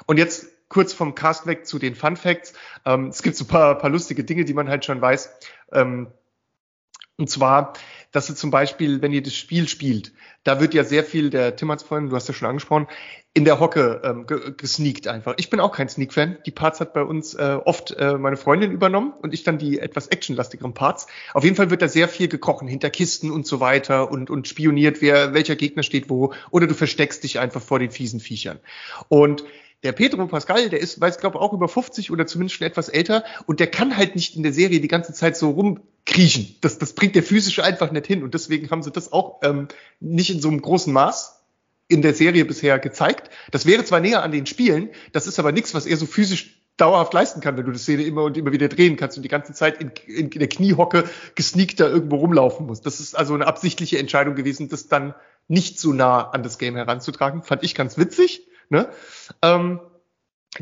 Und 0.06 0.18
jetzt 0.18 0.46
kurz 0.68 0.92
vom 0.92 1.14
Cast 1.14 1.46
weg 1.46 1.66
zu 1.66 1.78
den 1.78 1.94
Fun 1.94 2.16
Facts. 2.16 2.54
Ähm, 2.84 3.08
es 3.08 3.22
gibt 3.22 3.36
so 3.36 3.44
ein 3.44 3.48
paar, 3.48 3.78
paar 3.78 3.90
lustige 3.90 4.24
Dinge, 4.24 4.44
die 4.44 4.54
man 4.54 4.68
halt 4.68 4.84
schon 4.84 5.00
weiß. 5.00 5.32
Ähm, 5.72 6.08
und 7.16 7.30
zwar, 7.30 7.74
dass 8.10 8.26
du 8.26 8.34
zum 8.34 8.50
Beispiel, 8.50 9.00
wenn 9.00 9.12
ihr 9.12 9.22
das 9.22 9.34
Spiel 9.34 9.68
spielt, 9.68 10.12
da 10.42 10.60
wird 10.60 10.74
ja 10.74 10.84
sehr 10.84 11.04
viel, 11.04 11.30
der 11.30 11.54
Tim 11.56 11.70
hat 11.70 11.80
es 11.80 11.84
vorhin, 11.84 12.10
du 12.10 12.16
hast 12.16 12.26
ja 12.28 12.34
schon 12.34 12.48
angesprochen, 12.48 12.88
in 13.34 13.44
der 13.44 13.58
Hocke 13.58 14.00
ähm, 14.04 14.26
gesneakt 14.56 15.08
einfach. 15.08 15.34
Ich 15.38 15.50
bin 15.50 15.58
auch 15.58 15.72
kein 15.72 15.88
Sneak-Fan. 15.88 16.38
Die 16.46 16.52
Parts 16.52 16.80
hat 16.80 16.92
bei 16.92 17.02
uns 17.02 17.34
äh, 17.34 17.58
oft 17.64 17.90
äh, 17.92 18.16
meine 18.16 18.36
Freundin 18.36 18.70
übernommen 18.70 19.12
und 19.22 19.34
ich 19.34 19.42
dann 19.42 19.58
die 19.58 19.80
etwas 19.80 20.06
actionlastigeren 20.08 20.74
Parts. 20.74 21.08
Auf 21.32 21.42
jeden 21.42 21.56
Fall 21.56 21.70
wird 21.70 21.82
da 21.82 21.88
sehr 21.88 22.08
viel 22.08 22.28
gekrochen, 22.28 22.68
hinter 22.68 22.90
Kisten 22.90 23.32
und 23.32 23.46
so 23.46 23.58
weiter 23.58 24.10
und, 24.10 24.30
und 24.30 24.46
spioniert, 24.46 25.00
wer, 25.00 25.34
welcher 25.34 25.56
Gegner 25.56 25.82
steht 25.82 26.10
wo. 26.10 26.32
Oder 26.50 26.68
du 26.68 26.74
versteckst 26.74 27.24
dich 27.24 27.40
einfach 27.40 27.62
vor 27.62 27.80
den 27.80 27.90
fiesen 27.90 28.20
Viechern. 28.20 28.60
Und 29.08 29.44
der 29.84 29.92
Pedro 29.92 30.26
Pascal, 30.26 30.70
der 30.70 30.80
ist, 30.80 31.00
weiß 31.00 31.18
glaube 31.18 31.40
auch 31.40 31.52
über 31.52 31.68
50 31.68 32.10
oder 32.10 32.26
zumindest 32.26 32.56
schon 32.56 32.66
etwas 32.66 32.88
älter 32.88 33.22
und 33.46 33.60
der 33.60 33.66
kann 33.66 33.96
halt 33.96 34.14
nicht 34.14 34.34
in 34.34 34.42
der 34.42 34.52
Serie 34.52 34.80
die 34.80 34.88
ganze 34.88 35.12
Zeit 35.12 35.36
so 35.36 35.50
rumkriechen. 35.50 36.56
Das, 36.62 36.78
das 36.78 36.94
bringt 36.94 37.14
der 37.14 37.22
physische 37.22 37.62
einfach 37.62 37.92
nicht 37.92 38.06
hin 38.06 38.22
und 38.22 38.34
deswegen 38.34 38.70
haben 38.70 38.82
sie 38.82 38.90
das 38.90 39.12
auch 39.12 39.40
ähm, 39.42 39.68
nicht 40.00 40.30
in 40.30 40.40
so 40.40 40.48
einem 40.48 40.62
großen 40.62 40.92
Maß 40.92 41.42
in 41.86 42.00
der 42.00 42.14
Serie 42.14 42.46
bisher 42.46 42.78
gezeigt. 42.78 43.30
Das 43.50 43.66
wäre 43.66 43.84
zwar 43.84 44.00
näher 44.00 44.22
an 44.22 44.32
den 44.32 44.46
Spielen, 44.46 44.88
das 45.12 45.26
ist 45.26 45.38
aber 45.38 45.52
nichts, 45.52 45.74
was 45.74 45.84
er 45.84 45.98
so 45.98 46.06
physisch 46.06 46.62
dauerhaft 46.78 47.12
leisten 47.12 47.40
kann, 47.40 47.56
wenn 47.56 47.66
du 47.66 47.72
das 47.72 47.82
Szene 47.82 48.02
immer 48.02 48.24
und 48.24 48.36
immer 48.36 48.52
wieder 48.52 48.68
drehen 48.68 48.96
kannst 48.96 49.16
und 49.18 49.22
die 49.22 49.28
ganze 49.28 49.52
Zeit 49.52 49.80
in, 49.80 49.92
in, 50.06 50.30
in 50.30 50.38
der 50.38 50.48
Kniehocke 50.48 51.04
gesneakt 51.34 51.78
da 51.78 51.86
irgendwo 51.86 52.16
rumlaufen 52.16 52.66
musst. 52.66 52.84
Das 52.86 53.00
ist 53.00 53.14
also 53.14 53.34
eine 53.34 53.46
absichtliche 53.46 53.98
Entscheidung 53.98 54.34
gewesen, 54.34 54.70
das 54.70 54.88
dann 54.88 55.14
nicht 55.46 55.78
so 55.78 55.92
nah 55.92 56.30
an 56.30 56.42
das 56.42 56.58
Game 56.58 56.74
heranzutragen. 56.74 57.42
Fand 57.42 57.62
ich 57.62 57.74
ganz 57.74 57.98
witzig. 57.98 58.48
Ne? 58.68 58.88
Ähm, 59.42 59.80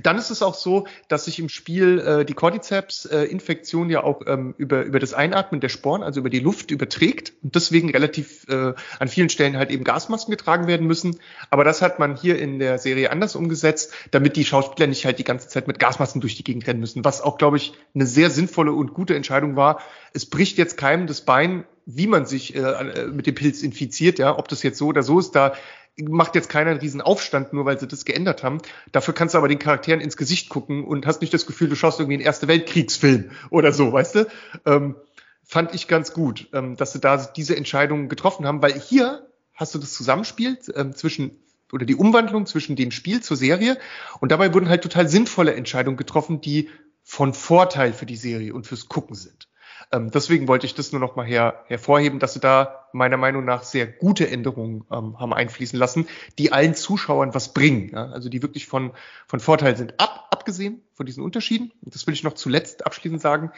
dann 0.01 0.17
ist 0.17 0.31
es 0.31 0.43
auch 0.43 0.55
so, 0.55 0.87
dass 1.09 1.27
sich 1.27 1.39
im 1.39 1.49
Spiel 1.49 1.99
äh, 1.99 2.25
die 2.25 2.33
Cordyceps-Infektion 2.33 3.91
äh, 3.91 3.95
ja 3.95 4.05
auch 4.05 4.23
ähm, 4.27 4.55
über, 4.57 4.85
über 4.85 4.99
das 4.99 5.13
Einatmen 5.13 5.61
der 5.61 5.69
Sporen, 5.69 6.03
also 6.03 6.21
über 6.21 6.31
die 6.31 6.39
Luft 6.39 6.71
überträgt 6.71 7.35
und 7.43 7.55
deswegen 7.55 7.91
relativ 7.91 8.47
äh, 8.49 8.73
an 8.99 9.09
vielen 9.09 9.29
Stellen 9.29 9.57
halt 9.57 9.71
eben 9.71 9.85
Gasmasken 9.85 10.31
getragen 10.31 10.67
werden 10.67 10.87
müssen. 10.87 11.19
Aber 11.51 11.65
das 11.65 11.83
hat 11.83 11.99
man 11.99 12.17
hier 12.17 12.39
in 12.39 12.59
der 12.59 12.79
Serie 12.79 13.11
anders 13.11 13.37
umgesetzt, 13.37 13.93
damit 14.11 14.37
die 14.37 14.45
Schauspieler 14.45 14.87
nicht 14.87 15.05
halt 15.05 15.19
die 15.19 15.25
ganze 15.25 15.49
Zeit 15.49 15.67
mit 15.67 15.79
Gasmasken 15.79 16.21
durch 16.21 16.37
die 16.37 16.45
Gegend 16.45 16.67
rennen 16.67 16.81
müssen, 16.81 17.05
was 17.05 17.21
auch, 17.21 17.37
glaube 17.37 17.59
ich, 17.59 17.75
eine 17.95 18.07
sehr 18.07 18.31
sinnvolle 18.31 18.73
und 18.73 18.95
gute 18.95 19.15
Entscheidung 19.15 19.57
war. 19.57 19.83
Es 20.15 20.25
bricht 20.25 20.57
jetzt 20.57 20.79
keinem 20.79 21.07
das 21.07 21.23
Bein, 21.23 21.65
wie 21.85 22.07
man 22.07 22.27
sich 22.27 22.55
äh, 22.55 23.09
mit 23.13 23.27
dem 23.27 23.35
Pilz 23.35 23.63
infiziert, 23.63 24.19
ja, 24.19 24.39
ob 24.39 24.49
das 24.49 24.63
jetzt 24.63 24.79
so 24.79 24.87
oder 24.87 25.03
so 25.03 25.19
ist, 25.19 25.33
da 25.33 25.53
macht 25.99 26.35
jetzt 26.35 26.49
keiner 26.49 26.71
einen 26.71 26.81
riesen 26.81 27.01
Aufstand, 27.01 27.53
nur 27.53 27.65
weil 27.65 27.79
sie 27.79 27.87
das 27.87 28.05
geändert 28.05 28.43
haben. 28.43 28.59
Dafür 28.93 29.15
kannst 29.15 29.35
du 29.35 29.39
aber 29.39 29.49
den 29.49 29.59
Charakteren 29.59 30.01
ins 30.01 30.17
Gesicht 30.17 30.49
gucken 30.49 30.85
und 30.85 31.07
hast 31.07 31.21
nicht 31.21 31.35
das 31.35 31.47
Gefühl, 31.47 31.69
du 31.69 31.77
schaust 31.77 32.01
irgendwie 32.01 32.15
einen 32.15 32.25
Erste 32.25 32.49
Weltkriegsfilm 32.49 33.31
oder 33.51 33.73
so, 33.73 33.93
weißt 33.93 34.15
du? 34.15 34.27
Ähm, 34.65 34.97
fand 35.45 35.75
ich 35.75 35.89
ganz 35.89 36.13
gut, 36.13 36.49
ähm, 36.53 36.77
dass 36.77 36.93
sie 36.93 37.01
da 37.01 37.17
diese 37.19 37.57
Entscheidungen 37.57 38.09
getroffen 38.09 38.47
haben, 38.47 38.63
weil 38.63 38.73
hier 38.73 39.29
hast 39.53 39.75
du 39.75 39.79
das 39.79 39.93
Zusammenspiel 39.93 40.59
ähm, 40.75 40.95
zwischen 40.95 41.39
oder 41.73 41.87
die 41.87 41.95
Umwandlung 41.95 42.47
zwischen 42.47 42.77
dem 42.77 42.91
Spiel 42.91 43.23
zur 43.23 43.37
Serie 43.37 43.79
und 44.21 44.31
dabei 44.31 44.53
wurden 44.53 44.69
halt 44.69 44.83
total 44.83 45.09
sinnvolle 45.09 45.55
Entscheidungen 45.55 45.97
getroffen, 45.97 46.41
die 46.41 46.69
von 47.03 47.35
Vorteil 47.35 47.93
für 47.93 48.07
die 48.07 48.17
Serie 48.17 48.55
und 48.55 48.67
fürs 48.67 48.89
Gucken 48.89 49.17
sind. 49.17 49.49
Ähm, 49.93 50.11
deswegen 50.11 50.49
wollte 50.49 50.67
ich 50.67 50.75
das 50.75 50.93
nur 50.93 51.01
noch 51.01 51.17
mal 51.17 51.27
her, 51.27 51.65
hervorheben, 51.67 52.19
dass 52.19 52.33
sie 52.33 52.41
da 52.41 52.87
meiner 52.93 53.19
Meinung 53.19 53.45
nach 53.45 53.63
sehr 53.63 53.87
gute 53.87 54.29
Änderungen 54.29 54.85
ähm, 54.91 55.19
haben 55.21 55.35
einfließen 55.35 55.79
lassen, 55.79 56.09
die 56.39 56.53
allen 56.53 56.75
Zuschauern 56.75 57.35
was 57.35 57.53
bringen. 57.53 57.91
Ja? 57.93 58.07
Also 58.07 58.29
die 58.29 58.43
wirklich 58.43 58.67
von, 58.67 58.93
von 59.27 59.41
Vorteil 59.41 59.77
sind. 59.77 60.01
Ab, 60.01 60.29
abgesehen 60.31 60.83
von 60.95 61.07
diesen 61.07 61.23
Unterschieden, 61.23 61.73
das 61.83 62.07
will 62.07 62.15
ich 62.15 62.23
noch 62.23 62.35
zuletzt 62.35 62.87
abschließend 62.87 63.21
sagen, 63.21 63.53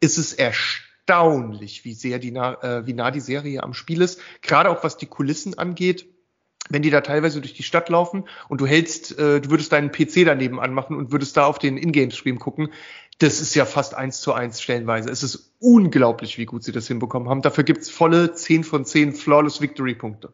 ist 0.00 0.18
es 0.18 0.32
erstaunlich, 0.32 1.84
wie 1.84 1.94
sehr 1.94 2.20
die, 2.20 2.34
äh, 2.34 2.86
wie 2.86 2.94
nah 2.94 3.10
die 3.10 3.20
Serie 3.20 3.62
am 3.62 3.74
Spiel 3.74 4.02
ist. 4.02 4.20
Gerade 4.40 4.70
auch 4.70 4.84
was 4.84 4.96
die 4.96 5.06
Kulissen 5.06 5.58
angeht 5.58 6.06
wenn 6.68 6.82
die 6.82 6.90
da 6.90 7.00
teilweise 7.00 7.40
durch 7.40 7.54
die 7.54 7.62
Stadt 7.62 7.88
laufen 7.88 8.24
und 8.48 8.60
du 8.60 8.66
hältst, 8.66 9.18
äh, 9.18 9.40
du 9.40 9.50
würdest 9.50 9.72
deinen 9.72 9.90
PC 9.90 10.24
daneben 10.24 10.60
anmachen 10.60 10.96
und 10.96 11.12
würdest 11.12 11.36
da 11.36 11.44
auf 11.46 11.58
den 11.58 11.76
Ingame-Stream 11.76 12.38
gucken, 12.38 12.70
das 13.22 13.40
ist 13.40 13.54
ja 13.54 13.64
fast 13.64 13.94
eins 13.94 14.20
zu 14.20 14.32
eins 14.32 14.60
stellenweise. 14.60 15.08
Es 15.08 15.22
ist 15.22 15.54
unglaublich, 15.60 16.38
wie 16.38 16.44
gut 16.44 16.64
sie 16.64 16.72
das 16.72 16.88
hinbekommen 16.88 17.28
haben. 17.28 17.40
Dafür 17.40 17.62
gibt's 17.62 17.88
volle 17.88 18.34
10 18.34 18.64
von 18.64 18.84
10 18.84 19.14
Flawless 19.14 19.60
Victory-Punkte. 19.60 20.32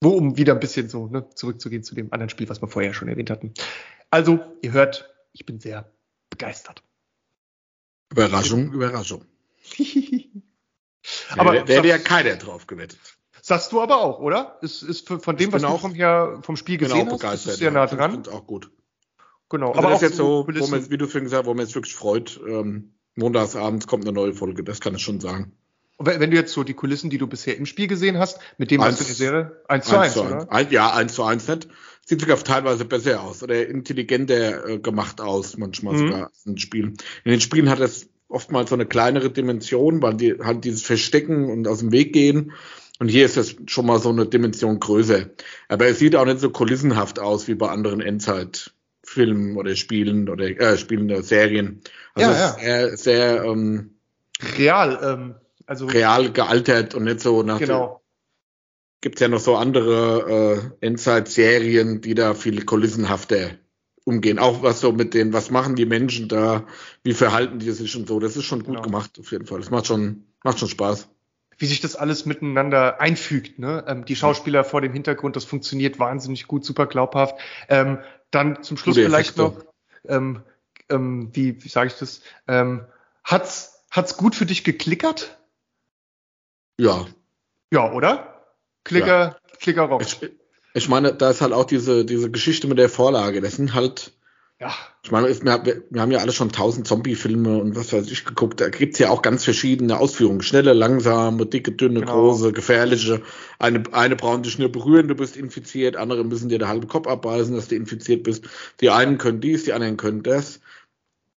Wo, 0.00 0.10
um 0.10 0.38
wieder 0.38 0.54
ein 0.54 0.60
bisschen 0.60 0.88
so 0.88 1.08
ne, 1.08 1.28
zurückzugehen 1.34 1.82
zu 1.82 1.94
dem 1.94 2.12
anderen 2.12 2.30
Spiel, 2.30 2.48
was 2.48 2.62
wir 2.62 2.68
vorher 2.68 2.94
schon 2.94 3.08
erwähnt 3.08 3.28
hatten. 3.28 3.52
Also, 4.10 4.40
ihr 4.62 4.72
hört, 4.72 5.14
ich 5.32 5.44
bin 5.44 5.60
sehr 5.60 5.92
begeistert. 6.30 6.82
Überraschung, 8.10 8.72
Überraschung. 8.72 9.24
aber 11.36 11.52
wer 11.52 11.68
wäre 11.68 11.88
ja 11.88 11.98
keiner 11.98 12.36
drauf 12.36 12.66
gewettet. 12.66 13.00
Sagst 13.42 13.72
du 13.72 13.82
aber 13.82 13.98
auch, 13.98 14.20
oder? 14.20 14.58
Ist, 14.62 14.82
ist 14.82 15.06
von 15.06 15.36
dem, 15.36 15.52
was 15.52 15.62
du 15.62 15.76
vom, 15.76 15.94
her, 15.94 16.38
vom 16.42 16.56
Spiel 16.56 16.78
gesehen 16.78 17.10
hast, 17.10 17.22
ist 17.34 17.46
es 17.46 17.58
sehr 17.58 17.70
nah 17.70 17.86
dran. 17.86 18.22
Ich 18.22 18.32
auch 18.32 18.46
gut. 18.46 18.70
Genau. 19.48 19.68
Also 19.68 19.78
aber 19.78 19.90
das 19.90 20.02
ist 20.02 20.08
jetzt 20.08 20.16
so, 20.16 20.46
wo 20.46 20.66
man, 20.66 20.90
wie 20.90 20.98
du 20.98 21.06
vorhin 21.06 21.24
gesagt 21.24 21.42
hast, 21.42 21.46
wo 21.46 21.54
man 21.54 21.64
jetzt 21.64 21.74
wirklich 21.74 21.94
freut, 21.94 22.40
ähm, 22.48 22.94
montagsabends 23.14 23.86
kommt 23.86 24.04
eine 24.04 24.12
neue 24.12 24.32
Folge, 24.32 24.64
das 24.64 24.80
kann 24.80 24.94
ich 24.94 25.02
schon 25.02 25.20
sagen. 25.20 25.52
Wenn 25.98 26.30
du 26.30 26.36
jetzt 26.36 26.52
so 26.52 26.62
die 26.62 26.74
Kulissen, 26.74 27.08
die 27.08 27.16
du 27.16 27.26
bisher 27.26 27.56
im 27.56 27.64
Spiel 27.64 27.86
gesehen 27.86 28.18
hast, 28.18 28.38
mit 28.58 28.70
dem, 28.70 28.82
eins, 28.82 29.00
was 29.00 29.06
du 29.06 29.12
die 29.12 29.16
Serie, 29.16 29.62
1 29.68 29.86
zu 29.86 29.98
1, 29.98 30.16
oder? 30.18 30.52
Ein, 30.52 30.70
ja, 30.70 30.92
1 30.92 31.14
zu 31.14 31.24
1 31.24 31.48
nicht. 31.48 31.68
Sieht 32.04 32.20
sogar 32.20 32.36
teilweise 32.36 32.84
besser 32.84 33.22
aus 33.22 33.42
oder 33.42 33.66
intelligenter 33.66 34.68
äh, 34.68 34.78
gemacht 34.78 35.20
aus, 35.22 35.56
manchmal 35.56 35.94
mhm. 35.94 35.98
sogar 35.98 36.30
in 36.44 36.58
Spielen. 36.58 36.98
In 37.24 37.30
den 37.30 37.40
Spielen 37.40 37.70
hat 37.70 37.80
es 37.80 38.10
oftmals 38.28 38.70
so 38.70 38.76
eine 38.76 38.86
kleinere 38.86 39.30
Dimension, 39.30 40.02
weil 40.02 40.14
die 40.14 40.34
halt 40.38 40.64
dieses 40.64 40.82
Verstecken 40.82 41.50
und 41.50 41.66
aus 41.66 41.78
dem 41.78 41.92
Weg 41.92 42.12
gehen. 42.12 42.52
Und 42.98 43.08
hier 43.08 43.24
ist 43.24 43.36
es 43.36 43.56
schon 43.66 43.86
mal 43.86 43.98
so 43.98 44.10
eine 44.10 44.26
Dimension 44.26 44.78
größer. 44.78 45.30
Aber 45.68 45.86
es 45.86 45.98
sieht 45.98 46.14
auch 46.14 46.26
nicht 46.26 46.40
so 46.40 46.50
kulissenhaft 46.50 47.18
aus 47.18 47.48
wie 47.48 47.54
bei 47.54 47.68
anderen 47.68 48.00
Endzeitfilmen 49.16 49.56
oder 49.56 49.74
Spielen 49.76 50.28
oder 50.28 50.46
äh, 50.46 50.76
Spielen 50.76 51.10
oder 51.10 51.22
Serien. 51.22 51.80
Also 52.14 52.30
ja, 52.30 52.36
ja. 52.36 52.52
sehr, 52.58 52.96
sehr 52.96 53.44
ähm, 53.44 53.96
real, 54.56 54.98
ähm, 55.02 55.34
also 55.66 55.86
real 55.86 56.30
gealtert 56.32 56.94
und 56.94 57.04
nicht 57.04 57.20
so 57.20 57.42
nach 57.42 57.58
genau. 57.58 58.02
Gibt 59.02 59.20
ja 59.20 59.28
noch 59.28 59.40
so 59.40 59.56
andere 59.56 60.72
äh, 60.80 60.86
Endzeit-Serien, 60.86 62.00
die 62.00 62.14
da 62.14 62.34
viel 62.34 62.64
kulissenhafter 62.64 63.50
umgehen. 64.04 64.38
Auch 64.38 64.62
was 64.62 64.80
so 64.80 64.90
mit 64.90 65.14
den, 65.14 65.32
was 65.32 65.50
machen 65.50 65.76
die 65.76 65.84
Menschen 65.84 66.28
da, 66.28 66.64
wie 67.04 67.12
verhalten 67.12 67.58
die 67.58 67.70
sich 67.70 67.94
und 67.94 68.08
so. 68.08 68.18
Das 68.18 68.36
ist 68.36 68.44
schon 68.44 68.60
gut 68.60 68.76
genau. 68.76 68.82
gemacht 68.82 69.18
auf 69.20 69.30
jeden 69.30 69.46
Fall. 69.46 69.60
Das 69.60 69.70
macht 69.70 69.86
schon, 69.86 70.24
macht 70.42 70.58
schon 70.58 70.68
Spaß. 70.68 71.08
Wie 71.58 71.66
sich 71.66 71.80
das 71.80 71.94
alles 71.94 72.26
miteinander 72.26 73.00
einfügt, 73.00 73.58
ne? 73.58 73.84
Ähm, 73.86 74.04
die 74.06 74.16
Schauspieler 74.16 74.64
vor 74.64 74.80
dem 74.80 74.92
Hintergrund, 74.92 75.36
das 75.36 75.44
funktioniert 75.44 75.98
wahnsinnig 75.98 76.48
gut, 76.48 76.64
super 76.64 76.86
glaubhaft. 76.86 77.36
Ähm, 77.68 77.98
dann 78.30 78.62
zum 78.62 78.76
Schluss 78.76 78.96
Gute 78.96 79.06
vielleicht 79.06 79.38
Effekte. 79.38 79.64
noch, 79.64 79.64
ähm, 80.08 80.42
ähm, 80.88 81.30
wie, 81.32 81.62
wie 81.62 81.68
sage 81.68 81.88
ich 81.88 81.98
das? 81.98 82.22
Ähm, 82.48 82.84
hat's, 83.24 83.84
hat's 83.90 84.16
gut 84.16 84.34
für 84.34 84.46
dich 84.46 84.64
geklickert? 84.64 85.38
Ja. 86.78 87.06
Ja, 87.72 87.92
oder? 87.92 88.44
Klicker, 88.84 89.06
ja. 89.06 89.36
Klicker 89.58 89.82
Rock. 89.82 90.02
Ich, 90.02 90.20
ich 90.74 90.88
meine, 90.88 91.14
da 91.14 91.30
ist 91.30 91.40
halt 91.40 91.52
auch 91.52 91.64
diese, 91.64 92.04
diese 92.04 92.30
Geschichte 92.30 92.68
mit 92.68 92.78
der 92.78 92.88
Vorlage. 92.88 93.40
Das 93.40 93.56
sind 93.56 93.74
halt, 93.74 94.12
ja. 94.60 94.74
Ich 95.04 95.10
meine, 95.12 95.28
wir, 95.28 95.84
wir 95.90 96.00
haben 96.00 96.10
ja 96.10 96.18
alle 96.18 96.32
schon 96.32 96.50
tausend 96.50 96.88
Zombie-Filme 96.88 97.58
und 97.58 97.76
was 97.76 97.92
weiß 97.92 98.10
ich 98.10 98.24
geguckt. 98.24 98.60
Da 98.60 98.70
gibt's 98.70 98.98
ja 98.98 99.10
auch 99.10 99.22
ganz 99.22 99.44
verschiedene 99.44 99.98
Ausführungen. 99.98 100.42
Schnelle, 100.42 100.72
langsame, 100.72 101.46
dicke, 101.46 101.72
dünne, 101.72 102.00
genau. 102.00 102.30
große, 102.30 102.52
gefährliche. 102.52 103.22
Eine, 103.58 103.84
eine 103.92 104.16
brauchen 104.16 104.42
dich 104.42 104.58
nur 104.58 104.72
berühren, 104.72 105.08
du 105.08 105.14
bist 105.14 105.36
infiziert. 105.36 105.96
Andere 105.96 106.24
müssen 106.24 106.48
dir 106.48 106.58
der 106.58 106.68
halbe 106.68 106.86
Kopf 106.86 107.06
abbeißen, 107.06 107.54
dass 107.54 107.68
du 107.68 107.76
infiziert 107.76 108.24
bist. 108.24 108.48
Die 108.80 108.90
einen 108.90 109.18
können 109.18 109.40
dies, 109.40 109.64
die 109.64 109.74
anderen 109.74 109.96
können 109.96 110.22
das. 110.22 110.60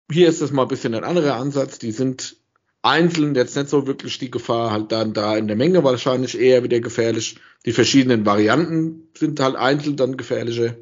Hier 0.10 0.30
ist 0.30 0.42
das 0.42 0.52
mal 0.52 0.62
ein 0.62 0.70
bisschen 0.70 0.96
ein 0.96 1.04
anderer 1.04 1.36
Ansatz. 1.36 1.80
Die 1.80 1.92
sind 1.92 2.38
einzeln 2.82 3.36
jetzt 3.36 3.58
nicht 3.58 3.70
so 3.70 3.88
wirklich 3.88 4.18
die 4.20 4.32
Gefahr, 4.32 4.72
halt 4.72 4.92
dann 4.92 5.14
da 5.14 5.36
in 5.36 5.48
der 5.48 5.58
Menge 5.58 5.84
wahrscheinlich 5.84 6.40
eher 6.40 6.64
wieder 6.64 6.80
gefährlich. 6.80 7.38
Die 7.66 7.74
verschiedenen 7.74 8.26
Varianten 8.26 9.10
sind 9.18 9.40
halt 9.40 9.56
einzeln 9.56 9.98
dann 9.98 10.16
gefährlicher. 10.16 10.76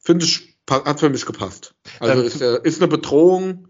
Finde 0.00 0.24
ich, 0.24 0.55
hat 0.70 1.00
für 1.00 1.10
mich 1.10 1.26
gepasst. 1.26 1.74
Also 2.00 2.22
ist, 2.22 2.40
ist 2.40 2.80
eine 2.80 2.88
Bedrohung, 2.88 3.68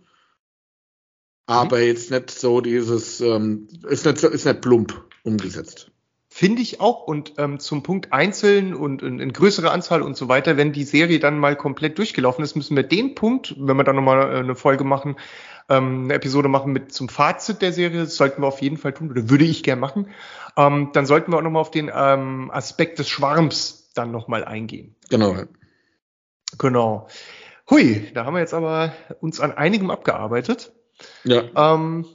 aber 1.47 1.78
mhm. 1.78 1.85
jetzt 1.85 2.10
nicht 2.10 2.31
so 2.31 2.60
dieses, 2.60 3.20
ähm, 3.20 3.68
ist 3.89 4.05
nicht, 4.05 4.23
ist 4.23 4.44
nicht 4.44 4.60
plump 4.60 5.05
umgesetzt. 5.23 5.90
Finde 6.28 6.60
ich 6.60 6.81
auch. 6.81 7.06
Und 7.06 7.35
ähm, 7.39 7.60
zum 7.60 7.82
Punkt 7.82 8.12
einzeln 8.12 8.74
und 8.74 9.01
in, 9.01 9.20
in 9.20 9.32
größerer 9.32 9.73
Anzahl 9.73 10.02
und 10.02 10.18
so 10.18 10.28
weiter, 10.28 10.59
wenn 10.59 10.73
die 10.73 10.85
Serie 10.85 11.18
dann 11.18 11.39
mal 11.39 11.56
komplett 11.56 11.97
durchgelaufen 11.97 12.44
ist, 12.44 12.56
müssen 12.56 12.77
wir 12.77 12.82
den 12.82 13.14
Punkt, 13.14 13.55
wenn 13.59 13.77
wir 13.77 13.85
dann 13.85 13.97
nochmal 13.97 14.35
äh, 14.35 14.39
eine 14.40 14.55
Folge 14.55 14.85
machen, 14.85 15.16
ähm, 15.70 16.05
eine 16.05 16.14
Episode 16.14 16.48
machen 16.48 16.73
mit 16.73 16.93
zum 16.93 17.09
Fazit 17.09 17.62
der 17.62 17.73
Serie. 17.73 18.01
Das 18.01 18.16
sollten 18.16 18.43
wir 18.43 18.48
auf 18.48 18.60
jeden 18.60 18.77
Fall 18.77 18.93
tun 18.93 19.10
oder 19.10 19.31
würde 19.31 19.44
ich 19.44 19.62
gern 19.62 19.81
machen. 19.81 20.10
Ähm, 20.59 20.90
dann 20.93 21.06
sollten 21.06 21.32
wir 21.32 21.39
auch 21.39 21.43
nochmal 21.43 21.62
auf 21.62 21.70
den 21.70 21.90
ähm, 21.94 22.51
Aspekt 22.52 22.98
des 22.98 23.09
Schwarms 23.09 23.90
dann 23.94 24.10
nochmal 24.10 24.44
eingehen. 24.44 24.94
Genau. 25.09 25.36
Genau. 26.59 27.09
Hui, 27.68 28.10
da 28.14 28.24
haben 28.24 28.35
wir 28.35 28.40
jetzt 28.40 28.55
aber 28.55 28.93
uns 29.20 29.40
an 29.40 29.52
einigem 29.52 29.90
abgearbeitet. 29.90 30.73
Ja. 31.24 31.44
Ähm, 31.55 32.06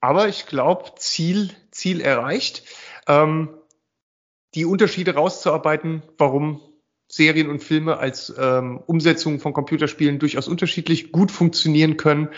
aber 0.00 0.28
ich 0.28 0.46
glaube, 0.46 0.92
Ziel, 0.96 1.50
Ziel 1.70 2.00
erreicht. 2.00 2.64
Ähm, 3.06 3.50
die 4.54 4.64
Unterschiede 4.64 5.14
rauszuarbeiten, 5.14 6.02
warum 6.16 6.60
Serien 7.08 7.48
und 7.48 7.62
Filme 7.62 7.98
als 7.98 8.34
ähm, 8.38 8.78
Umsetzung 8.86 9.40
von 9.40 9.52
Computerspielen 9.52 10.18
durchaus 10.18 10.48
unterschiedlich 10.48 11.10
gut 11.12 11.30
funktionieren 11.30 11.96
können. 11.96 12.28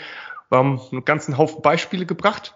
Wir 0.49 0.57
haben 0.57 0.81
einen 0.91 1.05
ganzen 1.05 1.37
Haufen 1.37 1.61
Beispiele 1.61 2.05
gebracht. 2.05 2.55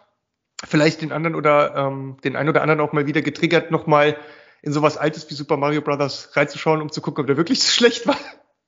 Vielleicht 0.63 1.01
den 1.01 1.11
anderen 1.11 1.35
oder 1.35 1.75
ähm, 1.75 2.17
den 2.23 2.35
einen 2.35 2.49
oder 2.49 2.61
anderen 2.61 2.79
auch 2.79 2.93
mal 2.93 3.07
wieder 3.07 3.21
getriggert, 3.21 3.71
nochmal 3.71 4.17
in 4.65 4.73
sowas 4.73 4.97
Altes 4.97 5.29
wie 5.29 5.35
Super 5.35 5.57
Mario 5.57 5.81
Brothers 5.81 6.35
reinzuschauen, 6.35 6.81
um 6.81 6.91
zu 6.91 6.99
gucken, 6.99 7.21
ob 7.21 7.27
der 7.27 7.37
wirklich 7.37 7.61
so 7.61 7.69
schlecht 7.71 8.07
war. 8.07 8.17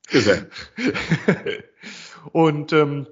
Ist 0.09 0.27
er. 0.27 0.45
und 2.31 2.71
ähm, 2.71 3.07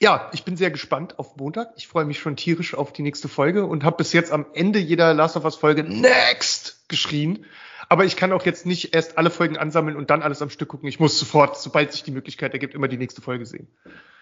ja, 0.00 0.30
ich 0.32 0.44
bin 0.44 0.56
sehr 0.56 0.70
gespannt 0.70 1.18
auf 1.18 1.36
Montag. 1.36 1.72
Ich 1.76 1.86
freue 1.86 2.04
mich 2.04 2.18
schon 2.18 2.36
tierisch 2.36 2.74
auf 2.74 2.92
die 2.92 3.02
nächste 3.02 3.28
Folge 3.28 3.66
und 3.66 3.84
habe 3.84 3.98
bis 3.98 4.12
jetzt 4.12 4.32
am 4.32 4.46
Ende 4.54 4.78
jeder 4.78 5.12
Last 5.12 5.36
of 5.36 5.44
Us 5.44 5.56
Folge 5.56 5.84
Next 5.84 6.88
geschrien. 6.88 7.44
Aber 7.88 8.04
ich 8.04 8.16
kann 8.16 8.32
auch 8.32 8.46
jetzt 8.46 8.64
nicht 8.64 8.94
erst 8.94 9.18
alle 9.18 9.30
Folgen 9.30 9.58
ansammeln 9.58 9.96
und 9.96 10.10
dann 10.10 10.22
alles 10.22 10.40
am 10.40 10.50
Stück 10.50 10.68
gucken. 10.68 10.88
Ich 10.88 11.00
muss 11.00 11.18
sofort, 11.18 11.58
sobald 11.58 11.92
sich 11.92 12.02
die 12.02 12.10
Möglichkeit 12.12 12.52
ergibt, 12.52 12.74
immer 12.74 12.88
die 12.88 12.96
nächste 12.96 13.20
Folge 13.20 13.44
sehen. 13.44 13.68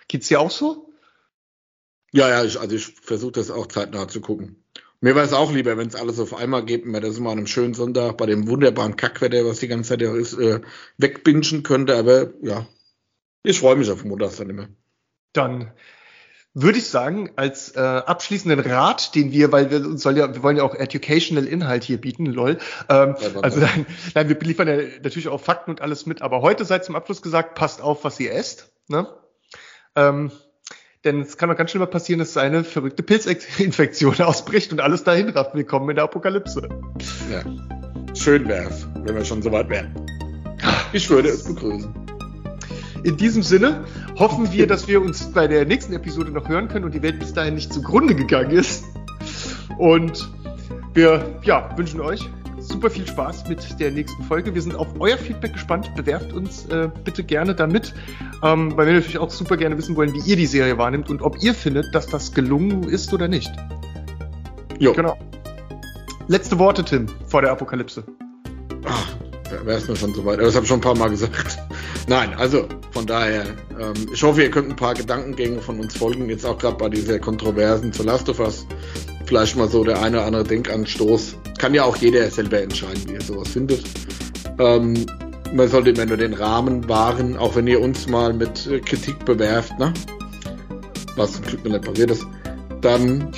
Geht's 0.08 0.28
dir 0.28 0.40
auch 0.40 0.50
so? 0.50 0.92
Ja, 2.10 2.28
ja, 2.28 2.44
ich, 2.44 2.58
also 2.58 2.74
ich 2.74 2.86
versuche 3.00 3.32
das 3.32 3.50
auch 3.50 3.66
zeitnah 3.66 4.08
zu 4.08 4.20
gucken. 4.20 4.61
Mir 5.02 5.16
wäre 5.16 5.26
es 5.26 5.32
auch 5.32 5.52
lieber, 5.52 5.76
wenn 5.76 5.88
es 5.88 5.96
alles 5.96 6.20
auf 6.20 6.32
einmal 6.32 6.64
geht 6.64 6.84
und 6.84 6.92
man 6.92 7.02
das 7.02 7.18
immer 7.18 7.32
an 7.32 7.38
einem 7.38 7.48
schönen 7.48 7.74
Sonntag 7.74 8.16
bei 8.16 8.26
dem 8.26 8.46
wunderbaren 8.46 8.94
Kackwetter, 8.94 9.44
was 9.44 9.58
die 9.58 9.66
ganze 9.66 9.88
Zeit 9.88 10.00
ja 10.00 10.14
ist, 10.14 10.34
äh, 10.34 10.60
wegbingen 10.96 11.64
könnte. 11.64 11.96
Aber 11.96 12.32
ja, 12.40 12.68
ich 13.42 13.58
freue 13.58 13.74
mich 13.74 13.90
auf 13.90 14.04
Montag 14.04 14.36
dann 14.36 14.48
immer. 14.48 14.68
Dann 15.32 15.72
würde 16.54 16.78
ich 16.78 16.86
sagen, 16.86 17.32
als 17.34 17.74
äh, 17.74 17.80
abschließenden 17.80 18.60
Rat, 18.60 19.16
den 19.16 19.32
wir, 19.32 19.50
weil 19.50 19.72
wir 19.72 19.78
uns 19.84 20.02
soll 20.02 20.18
ja, 20.18 20.32
wir 20.32 20.44
wollen 20.44 20.58
ja 20.58 20.62
auch 20.62 20.76
educational 20.76 21.46
Inhalt 21.46 21.82
hier 21.82 22.00
bieten, 22.00 22.26
lol. 22.26 22.58
Ähm, 22.88 23.16
also 23.42 23.58
nein, 23.58 23.86
nein, 24.14 24.28
wir 24.28 24.38
liefern 24.38 24.68
ja 24.68 24.76
natürlich 25.02 25.26
auch 25.26 25.40
Fakten 25.40 25.72
und 25.72 25.80
alles 25.80 26.06
mit, 26.06 26.22
aber 26.22 26.42
heute 26.42 26.64
seid 26.64 26.84
zum 26.84 26.94
Abschluss 26.94 27.22
gesagt, 27.22 27.56
passt 27.56 27.80
auf, 27.80 28.04
was 28.04 28.20
ihr 28.20 28.32
esst. 28.32 28.72
Ne? 28.86 29.08
Ähm, 29.96 30.30
denn 31.04 31.20
es 31.20 31.36
kann 31.36 31.48
doch 31.48 31.56
ganz 31.56 31.70
schnell 31.70 31.80
mal 31.80 31.86
passieren, 31.86 32.20
dass 32.20 32.36
eine 32.36 32.64
verrückte 32.64 33.02
Pilzinfektion 33.02 34.14
ausbricht 34.20 34.72
und 34.72 34.80
alles 34.80 35.04
dahin 35.04 35.28
rafft. 35.30 35.54
Willkommen 35.54 35.90
in 35.90 35.96
der 35.96 36.04
Apokalypse. 36.04 36.68
Ja. 37.30 37.42
Schön 38.14 38.46
wär's, 38.46 38.86
wenn 39.02 39.14
wir 39.14 39.24
schon 39.24 39.42
so 39.42 39.50
weit 39.50 39.68
wären. 39.68 39.94
Ich 40.92 41.08
würde 41.10 41.28
es 41.28 41.44
begrüßen. 41.44 41.92
In 43.02 43.16
diesem 43.16 43.42
Sinne 43.42 43.84
hoffen 44.16 44.52
wir, 44.52 44.68
dass 44.68 44.86
wir 44.86 45.00
uns 45.00 45.32
bei 45.32 45.48
der 45.48 45.64
nächsten 45.64 45.92
Episode 45.92 46.30
noch 46.30 46.48
hören 46.48 46.68
können 46.68 46.84
und 46.84 46.94
die 46.94 47.02
Welt 47.02 47.18
bis 47.18 47.32
dahin 47.32 47.54
nicht 47.54 47.72
zugrunde 47.72 48.14
gegangen 48.14 48.52
ist. 48.52 48.84
Und 49.78 50.30
wir 50.94 51.40
ja, 51.42 51.76
wünschen 51.76 52.00
euch 52.00 52.28
super 52.62 52.90
viel 52.90 53.06
Spaß 53.06 53.48
mit 53.48 53.78
der 53.80 53.90
nächsten 53.90 54.22
Folge. 54.24 54.54
Wir 54.54 54.62
sind 54.62 54.74
auf 54.74 54.88
euer 54.98 55.18
Feedback 55.18 55.52
gespannt. 55.54 55.94
Bewerft 55.94 56.32
uns 56.32 56.66
äh, 56.66 56.88
bitte 57.04 57.24
gerne 57.24 57.54
damit, 57.54 57.94
ähm, 58.42 58.76
weil 58.76 58.86
wir 58.86 58.94
natürlich 58.94 59.18
auch 59.18 59.30
super 59.30 59.56
gerne 59.56 59.76
wissen 59.78 59.96
wollen, 59.96 60.12
wie 60.14 60.20
ihr 60.30 60.36
die 60.36 60.46
Serie 60.46 60.78
wahrnimmt 60.78 61.10
und 61.10 61.22
ob 61.22 61.42
ihr 61.42 61.54
findet, 61.54 61.94
dass 61.94 62.06
das 62.06 62.32
gelungen 62.32 62.84
ist 62.84 63.12
oder 63.12 63.28
nicht. 63.28 63.50
Jo. 64.78 64.92
Genau. 64.92 65.18
Letzte 66.28 66.58
Worte, 66.58 66.84
Tim, 66.84 67.06
vor 67.26 67.42
der 67.42 67.50
Apokalypse. 67.50 68.04
Ach, 68.84 69.16
wäre 69.64 69.78
es 69.78 69.88
mir 69.88 69.96
schon 69.96 70.14
soweit. 70.14 70.40
Das 70.40 70.54
habe 70.54 70.64
ich 70.64 70.68
schon 70.68 70.78
ein 70.78 70.82
paar 70.82 70.96
Mal 70.96 71.10
gesagt. 71.10 71.58
Nein, 72.08 72.34
also 72.34 72.66
von 72.90 73.06
daher, 73.06 73.44
ähm, 73.78 73.94
ich 74.12 74.22
hoffe, 74.22 74.42
ihr 74.42 74.50
könnt 74.50 74.68
ein 74.68 74.76
paar 74.76 74.94
Gedankengänge 74.94 75.60
von 75.60 75.78
uns 75.78 75.96
folgen, 75.96 76.28
jetzt 76.28 76.44
auch 76.44 76.58
gerade 76.58 76.76
bei 76.76 76.88
dieser 76.88 77.18
Kontroversen 77.18 77.92
zu 77.92 78.02
Last 78.02 78.28
of 78.28 78.40
Us. 78.40 78.66
Vielleicht 79.26 79.56
mal 79.56 79.68
so 79.68 79.84
der 79.84 80.02
eine 80.02 80.18
oder 80.18 80.26
andere 80.26 80.44
Denkanstoß. 80.44 81.36
Kann 81.58 81.74
ja 81.74 81.84
auch 81.84 81.96
jeder 81.96 82.30
selber 82.30 82.60
entscheiden, 82.60 83.02
wie 83.06 83.14
er 83.14 83.22
sowas 83.22 83.48
findet. 83.48 83.82
Ähm, 84.58 85.06
man 85.52 85.68
sollte 85.68 85.90
immer 85.90 86.06
nur 86.06 86.16
den 86.16 86.34
Rahmen 86.34 86.88
wahren, 86.88 87.36
auch 87.36 87.54
wenn 87.56 87.66
ihr 87.66 87.80
uns 87.80 88.08
mal 88.08 88.32
mit 88.32 88.66
äh, 88.66 88.80
Kritik 88.80 89.24
bewerft, 89.24 89.78
ne? 89.78 89.92
was 91.16 91.32
zum 91.34 91.44
Glück 91.44 91.64
noch 91.64 91.72
nicht 91.72 91.84
passiert 91.84 92.10
ist, 92.10 92.26
dann 92.80 93.32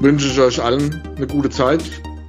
wünsche 0.00 0.28
ich 0.28 0.40
euch 0.40 0.62
allen 0.62 1.02
eine 1.16 1.26
gute 1.26 1.50
Zeit. 1.50 1.82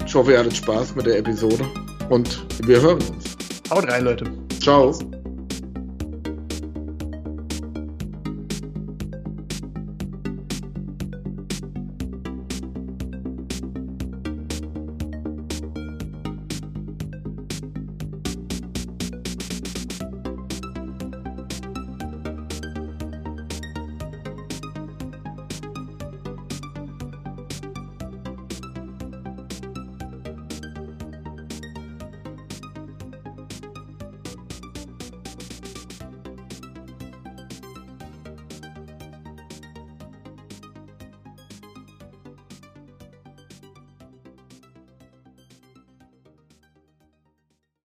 Ich 0.06 0.16
hoffe, 0.16 0.34
ihr 0.34 0.40
hattet 0.40 0.56
Spaß 0.56 0.96
mit 0.96 1.06
der 1.06 1.18
Episode 1.18 1.66
und 2.10 2.46
wir 2.66 2.82
hören 2.82 2.98
uns. 2.98 3.38
Haut 3.70 3.88
rein, 3.90 4.04
Leute. 4.04 4.26
Ciao. 4.62 4.98